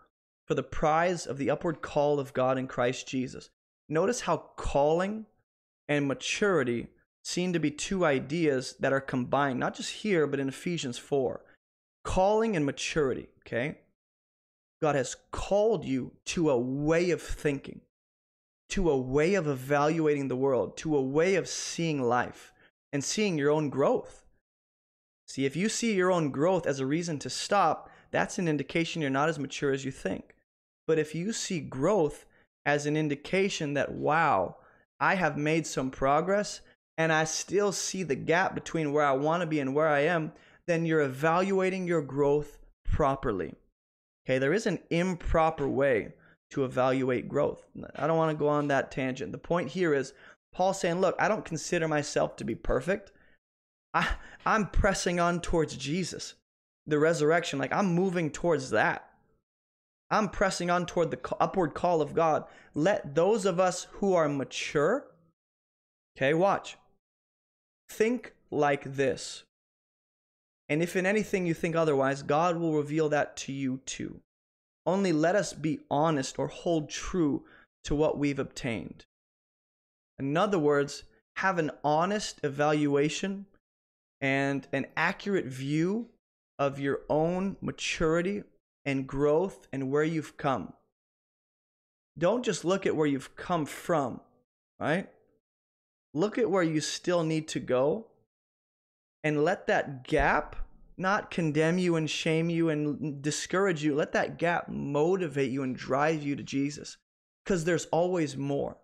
for 0.52 0.56
the 0.56 0.62
prize 0.62 1.24
of 1.24 1.38
the 1.38 1.48
upward 1.48 1.80
call 1.80 2.20
of 2.20 2.34
God 2.34 2.58
in 2.58 2.66
Christ 2.66 3.08
Jesus. 3.08 3.48
Notice 3.88 4.20
how 4.20 4.36
calling 4.36 5.24
and 5.88 6.06
maturity 6.06 6.88
seem 7.24 7.54
to 7.54 7.58
be 7.58 7.70
two 7.70 8.04
ideas 8.04 8.74
that 8.78 8.92
are 8.92 9.00
combined, 9.00 9.58
not 9.58 9.74
just 9.74 9.90
here, 9.90 10.26
but 10.26 10.38
in 10.38 10.50
Ephesians 10.50 10.98
4. 10.98 11.40
Calling 12.04 12.54
and 12.54 12.66
maturity, 12.66 13.28
okay? 13.38 13.78
God 14.82 14.94
has 14.94 15.16
called 15.30 15.86
you 15.86 16.12
to 16.26 16.50
a 16.50 16.58
way 16.58 17.08
of 17.12 17.22
thinking, 17.22 17.80
to 18.68 18.90
a 18.90 18.98
way 18.98 19.32
of 19.32 19.48
evaluating 19.48 20.28
the 20.28 20.36
world, 20.36 20.76
to 20.76 20.94
a 20.94 21.00
way 21.00 21.36
of 21.36 21.48
seeing 21.48 22.02
life 22.02 22.52
and 22.92 23.02
seeing 23.02 23.38
your 23.38 23.50
own 23.50 23.70
growth. 23.70 24.26
See, 25.26 25.46
if 25.46 25.56
you 25.56 25.70
see 25.70 25.94
your 25.94 26.12
own 26.12 26.30
growth 26.30 26.66
as 26.66 26.78
a 26.78 26.84
reason 26.84 27.18
to 27.20 27.30
stop, 27.30 27.88
that's 28.10 28.38
an 28.38 28.48
indication 28.48 29.00
you're 29.00 29.10
not 29.10 29.30
as 29.30 29.38
mature 29.38 29.72
as 29.72 29.86
you 29.86 29.90
think. 29.90 30.34
But 30.92 30.98
if 30.98 31.14
you 31.14 31.32
see 31.32 31.58
growth 31.58 32.26
as 32.66 32.84
an 32.84 32.98
indication 32.98 33.72
that, 33.72 33.92
wow, 33.92 34.56
I 35.00 35.14
have 35.14 35.38
made 35.38 35.66
some 35.66 35.90
progress 35.90 36.60
and 36.98 37.10
I 37.10 37.24
still 37.24 37.72
see 37.72 38.02
the 38.02 38.14
gap 38.14 38.54
between 38.54 38.92
where 38.92 39.06
I 39.06 39.12
want 39.12 39.40
to 39.40 39.46
be 39.46 39.58
and 39.58 39.74
where 39.74 39.88
I 39.88 40.00
am, 40.00 40.32
then 40.66 40.84
you're 40.84 41.00
evaluating 41.00 41.86
your 41.86 42.02
growth 42.02 42.58
properly. 42.84 43.54
Okay, 44.26 44.36
there 44.36 44.52
is 44.52 44.66
an 44.66 44.80
improper 44.90 45.66
way 45.66 46.12
to 46.50 46.62
evaluate 46.62 47.26
growth. 47.26 47.64
I 47.96 48.06
don't 48.06 48.18
want 48.18 48.30
to 48.30 48.38
go 48.38 48.48
on 48.48 48.68
that 48.68 48.90
tangent. 48.90 49.32
The 49.32 49.38
point 49.38 49.70
here 49.70 49.94
is 49.94 50.12
Paul 50.52 50.74
saying, 50.74 51.00
look, 51.00 51.16
I 51.18 51.26
don't 51.26 51.42
consider 51.42 51.88
myself 51.88 52.36
to 52.36 52.44
be 52.44 52.54
perfect. 52.54 53.12
I, 53.94 54.06
I'm 54.44 54.66
pressing 54.66 55.20
on 55.20 55.40
towards 55.40 55.74
Jesus, 55.74 56.34
the 56.86 56.98
resurrection. 56.98 57.58
Like 57.58 57.72
I'm 57.72 57.94
moving 57.94 58.30
towards 58.30 58.68
that. 58.72 59.08
I'm 60.12 60.28
pressing 60.28 60.70
on 60.70 60.84
toward 60.84 61.10
the 61.10 61.18
upward 61.40 61.72
call 61.72 62.02
of 62.02 62.14
God. 62.14 62.44
Let 62.74 63.14
those 63.14 63.46
of 63.46 63.58
us 63.58 63.86
who 63.92 64.12
are 64.12 64.28
mature, 64.28 65.06
okay, 66.16 66.34
watch, 66.34 66.76
think 67.88 68.34
like 68.50 68.84
this. 68.84 69.44
And 70.68 70.82
if 70.82 70.96
in 70.96 71.06
anything 71.06 71.46
you 71.46 71.54
think 71.54 71.74
otherwise, 71.74 72.22
God 72.22 72.58
will 72.58 72.74
reveal 72.74 73.08
that 73.08 73.36
to 73.38 73.52
you 73.52 73.80
too. 73.86 74.20
Only 74.84 75.12
let 75.12 75.34
us 75.34 75.54
be 75.54 75.80
honest 75.90 76.38
or 76.38 76.48
hold 76.48 76.90
true 76.90 77.44
to 77.84 77.94
what 77.94 78.18
we've 78.18 78.38
obtained. 78.38 79.04
In 80.18 80.36
other 80.36 80.58
words, 80.58 81.04
have 81.36 81.58
an 81.58 81.70
honest 81.82 82.38
evaluation 82.44 83.46
and 84.20 84.68
an 84.72 84.86
accurate 84.94 85.46
view 85.46 86.08
of 86.58 86.78
your 86.78 87.00
own 87.08 87.56
maturity 87.62 88.42
and 88.84 89.06
growth 89.06 89.66
and 89.72 89.90
where 89.90 90.04
you've 90.04 90.36
come. 90.36 90.72
Don't 92.18 92.44
just 92.44 92.64
look 92.64 92.86
at 92.86 92.96
where 92.96 93.06
you've 93.06 93.36
come 93.36 93.64
from, 93.64 94.20
right? 94.78 95.08
Look 96.14 96.36
at 96.38 96.50
where 96.50 96.62
you 96.62 96.80
still 96.80 97.24
need 97.24 97.48
to 97.48 97.60
go 97.60 98.08
and 99.24 99.44
let 99.44 99.66
that 99.68 100.04
gap 100.04 100.56
not 100.98 101.30
condemn 101.30 101.78
you 101.78 101.96
and 101.96 102.08
shame 102.08 102.50
you 102.50 102.68
and 102.68 103.22
discourage 103.22 103.82
you. 103.82 103.94
Let 103.94 104.12
that 104.12 104.38
gap 104.38 104.68
motivate 104.68 105.50
you 105.50 105.62
and 105.62 105.74
drive 105.74 106.22
you 106.22 106.36
to 106.36 106.42
Jesus 106.42 106.98
because 107.44 107.64
there's 107.64 107.86
always 107.86 108.36
more. 108.36 108.76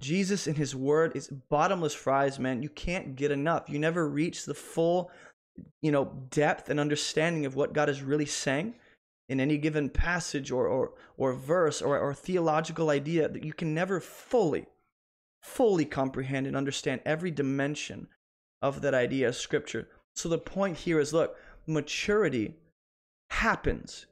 Jesus 0.00 0.46
and 0.46 0.56
his 0.56 0.74
word 0.74 1.14
is 1.14 1.28
bottomless 1.28 1.94
fries, 1.94 2.38
man. 2.38 2.62
You 2.62 2.70
can't 2.70 3.16
get 3.16 3.30
enough. 3.30 3.68
You 3.68 3.78
never 3.78 4.08
reach 4.08 4.46
the 4.46 4.54
full 4.54 5.10
you 5.82 5.92
know, 5.92 6.12
depth 6.30 6.68
and 6.68 6.80
understanding 6.80 7.46
of 7.46 7.56
what 7.56 7.72
God 7.72 7.88
is 7.88 8.02
really 8.02 8.26
saying 8.26 8.74
in 9.28 9.40
any 9.40 9.58
given 9.58 9.88
passage 9.88 10.50
or, 10.50 10.66
or, 10.66 10.92
or 11.16 11.32
verse 11.32 11.80
or, 11.80 11.98
or 11.98 12.12
theological 12.12 12.90
idea 12.90 13.28
that 13.28 13.44
you 13.44 13.52
can 13.52 13.72
never 13.72 14.00
fully, 14.00 14.66
fully 15.42 15.84
comprehend 15.84 16.46
and 16.46 16.56
understand 16.56 17.00
every 17.04 17.30
dimension 17.30 18.08
of 18.60 18.82
that 18.82 18.94
idea 18.94 19.28
of 19.28 19.36
scripture. 19.36 19.88
So 20.16 20.28
the 20.28 20.38
point 20.38 20.76
here 20.76 21.00
is 21.00 21.12
look, 21.12 21.36
maturity 21.66 22.56
happens 23.30 24.06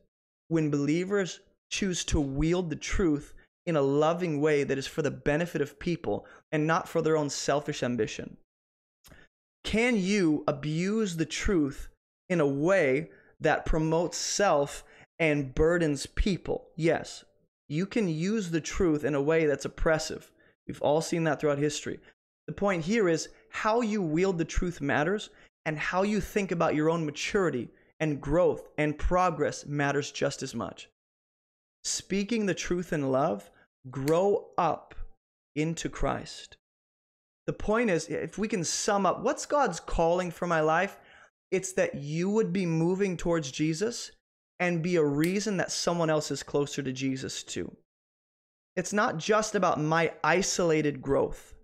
when 0.48 0.70
believers 0.70 1.40
choose 1.70 2.04
to 2.04 2.20
wield 2.20 2.70
the 2.70 2.76
truth 2.76 3.34
in 3.66 3.76
a 3.76 3.82
loving 3.82 4.40
way 4.40 4.64
that 4.64 4.78
is 4.78 4.86
for 4.86 5.02
the 5.02 5.10
benefit 5.10 5.60
of 5.60 5.78
people 5.78 6.24
and 6.52 6.66
not 6.66 6.88
for 6.88 7.02
their 7.02 7.16
own 7.16 7.28
selfish 7.28 7.82
ambition. 7.82 8.36
Can 9.64 9.96
you 9.96 10.44
abuse 10.46 11.16
the 11.16 11.26
truth 11.26 11.88
in 12.28 12.40
a 12.40 12.46
way 12.46 13.10
that 13.40 13.66
promotes 13.66 14.16
self 14.16 14.84
and 15.18 15.54
burdens 15.54 16.06
people? 16.06 16.68
Yes. 16.76 17.24
You 17.68 17.84
can 17.86 18.08
use 18.08 18.50
the 18.50 18.60
truth 18.60 19.04
in 19.04 19.14
a 19.14 19.22
way 19.22 19.46
that's 19.46 19.64
oppressive. 19.64 20.30
We've 20.66 20.82
all 20.82 21.00
seen 21.00 21.24
that 21.24 21.40
throughout 21.40 21.58
history. 21.58 22.00
The 22.46 22.54
point 22.54 22.84
here 22.84 23.08
is 23.08 23.28
how 23.50 23.82
you 23.82 24.00
wield 24.00 24.38
the 24.38 24.44
truth 24.44 24.80
matters, 24.80 25.30
and 25.66 25.78
how 25.78 26.02
you 26.02 26.18
think 26.18 26.50
about 26.50 26.74
your 26.74 26.88
own 26.88 27.04
maturity 27.04 27.68
and 28.00 28.22
growth 28.22 28.68
and 28.78 28.96
progress 28.96 29.66
matters 29.66 30.10
just 30.10 30.42
as 30.42 30.54
much. 30.54 30.88
Speaking 31.84 32.46
the 32.46 32.54
truth 32.54 32.92
in 32.92 33.12
love, 33.12 33.50
grow 33.90 34.46
up 34.56 34.94
into 35.54 35.90
Christ. 35.90 36.56
The 37.48 37.54
point 37.54 37.88
is, 37.88 38.08
if 38.08 38.36
we 38.36 38.46
can 38.46 38.62
sum 38.62 39.06
up 39.06 39.22
what's 39.22 39.46
God's 39.46 39.80
calling 39.80 40.30
for 40.30 40.46
my 40.46 40.60
life, 40.60 40.98
it's 41.50 41.72
that 41.72 41.94
you 41.94 42.28
would 42.28 42.52
be 42.52 42.66
moving 42.66 43.16
towards 43.16 43.50
Jesus 43.50 44.10
and 44.60 44.82
be 44.82 44.96
a 44.96 45.02
reason 45.02 45.56
that 45.56 45.72
someone 45.72 46.10
else 46.10 46.30
is 46.30 46.42
closer 46.42 46.82
to 46.82 46.92
Jesus 46.92 47.42
too. 47.42 47.74
It's 48.76 48.92
not 48.92 49.16
just 49.16 49.54
about 49.54 49.80
my 49.80 50.12
isolated 50.22 51.00
growth. 51.00 51.54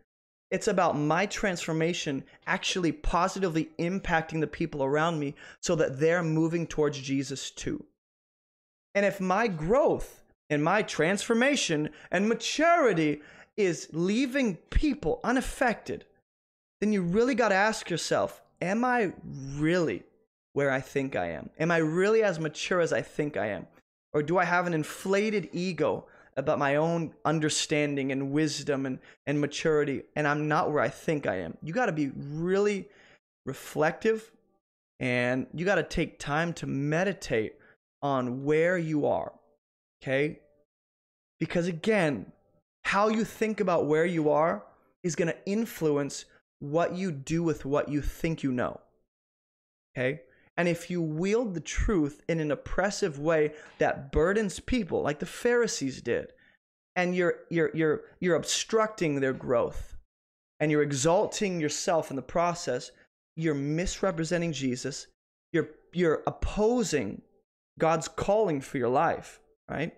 It's 0.51 0.69
about 0.69 0.97
my 0.97 1.27
transformation 1.27 2.25
actually 2.47 2.93
positively 2.93 3.69
impacting 3.79 4.41
the 4.41 4.47
people 4.47 4.83
around 4.85 5.21
me 5.21 5.35
so 5.61 5.75
that 5.75 6.01
they're 6.01 6.23
moving 6.23 6.67
towards 6.67 6.99
Jesus 6.99 7.51
too. 7.51 7.85
And 8.95 9.05
if 9.05 9.21
my 9.21 9.49
growth 9.49 10.23
and 10.49 10.65
my 10.65 10.81
transformation 10.81 11.91
and 12.11 12.27
maturity 12.27 13.21
is 13.57 13.89
leaving 13.93 14.57
people 14.71 15.21
unaffected, 15.25 16.05
then 16.81 16.93
you 16.93 17.03
really 17.03 17.35
got 17.35 17.49
to 17.49 17.55
ask 17.55 17.91
yourself 17.91 18.43
Am 18.63 18.85
I 18.85 19.13
really 19.57 20.05
where 20.55 20.71
I 20.71 20.81
think 20.81 21.17
I 21.17 21.31
am? 21.31 21.51
Am 21.59 21.71
I 21.71 21.79
really 21.79 22.23
as 22.23 22.39
mature 22.39 22.81
as 22.81 22.93
I 22.93 23.03
think 23.03 23.37
I 23.37 23.49
am? 23.49 23.67
Or 24.13 24.23
do 24.23 24.39
I 24.39 24.45
have 24.45 24.67
an 24.67 24.75
inflated 24.75 25.51
ego 25.53 26.07
about 26.37 26.59
my 26.59 26.77
own 26.77 27.13
understanding 27.25 28.11
and 28.13 28.31
wisdom 28.31 28.87
and, 28.87 28.99
and 29.27 29.41
maturity, 29.41 30.03
and 30.17 30.27
I'm 30.27 30.49
not 30.49 30.73
where 30.73 30.83
I 30.83 30.89
think 30.89 31.27
I 31.27 31.41
am? 31.41 31.59
You 31.63 31.73
got 31.73 31.87
to 31.87 31.93
be 31.93 32.11
really 32.17 32.89
reflective 33.45 34.31
and 35.01 35.47
you 35.53 35.65
got 35.65 35.75
to 35.75 35.83
take 35.83 36.19
time 36.19 36.53
to 36.55 36.67
meditate 36.67 37.57
on 38.01 38.45
where 38.45 38.79
you 38.79 39.07
are. 39.07 39.33
Okay? 40.03 40.41
Because 41.41 41.67
again, 41.67 42.33
how 42.85 43.09
you 43.09 43.25
think 43.25 43.61
about 43.61 43.87
where 43.87 44.07
you 44.07 44.31
are 44.31 44.65
is 45.03 45.17
going 45.17 45.29
to 45.29 45.47
influence 45.47 46.25
what 46.61 46.95
you 46.95 47.13
do 47.13 47.43
with 47.43 47.65
what 47.65 47.89
you 47.89 48.01
think 48.01 48.43
you 48.43 48.53
know. 48.53 48.81
Okay? 49.97 50.23
And 50.57 50.69
if 50.69 50.91
you 50.91 51.03
wield 51.03 51.55
the 51.55 51.61
truth 51.61 52.23
in 52.29 52.41
an 52.41 52.51
oppressive 52.51 53.19
way 53.19 53.53
that 53.79 54.13
burdens 54.13 54.61
people, 54.61 55.03
like 55.03 55.19
the 55.19 55.27
Pharisees 55.27 56.01
did, 56.01 56.33
and 56.97 57.15
you're, 57.15 57.41
you're, 57.51 57.71
you're, 57.75 58.03
you're 58.21 58.37
obstructing 58.37 59.21
their 59.21 59.33
growth 59.33 59.97
and 60.61 60.71
you're 60.71 60.83
exalting 60.83 61.61
yourself 61.61 62.11
in 62.11 62.17
the 62.17 62.23
process, 62.23 62.93
you're 63.37 63.55
misrepresenting 63.55 64.53
Jesus, 64.53 65.09
you're 65.53 65.71
you're 65.93 66.23
opposing 66.27 67.23
God's 67.79 68.09
calling 68.09 68.61
for 68.61 68.79
your 68.79 68.89
life, 68.89 69.41
right? 69.69 69.95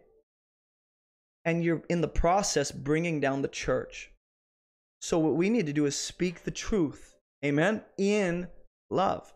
And 1.47 1.65
you're 1.65 1.83
in 1.89 2.03
the 2.03 2.09
process 2.09 2.71
bringing 2.71 3.21
down 3.21 3.41
the 3.41 3.49
church. 3.49 4.11
So, 5.01 5.19
what 5.19 5.37
we 5.37 5.49
need 5.49 5.65
to 5.67 5.73
do 5.73 5.87
is 5.87 5.97
speak 5.97 6.45
the 6.45 6.51
truth, 6.51 7.15
amen, 7.43 7.83
in 7.97 8.49
love. 8.91 9.33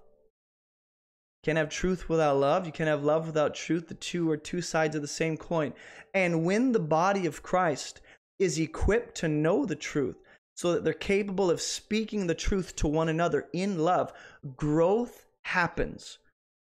Can't 1.43 1.57
have 1.57 1.71
truth 1.71 2.09
without 2.11 2.37
love. 2.37 2.67
You 2.67 2.73
can't 2.73 2.89
have 2.89 3.05
love 3.05 3.27
without 3.27 3.55
truth. 3.55 3.89
The 3.89 3.95
two 3.95 4.31
are 4.31 4.37
two 4.37 4.61
sides 4.61 4.95
of 4.95 5.01
the 5.01 5.09
same 5.09 5.39
coin. 5.39 5.73
And 6.13 6.45
when 6.45 6.73
the 6.73 6.81
body 6.81 7.25
of 7.25 7.43
Christ 7.43 8.03
is 8.39 8.59
equipped 8.59 9.15
to 9.17 9.29
know 9.29 9.65
the 9.65 9.77
truth, 9.77 10.17
so 10.61 10.75
that 10.75 10.85
they're 10.85 10.93
capable 10.93 11.51
of 11.51 11.63
speaking 11.63 12.27
the 12.27 12.35
truth 12.35 12.77
to 12.77 12.87
one 12.87 13.09
another 13.09 13.49
in 13.55 13.79
love, 13.79 14.13
growth 14.57 15.25
happens. 15.43 16.19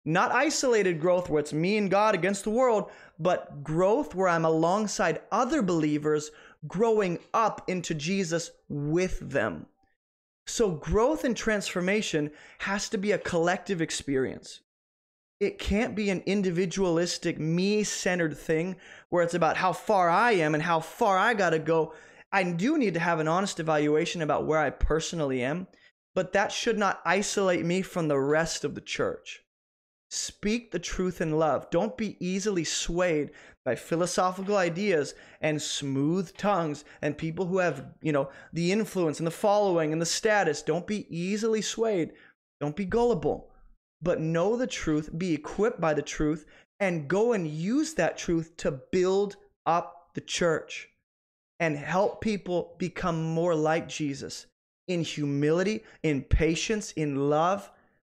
Not 0.09 0.31
isolated 0.31 0.99
growth 0.99 1.29
where 1.29 1.39
it's 1.39 1.53
me 1.53 1.77
and 1.77 1.87
God 1.87 2.15
against 2.15 2.43
the 2.43 2.49
world, 2.49 2.89
but 3.19 3.63
growth 3.63 4.15
where 4.15 4.27
I'm 4.27 4.43
alongside 4.43 5.21
other 5.31 5.61
believers 5.61 6.31
growing 6.67 7.19
up 7.31 7.61
into 7.67 7.93
Jesus 7.93 8.49
with 8.67 9.19
them. 9.19 9.67
So, 10.47 10.71
growth 10.71 11.23
and 11.25 11.37
transformation 11.37 12.31
has 12.57 12.89
to 12.89 12.97
be 12.97 13.11
a 13.11 13.19
collective 13.19 13.83
experience. 13.83 14.61
It 15.39 15.59
can't 15.59 15.93
be 15.93 16.09
an 16.09 16.23
individualistic, 16.25 17.37
me 17.37 17.83
centered 17.83 18.35
thing 18.35 18.77
where 19.09 19.21
it's 19.21 19.35
about 19.35 19.57
how 19.57 19.73
far 19.73 20.09
I 20.09 20.31
am 20.31 20.55
and 20.55 20.63
how 20.63 20.79
far 20.79 21.19
I 21.19 21.35
got 21.35 21.51
to 21.51 21.59
go. 21.59 21.93
I 22.31 22.41
do 22.45 22.79
need 22.79 22.95
to 22.95 22.99
have 22.99 23.19
an 23.19 23.27
honest 23.27 23.59
evaluation 23.59 24.23
about 24.23 24.47
where 24.47 24.57
I 24.57 24.71
personally 24.71 25.43
am, 25.43 25.67
but 26.15 26.33
that 26.33 26.51
should 26.51 26.79
not 26.79 26.99
isolate 27.05 27.63
me 27.63 27.83
from 27.83 28.07
the 28.07 28.19
rest 28.19 28.63
of 28.63 28.73
the 28.73 28.81
church. 28.81 29.43
Speak 30.11 30.71
the 30.71 30.79
truth 30.79 31.21
in 31.21 31.37
love. 31.37 31.69
Don't 31.69 31.95
be 31.95 32.17
easily 32.19 32.63
swayed 32.63 33.31
by 33.63 33.75
philosophical 33.75 34.57
ideas 34.57 35.13
and 35.39 35.61
smooth 35.61 36.35
tongues 36.35 36.83
and 37.01 37.17
people 37.17 37.45
who 37.45 37.59
have, 37.59 37.85
you 38.01 38.11
know, 38.11 38.29
the 38.51 38.71
influence 38.71 39.19
and 39.19 39.27
the 39.27 39.31
following 39.31 39.93
and 39.93 40.01
the 40.01 40.07
status. 40.07 40.63
Don't 40.63 40.87
be 40.87 41.05
easily 41.15 41.61
swayed. 41.61 42.13
Don't 42.59 42.75
be 42.75 42.85
gullible. 42.85 43.51
But 44.01 44.19
know 44.19 44.55
the 44.55 44.65
truth, 44.67 45.15
be 45.17 45.33
equipped 45.33 45.79
by 45.79 45.93
the 45.93 46.01
truth, 46.01 46.45
and 46.79 47.07
go 47.07 47.33
and 47.33 47.45
use 47.47 47.93
that 47.95 48.17
truth 48.17 48.55
to 48.57 48.71
build 48.71 49.35
up 49.65 50.09
the 50.15 50.21
church 50.21 50.89
and 51.59 51.77
help 51.77 52.21
people 52.21 52.75
become 52.79 53.21
more 53.21 53.53
like 53.53 53.87
Jesus 53.87 54.47
in 54.87 55.03
humility, 55.03 55.83
in 56.01 56.23
patience, 56.23 56.93
in 56.93 57.29
love, 57.29 57.69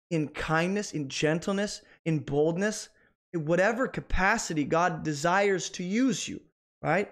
in 0.09 0.29
kindness, 0.29 0.93
in 0.93 1.09
gentleness, 1.09 1.81
in 2.05 2.19
boldness, 2.19 2.89
in 3.33 3.45
whatever 3.45 3.87
capacity 3.87 4.63
God 4.63 5.03
desires 5.03 5.69
to 5.71 5.83
use 5.83 6.27
you, 6.27 6.41
right? 6.81 7.11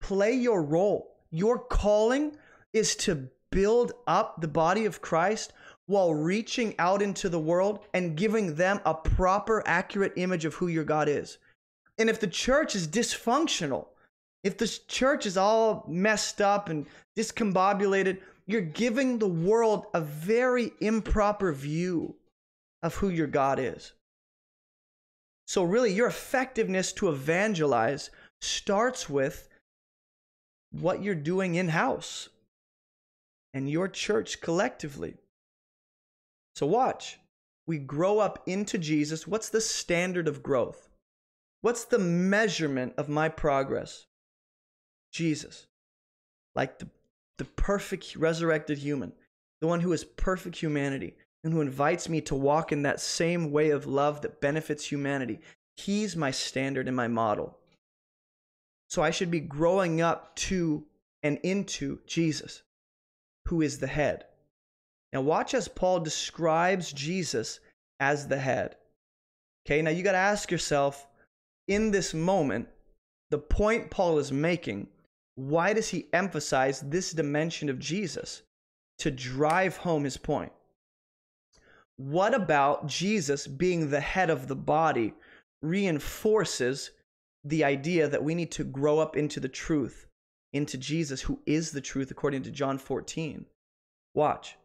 Play 0.00 0.34
your 0.34 0.62
role. 0.62 1.16
Your 1.30 1.58
calling 1.58 2.36
is 2.72 2.96
to 2.96 3.28
build 3.50 3.92
up 4.06 4.40
the 4.40 4.48
body 4.48 4.84
of 4.84 5.00
Christ 5.00 5.52
while 5.86 6.12
reaching 6.12 6.74
out 6.78 7.00
into 7.00 7.28
the 7.28 7.40
world 7.40 7.80
and 7.94 8.16
giving 8.16 8.54
them 8.54 8.80
a 8.84 8.94
proper, 8.94 9.62
accurate 9.66 10.12
image 10.16 10.44
of 10.44 10.54
who 10.54 10.68
your 10.68 10.84
God 10.84 11.08
is. 11.08 11.38
And 11.98 12.10
if 12.10 12.20
the 12.20 12.26
church 12.26 12.76
is 12.76 12.86
dysfunctional, 12.86 13.86
if 14.44 14.56
the 14.58 14.68
church 14.86 15.26
is 15.26 15.36
all 15.36 15.84
messed 15.88 16.40
up 16.40 16.68
and 16.68 16.86
discombobulated, 17.16 18.18
you're 18.48 18.62
giving 18.62 19.18
the 19.18 19.28
world 19.28 19.84
a 19.92 20.00
very 20.00 20.72
improper 20.80 21.52
view 21.52 22.16
of 22.82 22.94
who 22.96 23.10
your 23.10 23.26
God 23.26 23.58
is. 23.60 23.92
So, 25.46 25.62
really, 25.62 25.92
your 25.92 26.08
effectiveness 26.08 26.92
to 26.94 27.10
evangelize 27.10 28.10
starts 28.40 29.08
with 29.08 29.48
what 30.72 31.02
you're 31.02 31.14
doing 31.14 31.54
in 31.56 31.68
house 31.68 32.30
and 33.52 33.70
your 33.70 33.86
church 33.86 34.40
collectively. 34.40 35.14
So, 36.56 36.66
watch. 36.66 37.18
We 37.66 37.76
grow 37.76 38.18
up 38.18 38.42
into 38.46 38.78
Jesus. 38.78 39.26
What's 39.26 39.50
the 39.50 39.60
standard 39.60 40.26
of 40.26 40.42
growth? 40.42 40.88
What's 41.60 41.84
the 41.84 41.98
measurement 41.98 42.94
of 42.96 43.10
my 43.10 43.28
progress? 43.28 44.06
Jesus. 45.12 45.66
Like 46.54 46.78
the, 46.78 46.88
the 47.38 47.44
perfect 47.44 48.16
resurrected 48.16 48.78
human, 48.78 49.12
the 49.60 49.66
one 49.66 49.80
who 49.80 49.92
is 49.92 50.04
perfect 50.04 50.56
humanity, 50.56 51.14
and 51.44 51.52
who 51.52 51.60
invites 51.60 52.08
me 52.08 52.20
to 52.22 52.34
walk 52.34 52.72
in 52.72 52.82
that 52.82 53.00
same 53.00 53.50
way 53.50 53.70
of 53.70 53.86
love 53.86 54.20
that 54.22 54.40
benefits 54.40 54.84
humanity. 54.84 55.38
He's 55.76 56.16
my 56.16 56.30
standard 56.30 56.88
and 56.88 56.96
my 56.96 57.08
model. 57.08 57.58
So 58.90 59.02
I 59.02 59.10
should 59.10 59.30
be 59.30 59.40
growing 59.40 60.00
up 60.00 60.34
to 60.36 60.84
and 61.22 61.38
into 61.42 62.00
Jesus, 62.06 62.62
who 63.46 63.62
is 63.62 63.78
the 63.78 63.86
head. 63.86 64.24
Now, 65.12 65.20
watch 65.20 65.54
as 65.54 65.68
Paul 65.68 66.00
describes 66.00 66.92
Jesus 66.92 67.60
as 68.00 68.28
the 68.28 68.38
head. 68.38 68.76
Okay, 69.66 69.82
now 69.82 69.90
you 69.90 70.02
got 70.02 70.12
to 70.12 70.18
ask 70.18 70.50
yourself 70.50 71.06
in 71.66 71.90
this 71.90 72.14
moment, 72.14 72.68
the 73.30 73.38
point 73.38 73.90
Paul 73.90 74.18
is 74.18 74.32
making, 74.32 74.88
why 75.38 75.72
does 75.72 75.88
he 75.88 76.08
emphasize 76.12 76.80
this 76.80 77.12
dimension 77.12 77.68
of 77.68 77.78
Jesus 77.78 78.42
to 78.98 79.08
drive 79.08 79.76
home 79.76 80.02
his 80.02 80.16
point? 80.16 80.50
What 81.96 82.34
about 82.34 82.88
Jesus 82.88 83.46
being 83.46 83.88
the 83.88 84.00
head 84.00 84.30
of 84.30 84.48
the 84.48 84.56
body 84.56 85.14
reinforces 85.62 86.90
the 87.44 87.62
idea 87.62 88.08
that 88.08 88.24
we 88.24 88.34
need 88.34 88.50
to 88.50 88.64
grow 88.64 88.98
up 88.98 89.16
into 89.16 89.38
the 89.38 89.48
truth, 89.48 90.08
into 90.52 90.76
Jesus, 90.76 91.20
who 91.22 91.38
is 91.46 91.70
the 91.70 91.80
truth, 91.80 92.10
according 92.10 92.42
to 92.42 92.50
John 92.50 92.76
14? 92.76 93.46
Watch. 94.14 94.56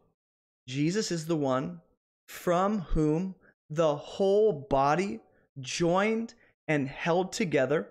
Jesus 0.66 1.12
is 1.12 1.26
the 1.26 1.36
one 1.36 1.80
from 2.26 2.80
whom 2.80 3.36
the 3.70 3.94
whole 3.94 4.52
body, 4.52 5.20
joined 5.60 6.34
and 6.66 6.88
held 6.88 7.32
together, 7.32 7.90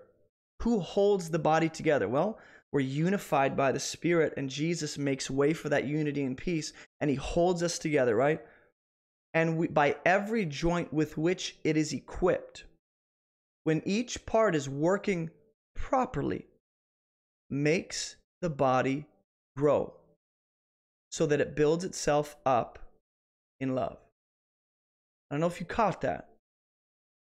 who 0.60 0.80
holds 0.80 1.30
the 1.30 1.38
body 1.38 1.70
together? 1.70 2.08
Well, 2.08 2.38
we're 2.74 2.80
unified 2.80 3.56
by 3.56 3.72
the 3.72 3.80
Spirit, 3.80 4.34
and 4.36 4.50
Jesus 4.50 4.98
makes 4.98 5.30
way 5.30 5.54
for 5.54 5.70
that 5.70 5.86
unity 5.86 6.24
and 6.24 6.36
peace, 6.36 6.74
and 7.00 7.08
He 7.08 7.16
holds 7.16 7.62
us 7.62 7.78
together, 7.78 8.14
right? 8.14 8.42
and 9.34 9.58
we, 9.58 9.66
by 9.66 9.96
every 10.06 10.46
joint 10.46 10.92
with 10.92 11.18
which 11.18 11.56
it 11.64 11.76
is 11.76 11.92
equipped. 11.92 12.64
When 13.64 13.82
each 13.84 14.24
part 14.24 14.54
is 14.54 14.68
working 14.68 15.30
properly, 15.74 16.46
makes 17.50 18.16
the 18.40 18.50
body 18.50 19.06
grow 19.56 19.92
so 21.10 21.26
that 21.26 21.40
it 21.40 21.56
builds 21.56 21.84
itself 21.84 22.36
up 22.46 22.78
in 23.60 23.74
love. 23.74 23.98
I 25.30 25.34
don't 25.34 25.40
know 25.40 25.46
if 25.46 25.60
you 25.60 25.66
caught 25.66 26.02
that, 26.02 26.30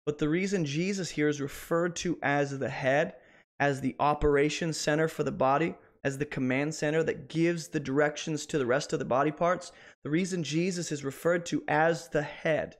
but 0.06 0.18
the 0.18 0.30
reason 0.30 0.66
Jesus 0.66 1.10
here 1.10 1.30
is 1.30 1.42
referred 1.42 1.96
to 1.98 2.20
as 2.22 2.58
the 2.58 2.70
head, 2.70 3.16
as 3.64 3.80
the 3.80 3.96
operation 3.98 4.74
center 4.74 5.08
for 5.08 5.24
the 5.24 5.32
body, 5.32 5.74
as 6.04 6.18
the 6.18 6.26
command 6.26 6.76
center 6.76 7.02
that 7.02 7.30
gives 7.30 7.70
the 7.70 7.80
directions 7.80 8.46
to 8.46 8.58
the 8.58 8.66
rest 8.66 8.92
of 8.92 9.00
the 9.00 9.06
body 9.06 9.32
parts, 9.32 9.72
the 10.04 10.10
reason 10.10 10.44
Jesus 10.44 10.92
is 10.92 11.06
referred 11.06 11.46
to 11.46 11.64
as 11.70 12.10
the 12.10 12.24
head 12.24 12.76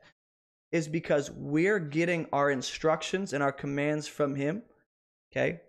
is 0.74 0.90
because 0.90 1.32
we're 1.32 1.80
getting 1.80 2.28
our 2.34 2.52
instructions 2.52 3.32
and 3.32 3.42
our 3.42 3.54
commands 3.54 4.10
from 4.10 4.36
Him. 4.36 4.62
Okay? 5.32 5.62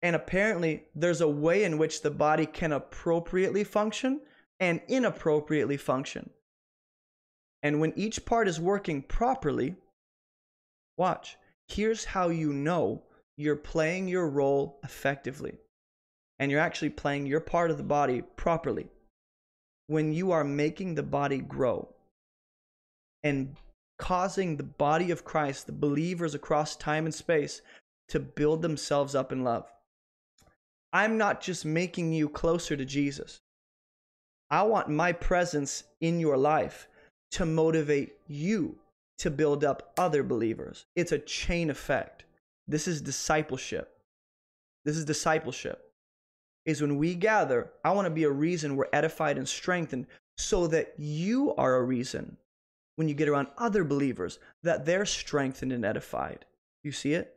And 0.00 0.16
apparently, 0.16 0.84
there's 0.94 1.20
a 1.20 1.28
way 1.28 1.64
in 1.64 1.76
which 1.76 2.00
the 2.00 2.10
body 2.10 2.46
can 2.46 2.72
appropriately 2.72 3.64
function 3.64 4.22
and 4.58 4.80
inappropriately 4.88 5.76
function. 5.76 6.30
And 7.62 7.80
when 7.80 7.92
each 7.96 8.24
part 8.24 8.48
is 8.48 8.58
working 8.58 9.02
properly, 9.02 9.76
watch, 10.96 11.36
here's 11.68 12.06
how 12.06 12.30
you 12.30 12.54
know 12.54 13.02
you're 13.36 13.56
playing 13.56 14.08
your 14.08 14.28
role 14.28 14.78
effectively 14.82 15.58
and 16.38 16.50
you're 16.50 16.60
actually 16.60 16.90
playing 16.90 17.26
your 17.26 17.40
part 17.40 17.70
of 17.70 17.76
the 17.76 17.82
body 17.82 18.22
properly 18.36 18.88
when 19.86 20.12
you 20.12 20.32
are 20.32 20.44
making 20.44 20.94
the 20.94 21.02
body 21.02 21.38
grow 21.38 21.88
and 23.22 23.56
causing 23.98 24.56
the 24.56 24.62
body 24.62 25.10
of 25.10 25.24
Christ, 25.24 25.66
the 25.66 25.72
believers 25.72 26.34
across 26.34 26.76
time 26.76 27.06
and 27.06 27.14
space, 27.14 27.62
to 28.08 28.20
build 28.20 28.62
themselves 28.62 29.14
up 29.14 29.32
in 29.32 29.42
love. 29.42 29.72
I'm 30.92 31.18
not 31.18 31.40
just 31.40 31.64
making 31.64 32.12
you 32.12 32.28
closer 32.28 32.76
to 32.76 32.84
Jesus. 32.84 33.40
I 34.50 34.62
want 34.62 34.88
my 34.88 35.12
presence 35.12 35.84
in 36.00 36.20
your 36.20 36.36
life 36.36 36.88
to 37.32 37.44
motivate 37.44 38.14
you 38.28 38.78
to 39.18 39.30
build 39.30 39.64
up 39.64 39.92
other 39.98 40.22
believers. 40.22 40.86
It's 40.94 41.12
a 41.12 41.18
chain 41.18 41.70
effect. 41.70 42.25
This 42.68 42.88
is 42.88 43.00
discipleship. 43.00 43.98
This 44.84 44.96
is 44.96 45.04
discipleship 45.04 45.86
is 46.66 46.82
when 46.82 46.98
we 46.98 47.14
gather, 47.14 47.70
I 47.84 47.92
want 47.92 48.06
to 48.06 48.10
be 48.10 48.24
a 48.24 48.30
reason 48.30 48.76
we're 48.76 48.88
edified 48.92 49.38
and 49.38 49.48
strengthened 49.48 50.06
so 50.36 50.66
that 50.66 50.94
you 50.98 51.54
are 51.54 51.76
a 51.76 51.82
reason 51.82 52.36
when 52.96 53.08
you 53.08 53.14
get 53.14 53.28
around 53.28 53.48
other 53.56 53.84
believers 53.84 54.38
that 54.64 54.84
they're 54.84 55.06
strengthened 55.06 55.72
and 55.72 55.84
edified. 55.84 56.44
You 56.82 56.92
see 56.92 57.14
it? 57.14 57.36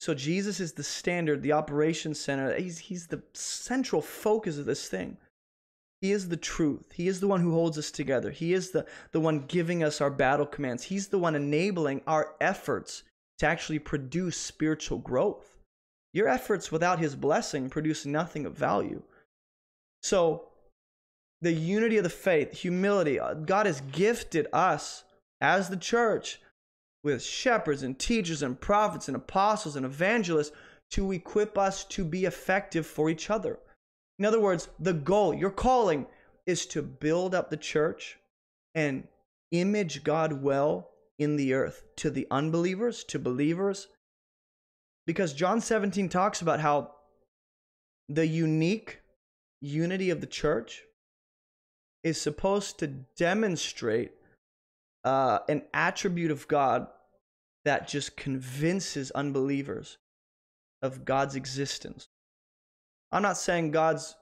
So 0.00 0.14
Jesus 0.14 0.60
is 0.60 0.72
the 0.72 0.84
standard, 0.84 1.42
the 1.42 1.52
operations 1.52 2.20
center. 2.20 2.54
He's, 2.54 2.78
he's 2.78 3.08
the 3.08 3.22
central 3.34 4.00
focus 4.00 4.56
of 4.56 4.66
this 4.66 4.88
thing. 4.88 5.16
He 6.00 6.12
is 6.12 6.28
the 6.28 6.36
truth. 6.36 6.92
He 6.94 7.08
is 7.08 7.18
the 7.18 7.26
one 7.26 7.40
who 7.40 7.50
holds 7.50 7.76
us 7.76 7.90
together. 7.90 8.30
He 8.30 8.52
is 8.52 8.70
the, 8.70 8.86
the 9.10 9.18
one 9.18 9.46
giving 9.48 9.82
us 9.82 10.00
our 10.00 10.10
battle 10.10 10.46
commands. 10.46 10.84
He's 10.84 11.08
the 11.08 11.18
one 11.18 11.34
enabling 11.34 12.02
our 12.06 12.36
efforts 12.40 13.02
to 13.38 13.46
actually 13.46 13.78
produce 13.78 14.36
spiritual 14.36 14.98
growth. 14.98 15.56
Your 16.12 16.28
efforts 16.28 16.72
without 16.72 16.98
his 16.98 17.14
blessing 17.14 17.70
produce 17.70 18.06
nothing 18.06 18.46
of 18.46 18.56
value. 18.56 19.02
So, 20.02 20.48
the 21.40 21.52
unity 21.52 21.96
of 21.98 22.02
the 22.02 22.10
faith, 22.10 22.52
humility, 22.52 23.20
uh, 23.20 23.34
God 23.34 23.66
has 23.66 23.80
gifted 23.92 24.48
us 24.52 25.04
as 25.40 25.68
the 25.68 25.76
church 25.76 26.40
with 27.04 27.22
shepherds 27.22 27.84
and 27.84 27.96
teachers 27.96 28.42
and 28.42 28.60
prophets 28.60 29.06
and 29.06 29.16
apostles 29.16 29.76
and 29.76 29.86
evangelists 29.86 30.50
to 30.90 31.12
equip 31.12 31.56
us 31.56 31.84
to 31.84 32.04
be 32.04 32.24
effective 32.24 32.86
for 32.86 33.08
each 33.08 33.30
other. 33.30 33.58
In 34.18 34.24
other 34.24 34.40
words, 34.40 34.68
the 34.80 34.94
goal, 34.94 35.32
your 35.32 35.50
calling, 35.50 36.06
is 36.46 36.66
to 36.66 36.82
build 36.82 37.34
up 37.34 37.50
the 37.50 37.56
church 37.56 38.18
and 38.74 39.06
image 39.52 40.02
God 40.02 40.42
well 40.42 40.90
in 41.18 41.36
the 41.36 41.52
earth 41.54 41.82
to 41.96 42.10
the 42.10 42.26
unbelievers, 42.30 43.04
to 43.04 43.18
believers. 43.18 43.88
Because 45.06 45.32
John 45.32 45.60
17 45.60 46.08
talks 46.08 46.42
about 46.42 46.60
how 46.60 46.92
the 48.08 48.26
unique 48.26 49.00
unity 49.60 50.10
of 50.10 50.20
the 50.20 50.26
church 50.26 50.82
is 52.04 52.20
supposed 52.20 52.78
to 52.78 52.86
demonstrate 52.86 54.12
uh, 55.04 55.40
an 55.48 55.62
attribute 55.74 56.30
of 56.30 56.46
God 56.48 56.86
that 57.64 57.88
just 57.88 58.16
convinces 58.16 59.10
unbelievers 59.10 59.98
of 60.82 61.04
God's 61.04 61.34
existence. 61.34 62.08
I'm 63.10 63.22
not 63.22 63.36
saying 63.36 63.72
God's 63.72 64.14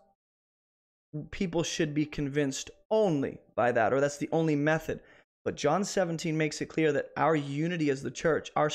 people 1.31 1.63
should 1.63 1.95
be 1.95 2.07
convinced 2.07 2.71
only 2.91 3.39
by 3.55 3.73
that, 3.73 3.93
or 3.93 4.01
that's 4.01 4.19
the 4.19 4.29
only 4.33 4.57
method. 4.57 5.01
But 5.47 5.55
John 5.55 5.85
17 5.85 6.37
makes 6.37 6.61
it 6.61 6.67
clear 6.67 6.91
that 6.91 7.13
our 7.17 7.37
unity 7.37 7.89
as 7.89 8.03
the 8.03 8.11
church, 8.11 8.51
our, 8.57 8.69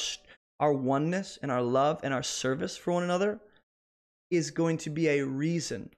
our 0.62 0.72
oneness 0.72 1.38
and 1.42 1.52
our 1.52 1.62
love 1.62 2.00
and 2.02 2.14
our 2.14 2.24
service 2.24 2.78
for 2.78 2.94
one 2.94 3.04
another 3.04 3.42
is 4.30 4.52
going 4.52 4.78
to 4.78 4.90
be 4.90 5.10
a 5.10 5.26
reason 5.26 5.90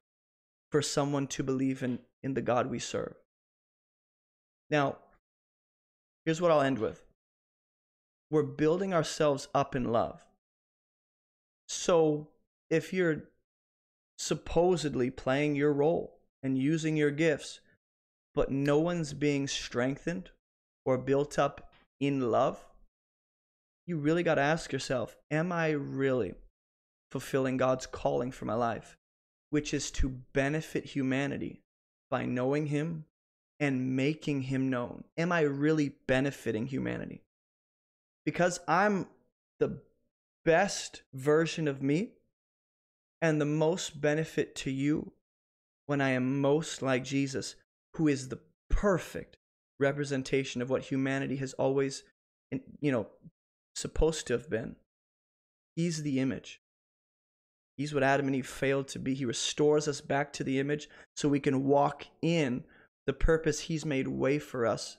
for 0.72 0.82
someone 0.82 1.28
to 1.28 1.44
believe 1.44 1.84
in, 1.84 2.00
in 2.24 2.34
the 2.34 2.42
God 2.42 2.72
we 2.72 2.80
serve. 2.80 3.14
Now, 4.72 4.98
here's 6.26 6.42
what 6.42 6.50
I'll 6.50 6.62
end 6.62 6.80
with 6.80 7.04
we're 8.32 8.42
building 8.42 8.96
ourselves 8.96 9.50
up 9.54 9.76
in 9.76 9.92
love. 9.92 10.26
So 11.68 12.30
if 12.72 12.92
you're 12.92 13.26
supposedly 14.18 15.12
playing 15.12 15.56
your 15.56 15.72
role 15.72 16.18
and 16.42 16.58
using 16.58 16.98
your 16.98 17.12
gifts, 17.12 17.60
but 18.34 18.50
no 18.50 18.80
one's 18.80 19.14
being 19.14 19.48
strengthened 19.48 20.32
or 20.86 20.98
built 20.98 21.40
up 21.40 21.72
in 22.00 22.32
love, 22.32 22.64
you 23.86 23.98
really 23.98 24.24
got 24.24 24.36
to 24.36 24.42
ask 24.42 24.72
yourself 24.72 25.16
Am 25.32 25.52
I 25.52 25.72
really 25.72 26.36
fulfilling 27.12 27.58
God's 27.58 27.86
calling 27.86 28.32
for 28.32 28.46
my 28.46 28.56
life, 28.56 28.98
which 29.50 29.74
is 29.74 29.92
to 29.92 30.10
benefit 30.34 30.86
humanity 30.86 31.62
by 32.10 32.26
knowing 32.26 32.68
Him 32.68 33.06
and 33.60 33.96
making 33.96 34.44
Him 34.44 34.70
known? 34.70 35.04
Am 35.18 35.32
I 35.32 35.42
really 35.42 35.94
benefiting 36.08 36.68
humanity? 36.68 37.24
because 38.26 38.60
I'm 38.68 39.08
the 39.60 39.80
best 40.46 41.04
version 41.14 41.68
of 41.68 41.82
me 41.82 42.12
and 43.22 43.40
the 43.40 43.46
most 43.46 44.02
benefit 44.02 44.56
to 44.58 44.72
you 44.72 45.14
when 45.86 46.02
I 46.02 46.10
am 46.10 46.42
most 46.42 46.82
like 46.82 47.04
Jesus, 47.04 47.56
who 47.96 48.08
is 48.08 48.30
the 48.30 48.40
perfect 48.70 49.38
representation 49.80 50.62
of 50.62 50.70
what 50.70 50.84
humanity 50.84 51.38
has 51.38 51.54
always, 51.54 52.04
you 52.80 52.92
know, 52.92 53.08
supposed 53.76 54.28
to 54.28 54.34
have 54.34 54.50
been. 54.50 54.76
He's 55.76 56.04
the 56.04 56.20
image. 56.20 56.62
He's 57.78 57.94
what 57.94 58.04
Adam 58.04 58.28
and 58.28 58.36
Eve 58.36 58.48
failed 58.48 58.88
to 58.90 59.00
be. 59.00 59.16
He 59.16 59.26
restores 59.26 59.88
us 59.88 60.00
back 60.00 60.32
to 60.34 60.44
the 60.44 60.60
image 60.60 60.90
so 61.16 61.28
we 61.28 61.40
can 61.40 61.64
walk 61.64 62.06
in 62.22 62.64
the 63.08 63.14
purpose 63.14 63.62
He's 63.62 63.86
made 63.86 64.08
way 64.08 64.38
for 64.40 64.66
us 64.66 64.98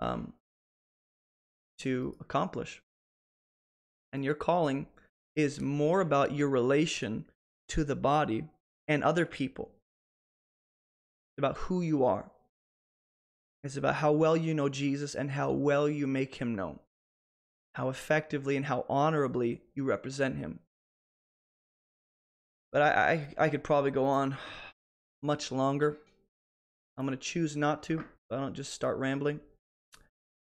um, 0.00 0.34
to 1.78 2.16
accomplish. 2.20 2.82
And 4.12 4.24
your 4.24 4.34
calling 4.34 4.86
is 5.34 5.60
more 5.60 6.00
about 6.00 6.34
your 6.34 6.48
relation 6.48 7.24
to 7.68 7.84
the 7.84 7.96
body 7.96 8.44
and 8.88 9.02
other 9.02 9.24
people. 9.24 9.70
About 11.38 11.56
who 11.56 11.80
you 11.80 12.04
are. 12.04 12.30
It's 13.62 13.76
about 13.76 13.96
how 13.96 14.12
well 14.12 14.36
you 14.36 14.54
know 14.54 14.68
Jesus 14.68 15.14
and 15.14 15.30
how 15.30 15.50
well 15.50 15.88
you 15.88 16.06
make 16.06 16.36
him 16.36 16.54
known, 16.54 16.78
how 17.74 17.90
effectively 17.90 18.56
and 18.56 18.64
how 18.64 18.86
honorably 18.88 19.60
you 19.74 19.84
represent 19.84 20.36
him. 20.36 20.60
But 22.72 22.82
I, 22.82 22.88
I, 23.38 23.44
I 23.44 23.48
could 23.48 23.64
probably 23.64 23.90
go 23.90 24.04
on 24.06 24.36
much 25.22 25.52
longer. 25.52 25.98
I'm 26.96 27.06
going 27.06 27.18
to 27.18 27.22
choose 27.22 27.56
not 27.56 27.82
to. 27.84 28.04
I 28.30 28.36
don't 28.36 28.54
just 28.54 28.72
start 28.72 28.98
rambling. 28.98 29.40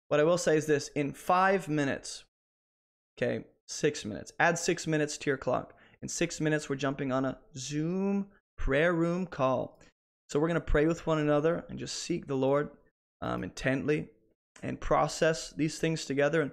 What 0.09 0.21
I 0.21 0.25
will 0.25 0.39
say 0.39 0.57
is 0.57 0.67
this 0.67 0.89
in 0.89 1.13
five 1.13 1.69
minutes, 1.69 2.25
okay, 3.19 3.45
six 3.67 4.05
minutes, 4.05 4.33
add 4.39 4.59
six 4.59 4.87
minutes 4.87 5.19
to 5.19 5.31
your 5.31 5.37
clock. 5.37 5.75
In 6.03 6.09
six 6.09 6.41
minutes, 6.41 6.69
we're 6.69 6.77
jumping 6.77 7.11
on 7.11 7.25
a 7.25 7.39
Zoom 7.57 8.27
prayer 8.57 8.93
room 8.93 9.27
call. 9.27 9.79
So 10.29 10.39
we're 10.39 10.49
going 10.49 10.55
to 10.55 10.61
pray 10.61 10.87
with 10.87 11.07
one 11.07 11.19
another 11.19 11.65
and 11.69 11.79
just 11.79 11.97
seek 11.97 12.27
the 12.27 12.37
Lord 12.37 12.71
um, 13.25 13.43
intently 13.43 14.09
and 14.63 14.79
process 14.79 15.53
these 15.57 15.79
things 15.79 16.05
together 16.05 16.43
and 16.43 16.51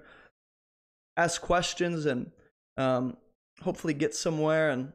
ask 1.16 1.40
questions 1.42 2.06
and 2.06 2.30
um, 2.78 3.16
hopefully 3.60 3.92
get 3.92 4.14
somewhere 4.14 4.70
and 4.70 4.92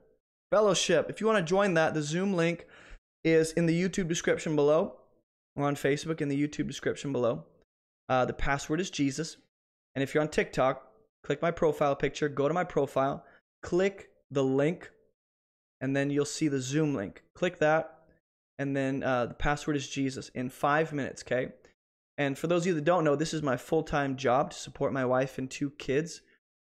fellowship. 0.52 1.08
If 1.10 1.22
you 1.22 1.28
want 1.28 1.38
to 1.38 1.50
join 1.50 1.76
that, 1.76 1.94
the 1.94 2.02
Zoom 2.02 2.34
link 2.34 2.66
is 3.24 3.52
in 3.52 3.68
the 3.68 3.80
YouTube 3.80 4.08
description 4.08 4.56
below 4.56 4.96
or 5.56 5.66
on 5.66 5.76
Facebook 5.76 6.20
in 6.20 6.30
the 6.30 6.48
YouTube 6.48 6.68
description 6.68 7.12
below. 7.12 7.44
Uh, 8.10 8.26
the 8.26 8.34
password 8.34 8.80
is 8.80 8.90
Jesus. 8.90 9.38
And 9.96 10.02
if 10.02 10.14
you're 10.14 10.24
on 10.24 10.30
TikTok, 10.30 10.88
click 11.24 11.42
my 11.42 11.52
profile 11.52 11.96
picture, 11.96 12.30
go 12.30 12.48
to 12.48 12.54
my 12.54 12.64
profile, 12.64 13.24
click 13.62 14.10
the 14.32 14.44
link, 14.44 14.90
and 15.82 15.96
then 15.96 16.10
you'll 16.10 16.26
see 16.26 16.48
the 16.48 16.60
Zoom 16.60 16.96
link. 16.96 17.24
Click 17.36 17.60
that, 17.60 18.00
and 18.58 18.76
then 18.76 19.04
uh, 19.04 19.28
the 19.28 19.34
password 19.34 19.76
is 19.76 19.88
Jesus 19.88 20.30
in 20.30 20.50
five 20.50 20.92
minutes, 20.94 21.24
okay? 21.24 21.52
And 22.18 22.38
for 22.38 22.48
those 22.48 22.64
of 22.64 22.68
you 22.68 22.74
that 22.74 22.84
don't 22.84 23.04
know, 23.04 23.16
this 23.16 23.34
is 23.34 23.44
my 23.44 23.58
full 23.58 23.84
time 23.84 24.16
job 24.16 24.52
to 24.52 24.58
support 24.58 24.94
my 24.94 25.06
wife 25.06 25.38
and 25.38 25.50
two 25.50 25.72
kids. 25.72 26.22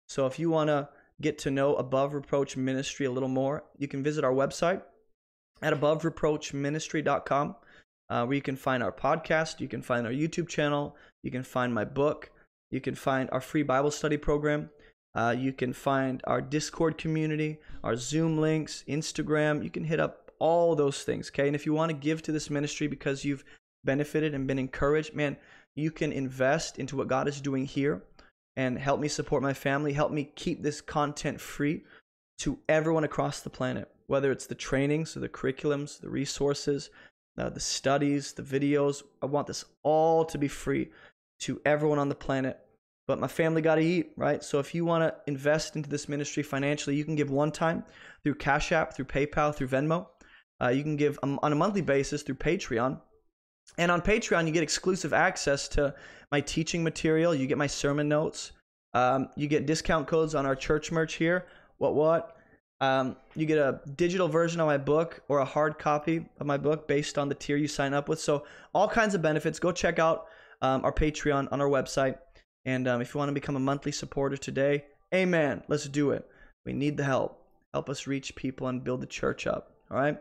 So 0.08 0.26
if 0.26 0.38
you 0.38 0.50
want 0.50 0.68
to 0.68 0.88
get 1.20 1.38
to 1.38 1.50
know 1.50 1.74
Above 1.76 2.12
Reproach 2.12 2.56
Ministry 2.56 3.06
a 3.06 3.10
little 3.10 3.28
more, 3.28 3.64
you 3.78 3.88
can 3.88 4.02
visit 4.02 4.24
our 4.24 4.32
website 4.32 4.82
at 5.62 5.72
abovereproachministry.com 5.72 7.56
uh, 8.10 8.24
where 8.26 8.34
you 8.34 8.42
can 8.42 8.56
find 8.56 8.82
our 8.82 8.92
podcast, 8.92 9.60
you 9.60 9.68
can 9.68 9.82
find 9.82 10.06
our 10.06 10.12
YouTube 10.12 10.48
channel, 10.48 10.96
you 11.22 11.30
can 11.30 11.42
find 11.42 11.72
my 11.72 11.84
book, 11.84 12.30
you 12.70 12.80
can 12.80 12.94
find 12.94 13.30
our 13.32 13.40
free 13.40 13.62
Bible 13.62 13.90
study 13.90 14.16
program, 14.16 14.70
uh, 15.14 15.34
you 15.36 15.52
can 15.52 15.72
find 15.72 16.20
our 16.24 16.40
Discord 16.40 16.98
community, 16.98 17.58
our 17.82 17.96
Zoom 17.96 18.38
links, 18.38 18.84
Instagram. 18.88 19.62
You 19.62 19.70
can 19.70 19.84
hit 19.84 20.00
up 20.00 20.32
all 20.40 20.74
those 20.74 21.04
things, 21.04 21.30
okay? 21.30 21.46
And 21.46 21.54
if 21.54 21.64
you 21.64 21.72
want 21.72 21.90
to 21.90 21.96
give 21.96 22.20
to 22.22 22.32
this 22.32 22.50
ministry 22.50 22.88
because 22.88 23.24
you've 23.24 23.44
benefited 23.84 24.34
and 24.34 24.46
been 24.46 24.58
encouraged, 24.58 25.14
man, 25.14 25.36
you 25.74 25.90
can 25.90 26.12
invest 26.12 26.78
into 26.78 26.96
what 26.96 27.08
God 27.08 27.28
is 27.28 27.40
doing 27.40 27.64
here 27.64 28.02
and 28.56 28.78
help 28.78 29.00
me 29.00 29.08
support 29.08 29.42
my 29.42 29.52
family, 29.52 29.92
help 29.92 30.12
me 30.12 30.30
keep 30.36 30.62
this 30.62 30.80
content 30.80 31.40
free 31.40 31.82
to 32.38 32.58
everyone 32.68 33.04
across 33.04 33.40
the 33.40 33.50
planet, 33.50 33.88
whether 34.06 34.30
it's 34.30 34.46
the 34.46 34.54
trainings 34.54 35.16
or 35.16 35.20
the 35.20 35.28
curriculums, 35.28 36.00
the 36.00 36.08
resources, 36.08 36.90
uh, 37.38 37.48
the 37.48 37.60
studies, 37.60 38.32
the 38.32 38.42
videos. 38.42 39.02
I 39.22 39.26
want 39.26 39.46
this 39.46 39.64
all 39.82 40.24
to 40.26 40.38
be 40.38 40.48
free 40.48 40.90
to 41.40 41.60
everyone 41.64 41.98
on 41.98 42.08
the 42.08 42.14
planet. 42.14 42.60
But 43.06 43.20
my 43.20 43.26
family 43.26 43.60
got 43.60 43.74
to 43.74 43.82
eat, 43.82 44.12
right? 44.16 44.42
So 44.42 44.60
if 44.60 44.74
you 44.74 44.84
want 44.84 45.02
to 45.02 45.14
invest 45.30 45.76
into 45.76 45.90
this 45.90 46.08
ministry 46.08 46.42
financially, 46.42 46.96
you 46.96 47.04
can 47.04 47.16
give 47.16 47.30
one 47.30 47.52
time 47.52 47.84
through 48.22 48.36
Cash 48.36 48.72
App, 48.72 48.94
through 48.94 49.04
PayPal, 49.04 49.54
through 49.54 49.68
Venmo. 49.68 50.06
Uh, 50.62 50.68
you 50.68 50.82
can 50.82 50.96
give 50.96 51.18
um, 51.22 51.38
on 51.42 51.52
a 51.52 51.56
monthly 51.56 51.82
basis 51.82 52.22
through 52.22 52.36
Patreon. 52.36 52.98
And 53.78 53.90
on 53.90 54.00
Patreon, 54.00 54.46
you 54.46 54.52
get 54.52 54.62
exclusive 54.62 55.12
access 55.12 55.68
to 55.68 55.94
my 56.30 56.40
teaching 56.40 56.82
material. 56.82 57.34
You 57.34 57.46
get 57.46 57.58
my 57.58 57.66
sermon 57.66 58.08
notes. 58.08 58.52
Um, 58.92 59.28
you 59.36 59.48
get 59.48 59.66
discount 59.66 60.06
codes 60.06 60.34
on 60.34 60.46
our 60.46 60.54
church 60.54 60.92
merch 60.92 61.14
here. 61.14 61.46
What, 61.78 61.94
what? 61.94 62.36
Um, 62.80 63.16
you 63.34 63.46
get 63.46 63.58
a 63.58 63.80
digital 63.96 64.28
version 64.28 64.60
of 64.60 64.66
my 64.66 64.76
book 64.76 65.20
or 65.28 65.38
a 65.38 65.44
hard 65.44 65.78
copy 65.78 66.26
of 66.38 66.46
my 66.46 66.56
book 66.56 66.86
based 66.86 67.18
on 67.18 67.28
the 67.28 67.34
tier 67.34 67.56
you 67.56 67.68
sign 67.68 67.94
up 67.94 68.08
with. 68.08 68.20
So, 68.20 68.46
all 68.74 68.88
kinds 68.88 69.14
of 69.14 69.22
benefits. 69.22 69.58
Go 69.58 69.72
check 69.72 69.98
out 69.98 70.26
um, 70.62 70.84
our 70.84 70.92
Patreon 70.92 71.48
on 71.50 71.60
our 71.60 71.68
website. 71.68 72.18
And 72.64 72.88
um, 72.88 73.00
if 73.00 73.14
you 73.14 73.18
want 73.18 73.28
to 73.28 73.34
become 73.34 73.56
a 73.56 73.60
monthly 73.60 73.92
supporter 73.92 74.36
today, 74.36 74.84
amen. 75.14 75.62
Let's 75.68 75.88
do 75.88 76.10
it. 76.10 76.28
We 76.64 76.72
need 76.72 76.96
the 76.96 77.04
help. 77.04 77.46
Help 77.72 77.90
us 77.90 78.06
reach 78.06 78.34
people 78.36 78.68
and 78.68 78.84
build 78.84 79.00
the 79.00 79.06
church 79.06 79.46
up. 79.46 79.72
All 79.90 79.96
right. 79.96 80.18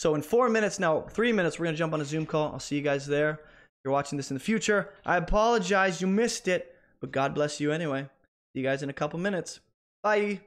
So 0.00 0.14
in 0.14 0.22
four 0.22 0.48
minutes 0.48 0.80
now, 0.80 1.02
three 1.02 1.30
minutes, 1.30 1.58
we're 1.58 1.66
gonna 1.66 1.76
jump 1.76 1.92
on 1.92 2.00
a 2.00 2.06
Zoom 2.06 2.24
call. 2.24 2.54
I'll 2.54 2.58
see 2.58 2.74
you 2.74 2.80
guys 2.80 3.04
there. 3.04 3.32
If 3.32 3.84
you're 3.84 3.92
watching 3.92 4.16
this 4.16 4.30
in 4.30 4.34
the 4.34 4.40
future, 4.40 4.94
I 5.04 5.18
apologize 5.18 6.00
you 6.00 6.06
missed 6.06 6.48
it, 6.48 6.74
but 7.02 7.12
God 7.12 7.34
bless 7.34 7.60
you 7.60 7.70
anyway. 7.70 8.04
See 8.54 8.60
you 8.60 8.62
guys 8.62 8.82
in 8.82 8.88
a 8.88 8.94
couple 8.94 9.18
minutes. 9.18 9.60
Bye. 10.02 10.40